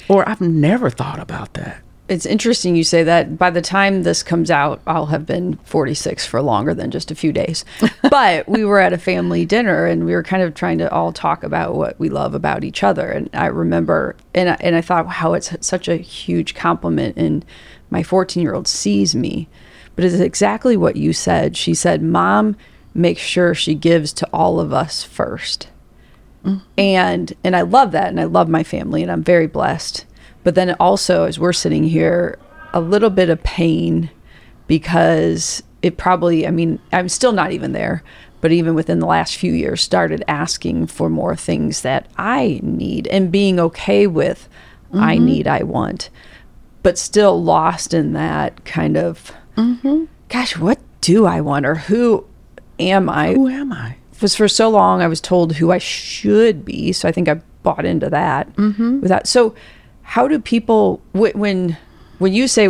or 0.09 0.29
"I've 0.29 0.41
never 0.41 0.91
thought 0.91 1.19
about 1.19 1.55
that." 1.55 1.79
It's 2.07 2.27
interesting 2.27 2.77
you 2.77 2.85
say 2.85 3.03
that. 3.05 3.39
By 3.39 3.49
the 3.49 3.63
time 3.63 4.03
this 4.03 4.23
comes 4.23 4.51
out, 4.51 4.83
I'll 4.87 5.07
have 5.07 5.25
been 5.25 5.59
46 5.65 6.27
for 6.27 6.43
longer 6.43 6.75
than 6.75 6.91
just 6.91 7.11
a 7.11 7.15
few 7.15 7.33
days. 7.33 7.65
but 8.11 8.47
we 8.47 8.63
were 8.63 8.79
at 8.79 8.93
a 8.93 8.99
family 8.99 9.47
dinner 9.47 9.87
and 9.87 10.05
we 10.05 10.13
were 10.13 10.23
kind 10.23 10.43
of 10.43 10.53
trying 10.53 10.77
to 10.79 10.93
all 10.93 11.13
talk 11.13 11.43
about 11.43 11.75
what 11.75 11.99
we 11.99 12.11
love 12.11 12.35
about 12.35 12.63
each 12.63 12.83
other. 12.83 13.11
And 13.11 13.31
I 13.33 13.47
remember, 13.47 14.17
and 14.35 14.51
I, 14.51 14.57
and 14.61 14.77
I 14.77 14.83
thought 14.83 15.07
how 15.07 15.33
it's 15.33 15.57
such 15.67 15.89
a 15.89 15.97
huge 15.97 16.55
compliment. 16.55 17.17
And 17.17 17.43
my 17.89 18.03
14 18.03 18.43
year 18.43 18.55
old 18.55 18.69
sees 18.69 19.15
me 19.15 19.49
but 19.97 20.05
it's 20.05 20.15
exactly 20.15 20.77
what 20.77 20.97
you 20.97 21.13
said. 21.13 21.57
She 21.57 21.75
said, 21.75 22.03
Mom 22.03 22.57
makes 22.95 23.21
sure 23.21 23.55
she 23.55 23.75
gives 23.75 24.13
to 24.15 24.29
all 24.33 24.61
of 24.61 24.73
us 24.73 25.07
1st 25.07 25.67
mm-hmm. 26.45 26.59
And 26.79 27.33
and 27.43 27.57
I 27.57 27.63
love 27.63 27.93
that 27.93 28.09
and 28.09 28.21
I 28.21 28.25
love 28.25 28.49
my 28.49 28.63
family 28.63 29.03
and 29.03 29.11
I'm 29.11 29.25
very 29.25 29.47
blessed. 29.47 30.07
But 30.45 30.55
then 30.55 30.75
also 30.79 31.25
as 31.25 31.39
we're 31.39 31.53
sitting 31.53 31.85
here, 31.85 32.39
a 32.73 32.81
little 32.81 33.11
bit 33.11 33.31
of 33.31 33.43
pain 33.43 34.11
because 34.67 35.63
it 35.83 35.97
probably 35.97 36.47
I 36.47 36.51
mean, 36.51 36.79
I'm 36.93 37.09
still 37.09 37.33
not 37.33 37.53
even 37.53 37.73
there, 37.73 38.03
but 38.41 38.53
even 38.53 38.75
within 38.75 39.01
the 39.01 39.07
last 39.07 39.37
few 39.37 39.53
years 39.53 39.81
started 39.81 40.23
asking 40.29 40.87
for 40.87 41.09
more 41.09 41.35
things 41.35 41.83
that 41.83 42.09
I 42.17 42.61
need 42.63 43.07
and 43.09 43.33
being 43.33 43.59
okay 43.59 44.07
with 44.07 44.49
mm-hmm. 44.89 45.03
I 45.03 45.19
need, 45.19 45.49
I 45.49 45.63
want. 45.63 46.11
But 46.83 46.99
still 46.99 47.43
lost 47.43 47.95
in 47.95 48.13
that 48.13 48.65
kind 48.65 48.97
of 48.97 49.33
Mm-hmm. 49.57 50.05
Gosh, 50.29 50.57
what 50.57 50.79
do 51.01 51.27
I 51.27 51.41
want 51.41 51.67
or 51.67 51.75
who 51.75 52.25
am 52.79 53.09
I? 53.09 53.35
Who 53.35 53.49
am 53.49 53.73
I? 53.73 53.97
Was 54.21 54.35
for 54.35 54.49
so 54.49 54.71
long 54.71 55.03
I 55.03 55.07
was 55.07 55.21
told 55.21 55.57
who 55.57 55.71
I 55.71 55.79
should 55.79 56.65
be, 56.65 56.93
so 56.93 57.09
I 57.09 57.13
think 57.13 57.29
I 57.29 57.35
bought 57.63 57.85
into 57.85 58.09
that. 58.09 58.55
Mm-hmm. 58.57 59.01
With 59.01 59.11
that, 59.11 59.27
so 59.27 59.55
how 60.03 60.27
do 60.27 60.39
people 60.39 61.03
when 61.13 61.77
when 62.19 62.33
you 62.33 62.49
say 62.49 62.69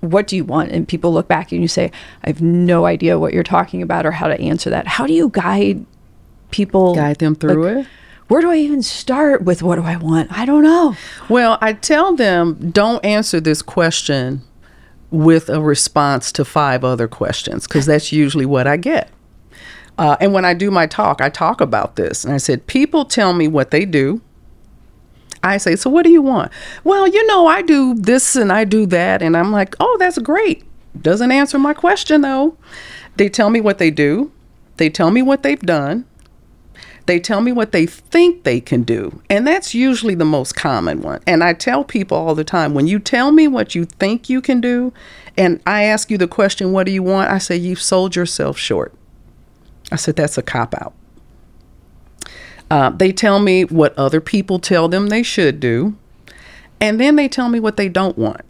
what 0.00 0.26
do 0.26 0.36
you 0.36 0.44
want 0.44 0.70
and 0.70 0.86
people 0.86 1.12
look 1.12 1.26
back 1.26 1.50
and 1.50 1.62
you 1.62 1.68
say 1.68 1.90
I 2.22 2.28
have 2.28 2.42
no 2.42 2.84
idea 2.84 3.18
what 3.18 3.32
you're 3.32 3.42
talking 3.42 3.82
about 3.82 4.06
or 4.06 4.12
how 4.12 4.28
to 4.28 4.38
answer 4.38 4.70
that? 4.70 4.86
How 4.86 5.06
do 5.06 5.12
you 5.12 5.30
guide 5.30 5.84
people? 6.50 6.94
Guide 6.94 7.18
them 7.18 7.34
through 7.34 7.64
like, 7.64 7.86
it 7.86 7.90
where 8.28 8.40
do 8.40 8.50
I 8.50 8.56
even 8.56 8.82
start 8.82 9.42
with 9.42 9.62
what 9.62 9.76
do 9.76 9.82
I 9.82 9.96
want? 9.96 10.36
I 10.36 10.46
don't 10.46 10.62
know. 10.62 10.96
Well, 11.28 11.58
I 11.60 11.74
tell 11.74 12.14
them 12.14 12.70
don't 12.70 13.04
answer 13.04 13.40
this 13.40 13.62
question 13.62 14.42
with 15.14 15.48
a 15.48 15.62
response 15.62 16.32
to 16.32 16.44
five 16.44 16.82
other 16.82 17.06
questions 17.06 17.68
because 17.68 17.86
that's 17.86 18.10
usually 18.12 18.44
what 18.44 18.66
I 18.66 18.76
get. 18.76 19.10
Uh, 19.96 20.16
and 20.20 20.32
when 20.32 20.44
I 20.44 20.54
do 20.54 20.72
my 20.72 20.86
talk, 20.86 21.20
I 21.20 21.28
talk 21.28 21.60
about 21.60 21.94
this. 21.94 22.24
And 22.24 22.34
I 22.34 22.38
said, 22.38 22.66
People 22.66 23.04
tell 23.04 23.32
me 23.32 23.46
what 23.46 23.70
they 23.70 23.84
do. 23.84 24.20
I 25.42 25.56
say, 25.58 25.76
So 25.76 25.88
what 25.88 26.02
do 26.04 26.10
you 26.10 26.20
want? 26.20 26.50
Well, 26.82 27.06
you 27.06 27.24
know, 27.28 27.46
I 27.46 27.62
do 27.62 27.94
this 27.94 28.34
and 28.34 28.52
I 28.52 28.64
do 28.64 28.86
that. 28.86 29.22
And 29.22 29.36
I'm 29.36 29.52
like, 29.52 29.76
Oh, 29.78 29.96
that's 30.00 30.18
great. 30.18 30.64
Doesn't 31.00 31.30
answer 31.30 31.58
my 31.58 31.74
question 31.74 32.22
though. 32.22 32.56
They 33.16 33.28
tell 33.28 33.50
me 33.50 33.60
what 33.60 33.78
they 33.78 33.92
do, 33.92 34.32
they 34.78 34.90
tell 34.90 35.12
me 35.12 35.22
what 35.22 35.44
they've 35.44 35.60
done, 35.60 36.04
they 37.06 37.20
tell 37.20 37.40
me 37.40 37.52
what 37.52 37.72
they 37.72 37.86
think 37.86 38.44
they 38.44 38.60
can 38.60 38.82
do. 38.82 39.20
And 39.28 39.46
that's 39.46 39.74
usually 39.74 40.14
the 40.14 40.24
most 40.24 40.54
common 40.54 41.02
one. 41.02 41.20
And 41.26 41.44
I 41.44 41.52
tell 41.52 41.84
people 41.84 42.16
all 42.16 42.34
the 42.34 42.44
time 42.44 42.74
when 42.74 42.86
you 42.86 42.98
tell 42.98 43.30
me 43.30 43.46
what 43.46 43.74
you 43.74 43.84
think 43.84 44.28
you 44.28 44.40
can 44.40 44.60
do, 44.60 44.92
and 45.36 45.60
I 45.66 45.84
ask 45.84 46.10
you 46.10 46.18
the 46.18 46.28
question, 46.28 46.72
What 46.72 46.86
do 46.86 46.92
you 46.92 47.02
want? 47.02 47.30
I 47.30 47.38
say, 47.38 47.56
You've 47.56 47.82
sold 47.82 48.16
yourself 48.16 48.56
short. 48.56 48.94
I 49.92 49.96
said, 49.96 50.16
That's 50.16 50.38
a 50.38 50.42
cop 50.42 50.74
out. 50.74 50.94
Uh, 52.70 52.90
they 52.90 53.12
tell 53.12 53.38
me 53.38 53.64
what 53.64 53.96
other 53.98 54.20
people 54.20 54.58
tell 54.58 54.88
them 54.88 55.08
they 55.08 55.22
should 55.22 55.60
do, 55.60 55.96
and 56.80 56.98
then 56.98 57.16
they 57.16 57.28
tell 57.28 57.48
me 57.48 57.60
what 57.60 57.76
they 57.76 57.88
don't 57.88 58.16
want. 58.16 58.40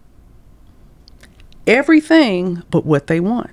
Everything 1.67 2.63
but 2.71 2.87
what 2.87 3.09
they 3.09 3.19
want. 3.19 3.51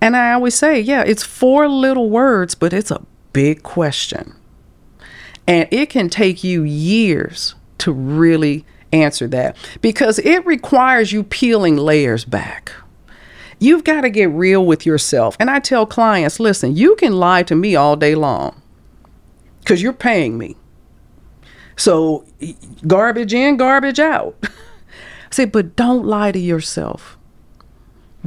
And 0.00 0.16
I 0.16 0.32
always 0.32 0.54
say, 0.54 0.80
yeah, 0.80 1.02
it's 1.02 1.24
four 1.24 1.68
little 1.68 2.10
words, 2.10 2.54
but 2.54 2.72
it's 2.72 2.90
a 2.90 3.02
big 3.38 3.62
question. 3.62 4.34
And 5.46 5.68
it 5.70 5.90
can 5.90 6.08
take 6.08 6.42
you 6.42 6.64
years 6.64 7.54
to 7.78 7.92
really 7.92 8.66
answer 8.90 9.28
that 9.28 9.54
because 9.80 10.18
it 10.18 10.44
requires 10.44 11.12
you 11.12 11.22
peeling 11.22 11.76
layers 11.76 12.24
back. 12.24 12.72
You've 13.60 13.84
got 13.84 14.00
to 14.00 14.10
get 14.10 14.28
real 14.30 14.66
with 14.66 14.84
yourself. 14.84 15.36
And 15.38 15.48
I 15.48 15.60
tell 15.60 15.86
clients 15.86 16.40
listen, 16.40 16.74
you 16.74 16.96
can 16.96 17.12
lie 17.12 17.44
to 17.44 17.54
me 17.54 17.76
all 17.76 17.94
day 17.94 18.16
long 18.16 18.60
because 19.60 19.82
you're 19.82 19.92
paying 19.92 20.36
me. 20.36 20.56
So, 21.76 22.24
garbage 22.88 23.32
in, 23.32 23.56
garbage 23.56 24.00
out. 24.00 24.34
I 24.42 24.48
say, 25.30 25.44
but 25.44 25.76
don't 25.76 26.04
lie 26.04 26.32
to 26.32 26.40
yourself. 26.40 27.16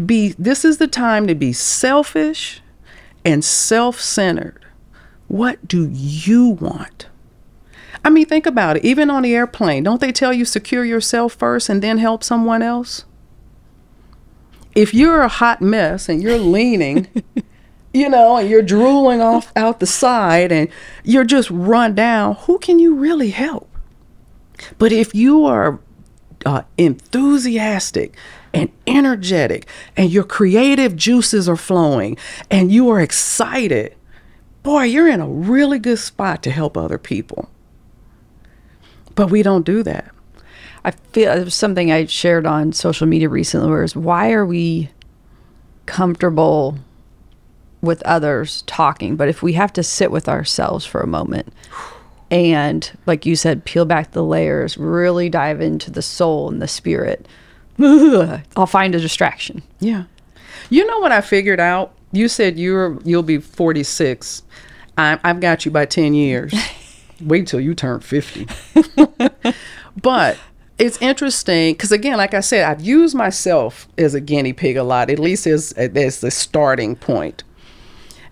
Be 0.06 0.30
this 0.40 0.64
is 0.64 0.78
the 0.78 0.88
time 0.88 1.28
to 1.28 1.36
be 1.36 1.52
selfish 1.52 2.62
and 3.26 3.44
self-centered 3.44 4.62
what 5.32 5.66
do 5.66 5.90
you 5.94 6.50
want? 6.50 7.08
I 8.04 8.10
mean, 8.10 8.26
think 8.26 8.46
about 8.46 8.76
it. 8.76 8.84
Even 8.84 9.10
on 9.10 9.24
the 9.24 9.34
airplane, 9.34 9.84
don't 9.84 10.02
they 10.02 10.12
tell 10.12 10.34
you 10.34 10.44
secure 10.44 10.84
yourself 10.84 11.36
first 11.36 11.70
and 11.70 11.82
then 11.82 12.00
help 12.00 12.22
someone 12.22 12.62
else? 12.62 13.06
If 14.76 14.94
you're 14.94 15.22
a 15.22 15.30
hot 15.30 15.62
mess 15.62 16.10
and 16.10 16.22
you're 16.22 16.38
leaning, 16.38 17.08
you 17.94 18.10
know, 18.10 18.36
and 18.36 18.50
you're 18.50 18.62
drooling 18.62 19.22
off 19.22 19.54
out 19.56 19.80
the 19.80 19.86
side 19.86 20.52
and 20.52 20.68
you're 21.06 21.24
just 21.24 21.50
run 21.50 21.96
down, 21.96 22.36
who 22.36 22.60
can 22.60 22.78
you 22.78 22.96
really 22.96 23.30
help? 23.30 23.70
But 24.78 24.92
if 24.92 25.16
you 25.16 25.46
are 25.46 25.80
uh, 26.46 26.64
enthusiastic 26.78 28.18
and 28.54 28.70
energetic 28.86 29.66
and 29.96 30.12
your 30.12 30.26
creative 30.26 30.98
juices 30.98 31.48
are 31.48 31.56
flowing 31.56 32.18
and 32.50 32.70
you 32.70 32.90
are 32.90 33.00
excited, 33.00 33.96
boy, 34.64 34.84
you're 34.84 35.08
in 35.08 35.22
a 35.22 35.28
really 35.28 35.80
good 35.80 36.00
spot 36.00 36.44
to 36.44 36.52
help 36.52 36.78
other 36.78 36.98
people. 36.98 37.50
But 39.16 39.30
we 39.30 39.44
don't 39.44 39.66
do 39.66 39.84
that. 39.84 40.12
I 40.84 40.92
feel 40.92 41.32
it 41.32 41.44
was 41.44 41.56
something 41.56 41.92
I 41.92 42.06
shared 42.06 42.46
on 42.46 42.74
social 42.74 43.08
media 43.08 43.30
recently 43.30 43.70
was 43.70 43.96
why 43.96 44.32
are 44.32 44.46
we 44.46 44.90
comfortable 45.86 46.78
with 47.82 48.02
others 48.04 48.64
talking, 48.64 49.16
but 49.16 49.28
if 49.28 49.44
we 49.44 49.54
have 49.54 49.74
to 49.74 49.84
sit 49.84 50.12
with 50.12 50.30
ourselves 50.30 50.86
for 50.86 51.02
a 51.02 51.08
moment 51.08 51.52
and 52.32 52.98
like 53.06 53.26
you 53.26 53.36
said, 53.36 53.66
peel 53.66 53.86
back 53.86 54.12
the 54.12 54.24
layers, 54.24 54.78
really 54.78 55.30
dive 55.30 55.60
into 55.62 55.92
the 55.92 56.02
soul 56.02 56.50
and 56.50 56.62
the 56.62 56.68
spirit, 56.68 57.28
I'll 57.80 58.66
find 58.68 58.96
a 58.96 59.00
distraction. 59.00 59.62
Yeah. 59.80 60.06
You 60.70 60.86
know 60.86 61.00
what 61.00 61.12
I 61.12 61.22
figured 61.22 61.60
out? 61.60 61.94
You 62.12 62.28
said 62.28 62.60
you're 62.60 63.00
you'll 63.04 63.24
be 63.24 63.38
46. 63.38 64.44
I, 64.98 65.20
I've 65.24 65.40
got 65.40 65.66
you 65.66 65.72
by 65.72 65.86
10 65.86 66.14
years. 66.14 66.54
Wait 67.22 67.48
till 67.48 67.60
you 67.60 67.74
turn 67.74 68.02
50. 68.02 68.48
but 70.02 70.38
it's 70.78 70.98
interesting 71.02 71.74
because 71.74 71.92
again, 71.92 72.18
like 72.18 72.34
I 72.34 72.40
said, 72.40 72.66
I've 72.66 72.82
used 72.82 73.16
myself 73.16 73.88
as 73.98 74.14
a 74.14 74.20
guinea 74.20 74.54
pig 74.54 74.78
a 74.78 74.84
lot, 74.84 75.10
at 75.10 75.20
least 75.20 75.46
as 75.48 75.72
as 75.74 76.22
the 76.22 76.32
starting 76.32 76.96
point. 76.96 77.44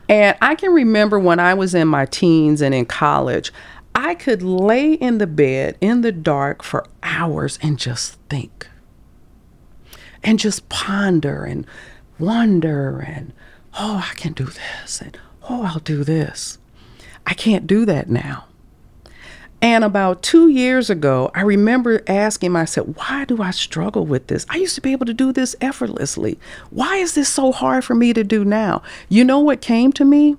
And 0.09 0.36
I 0.41 0.55
can 0.55 0.71
remember 0.71 1.19
when 1.19 1.39
I 1.39 1.53
was 1.53 1.75
in 1.75 1.88
my 1.88 2.05
teens 2.07 2.61
and 2.61 2.73
in 2.73 2.88
college, 2.88 3.53
I 3.93 4.15
could 4.15 4.41
lay 4.41 4.93
in 4.93 5.19
the 5.19 5.27
bed 5.27 5.77
in 5.80 6.01
the 6.01 6.11
dark 6.11 6.63
for 6.63 6.88
hours 7.03 7.59
and 7.61 7.77
just 7.77 8.17
think. 8.30 8.67
And 10.23 10.39
just 10.39 10.67
ponder 10.67 11.43
and 11.43 11.65
wonder 12.17 12.99
and 12.99 13.34
oh, 13.80 14.05
I 14.11 14.13
can 14.15 14.34
do 14.34 14.45
this 14.45 15.01
and 15.01 15.17
oh, 15.49 15.63
I'll 15.63 15.80
do 15.80 16.03
this. 16.03 16.57
I 17.25 17.34
can't 17.34 17.65
do 17.65 17.86
that 17.86 18.09
now. 18.09 18.45
And 19.61 19.84
about 19.84 20.23
two 20.23 20.47
years 20.47 20.89
ago, 20.89 21.32
I 21.36 21.41
remember 21.41 22.01
asking 22.07 22.51
myself, 22.51 22.88
why 22.95 23.25
do 23.25 23.41
I 23.41 23.51
struggle 23.51 24.05
with 24.05 24.27
this? 24.27 24.45
I 24.49 24.57
used 24.57 24.75
to 24.75 24.82
be 24.82 24.93
able 24.93 25.05
to 25.05 25.13
do 25.13 25.34
this 25.34 25.55
effortlessly. 25.59 26.39
Why 26.69 26.95
is 26.97 27.15
this 27.15 27.27
so 27.27 27.51
hard 27.51 27.84
for 27.84 27.93
me 27.93 28.13
to 28.13 28.23
do 28.23 28.45
now? 28.45 28.82
You 29.09 29.25
know 29.25 29.39
what 29.39 29.61
came 29.61 29.91
to 29.93 30.05
me? 30.05 30.38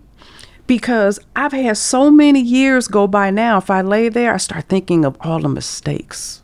Because 0.66 1.18
I've 1.36 1.52
had 1.52 1.76
so 1.76 2.10
many 2.10 2.40
years 2.40 2.88
go 2.88 3.06
by 3.06 3.30
now. 3.30 3.58
If 3.58 3.68
I 3.68 3.82
lay 3.82 4.08
there, 4.08 4.32
I 4.32 4.38
start 4.38 4.68
thinking 4.68 5.04
of 5.04 5.16
all 5.20 5.40
the 5.40 5.48
mistakes. 5.48 6.42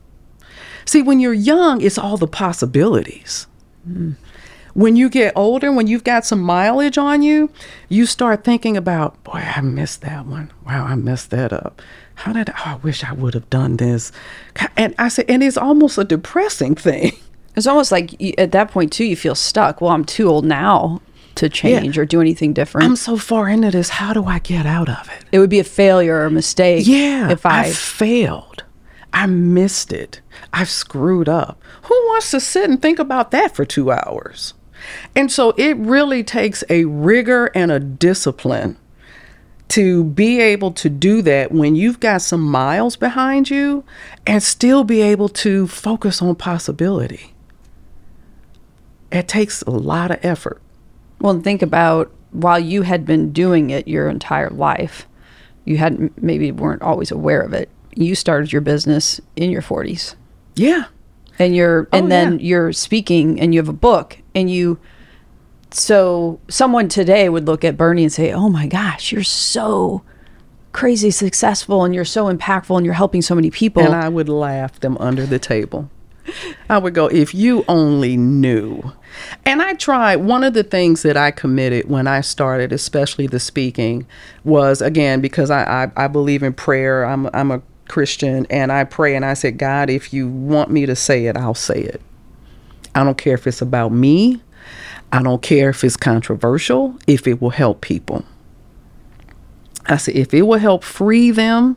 See, 0.85 1.01
when 1.01 1.19
you're 1.19 1.33
young, 1.33 1.81
it's 1.81 1.99
all 1.99 2.17
the 2.19 2.27
possibilities. 2.27 3.47
Mm. 3.89 4.17
When 4.77 4.95
you 4.95 5.09
get 5.09 5.33
older, 5.35 5.73
when 5.73 5.87
you've 5.87 6.05
got 6.05 6.27
some 6.27 6.41
mileage 6.41 6.99
on 6.99 7.23
you, 7.23 7.51
you 7.89 8.05
start 8.05 8.45
thinking 8.45 8.77
about, 8.77 9.23
boy, 9.25 9.43
I 9.57 9.61
missed 9.63 10.03
that 10.03 10.27
one. 10.27 10.53
Wow, 10.67 10.85
I 10.85 10.95
messed 10.95 11.31
that 11.31 11.53
up 11.53 11.81
how 12.17 12.33
did 12.33 12.51
I, 12.51 12.55
oh, 12.59 12.63
I 12.73 12.75
wish 12.77 13.05
I 13.05 13.13
would 13.13 13.35
have 13.35 13.49
done 13.51 13.77
this? 13.77 14.11
And 14.77 14.95
I 14.99 15.09
said, 15.09 15.27
and 15.29 15.43
it's 15.43 15.57
almost 15.57 15.99
a 15.99 16.05
depressing 16.05 16.75
thing. 16.75 17.13
It's 17.55 17.67
almost 17.67 17.93
like 17.93 18.21
you, 18.21 18.35
at 18.37 18.53
that 18.53 18.71
point 18.71 18.93
too, 18.93 19.05
you 19.05 19.17
feel 19.17 19.35
stuck. 19.35 19.81
Well, 19.81 19.93
I'm 19.93 20.05
too 20.05 20.29
old 20.29 20.45
now 20.45 21.01
to 21.37 21.49
change 21.49 21.97
yeah. 21.97 22.03
or 22.03 22.05
do 22.07 22.21
anything 22.21 22.53
different. 22.53 22.87
I'm 22.87 22.97
so 22.97 23.17
far 23.17 23.49
into 23.49 23.71
this. 23.71 23.91
How 23.91 24.13
do 24.13 24.25
I 24.25 24.39
get 24.41 24.67
out 24.67 24.89
of 24.89 25.09
it? 25.09 25.25
It 25.33 25.39
would 25.39 25.51
be 25.51 25.59
a 25.59 25.65
failure 25.65 26.17
or 26.17 26.25
a 26.25 26.31
mistake. 26.31 26.87
Yeah, 26.87 27.31
if 27.31 27.47
I, 27.47 27.65
I 27.65 27.71
failed, 27.71 28.65
I 29.13 29.27
missed 29.27 29.93
it. 29.93 30.21
I've 30.53 30.71
screwed 30.71 31.29
up. 31.29 31.61
Who 31.85 31.95
wants 32.09 32.31
to 32.31 32.41
sit 32.41 32.69
and 32.69 32.81
think 32.81 32.99
about 32.99 33.31
that 33.31 33.55
for 33.55 33.65
two 33.65 33.91
hours? 33.91 34.55
And 35.15 35.31
so 35.31 35.51
it 35.57 35.77
really 35.77 36.23
takes 36.25 36.65
a 36.69 36.85
rigor 36.85 37.51
and 37.55 37.71
a 37.71 37.81
discipline 37.81 38.77
to 39.69 40.05
be 40.05 40.41
able 40.41 40.71
to 40.73 40.89
do 40.89 41.23
that 41.23 41.51
when 41.51 41.75
you've 41.75 42.01
got 42.01 42.23
some 42.23 42.41
miles 42.41 42.97
behind 42.97 43.51
you 43.51 43.85
and 44.27 44.43
still 44.43 44.85
be 44.85 45.03
able 45.03 45.29
to 45.29 45.67
focus 45.67 46.23
on 46.23 46.35
possibility. 46.37 47.35
It 49.11 49.29
takes 49.29 49.63
a 49.63 49.71
lot 49.71 50.11
of 50.11 50.25
effort. 50.25 50.63
Well, 51.21 51.41
think 51.41 51.63
about 51.63 52.13
while 52.31 52.59
you 52.59 52.83
had 52.83 53.05
been 53.07 53.33
doing 53.33 53.71
it 53.71 53.89
your 53.89 54.09
entire 54.09 54.51
life, 54.51 55.07
you 55.65 55.79
hadn't 55.79 56.23
maybe 56.23 56.53
weren't 56.53 56.83
always 56.83 57.11
aware 57.11 57.41
of 57.41 57.53
it. 57.53 57.69
You 57.95 58.15
started 58.15 58.53
your 58.53 58.61
business 58.61 59.21
in 59.35 59.51
your 59.51 59.63
40s. 59.63 60.15
Yeah. 60.55 60.85
And 61.39 61.57
you're 61.57 61.89
and 61.93 62.07
oh, 62.07 62.09
then 62.09 62.39
yeah. 62.39 62.47
you're 62.47 62.73
speaking 62.73 63.41
and 63.41 63.53
you 63.55 63.61
have 63.61 63.69
a 63.69 63.75
book 63.75 64.19
and 64.37 64.51
you 64.51 64.79
so 65.73 66.39
someone 66.49 66.89
today 66.89 67.29
would 67.29 67.47
look 67.47 67.65
at 67.65 67.77
Bernie 67.77 68.05
and 68.05 68.13
say, 68.13 68.33
"Oh 68.33 68.49
my 68.49 68.69
gosh, 68.69 69.11
you're 69.11 69.25
so 69.25 70.03
crazy 70.73 71.11
successful 71.11 71.83
and 71.85 71.95
you're 71.95 72.05
so 72.05 72.33
impactful 72.33 72.77
and 72.77 72.85
you're 72.85 72.95
helping 72.95 73.23
so 73.23 73.35
many 73.35 73.51
people." 73.51 73.83
And 73.83 73.95
I 73.95 74.09
would 74.09 74.29
laugh 74.29 74.79
them 74.79 74.97
under 74.99 75.27
the 75.27 75.41
table. 75.41 75.91
I 76.69 76.79
would 76.79 76.95
go, 76.95 77.07
"If 77.09 77.35
you 77.35 77.65
only 77.67 78.17
knew." 78.17 78.93
And 79.45 79.63
I 79.63 79.75
tried 79.75 80.17
one 80.17 80.45
of 80.45 80.53
the 80.55 80.63
things 80.63 81.03
that 81.03 81.17
I 81.17 81.31
committed 81.31 81.89
when 81.89 82.07
I 82.07 82.21
started, 82.21 82.73
especially 82.73 83.27
the 83.27 83.41
speaking, 83.41 84.07
was 84.45 84.83
again 84.83 85.21
because 85.21 85.51
I 85.51 85.91
I, 85.97 86.05
I 86.05 86.07
believe 86.09 86.43
in 86.43 86.53
prayer. 86.53 87.05
I'm 87.05 87.29
I'm 87.33 87.51
a 87.51 87.63
Christian 87.89 88.47
and 88.51 88.71
I 88.71 88.85
pray 88.85 89.15
and 89.15 89.25
I 89.25 89.35
said, 89.35 89.59
God, 89.59 89.91
if 89.91 90.13
you 90.13 90.29
want 90.29 90.71
me 90.71 90.87
to 90.87 90.97
say 90.97 91.27
it, 91.27 91.37
I'll 91.37 91.55
say 91.55 91.81
it. 91.81 92.01
I 92.97 93.05
don't 93.05 93.19
care 93.19 93.35
if 93.35 93.47
it's 93.47 93.61
about 93.61 93.93
me. 93.93 94.41
I 95.13 95.23
don't 95.23 95.43
care 95.43 95.69
if 95.69 95.85
it's 95.85 95.99
controversial, 95.99 96.99
if 97.07 97.27
it 97.27 97.41
will 97.41 97.51
help 97.51 97.83
people. 97.83 98.25
I 99.85 99.99
said, 99.99 100.17
if 100.17 100.33
it 100.33 100.43
will 100.43 100.59
help 100.59 100.83
free 100.83 101.31
them, 101.31 101.77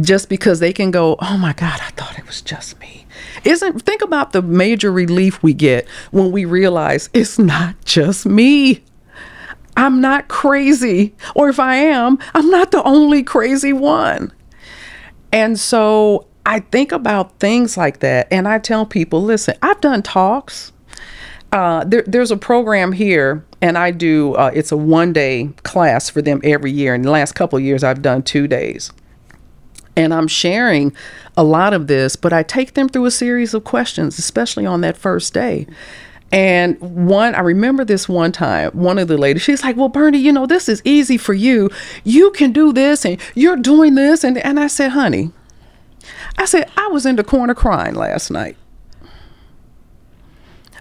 just 0.00 0.28
because 0.28 0.58
they 0.58 0.72
can 0.72 0.90
go, 0.90 1.16
oh 1.20 1.38
my 1.38 1.52
God, 1.52 1.80
I 1.80 1.90
thought 1.90 2.18
it 2.18 2.26
was 2.26 2.42
just 2.42 2.78
me. 2.80 3.06
Isn't 3.44 3.82
think 3.82 4.02
about 4.02 4.32
the 4.32 4.42
major 4.42 4.90
relief 4.90 5.40
we 5.42 5.54
get 5.54 5.88
when 6.10 6.32
we 6.32 6.44
realize 6.44 7.08
it's 7.14 7.38
not 7.38 7.76
just 7.84 8.26
me. 8.26 8.82
I'm 9.76 10.00
not 10.00 10.28
crazy. 10.28 11.14
Or 11.36 11.48
if 11.48 11.60
I 11.60 11.76
am, 11.76 12.18
I'm 12.34 12.50
not 12.50 12.72
the 12.72 12.82
only 12.82 13.22
crazy 13.22 13.72
one. 13.72 14.32
And 15.30 15.58
so 15.58 16.26
I 16.44 16.60
think 16.60 16.92
about 16.92 17.38
things 17.38 17.76
like 17.76 18.00
that 18.00 18.28
and 18.30 18.48
I 18.48 18.58
tell 18.58 18.84
people, 18.84 19.22
listen, 19.22 19.56
I've 19.62 19.80
done 19.80 20.02
talks 20.02 20.72
uh, 21.52 21.84
there, 21.84 22.02
there's 22.06 22.30
a 22.30 22.36
program 22.36 22.92
here, 22.92 23.44
and 23.60 23.76
I 23.76 23.90
do. 23.90 24.34
Uh, 24.34 24.50
it's 24.54 24.72
a 24.72 24.76
one 24.76 25.12
day 25.12 25.50
class 25.64 26.08
for 26.08 26.22
them 26.22 26.40
every 26.42 26.72
year. 26.72 26.94
In 26.94 27.02
the 27.02 27.10
last 27.10 27.34
couple 27.34 27.58
of 27.58 27.64
years, 27.64 27.84
I've 27.84 28.00
done 28.00 28.22
two 28.22 28.48
days, 28.48 28.90
and 29.94 30.14
I'm 30.14 30.28
sharing 30.28 30.94
a 31.36 31.44
lot 31.44 31.74
of 31.74 31.88
this. 31.88 32.16
But 32.16 32.32
I 32.32 32.42
take 32.42 32.72
them 32.72 32.88
through 32.88 33.04
a 33.04 33.10
series 33.10 33.52
of 33.52 33.64
questions, 33.64 34.18
especially 34.18 34.64
on 34.64 34.80
that 34.80 34.96
first 34.96 35.34
day. 35.34 35.66
And 36.32 36.80
one, 36.80 37.34
I 37.34 37.40
remember 37.40 37.84
this 37.84 38.08
one 38.08 38.32
time, 38.32 38.70
one 38.70 38.98
of 38.98 39.06
the 39.06 39.18
ladies, 39.18 39.42
she's 39.42 39.62
like, 39.62 39.76
Well, 39.76 39.90
Bernie, 39.90 40.18
you 40.18 40.32
know, 40.32 40.46
this 40.46 40.70
is 40.70 40.80
easy 40.86 41.18
for 41.18 41.34
you. 41.34 41.68
You 42.04 42.30
can 42.30 42.52
do 42.52 42.72
this 42.72 43.04
and 43.04 43.20
you're 43.34 43.58
doing 43.58 43.94
this. 43.94 44.24
And, 44.24 44.38
and 44.38 44.58
I 44.58 44.68
said, 44.68 44.92
Honey, 44.92 45.32
I 46.38 46.44
said, 46.44 46.70
I 46.76 46.88
was 46.88 47.06
in 47.06 47.16
the 47.16 47.24
corner 47.24 47.54
crying 47.54 47.94
last 47.94 48.30
night. 48.30 48.56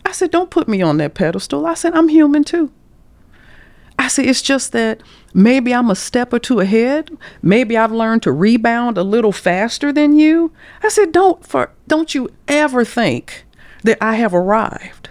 I 0.05 0.11
said, 0.11 0.31
don't 0.31 0.49
put 0.49 0.67
me 0.67 0.81
on 0.81 0.97
that 0.97 1.13
pedestal. 1.13 1.65
I 1.65 1.73
said, 1.73 1.93
I'm 1.93 2.09
human 2.09 2.43
too. 2.43 2.71
I 3.97 4.07
said, 4.07 4.25
it's 4.25 4.41
just 4.41 4.71
that 4.71 5.01
maybe 5.33 5.73
I'm 5.73 5.91
a 5.91 5.95
step 5.95 6.33
or 6.33 6.39
two 6.39 6.59
ahead. 6.59 7.15
Maybe 7.41 7.77
I've 7.77 7.91
learned 7.91 8.23
to 8.23 8.31
rebound 8.31 8.97
a 8.97 9.03
little 9.03 9.31
faster 9.31 9.93
than 9.93 10.17
you. 10.17 10.51
I 10.81 10.89
said, 10.89 11.11
don't 11.11 11.45
for 11.45 11.71
don't 11.87 12.15
you 12.15 12.29
ever 12.47 12.83
think 12.83 13.45
that 13.83 13.99
I 14.01 14.15
have 14.15 14.33
arrived. 14.33 15.09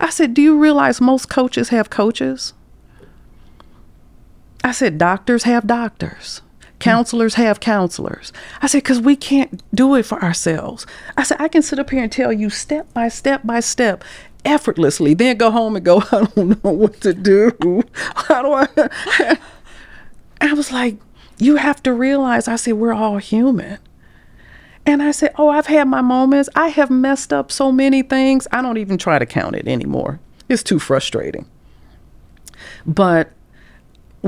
I 0.00 0.10
said, 0.10 0.34
do 0.34 0.42
you 0.42 0.58
realize 0.58 1.00
most 1.00 1.30
coaches 1.30 1.68
have 1.68 1.88
coaches? 1.88 2.52
I 4.64 4.72
said, 4.72 4.98
doctors 4.98 5.44
have 5.44 5.66
doctors. 5.66 6.42
Counselors 6.78 7.34
have 7.34 7.60
counselors. 7.60 8.32
I 8.60 8.66
said, 8.66 8.78
because 8.78 9.00
we 9.00 9.16
can't 9.16 9.62
do 9.74 9.94
it 9.94 10.04
for 10.04 10.22
ourselves. 10.22 10.86
I 11.16 11.22
said, 11.22 11.40
I 11.40 11.48
can 11.48 11.62
sit 11.62 11.78
up 11.78 11.90
here 11.90 12.02
and 12.02 12.12
tell 12.12 12.32
you 12.32 12.50
step 12.50 12.92
by 12.92 13.08
step 13.08 13.42
by 13.44 13.60
step, 13.60 14.04
effortlessly, 14.44 15.14
then 15.14 15.36
go 15.36 15.50
home 15.50 15.76
and 15.76 15.84
go, 15.84 16.02
I 16.12 16.24
don't 16.34 16.62
know 16.64 16.72
what 16.72 17.00
to 17.02 17.14
do. 17.14 17.82
How 18.14 18.42
do 18.42 18.52
I? 18.52 19.38
I 20.40 20.52
was 20.52 20.70
like, 20.70 20.96
you 21.38 21.56
have 21.56 21.82
to 21.84 21.92
realize, 21.92 22.48
I 22.48 22.56
said, 22.56 22.74
we're 22.74 22.92
all 22.92 23.18
human. 23.18 23.78
And 24.86 25.02
I 25.02 25.10
said, 25.10 25.32
Oh, 25.36 25.48
I've 25.48 25.66
had 25.66 25.88
my 25.88 26.00
moments. 26.00 26.48
I 26.54 26.68
have 26.68 26.90
messed 26.90 27.32
up 27.32 27.50
so 27.50 27.72
many 27.72 28.02
things. 28.02 28.46
I 28.52 28.62
don't 28.62 28.78
even 28.78 28.98
try 28.98 29.18
to 29.18 29.26
count 29.26 29.56
it 29.56 29.66
anymore. 29.66 30.20
It's 30.48 30.62
too 30.62 30.78
frustrating. 30.78 31.46
But 32.86 33.32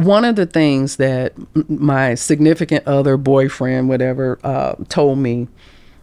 one 0.05 0.25
of 0.25 0.37
the 0.37 0.47
things 0.47 0.97
that 0.97 1.33
my 1.69 2.15
significant 2.15 2.87
other, 2.87 3.17
boyfriend, 3.17 3.89
whatever, 3.89 4.39
uh, 4.45 4.77
told 4.89 5.19
me 5.19 5.49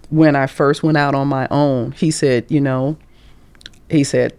when 0.09 0.35
I 0.35 0.47
first 0.47 0.83
went 0.83 0.97
out 0.97 1.15
on 1.15 1.29
my 1.29 1.47
own, 1.49 1.93
he 1.93 2.11
said, 2.11 2.45
You 2.49 2.59
know, 2.59 2.97
he 3.89 4.03
said, 4.03 4.37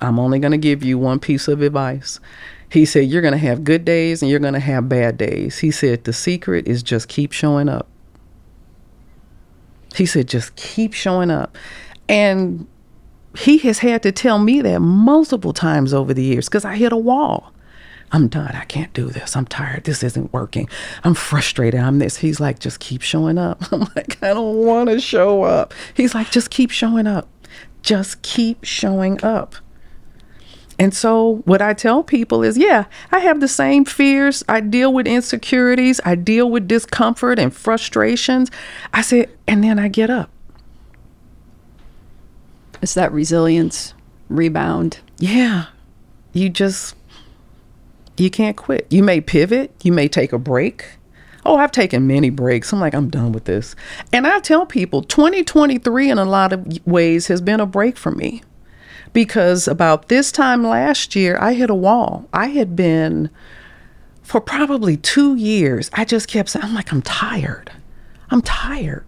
I'm 0.00 0.18
only 0.18 0.40
going 0.40 0.52
to 0.52 0.58
give 0.58 0.82
you 0.82 0.98
one 0.98 1.20
piece 1.20 1.46
of 1.46 1.62
advice. 1.62 2.18
He 2.68 2.84
said, 2.84 3.06
You're 3.06 3.22
going 3.22 3.32
to 3.32 3.38
have 3.38 3.62
good 3.62 3.84
days 3.84 4.22
and 4.22 4.30
you're 4.30 4.40
going 4.40 4.54
to 4.54 4.60
have 4.60 4.88
bad 4.88 5.16
days. 5.16 5.58
He 5.58 5.70
said, 5.70 6.02
The 6.02 6.12
secret 6.12 6.66
is 6.66 6.82
just 6.82 7.08
keep 7.08 7.30
showing 7.30 7.68
up. 7.68 7.86
He 9.94 10.04
said, 10.04 10.26
Just 10.26 10.56
keep 10.56 10.94
showing 10.94 11.30
up. 11.30 11.56
And 12.08 12.66
he 13.38 13.58
has 13.58 13.78
had 13.78 14.02
to 14.02 14.10
tell 14.10 14.40
me 14.40 14.62
that 14.62 14.80
multiple 14.80 15.52
times 15.52 15.94
over 15.94 16.12
the 16.12 16.24
years 16.24 16.48
because 16.48 16.64
I 16.64 16.74
hit 16.74 16.92
a 16.92 16.96
wall. 16.96 17.52
I'm 18.12 18.28
done. 18.28 18.54
I 18.54 18.64
can't 18.64 18.92
do 18.92 19.06
this. 19.06 19.36
I'm 19.36 19.46
tired. 19.46 19.84
This 19.84 20.02
isn't 20.02 20.32
working. 20.32 20.68
I'm 21.02 21.14
frustrated. 21.14 21.80
I'm 21.80 21.98
this. 21.98 22.18
He's 22.18 22.38
like, 22.38 22.58
just 22.58 22.78
keep 22.78 23.02
showing 23.02 23.36
up. 23.36 23.60
I'm 23.72 23.88
like, 23.96 24.22
I 24.22 24.32
don't 24.32 24.64
want 24.64 24.90
to 24.90 25.00
show 25.00 25.42
up. 25.42 25.74
He's 25.94 26.14
like, 26.14 26.30
just 26.30 26.50
keep 26.50 26.70
showing 26.70 27.06
up. 27.06 27.28
Just 27.82 28.22
keep 28.22 28.64
showing 28.64 29.22
up. 29.24 29.56
And 30.78 30.92
so, 30.92 31.42
what 31.46 31.62
I 31.62 31.72
tell 31.72 32.02
people 32.02 32.42
is, 32.42 32.58
yeah, 32.58 32.84
I 33.10 33.20
have 33.20 33.40
the 33.40 33.48
same 33.48 33.84
fears. 33.86 34.44
I 34.46 34.60
deal 34.60 34.92
with 34.92 35.06
insecurities. 35.06 36.00
I 36.04 36.16
deal 36.16 36.50
with 36.50 36.68
discomfort 36.68 37.38
and 37.38 37.54
frustrations. 37.54 38.50
I 38.92 39.00
said, 39.00 39.30
and 39.46 39.64
then 39.64 39.78
I 39.78 39.88
get 39.88 40.10
up. 40.10 40.30
It's 42.82 42.92
that 42.94 43.10
resilience, 43.10 43.94
rebound. 44.28 45.00
Yeah. 45.18 45.66
You 46.34 46.50
just, 46.50 46.94
you 48.18 48.30
can't 48.30 48.56
quit. 48.56 48.86
You 48.90 49.02
may 49.02 49.20
pivot, 49.20 49.72
you 49.82 49.92
may 49.92 50.08
take 50.08 50.32
a 50.32 50.38
break. 50.38 50.84
Oh, 51.44 51.56
I've 51.56 51.70
taken 51.70 52.06
many 52.06 52.30
breaks. 52.30 52.72
I'm 52.72 52.80
like, 52.80 52.94
I'm 52.94 53.08
done 53.08 53.30
with 53.30 53.44
this. 53.44 53.76
And 54.12 54.26
I 54.26 54.40
tell 54.40 54.66
people 54.66 55.02
2023 55.02 56.10
in 56.10 56.18
a 56.18 56.24
lot 56.24 56.52
of 56.52 56.86
ways 56.86 57.28
has 57.28 57.40
been 57.40 57.60
a 57.60 57.66
break 57.66 57.96
for 57.96 58.10
me 58.10 58.42
because 59.12 59.68
about 59.68 60.08
this 60.08 60.32
time 60.32 60.64
last 60.64 61.14
year, 61.14 61.38
I 61.40 61.54
hit 61.54 61.70
a 61.70 61.74
wall. 61.74 62.28
I 62.32 62.48
had 62.48 62.74
been 62.74 63.30
for 64.22 64.40
probably 64.40 64.96
two 64.96 65.36
years. 65.36 65.88
I 65.92 66.04
just 66.04 66.26
kept 66.26 66.48
saying, 66.48 66.64
I'm 66.64 66.74
like, 66.74 66.92
I'm 66.92 67.02
tired. 67.02 67.70
I'm 68.28 68.42
tired. 68.42 69.06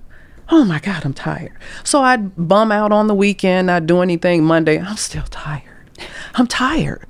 Oh 0.49 0.65
my 0.65 0.79
God, 0.79 1.05
I'm 1.05 1.13
tired. 1.13 1.53
So 1.85 2.03
I'd 2.03 2.49
bum 2.49 2.71
out 2.71 2.93
on 2.93 3.09
the 3.09 3.15
weekend, 3.15 3.67
not 3.67 3.87
do 3.87 4.01
anything 4.01 4.45
Monday. 4.45 4.79
I'm 4.81 4.97
still 4.97 5.25
tired. 5.25 5.91
I'm 6.35 6.47
tired. 6.47 7.05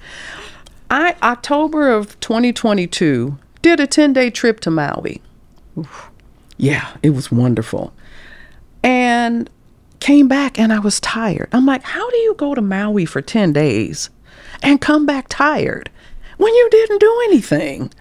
I 0.90 1.16
October 1.22 1.90
of 1.90 2.18
2022 2.20 3.38
did 3.62 3.80
a 3.80 3.86
10 3.86 4.12
day 4.12 4.30
trip 4.30 4.60
to 4.60 4.70
Maui. 4.70 5.20
Oof. 5.76 6.10
Yeah, 6.56 6.96
it 7.02 7.10
was 7.10 7.30
wonderful. 7.30 7.92
And 8.82 9.50
came 10.00 10.28
back 10.28 10.58
and 10.58 10.72
I 10.72 10.78
was 10.78 11.00
tired. 11.00 11.48
I'm 11.52 11.66
like, 11.66 11.82
how 11.82 12.08
do 12.10 12.16
you 12.18 12.34
go 12.34 12.54
to 12.54 12.62
Maui 12.62 13.04
for 13.04 13.20
10 13.20 13.52
days 13.52 14.10
and 14.62 14.80
come 14.80 15.06
back 15.06 15.26
tired 15.28 15.90
when 16.36 16.54
you 16.54 16.68
didn't 16.70 17.00
do 17.00 17.20
anything? 17.24 17.92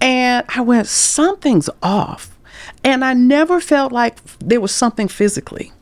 And 0.00 0.46
I 0.48 0.62
went, 0.62 0.86
something's 0.86 1.68
off. 1.82 2.38
And 2.82 3.04
I 3.04 3.12
never 3.12 3.60
felt 3.60 3.92
like 3.92 4.18
there 4.38 4.60
was 4.60 4.74
something 4.74 5.08
physically. 5.08 5.72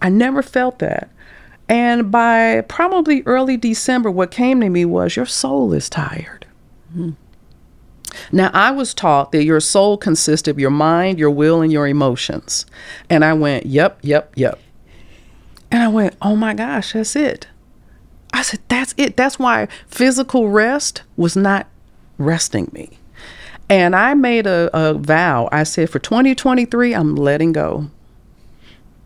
I 0.00 0.08
never 0.08 0.42
felt 0.42 0.78
that. 0.78 1.10
And 1.68 2.10
by 2.10 2.62
probably 2.68 3.22
early 3.22 3.56
December, 3.56 4.10
what 4.10 4.30
came 4.30 4.60
to 4.60 4.68
me 4.68 4.84
was, 4.84 5.16
your 5.16 5.26
soul 5.26 5.72
is 5.72 5.88
tired. 5.88 6.46
Mm-hmm. 6.90 7.10
Now, 8.30 8.50
I 8.52 8.70
was 8.70 8.94
taught 8.94 9.32
that 9.32 9.44
your 9.44 9.60
soul 9.60 9.96
consists 9.96 10.46
of 10.46 10.58
your 10.58 10.70
mind, 10.70 11.18
your 11.18 11.30
will, 11.30 11.62
and 11.62 11.72
your 11.72 11.88
emotions. 11.88 12.66
And 13.10 13.24
I 13.24 13.32
went, 13.32 13.66
yep, 13.66 13.98
yep, 14.02 14.32
yep. 14.36 14.60
And 15.70 15.82
I 15.82 15.88
went, 15.88 16.14
oh 16.22 16.36
my 16.36 16.54
gosh, 16.54 16.92
that's 16.92 17.16
it. 17.16 17.48
I 18.32 18.42
said, 18.42 18.60
that's 18.68 18.94
it. 18.96 19.16
That's 19.16 19.38
why 19.38 19.68
physical 19.86 20.48
rest 20.48 21.02
was 21.16 21.36
not 21.36 21.66
resting 22.18 22.70
me. 22.72 22.98
And 23.68 23.96
I 23.96 24.14
made 24.14 24.46
a, 24.46 24.70
a 24.72 24.94
vow. 24.94 25.48
I 25.50 25.62
said, 25.64 25.90
for 25.90 25.98
2023, 25.98 26.94
I'm 26.94 27.16
letting 27.16 27.52
go. 27.52 27.90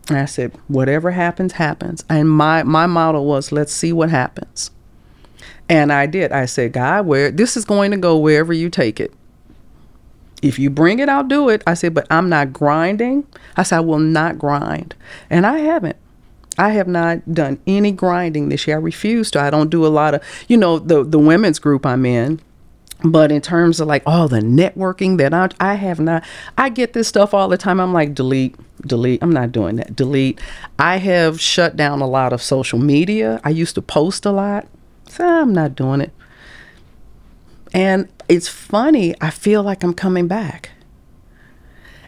And 0.09 0.17
I 0.17 0.25
said, 0.25 0.53
whatever 0.67 1.11
happens, 1.11 1.53
happens. 1.53 2.03
And 2.09 2.29
my, 2.29 2.63
my 2.63 2.87
model 2.87 3.25
was, 3.25 3.51
let's 3.51 3.73
see 3.73 3.93
what 3.93 4.09
happens. 4.09 4.71
And 5.67 5.93
I 5.93 6.07
did. 6.07 6.31
I 6.31 6.45
said, 6.45 6.73
God, 6.73 7.05
where 7.05 7.29
this 7.31 7.55
is 7.55 7.63
going 7.63 7.91
to 7.91 7.97
go 7.97 8.17
wherever 8.17 8.51
you 8.51 8.69
take 8.69 8.99
it. 8.99 9.13
If 10.41 10.57
you 10.57 10.69
bring 10.69 10.99
it, 10.99 11.09
I'll 11.09 11.23
do 11.23 11.49
it. 11.49 11.63
I 11.67 11.73
said, 11.73 11.93
but 11.93 12.07
I'm 12.09 12.29
not 12.29 12.53
grinding. 12.53 13.27
I 13.55 13.63
said, 13.63 13.77
I 13.77 13.81
will 13.81 13.99
not 13.99 14.39
grind. 14.39 14.95
And 15.29 15.45
I 15.45 15.59
haven't. 15.59 15.97
I 16.57 16.69
have 16.71 16.87
not 16.87 17.33
done 17.33 17.59
any 17.67 17.91
grinding 17.91 18.49
this 18.49 18.67
year. 18.67 18.77
I 18.77 18.79
refuse 18.79 19.31
to. 19.31 19.41
I 19.41 19.49
don't 19.49 19.69
do 19.69 19.85
a 19.85 19.87
lot 19.87 20.13
of, 20.13 20.23
you 20.47 20.57
know, 20.57 20.77
the 20.77 21.05
the 21.05 21.19
women's 21.19 21.57
group 21.57 21.85
I'm 21.85 22.05
in. 22.05 22.41
But 23.03 23.31
in 23.31 23.41
terms 23.41 23.79
of 23.79 23.87
like 23.87 24.03
all 24.05 24.27
the 24.27 24.41
networking 24.41 25.17
that 25.19 25.33
I, 25.33 25.49
I 25.59 25.75
have 25.75 25.99
not, 25.99 26.23
I 26.57 26.69
get 26.69 26.93
this 26.93 27.07
stuff 27.07 27.33
all 27.33 27.47
the 27.47 27.57
time. 27.57 27.79
I'm 27.79 27.93
like, 27.93 28.13
delete, 28.13 28.55
delete. 28.81 29.23
I'm 29.23 29.31
not 29.31 29.51
doing 29.51 29.77
that. 29.77 29.95
Delete. 29.95 30.41
I 30.77 30.97
have 30.97 31.39
shut 31.39 31.77
down 31.77 32.01
a 32.01 32.07
lot 32.07 32.33
of 32.33 32.41
social 32.41 32.77
media. 32.77 33.39
I 33.43 33.51
used 33.51 33.75
to 33.75 33.81
post 33.81 34.25
a 34.25 34.31
lot. 34.31 34.67
So 35.07 35.25
I'm 35.25 35.53
not 35.53 35.75
doing 35.75 36.01
it. 36.01 36.11
And 37.73 38.09
it's 38.27 38.47
funny, 38.47 39.15
I 39.21 39.29
feel 39.29 39.63
like 39.63 39.83
I'm 39.83 39.93
coming 39.93 40.27
back. 40.27 40.71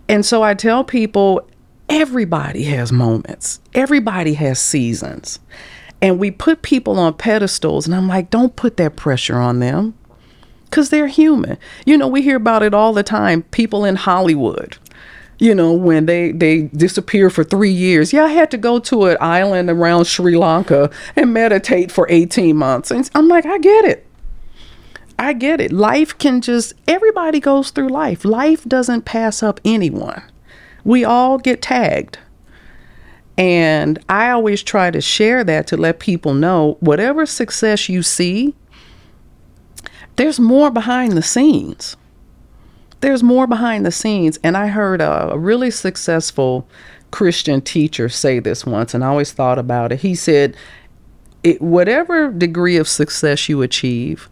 And 0.10 0.26
so 0.26 0.44
I 0.44 0.56
tell 0.56 0.84
people 0.84 1.48
everybody 1.88 2.64
has 2.64 2.92
moments, 2.92 3.60
everybody 3.74 4.34
has 4.34 4.60
seasons. 4.60 5.40
And 6.02 6.18
we 6.18 6.32
put 6.32 6.64
people 6.64 6.98
on 6.98 7.14
pedestals, 7.14 7.86
and 7.86 7.94
I'm 7.94 8.08
like, 8.08 8.32
don't 8.32 8.56
put 8.56 8.78
that 8.78 8.96
pressure 8.96 9.38
on 9.38 9.60
them 9.60 9.94
because 10.72 10.89
they're 10.89 11.07
human. 11.07 11.60
You 11.85 11.98
know, 11.98 12.07
we 12.07 12.23
hear 12.23 12.38
about 12.38 12.64
it 12.64 12.73
all 12.73 12.93
the 12.93 13.03
time 13.03 13.43
people 13.43 13.85
in 13.85 13.98
Hollywood 13.98 14.77
you 15.41 15.56
know, 15.56 15.73
when 15.73 16.06
they 16.06 16.31
they 16.31 16.69
disappear 16.76 17.31
for 17.31 17.43
three 17.43 17.72
years. 17.72 18.14
Yeah, 18.14 18.26
I 18.26 18.27
had 18.27 18.52
to 18.52 18.60
go 18.60 18.77
to 18.77 19.06
an 19.06 19.18
island 19.19 19.72
around 19.72 20.06
Sri 20.06 20.38
Lanka 20.38 20.91
and 21.15 21.34
meditate 21.34 21.91
for 21.91 22.06
18 22.11 22.56
months. 22.56 22.91
And 22.91 23.10
I'm 23.15 23.27
like, 23.27 23.48
I 23.48 23.57
get 23.57 23.85
it. 23.85 24.06
I 25.18 25.34
get 25.34 25.60
it. 25.60 25.72
Life 25.72 26.15
can 26.19 26.41
just 26.41 26.73
everybody 26.88 27.39
goes 27.39 27.72
through 27.72 27.89
life. 27.89 28.23
Life 28.23 28.65
doesn't 28.65 29.06
pass 29.06 29.41
up 29.41 29.60
anyone. 29.65 30.22
We 30.84 31.03
all 31.03 31.39
get 31.39 31.64
tagged. 31.64 32.19
And 33.35 33.98
I 34.07 34.30
always 34.30 34.61
try 34.61 34.91
to 34.91 35.02
share 35.02 35.43
that 35.43 35.65
to 35.68 35.77
let 35.77 35.99
people 35.99 36.35
know 36.35 36.77
whatever 36.81 37.26
success 37.26 37.89
you 37.89 38.03
see, 38.03 38.53
there's 40.16 40.40
more 40.40 40.72
behind 40.72 41.14
the 41.14 41.22
scenes 41.22 41.96
there's 43.02 43.24
more 43.24 43.48
behind 43.48 43.86
the 43.86 43.92
scenes. 43.92 44.40
And 44.44 44.56
I 44.56 44.68
heard 44.68 45.02
a, 45.02 45.34
really 45.36 45.72
successful 45.72 46.68
Christian 47.10 47.62
teacher 47.62 48.08
say 48.08 48.40
this 48.40 48.66
once, 48.66 48.94
and 48.94 49.04
I 49.04 49.08
always 49.08 49.34
thought 49.34 49.60
about 49.60 49.92
it. 49.92 50.00
He 50.00 50.16
said, 50.16 50.56
it, 51.44 51.62
whatever 51.62 52.32
degree 52.32 52.78
of 52.78 52.88
success 52.88 53.50
you 53.50 53.62
achieve, 53.62 54.30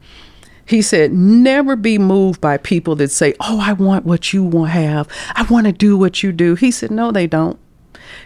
he 0.65 0.83
said, 0.83 1.11
never 1.11 1.75
be 1.75 1.97
moved 1.97 2.39
by 2.39 2.57
people 2.57 2.95
that 2.97 3.09
say, 3.09 3.33
Oh, 3.39 3.59
I 3.59 3.73
want 3.73 4.05
what 4.05 4.33
you 4.33 4.65
have. 4.65 5.07
I 5.33 5.41
want 5.43 5.65
to 5.65 5.73
do 5.73 5.97
what 5.97 6.21
you 6.21 6.31
do. 6.31 6.53
He 6.53 6.69
said, 6.69 6.91
No, 6.91 7.11
they 7.11 7.25
don't. 7.25 7.59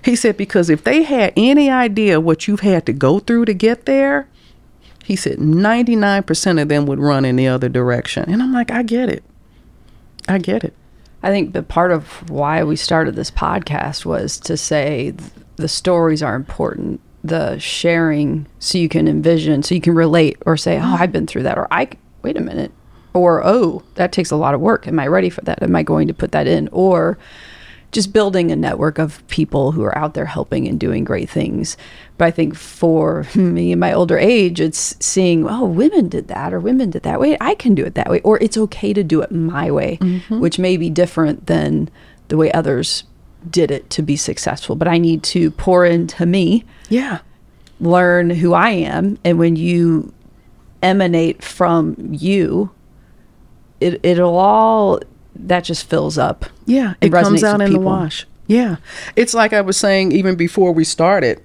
He 0.04 0.18
said, 0.18 0.36
Because 0.36 0.70
if 0.70 0.84
they 0.84 1.04
had 1.04 1.32
any 1.38 1.70
idea 1.70 2.20
what 2.20 2.46
you've 2.46 2.60
had 2.60 2.86
to 2.88 2.92
go 2.92 3.20
through 3.20 3.46
to 3.46 3.54
get 3.54 3.86
there, 3.86 4.28
he 5.04 5.16
said 5.16 5.38
99% 5.38 6.62
of 6.62 6.70
them 6.70 6.86
would 6.86 7.00
run 7.00 7.26
in 7.26 7.36
the 7.36 7.48
other 7.48 7.70
direction. 7.70 8.30
And 8.30 8.42
I'm 8.42 8.54
like, 8.54 8.72
I 8.72 8.84
get 8.84 9.10
it. 9.10 9.24
I 10.28 10.38
get 10.38 10.64
it. 10.64 10.74
I 11.22 11.30
think 11.30 11.54
the 11.54 11.64
part 11.64 11.92
of 11.92 12.30
why 12.30 12.64
we 12.64 12.76
started 12.76 13.16
this 13.16 13.32
podcast 13.32 14.06
was 14.06 14.38
to 14.42 14.58
say 14.58 15.14
the 15.56 15.68
stories 15.68 16.24
are 16.24 16.36
important, 16.36 17.00
the 17.24 17.58
sharing, 17.60 18.46
so 18.60 18.78
you 18.78 18.90
can 18.90 19.08
envision, 19.08 19.64
so 19.64 19.76
you 19.76 19.82
can 19.82 19.96
relate, 19.96 20.38
or 20.46 20.58
say, 20.58 20.78
"Oh, 20.78 20.98
I've 21.00 21.12
been 21.12 21.28
through 21.28 21.44
that," 21.44 21.58
or 21.58 21.68
"I 21.72 21.88
wait 22.24 22.36
a 22.36 22.42
minute," 22.42 22.72
or 23.14 23.42
"Oh, 23.46 23.84
that 23.96 24.12
takes 24.12 24.32
a 24.32 24.36
lot 24.36 24.54
of 24.54 24.60
work. 24.60 24.88
Am 24.88 25.00
I 25.00 25.08
ready 25.08 25.30
for 25.30 25.42
that? 25.42 25.64
Am 25.64 25.76
I 25.76 25.84
going 25.84 26.08
to 26.10 26.14
put 26.14 26.34
that 26.34 26.48
in?" 26.48 26.68
Or 26.74 27.18
just 27.94 28.12
building 28.12 28.52
a 28.52 28.56
network 28.56 28.98
of 28.98 29.26
people 29.28 29.72
who 29.72 29.84
are 29.84 29.98
out 29.98 30.14
there 30.14 30.26
helping 30.26 30.68
and 30.68 30.80
doing 30.80 31.04
great 31.04 31.30
things. 31.30 31.78
But 32.18 32.26
I 32.26 32.32
think 32.32 32.56
for 32.56 33.26
me 33.36 33.72
in 33.72 33.80
my 33.80 33.94
older 33.94 34.18
age, 34.18 34.60
it's 34.60 34.96
seeing, 35.00 35.48
oh, 35.48 35.66
women 35.66 36.10
did 36.10 36.28
that 36.28 36.54
or 36.54 36.60
women 36.60 36.90
did 36.90 37.04
that 37.04 37.20
way. 37.20 37.38
I 37.40 37.56
can 37.56 37.76
do 37.76 37.86
it 37.86 37.96
that 37.96 38.10
way. 38.10 38.20
Or 38.22 38.38
it's 38.42 38.58
okay 38.58 38.94
to 38.94 39.04
do 39.04 39.22
it 39.22 39.32
my 39.32 39.72
way, 39.72 39.98
mm-hmm. 40.02 40.40
which 40.40 40.60
may 40.60 40.76
be 40.76 40.90
different 40.90 41.48
than 41.48 41.90
the 42.28 42.38
way 42.38 42.52
others 42.52 43.04
did 43.50 43.72
it 43.72 43.90
to 43.92 44.02
be 44.02 44.16
successful. 44.16 44.76
But 44.76 44.88
I 44.88 44.98
need 44.98 45.24
to 45.24 45.52
pour 45.52 45.86
into 45.86 46.26
me. 46.26 46.66
Yeah. 46.90 47.20
Learn 47.80 48.30
who 48.30 48.54
I 48.54 48.72
am. 48.72 49.18
And 49.24 49.38
when 49.38 49.56
you 49.56 50.14
emanate 50.82 51.44
from 51.44 51.96
you, 52.12 52.72
it, 53.80 54.00
it'll 54.04 54.38
all 54.38 55.00
that 55.36 55.64
just 55.64 55.90
fills 55.90 56.18
up. 56.18 56.46
Yeah, 56.66 56.94
it 57.02 57.12
comes 57.12 57.44
out 57.44 57.62
in 57.62 57.68
people. 57.68 57.82
the 57.82 57.88
wash. 57.88 58.26
Yeah, 58.48 58.78
it's 59.16 59.34
like 59.34 59.54
I 59.54 59.62
was 59.62 59.78
saying 59.78 60.12
even 60.12 60.36
before 60.36 60.72
we 60.72 60.84
started. 60.84 61.42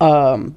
Um, 0.00 0.56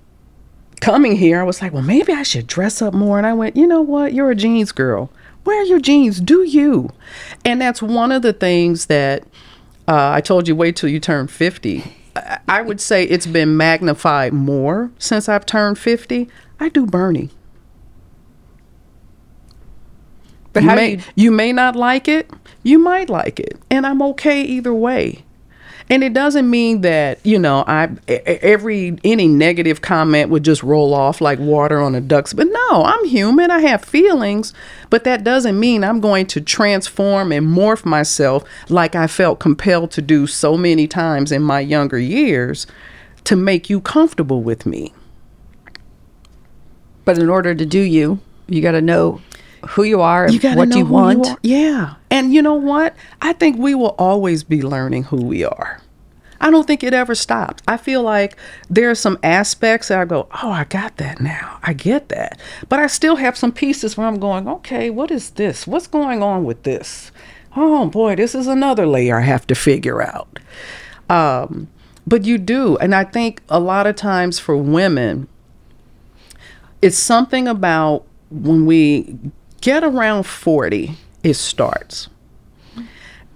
coming 0.81 1.15
here, 1.15 1.39
I 1.39 1.43
was 1.43 1.61
like, 1.61 1.71
well, 1.71 1.83
maybe 1.83 2.11
I 2.13 2.23
should 2.23 2.47
dress 2.47 2.81
up 2.81 2.93
more. 2.93 3.17
And 3.17 3.27
I 3.27 3.33
went, 3.33 3.55
you 3.55 3.67
know 3.67 3.81
what? 3.81 4.13
You're 4.13 4.31
a 4.31 4.35
jeans 4.35 4.71
girl. 4.71 5.11
Wear 5.45 5.63
your 5.63 5.79
jeans. 5.79 6.19
Do 6.19 6.43
you? 6.43 6.91
And 7.43 7.61
that's 7.61 7.81
one 7.81 8.11
of 8.11 8.23
the 8.23 8.33
things 8.33 8.87
that 8.87 9.23
uh, 9.87 10.09
I 10.11 10.21
told 10.21 10.47
you. 10.47 10.55
Wait 10.55 10.75
till 10.75 10.89
you 10.89 10.99
turn 10.99 11.27
fifty. 11.27 11.83
I 12.47 12.61
would 12.61 12.79
say 12.79 13.03
it's 13.03 13.27
been 13.27 13.57
magnified 13.57 14.33
more 14.33 14.91
since 14.97 15.27
I've 15.27 15.45
turned 15.45 15.77
50. 15.77 16.29
I 16.59 16.69
do 16.69 16.85
Bernie. 16.85 17.29
But 20.55 20.63
you 20.63 20.69
may, 20.69 20.91
you... 20.91 21.01
you 21.15 21.31
may 21.31 21.51
not 21.51 21.75
like 21.75 22.07
it. 22.07 22.31
You 22.63 22.79
might 22.79 23.09
like 23.09 23.39
it, 23.39 23.59
and 23.69 23.85
I'm 23.85 24.01
okay 24.01 24.41
either 24.41 24.73
way. 24.73 25.23
And 25.87 26.03
it 26.03 26.13
doesn't 26.13 26.49
mean 26.49 26.81
that, 26.81 27.23
you 27.23 27.37
know, 27.37 27.63
I 27.67 27.89
every 28.07 28.97
any 29.03 29.27
negative 29.27 29.81
comment 29.81 30.31
would 30.31 30.43
just 30.43 30.63
roll 30.63 30.95
off 30.95 31.21
like 31.21 31.37
water 31.37 31.79
on 31.79 31.93
a 31.93 32.01
duck's. 32.01 32.33
But 32.33 32.47
no, 32.47 32.83
I'm 32.83 33.05
human. 33.05 33.51
I 33.51 33.59
have 33.59 33.85
feelings, 33.85 34.51
but 34.89 35.03
that 35.03 35.23
doesn't 35.23 35.59
mean 35.59 35.83
I'm 35.83 35.99
going 35.99 36.25
to 36.27 36.41
transform 36.41 37.31
and 37.31 37.45
morph 37.45 37.85
myself 37.85 38.43
like 38.67 38.95
I 38.95 39.05
felt 39.05 39.39
compelled 39.39 39.91
to 39.91 40.01
do 40.01 40.25
so 40.25 40.57
many 40.57 40.87
times 40.87 41.31
in 41.31 41.43
my 41.43 41.59
younger 41.59 41.99
years 41.99 42.65
to 43.25 43.35
make 43.35 43.69
you 43.69 43.79
comfortable 43.79 44.41
with 44.41 44.65
me. 44.65 44.91
But 47.03 47.19
in 47.19 47.29
order 47.29 47.53
to 47.53 47.65
do 47.65 47.81
you, 47.81 48.21
you 48.47 48.61
got 48.61 48.71
to 48.71 48.81
know 48.81 49.21
who 49.69 49.83
you 49.83 50.01
are, 50.01 50.29
you 50.29 50.39
what 50.55 50.69
do 50.69 50.77
you 50.77 50.85
want. 50.85 51.25
You 51.43 51.57
yeah. 51.57 51.95
And 52.09 52.33
you 52.33 52.41
know 52.41 52.55
what? 52.55 52.95
I 53.21 53.33
think 53.33 53.57
we 53.57 53.75
will 53.75 53.95
always 53.97 54.43
be 54.43 54.61
learning 54.61 55.03
who 55.03 55.17
we 55.17 55.43
are. 55.43 55.81
I 56.41 56.51
don't 56.51 56.67
think 56.67 56.83
it 56.83 56.93
ever 56.93 57.15
stops. 57.15 57.63
I 57.67 57.77
feel 57.77 58.03
like 58.03 58.37
there 58.69 58.89
are 58.89 58.95
some 58.95 59.17
aspects 59.23 59.87
that 59.87 59.99
I 59.99 60.05
go, 60.05 60.27
oh, 60.43 60.51
I 60.51 60.65
got 60.65 60.97
that 60.97 61.19
now. 61.19 61.59
I 61.63 61.73
get 61.73 62.09
that. 62.09 62.39
But 62.69 62.79
I 62.79 62.87
still 62.87 63.15
have 63.15 63.37
some 63.37 63.51
pieces 63.51 63.97
where 63.97 64.05
I'm 64.05 64.19
going, 64.19 64.47
okay, 64.47 64.89
what 64.89 65.11
is 65.11 65.31
this? 65.31 65.65
What's 65.65 65.87
going 65.87 66.21
on 66.21 66.43
with 66.43 66.63
this? 66.63 67.11
Oh 67.55 67.87
boy, 67.87 68.15
this 68.15 68.35
is 68.35 68.47
another 68.47 68.85
layer 68.85 69.17
I 69.17 69.23
have 69.23 69.47
to 69.47 69.55
figure 69.55 70.01
out. 70.01 70.39
Um, 71.09 71.69
but 72.05 72.25
you 72.25 72.37
do. 72.37 72.77
And 72.77 72.93
I 72.93 73.05
think 73.05 73.41
a 73.49 73.59
lot 73.59 73.87
of 73.87 73.95
times 73.95 74.37
for 74.37 74.57
women, 74.57 75.27
it's 76.81 76.97
something 76.97 77.47
about 77.47 78.05
when 78.29 78.65
we 78.65 79.17
get 79.65 79.83
around 79.83 80.27
40, 80.27 80.95
it 81.23 81.33
starts. 81.33 82.07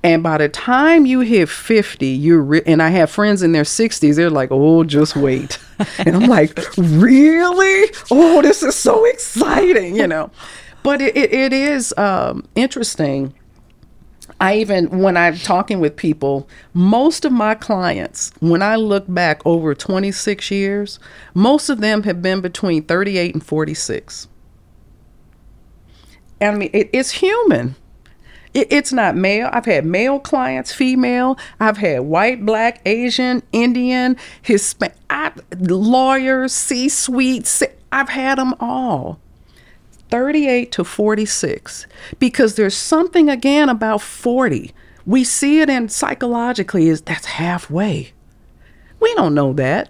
And 0.04 0.22
by 0.22 0.38
the 0.38 0.48
time 0.48 1.08
you 1.08 1.22
hit 1.22 1.50
50, 1.50 2.06
you're, 2.06 2.44
re- 2.44 2.62
and 2.68 2.84
I 2.84 2.90
have 2.90 3.10
friends 3.10 3.42
in 3.42 3.52
their 3.52 3.64
60s, 3.64 4.16
they're 4.16 4.30
like, 4.30 4.50
oh, 4.52 4.84
just 4.84 5.16
wait. 5.16 5.58
and 5.98 6.16
I'm 6.16 6.30
like, 6.30 6.56
really? 6.78 7.92
Oh, 8.12 8.44
this 8.44 8.62
is 8.62 8.76
so 8.76 9.06
exciting, 9.06 9.96
you 9.96 10.06
know. 10.06 10.30
But 10.84 11.02
it, 11.02 11.18
it, 11.18 11.34
it 11.34 11.52
is 11.52 11.96
um, 11.98 12.46
interesting. 12.54 13.34
I 14.40 14.58
even, 14.58 15.00
when 15.00 15.18
I'm 15.18 15.36
talking 15.36 15.80
with 15.80 15.96
people, 15.96 16.48
most 16.76 17.26
of 17.26 17.32
my 17.32 17.56
clients, 17.56 18.32
when 18.40 18.62
I 18.62 18.76
look 18.76 19.06
back 19.08 19.42
over 19.46 19.74
26 19.74 20.52
years, 20.52 21.00
most 21.34 21.70
of 21.70 21.82
them 21.82 22.04
have 22.04 22.22
been 22.22 22.40
between 22.40 22.84
38 22.84 23.34
and 23.34 23.44
46. 23.44 24.28
I 26.42 26.52
mean, 26.52 26.70
it, 26.74 26.90
it's 26.94 27.12
human. 27.12 27.76
It, 28.54 28.68
it's 28.72 28.92
not 28.92 29.16
male. 29.16 29.50
I've 29.52 29.66
had 29.66 29.86
male 29.86 30.20
clients, 30.20 30.74
female. 30.74 31.38
I've 31.60 31.78
had 31.78 32.02
white, 32.02 32.46
black, 32.46 32.82
Asian, 32.86 33.44
Indian, 33.52 34.18
Hispanic, 34.42 34.96
lawyers, 35.60 36.54
C-suite. 36.54 37.62
I've 37.92 38.10
had 38.10 38.38
them 38.38 38.54
all. 38.60 39.20
38 40.10 40.72
to 40.72 40.84
46 40.84 41.86
because 42.18 42.56
there's 42.56 42.76
something 42.76 43.30
again 43.30 43.70
about 43.70 44.02
40 44.02 44.74
we 45.06 45.24
see 45.24 45.62
it 45.62 45.70
in 45.70 45.88
psychologically 45.88 46.90
is 46.90 47.02
that's 47.02 47.26
halfway 47.26 48.12
we 49.00 49.14
don't 49.14 49.36
know 49.36 49.54
that 49.54 49.90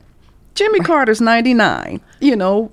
jimmy 0.56 0.82
carter's 0.82 1.22
99 1.22 2.02
you 2.20 2.36
know 2.36 2.70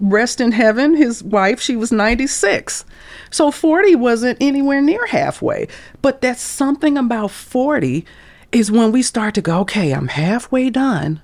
rest 0.00 0.40
in 0.40 0.52
heaven, 0.52 0.96
his 0.96 1.22
wife, 1.22 1.60
she 1.60 1.76
was 1.76 1.92
96. 1.92 2.84
So 3.30 3.50
40 3.50 3.96
wasn't 3.96 4.38
anywhere 4.40 4.80
near 4.80 5.06
halfway. 5.06 5.68
But 6.02 6.20
that's 6.20 6.42
something 6.42 6.96
about 6.96 7.30
40 7.30 8.04
is 8.52 8.70
when 8.70 8.92
we 8.92 9.02
start 9.02 9.34
to 9.34 9.42
go, 9.42 9.60
okay, 9.60 9.92
I'm 9.92 10.08
halfway 10.08 10.70
done. 10.70 11.20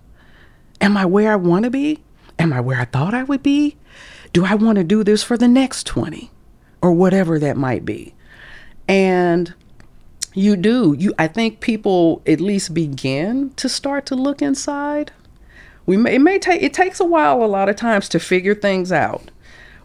Am 0.80 0.96
I 0.96 1.04
where 1.06 1.32
I 1.32 1.36
want 1.36 1.64
to 1.64 1.70
be? 1.70 2.00
Am 2.38 2.52
I 2.52 2.60
where 2.60 2.80
I 2.80 2.86
thought 2.86 3.14
I 3.14 3.22
would 3.22 3.42
be? 3.42 3.76
Do 4.32 4.44
I 4.44 4.54
want 4.54 4.76
to 4.76 4.84
do 4.84 5.04
this 5.04 5.22
for 5.22 5.36
the 5.36 5.48
next 5.48 5.86
20 5.86 6.30
or 6.82 6.92
whatever 6.92 7.38
that 7.38 7.56
might 7.56 7.84
be? 7.84 8.14
And 8.88 9.54
you 10.34 10.56
do. 10.56 10.94
You 10.98 11.12
I 11.18 11.26
think 11.28 11.60
people 11.60 12.22
at 12.26 12.40
least 12.40 12.72
begin 12.72 13.50
to 13.54 13.68
start 13.68 14.06
to 14.06 14.14
look 14.14 14.42
inside 14.42 15.12
we 15.90 15.96
may, 15.96 16.14
it 16.14 16.20
may 16.20 16.38
take 16.38 16.62
it 16.62 16.72
takes 16.72 17.00
a 17.00 17.04
while 17.04 17.42
a 17.42 17.46
lot 17.46 17.68
of 17.68 17.74
times 17.74 18.08
to 18.08 18.20
figure 18.20 18.54
things 18.54 18.92
out 18.92 19.30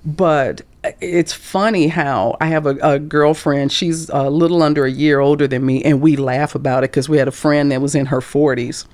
but 0.06 0.62
it's 1.02 1.34
funny 1.34 1.88
how 1.88 2.38
I 2.40 2.46
have 2.48 2.68
a, 2.68 2.78
a, 2.82 3.00
girlfriend. 3.00 3.72
She's 3.72 4.08
a 4.10 4.30
little 4.30 4.62
under 4.62 4.86
a 4.86 4.92
year 4.92 5.20
older 5.20 5.48
than 5.48 5.66
me, 5.66 5.84
and 5.84 6.00
we 6.00 6.16
laugh 6.16 6.54
about 6.54 6.84
it 6.84 6.92
because 6.92 7.10
we 7.10 7.18
had 7.18 7.28
a 7.28 7.32
friend 7.32 7.72
that 7.72 7.82
was 7.82 7.96
in 7.96 8.06
her 8.08 8.20
40s. 8.20 8.86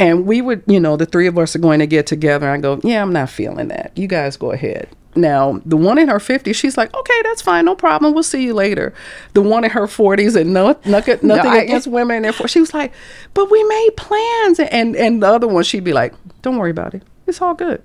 And 0.00 0.26
we 0.26 0.40
would, 0.40 0.64
you 0.66 0.80
know, 0.80 0.96
the 0.96 1.06
three 1.06 1.28
of 1.28 1.38
us 1.38 1.54
are 1.54 1.60
going 1.60 1.78
to 1.78 1.86
get 1.86 2.06
together. 2.06 2.50
I 2.50 2.58
go, 2.58 2.80
Yeah, 2.82 3.00
I'm 3.00 3.12
not 3.12 3.30
feeling 3.30 3.68
that. 3.68 3.92
You 3.94 4.08
guys 4.08 4.36
go 4.36 4.50
ahead. 4.50 4.88
Now, 5.16 5.60
the 5.64 5.76
one 5.76 5.98
in 5.98 6.08
her 6.08 6.18
50s, 6.18 6.54
she's 6.54 6.76
like, 6.78 6.94
Okay, 6.94 7.22
that's 7.24 7.42
fine. 7.42 7.64
No 7.64 7.74
problem. 7.74 8.14
We'll 8.14 8.22
see 8.22 8.44
you 8.44 8.54
later. 8.54 8.94
The 9.34 9.42
one 9.42 9.64
in 9.64 9.70
her 9.70 9.86
40s, 9.86 10.40
and 10.40 10.52
no, 10.52 10.78
nothing, 10.84 11.18
nothing 11.22 11.52
no, 11.52 11.58
against 11.58 11.86
women 11.88 12.18
in 12.18 12.22
their 12.22 12.32
40s, 12.32 12.50
she 12.50 12.60
was 12.60 12.72
like, 12.72 12.92
But 13.34 13.50
we 13.50 13.62
made 13.64 13.90
plans. 13.96 14.60
And, 14.60 14.94
and 14.96 15.22
the 15.22 15.28
other 15.28 15.48
one, 15.48 15.64
she'd 15.64 15.84
be 15.84 15.92
like, 15.92 16.14
don't 16.42 16.56
worry 16.56 16.70
about 16.70 16.94
it. 16.94 17.02
It's 17.26 17.40
all 17.40 17.54
good. 17.54 17.82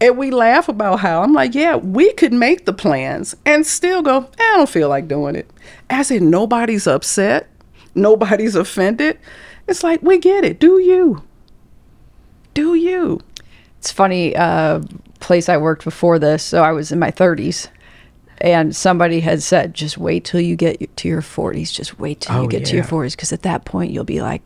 And 0.00 0.16
we 0.16 0.30
laugh 0.30 0.68
about 0.68 1.00
how 1.00 1.22
I'm 1.22 1.34
like, 1.34 1.54
yeah, 1.54 1.76
we 1.76 2.12
could 2.14 2.32
make 2.32 2.64
the 2.64 2.72
plans 2.72 3.36
and 3.44 3.66
still 3.66 4.00
go, 4.00 4.28
eh, 4.38 4.42
I 4.42 4.56
don't 4.56 4.68
feel 4.68 4.88
like 4.88 5.08
doing 5.08 5.36
it. 5.36 5.50
As 5.90 6.10
in, 6.10 6.30
nobody's 6.30 6.86
upset, 6.86 7.48
nobody's 7.94 8.54
offended. 8.54 9.18
It's 9.68 9.84
like, 9.84 10.02
we 10.02 10.18
get 10.18 10.42
it. 10.42 10.58
Do 10.58 10.78
you? 10.78 11.22
Do 12.54 12.74
you? 12.74 13.20
It's 13.78 13.92
funny, 13.92 14.34
uh, 14.34 14.80
place 15.20 15.48
I 15.48 15.56
worked 15.56 15.84
before 15.84 16.18
this. 16.18 16.42
So 16.42 16.62
I 16.62 16.72
was 16.72 16.92
in 16.92 16.98
my 16.98 17.10
30s 17.10 17.68
and 18.40 18.74
somebody 18.74 19.20
had 19.20 19.42
said, 19.42 19.74
just 19.74 19.98
wait 19.98 20.24
till 20.24 20.40
you 20.40 20.56
get 20.56 20.96
to 20.96 21.08
your 21.08 21.22
40s. 21.22 21.72
Just 21.72 21.98
wait 21.98 22.22
till 22.22 22.36
oh, 22.36 22.42
you 22.42 22.48
get 22.48 22.62
yeah. 22.62 22.66
to 22.66 22.76
your 22.76 22.84
40s 22.84 23.12
because 23.12 23.32
at 23.32 23.42
that 23.42 23.64
point 23.64 23.92
you'll 23.92 24.04
be 24.04 24.22
like, 24.22 24.42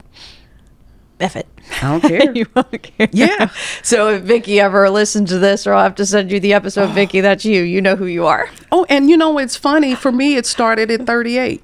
F 1.20 1.36
it. 1.36 1.46
I 1.80 1.98
don't 1.98 2.00
care. 2.08 2.32
you 2.36 2.46
won't 2.54 2.82
care. 2.82 3.08
Yeah. 3.12 3.50
So 3.82 4.08
if 4.08 4.22
Vicky 4.22 4.60
ever 4.60 4.88
listens 4.90 5.28
to 5.30 5.38
this, 5.38 5.66
or 5.66 5.74
I'll 5.74 5.82
have 5.82 5.94
to 5.96 6.06
send 6.06 6.32
you 6.32 6.40
the 6.40 6.54
episode, 6.54 6.90
oh. 6.90 6.92
Vicky, 6.94 7.20
that's 7.20 7.44
you. 7.44 7.62
You 7.62 7.80
know 7.80 7.96
who 7.96 8.06
you 8.06 8.26
are. 8.26 8.48
Oh, 8.72 8.86
and 8.88 9.10
you 9.10 9.16
know 9.16 9.38
it's 9.38 9.56
funny 9.56 9.94
for 9.94 10.10
me. 10.10 10.36
It 10.36 10.46
started 10.46 10.90
at 10.90 11.06
38. 11.06 11.62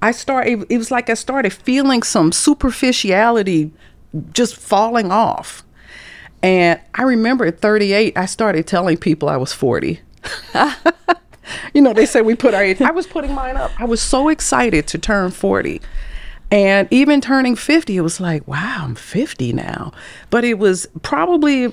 I 0.00 0.12
started. 0.12 0.64
It 0.70 0.78
was 0.78 0.90
like 0.90 1.10
I 1.10 1.14
started 1.14 1.52
feeling 1.52 2.02
some 2.02 2.30
superficiality 2.30 3.72
just 4.32 4.56
falling 4.56 5.10
off, 5.10 5.64
and 6.46 6.80
I 6.94 7.02
remember 7.02 7.44
at 7.44 7.58
38, 7.58 8.16
I 8.16 8.24
started 8.26 8.68
telling 8.68 8.98
people 8.98 9.28
I 9.28 9.36
was 9.36 9.52
40. 9.52 10.00
you 11.74 11.82
know, 11.82 11.92
they 11.92 12.06
say 12.06 12.20
we 12.20 12.36
put 12.36 12.54
our 12.54 12.62
age. 12.62 12.80
I 12.80 12.92
was 12.92 13.04
putting 13.04 13.34
mine 13.34 13.56
up. 13.56 13.72
I 13.80 13.84
was 13.84 14.00
so 14.00 14.28
excited 14.28 14.86
to 14.86 14.98
turn 14.98 15.32
40. 15.32 15.80
And 16.52 16.86
even 16.92 17.20
turning 17.20 17.56
50, 17.56 17.96
it 17.96 18.00
was 18.00 18.20
like, 18.20 18.46
wow, 18.46 18.82
I'm 18.82 18.94
50 18.94 19.54
now. 19.54 19.92
But 20.30 20.44
it 20.44 20.60
was 20.60 20.86
probably 21.02 21.72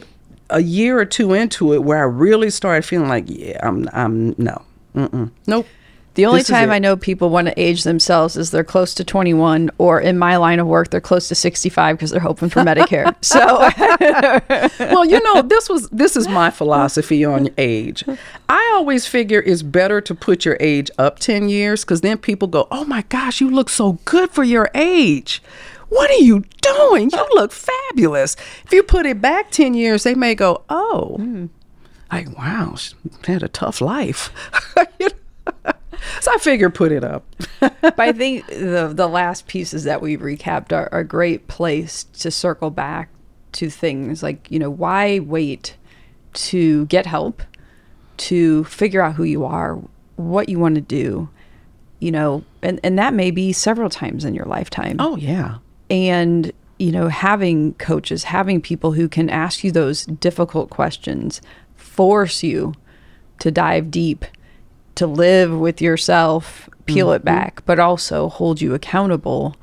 a 0.50 0.64
year 0.64 1.00
or 1.00 1.06
two 1.06 1.34
into 1.34 1.72
it 1.76 1.84
where 1.84 2.00
I 2.00 2.08
really 2.08 2.50
started 2.50 2.84
feeling 2.84 3.10
like, 3.10 3.26
yeah, 3.28 3.60
I'm, 3.62 3.88
I'm, 3.94 4.34
no, 4.40 4.60
mm-mm, 4.96 5.30
nope. 5.46 5.68
The 6.16 6.28
only 6.28 6.42
This 6.42 6.50
time. 6.50 6.70
I 6.70 6.78
know 6.78 6.96
people 6.96 7.30
want 7.30 7.48
to 7.48 7.60
age 7.60 7.84
themselves 7.84 8.38
is 8.38 8.52
they're 8.52 8.64
close 8.64 8.94
to 8.96 9.04
21, 9.04 9.72
or 9.80 10.00
in 10.00 10.20
my 10.20 10.38
line 10.38 10.60
of 10.60 10.68
work, 10.68 10.92
they're 10.92 11.02
close 11.02 11.28
to 11.30 11.36
65 11.36 11.98
because 11.98 12.12
they're 12.12 12.20
hoping 12.20 12.50
for 12.50 12.60
Medicare. 12.64 13.16
So, 13.22 13.40
well, 14.94 15.06
you 15.06 15.22
know, 15.24 15.42
this 15.42 15.70
was 15.70 15.90
this 15.90 16.16
is 16.16 16.28
my 16.28 16.50
philosophy 16.52 17.26
on 17.26 17.50
age. 17.58 18.04
I 18.48 18.72
always 18.76 19.08
figure 19.08 19.42
it's 19.42 19.64
better 19.64 20.02
to 20.02 20.14
put 20.14 20.46
your 20.46 20.58
age 20.60 20.92
up 21.00 21.18
10 21.18 21.50
years 21.50 21.84
cuz 21.84 22.02
then 22.02 22.20
people 22.20 22.48
go, 22.48 22.68
"Oh 22.70 22.86
my 22.86 23.04
gosh, 23.10 23.42
you 23.42 23.50
look 23.50 23.70
so 23.70 23.98
good 24.06 24.30
for 24.30 24.44
your 24.44 24.70
age." 24.76 25.42
What 25.90 26.10
are 26.10 26.24
you 26.24 26.44
doing? 26.62 27.12
You 27.12 27.28
look 27.34 27.52
fabulous. 27.52 28.36
If 28.66 28.74
you 28.74 28.82
put 28.82 29.06
it 29.06 29.22
back 29.22 29.52
10 29.52 29.74
years, 29.76 30.04
they 30.04 30.16
may 30.16 30.36
go, 30.36 30.64
"Oh, 30.70 31.16
hmm. 31.18 31.46
like 32.12 32.36
wow, 32.38 32.76
she 32.76 32.96
had 33.26 33.42
a 33.42 33.48
tough 33.48 33.82
life." 33.82 34.32
You 35.00 35.08
know? 35.08 35.23
So 36.22 36.32
I 36.34 36.38
figure 36.38 36.70
put 36.70 36.92
it 36.92 37.04
up. 37.04 37.26
but 37.60 38.00
I 38.00 38.12
think 38.12 38.48
the 38.48 38.92
the 38.94 39.08
last 39.08 39.48
pieces 39.48 39.84
that 39.84 40.02
we 40.02 40.18
recapped 40.18 40.72
are, 40.72 40.90
are 40.92 41.00
a 41.00 41.04
great 41.08 41.48
place 41.48 42.04
to 42.20 42.32
circle 42.32 42.70
back 42.70 43.10
to 43.54 43.70
things 43.70 44.24
like 44.24 44.50
you 44.50 44.60
know 44.60 44.70
why 44.70 45.20
wait 45.20 45.78
to 46.34 46.86
get 46.88 47.06
help, 47.06 47.44
to 48.18 48.64
figure 48.66 49.02
out 49.02 49.14
who 49.16 49.24
you 49.24 49.46
are, 49.46 49.80
what 50.16 50.50
you 50.50 50.58
want 50.60 50.76
to 50.76 50.82
do, 50.82 51.30
you 52.00 52.12
know, 52.12 52.44
and 52.62 52.80
and 52.84 52.98
that 52.98 53.14
may 53.14 53.32
be 53.32 53.54
several 53.54 53.90
times 53.90 54.26
in 54.26 54.34
your 54.34 54.46
lifetime. 54.46 54.98
Oh 55.00 55.16
yeah. 55.16 55.58
and 55.90 56.52
you 56.80 56.92
know 56.92 57.08
having 57.08 57.74
coaches 57.76 58.24
having 58.24 58.60
people 58.60 58.94
who 58.94 59.08
can 59.08 59.30
ask 59.30 59.64
you 59.64 59.72
those 59.72 60.06
difficult 60.06 60.70
questions 60.72 61.40
force 61.76 62.42
you 62.42 62.74
to 63.40 63.52
dive 63.52 63.92
deep 63.92 64.26
to 64.96 65.08
live 65.08 65.58
with 65.58 65.82
yourself 65.82 66.70
peel 66.86 67.12
it 67.12 67.20
mm-hmm. 67.20 67.26
back 67.26 67.66
but 67.66 67.80
also 67.80 68.30
hold 68.30 68.62
you 68.62 68.74
accountable. 68.74 69.56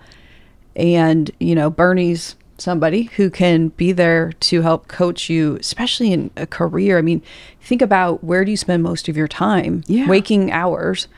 And 0.77 1.31
you 1.41 1.55
know 1.55 1.71
bernie's 1.71 2.37
somebody 2.59 3.05
who 3.05 3.31
can 3.31 3.69
be 3.69 3.91
there 3.93 4.33
to 4.33 4.61
help 4.63 4.87
coach 4.89 5.31
you 5.31 5.57
especially 5.57 6.13
in 6.13 6.31
a 6.37 6.47
career. 6.47 6.99
I 6.99 7.03
mean 7.03 7.23
think 7.61 7.83
about 7.83 8.23
where 8.25 8.45
do 8.45 8.51
you 8.51 8.57
spend 8.57 8.83
most 8.83 9.09
of 9.09 9.17
your 9.17 9.29
time? 9.29 9.83
Yeah. 9.87 10.09
waking 10.09 10.53
hours. 10.53 11.09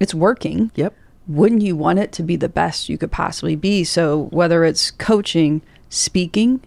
It's 0.00 0.14
working. 0.14 0.70
Yep. 0.74 0.94
wouldn't 1.26 1.62
you 1.62 1.76
want 1.76 1.98
it 1.98 2.12
to 2.12 2.22
be 2.22 2.36
the 2.36 2.48
best 2.48 2.88
you 2.88 2.98
could 2.98 3.12
possibly 3.12 3.56
be? 3.56 3.84
So 3.84 4.24
whether 4.30 4.64
it's 4.64 4.90
coaching, 4.90 5.62
speaking 5.88 6.60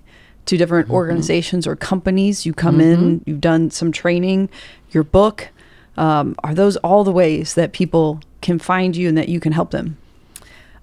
to 0.48 0.58
different 0.58 0.86
mm-hmm. 0.88 0.96
organizations 0.96 1.68
or 1.68 1.76
companies, 1.76 2.46
you 2.46 2.54
come 2.54 2.80
in, 2.82 3.20
mm-hmm. 3.20 3.30
you've 3.30 3.42
done 3.42 3.70
some 3.70 3.92
training, 3.92 4.50
your 4.92 5.04
book, 5.04 5.50
um, 5.98 6.36
are 6.44 6.54
those 6.54 6.78
all 6.78 7.04
the 7.04 7.12
ways 7.12 7.56
that 7.56 7.74
people 7.74 8.22
can 8.42 8.60
find 8.60 8.96
you 8.96 9.10
and 9.10 9.18
that 9.18 9.30
you 9.30 9.40
can 9.40 9.52
help 9.52 9.72
them? 9.72 9.98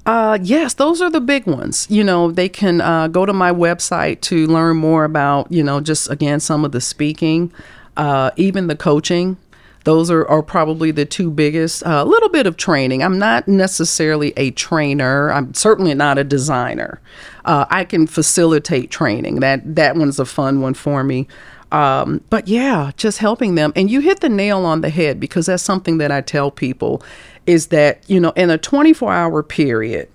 Uh, 0.06 0.38
yes, 0.42 0.74
those 0.74 1.00
are 1.00 1.10
the 1.10 1.20
big 1.20 1.46
ones. 1.46 1.86
You 1.88 2.04
know, 2.04 2.30
they 2.30 2.48
can 2.48 2.80
uh, 2.80 3.08
go 3.08 3.24
to 3.24 3.32
my 3.32 3.50
website 3.50 4.20
to 4.22 4.46
learn 4.46 4.76
more 4.76 5.04
about, 5.04 5.50
you 5.50 5.62
know, 5.62 5.80
just 5.80 6.10
again, 6.10 6.40
some 6.40 6.64
of 6.64 6.72
the 6.72 6.80
speaking, 6.80 7.52
uh, 7.96 8.30
even 8.36 8.66
the 8.66 8.76
coaching. 8.76 9.38
Those 9.84 10.10
are, 10.10 10.26
are 10.28 10.42
probably 10.42 10.90
the 10.90 11.04
two 11.04 11.30
biggest. 11.30 11.82
A 11.84 12.04
little 12.04 12.30
bit 12.30 12.46
of 12.46 12.56
training. 12.56 13.02
I'm 13.02 13.18
not 13.18 13.46
necessarily 13.46 14.32
a 14.36 14.50
trainer. 14.52 15.30
I'm 15.30 15.52
certainly 15.52 15.94
not 15.94 16.16
a 16.16 16.24
designer. 16.24 17.00
Uh, 17.44 17.66
I 17.68 17.84
can 17.84 18.06
facilitate 18.06 18.90
training. 18.90 19.40
That 19.40 19.76
that 19.76 19.96
one's 19.96 20.18
a 20.18 20.24
fun 20.24 20.62
one 20.62 20.72
for 20.72 21.04
me. 21.04 21.28
Um, 21.74 22.20
but 22.30 22.46
yeah, 22.46 22.92
just 22.96 23.18
helping 23.18 23.56
them. 23.56 23.72
And 23.74 23.90
you 23.90 23.98
hit 23.98 24.20
the 24.20 24.28
nail 24.28 24.64
on 24.64 24.80
the 24.80 24.90
head 24.90 25.18
because 25.18 25.46
that's 25.46 25.62
something 25.62 25.98
that 25.98 26.12
I 26.12 26.20
tell 26.20 26.52
people 26.52 27.02
is 27.46 27.66
that, 27.68 28.08
you 28.08 28.20
know, 28.20 28.30
in 28.36 28.48
a 28.48 28.56
24 28.56 29.12
hour 29.12 29.42
period, 29.42 30.08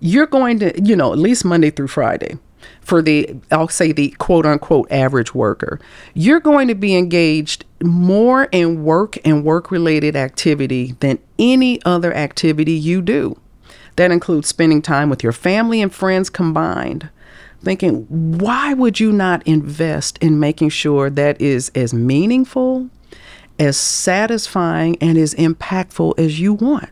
you're 0.00 0.26
going 0.26 0.58
to, 0.58 0.78
you 0.82 0.94
know, 0.94 1.14
at 1.14 1.18
least 1.18 1.42
Monday 1.42 1.70
through 1.70 1.88
Friday 1.88 2.36
for 2.82 3.00
the, 3.00 3.34
I'll 3.50 3.68
say 3.68 3.92
the 3.92 4.10
quote 4.18 4.44
unquote 4.44 4.92
average 4.92 5.34
worker, 5.34 5.80
you're 6.12 6.38
going 6.38 6.68
to 6.68 6.74
be 6.74 6.94
engaged 6.94 7.64
more 7.82 8.44
in 8.52 8.84
work 8.84 9.16
and 9.24 9.42
work 9.42 9.70
related 9.70 10.16
activity 10.16 10.96
than 11.00 11.18
any 11.38 11.82
other 11.86 12.12
activity 12.12 12.72
you 12.72 13.00
do. 13.00 13.40
That 13.96 14.10
includes 14.10 14.48
spending 14.48 14.82
time 14.82 15.08
with 15.08 15.22
your 15.22 15.32
family 15.32 15.80
and 15.80 15.92
friends 15.92 16.28
combined. 16.28 17.08
Thinking, 17.62 18.06
why 18.38 18.72
would 18.72 19.00
you 19.00 19.12
not 19.12 19.46
invest 19.46 20.18
in 20.18 20.40
making 20.40 20.70
sure 20.70 21.10
that 21.10 21.40
is 21.40 21.70
as 21.74 21.92
meaningful, 21.92 22.88
as 23.58 23.76
satisfying, 23.76 24.96
and 25.00 25.18
as 25.18 25.34
impactful 25.34 26.18
as 26.18 26.40
you 26.40 26.54
want? 26.54 26.88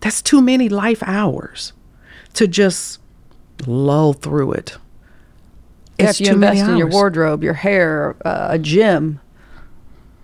That's 0.00 0.22
too 0.22 0.40
many 0.40 0.68
life 0.68 1.02
hours 1.04 1.72
to 2.34 2.46
just 2.46 3.00
lull 3.66 4.12
through 4.12 4.52
it. 4.52 4.78
if 5.98 6.20
you 6.20 6.32
invest 6.32 6.60
in 6.68 6.76
your 6.76 6.88
wardrobe, 6.88 7.42
your 7.42 7.54
hair, 7.54 8.14
uh, 8.24 8.48
a 8.50 8.58
gym, 8.60 9.18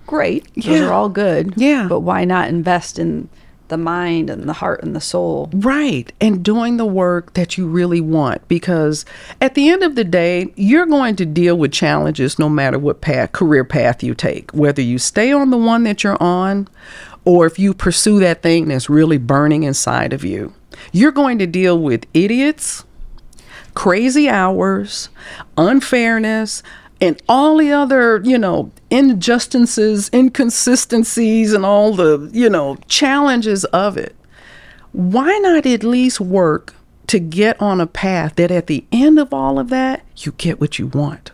great. 0.07 0.47
Those 0.55 0.83
are 0.83 0.93
all 0.93 1.09
good. 1.09 1.55
Yeah. 1.57 1.87
But 1.89 2.01
why 2.01 2.25
not 2.25 2.49
invest 2.49 3.01
in 3.01 3.29
the 3.69 3.77
mind 3.77 4.31
and 4.31 4.49
the 4.49 4.55
heart 4.55 4.83
and 4.83 4.95
the 4.95 5.01
soul? 5.01 5.51
Right. 5.53 6.13
And 6.21 6.45
doing 6.45 6.77
the 6.77 6.87
work 6.87 7.35
that 7.35 7.57
you 7.57 7.67
really 7.67 8.01
want. 8.01 8.47
Because 8.49 9.05
at 9.41 9.55
the 9.55 9.69
end 9.69 9.83
of 9.83 9.95
the 9.95 10.05
day, 10.05 10.53
you're 10.57 10.87
going 10.87 11.17
to 11.17 11.27
deal 11.27 11.57
with 11.57 11.73
challenges 11.73 12.39
no 12.39 12.49
matter 12.49 12.79
what 12.79 13.01
path, 13.01 13.33
career 13.33 13.65
path 13.65 14.03
you 14.03 14.15
take, 14.15 14.51
whether 14.53 14.83
you 14.83 14.99
stay 14.99 15.33
on 15.33 15.51
the 15.51 15.59
one 15.59 15.85
that 15.85 16.05
you're 16.05 16.23
on 16.23 16.69
or 17.25 17.47
if 17.47 17.59
you 17.59 17.75
pursue 17.75 18.19
that 18.21 18.43
thing 18.43 18.69
that's 18.69 18.91
really 18.91 19.19
burning 19.19 19.63
inside 19.63 20.13
of 20.13 20.25
you. 20.25 20.53
You're 20.93 21.13
going 21.13 21.39
to 21.39 21.47
deal 21.47 21.79
with 21.79 22.07
idiots, 22.13 22.85
crazy 23.75 24.29
hours, 24.29 25.09
unfairness, 25.57 26.63
and 27.01 27.21
all 27.29 27.59
the 27.59 27.73
other, 27.73 28.21
you 28.25 28.39
know, 28.39 28.71
injustices, 28.91 30.11
inconsistencies, 30.13 31.53
and 31.53 31.65
all 31.65 31.95
the, 31.95 32.31
you 32.33 32.49
know, 32.49 32.77
challenges 32.89 33.65
of 33.67 33.97
it. 33.97 34.15
Why 34.93 35.37
not 35.39 35.67
at 35.67 35.83
least 35.83 36.21
work 36.21 36.75
to 37.09 37.19
get 37.19 37.61
on 37.61 37.81
a 37.81 37.87
path 37.87 38.37
that 38.37 38.51
at 38.51 38.69
the 38.69 38.85
end 38.93 39.19
of 39.19 39.35
all 39.35 39.59
of 39.59 39.69
that, 39.71 40.05
you 40.19 40.33
get 40.33 40.61
what 40.61 40.79
you 40.79 40.87
want? 40.87 41.33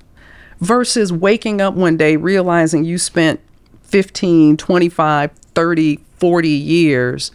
Versus 0.61 1.13
waking 1.13 1.61
up 1.61 1.75
one 1.75 1.97
day 1.97 2.17
realizing 2.17 2.85
you 2.85 2.99
spent 2.99 3.41
15, 3.85 4.57
25, 4.57 5.31
30, 5.33 6.01
40 6.17 6.49
years 6.49 7.31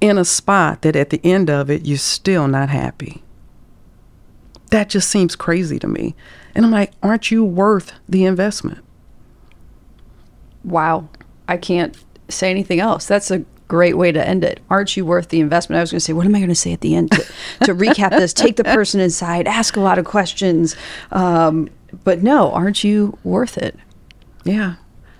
in 0.00 0.18
a 0.18 0.24
spot 0.24 0.82
that 0.82 0.96
at 0.96 1.10
the 1.10 1.20
end 1.24 1.50
of 1.50 1.70
it, 1.70 1.84
you're 1.84 1.98
still 1.98 2.48
not 2.48 2.70
happy 2.70 3.22
that 4.70 4.88
just 4.88 5.08
seems 5.08 5.36
crazy 5.36 5.78
to 5.78 5.86
me. 5.86 6.14
And 6.54 6.64
I'm 6.64 6.70
like, 6.70 6.92
aren't 7.02 7.30
you 7.30 7.44
worth 7.44 7.92
the 8.08 8.24
investment? 8.24 8.84
Wow. 10.64 11.08
I 11.48 11.56
can't 11.56 11.96
say 12.28 12.50
anything 12.50 12.80
else. 12.80 13.06
That's 13.06 13.30
a 13.30 13.44
great 13.68 13.96
way 13.96 14.10
to 14.12 14.26
end 14.26 14.44
it. 14.44 14.60
Aren't 14.68 14.96
you 14.96 15.06
worth 15.06 15.28
the 15.28 15.40
investment? 15.40 15.78
I 15.78 15.82
was 15.82 15.92
going 15.92 16.00
to 16.00 16.04
say, 16.04 16.12
what 16.12 16.26
am 16.26 16.34
I 16.34 16.38
going 16.38 16.48
to 16.48 16.54
say 16.54 16.72
at 16.72 16.80
the 16.80 16.94
end 16.94 17.12
to, 17.12 17.18
to 17.64 17.74
recap 17.74 18.10
this? 18.10 18.32
Take 18.32 18.56
the 18.56 18.64
person 18.64 19.00
inside, 19.00 19.46
ask 19.46 19.76
a 19.76 19.80
lot 19.80 19.98
of 19.98 20.04
questions. 20.04 20.76
Um, 21.12 21.70
but 22.04 22.22
no, 22.22 22.52
aren't 22.52 22.84
you 22.84 23.16
worth 23.24 23.56
it? 23.56 23.76
Yeah. 24.44 24.74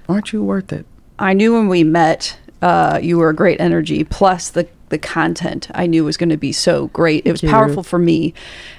Aren't 0.08 0.32
you 0.32 0.42
worth 0.42 0.72
it? 0.72 0.86
I 1.18 1.32
knew 1.34 1.54
when 1.54 1.68
we 1.68 1.84
met, 1.84 2.38
uh, 2.62 2.98
you 3.02 3.18
were 3.18 3.28
a 3.28 3.34
great 3.34 3.60
energy. 3.60 4.04
Plus 4.04 4.50
the 4.50 4.68
the 4.90 4.98
content 4.98 5.68
I 5.74 5.86
knew 5.86 6.04
was 6.04 6.16
going 6.16 6.28
to 6.28 6.36
be 6.36 6.52
so 6.52 6.88
great. 6.88 7.26
It 7.26 7.32
was 7.32 7.42
you. 7.42 7.48
powerful 7.48 7.82
for 7.82 7.98
me, 7.98 8.34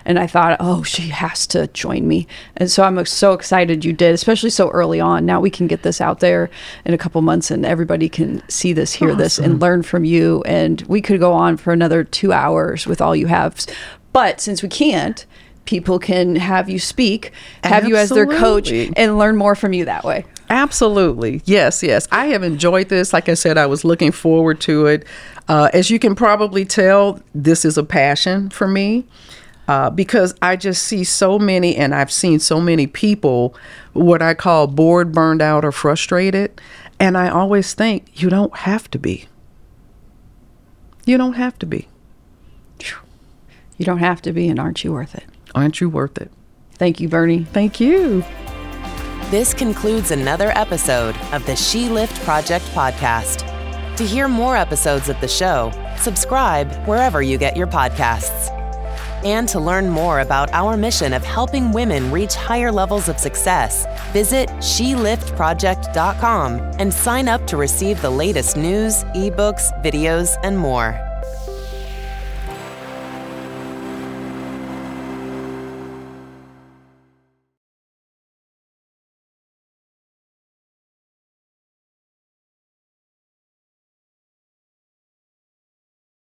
and 0.05 0.19
I 0.19 0.27
thought, 0.27 0.57
oh, 0.59 0.83
she 0.83 1.09
has 1.09 1.47
to 1.47 1.67
join 1.67 2.07
me. 2.07 2.27
And 2.55 2.69
so 2.69 2.83
I'm 2.83 3.03
so 3.05 3.33
excited 3.33 3.83
you 3.83 3.93
did, 3.93 4.13
especially 4.13 4.51
so 4.51 4.69
early 4.69 4.99
on. 4.99 5.25
Now 5.25 5.41
we 5.41 5.49
can 5.49 5.67
get 5.67 5.83
this 5.83 5.99
out 5.99 6.19
there 6.19 6.49
in 6.85 6.93
a 6.93 6.97
couple 6.97 7.21
months, 7.21 7.49
and 7.49 7.65
everybody 7.65 8.07
can 8.07 8.47
see 8.49 8.73
this, 8.73 8.93
hear 8.93 9.15
this, 9.15 9.39
and 9.39 9.59
learn 9.59 9.81
from 9.83 10.05
you. 10.05 10.43
And 10.45 10.81
we 10.83 11.01
could 11.01 11.19
go 11.19 11.33
on 11.33 11.57
for 11.57 11.73
another 11.73 12.03
two 12.03 12.31
hours 12.31 12.85
with 12.85 13.01
all 13.01 13.15
you 13.15 13.27
have, 13.27 13.65
but 14.13 14.39
since 14.39 14.61
we 14.61 14.69
can't. 14.69 15.25
People 15.65 15.99
can 15.99 16.35
have 16.37 16.69
you 16.69 16.79
speak, 16.79 17.31
have 17.63 17.87
you 17.87 17.95
as 17.95 18.09
their 18.09 18.25
coach, 18.25 18.71
and 18.71 19.17
learn 19.19 19.37
more 19.37 19.53
from 19.53 19.73
you 19.73 19.85
that 19.85 20.03
way. 20.03 20.25
Absolutely. 20.49 21.41
Yes, 21.45 21.81
yes. 21.81 22.07
I 22.11 22.25
have 22.27 22.43
enjoyed 22.43 22.89
this. 22.89 23.13
Like 23.13 23.29
I 23.29 23.35
said, 23.35 23.57
I 23.57 23.67
was 23.67 23.85
looking 23.85 24.11
forward 24.11 24.59
to 24.61 24.87
it. 24.87 25.05
Uh, 25.51 25.69
as 25.73 25.89
you 25.89 25.99
can 25.99 26.15
probably 26.15 26.63
tell, 26.63 27.19
this 27.35 27.65
is 27.65 27.77
a 27.77 27.83
passion 27.83 28.49
for 28.49 28.69
me 28.69 29.03
uh, 29.67 29.89
because 29.89 30.33
I 30.41 30.55
just 30.55 30.81
see 30.81 31.03
so 31.03 31.37
many, 31.37 31.75
and 31.75 31.93
I've 31.93 32.09
seen 32.09 32.39
so 32.39 32.61
many 32.61 32.87
people, 32.87 33.53
what 33.91 34.21
I 34.21 34.33
call 34.33 34.67
bored, 34.67 35.11
burned 35.11 35.41
out, 35.41 35.65
or 35.65 35.73
frustrated. 35.73 36.61
And 37.01 37.17
I 37.17 37.27
always 37.27 37.73
think 37.73 38.21
you 38.21 38.29
don't 38.29 38.55
have 38.59 38.89
to 38.91 38.97
be. 38.97 39.27
You 41.03 41.17
don't 41.17 41.33
have 41.33 41.59
to 41.59 41.65
be. 41.65 41.89
You 43.77 43.85
don't 43.85 43.97
have 43.97 44.21
to 44.21 44.31
be, 44.31 44.47
and 44.47 44.57
aren't 44.57 44.85
you 44.85 44.93
worth 44.93 45.15
it? 45.15 45.25
Aren't 45.53 45.81
you 45.81 45.89
worth 45.89 46.17
it? 46.17 46.31
Thank 46.75 47.01
you, 47.01 47.09
Bernie. 47.09 47.43
Thank 47.43 47.81
you. 47.81 48.23
This 49.31 49.53
concludes 49.53 50.11
another 50.11 50.53
episode 50.55 51.17
of 51.33 51.45
the 51.45 51.57
She 51.57 51.89
Lift 51.89 52.23
Project 52.23 52.63
podcast. 52.67 53.45
To 53.97 54.05
hear 54.05 54.27
more 54.27 54.55
episodes 54.55 55.09
of 55.09 55.19
the 55.21 55.27
show, 55.27 55.71
subscribe 55.97 56.71
wherever 56.87 57.21
you 57.21 57.37
get 57.37 57.57
your 57.57 57.67
podcasts. 57.67 58.49
And 59.23 59.47
to 59.49 59.59
learn 59.59 59.87
more 59.89 60.21
about 60.21 60.51
our 60.53 60.75
mission 60.77 61.13
of 61.13 61.23
helping 61.23 61.71
women 61.71 62.09
reach 62.09 62.33
higher 62.33 62.71
levels 62.71 63.07
of 63.09 63.19
success, 63.19 63.85
visit 64.13 64.49
SheLiftProject.com 64.49 66.59
and 66.79 66.91
sign 66.93 67.27
up 67.27 67.45
to 67.47 67.57
receive 67.57 68.01
the 68.01 68.09
latest 68.09 68.55
news, 68.57 69.03
ebooks, 69.15 69.71
videos, 69.83 70.39
and 70.43 70.57
more. 70.57 71.10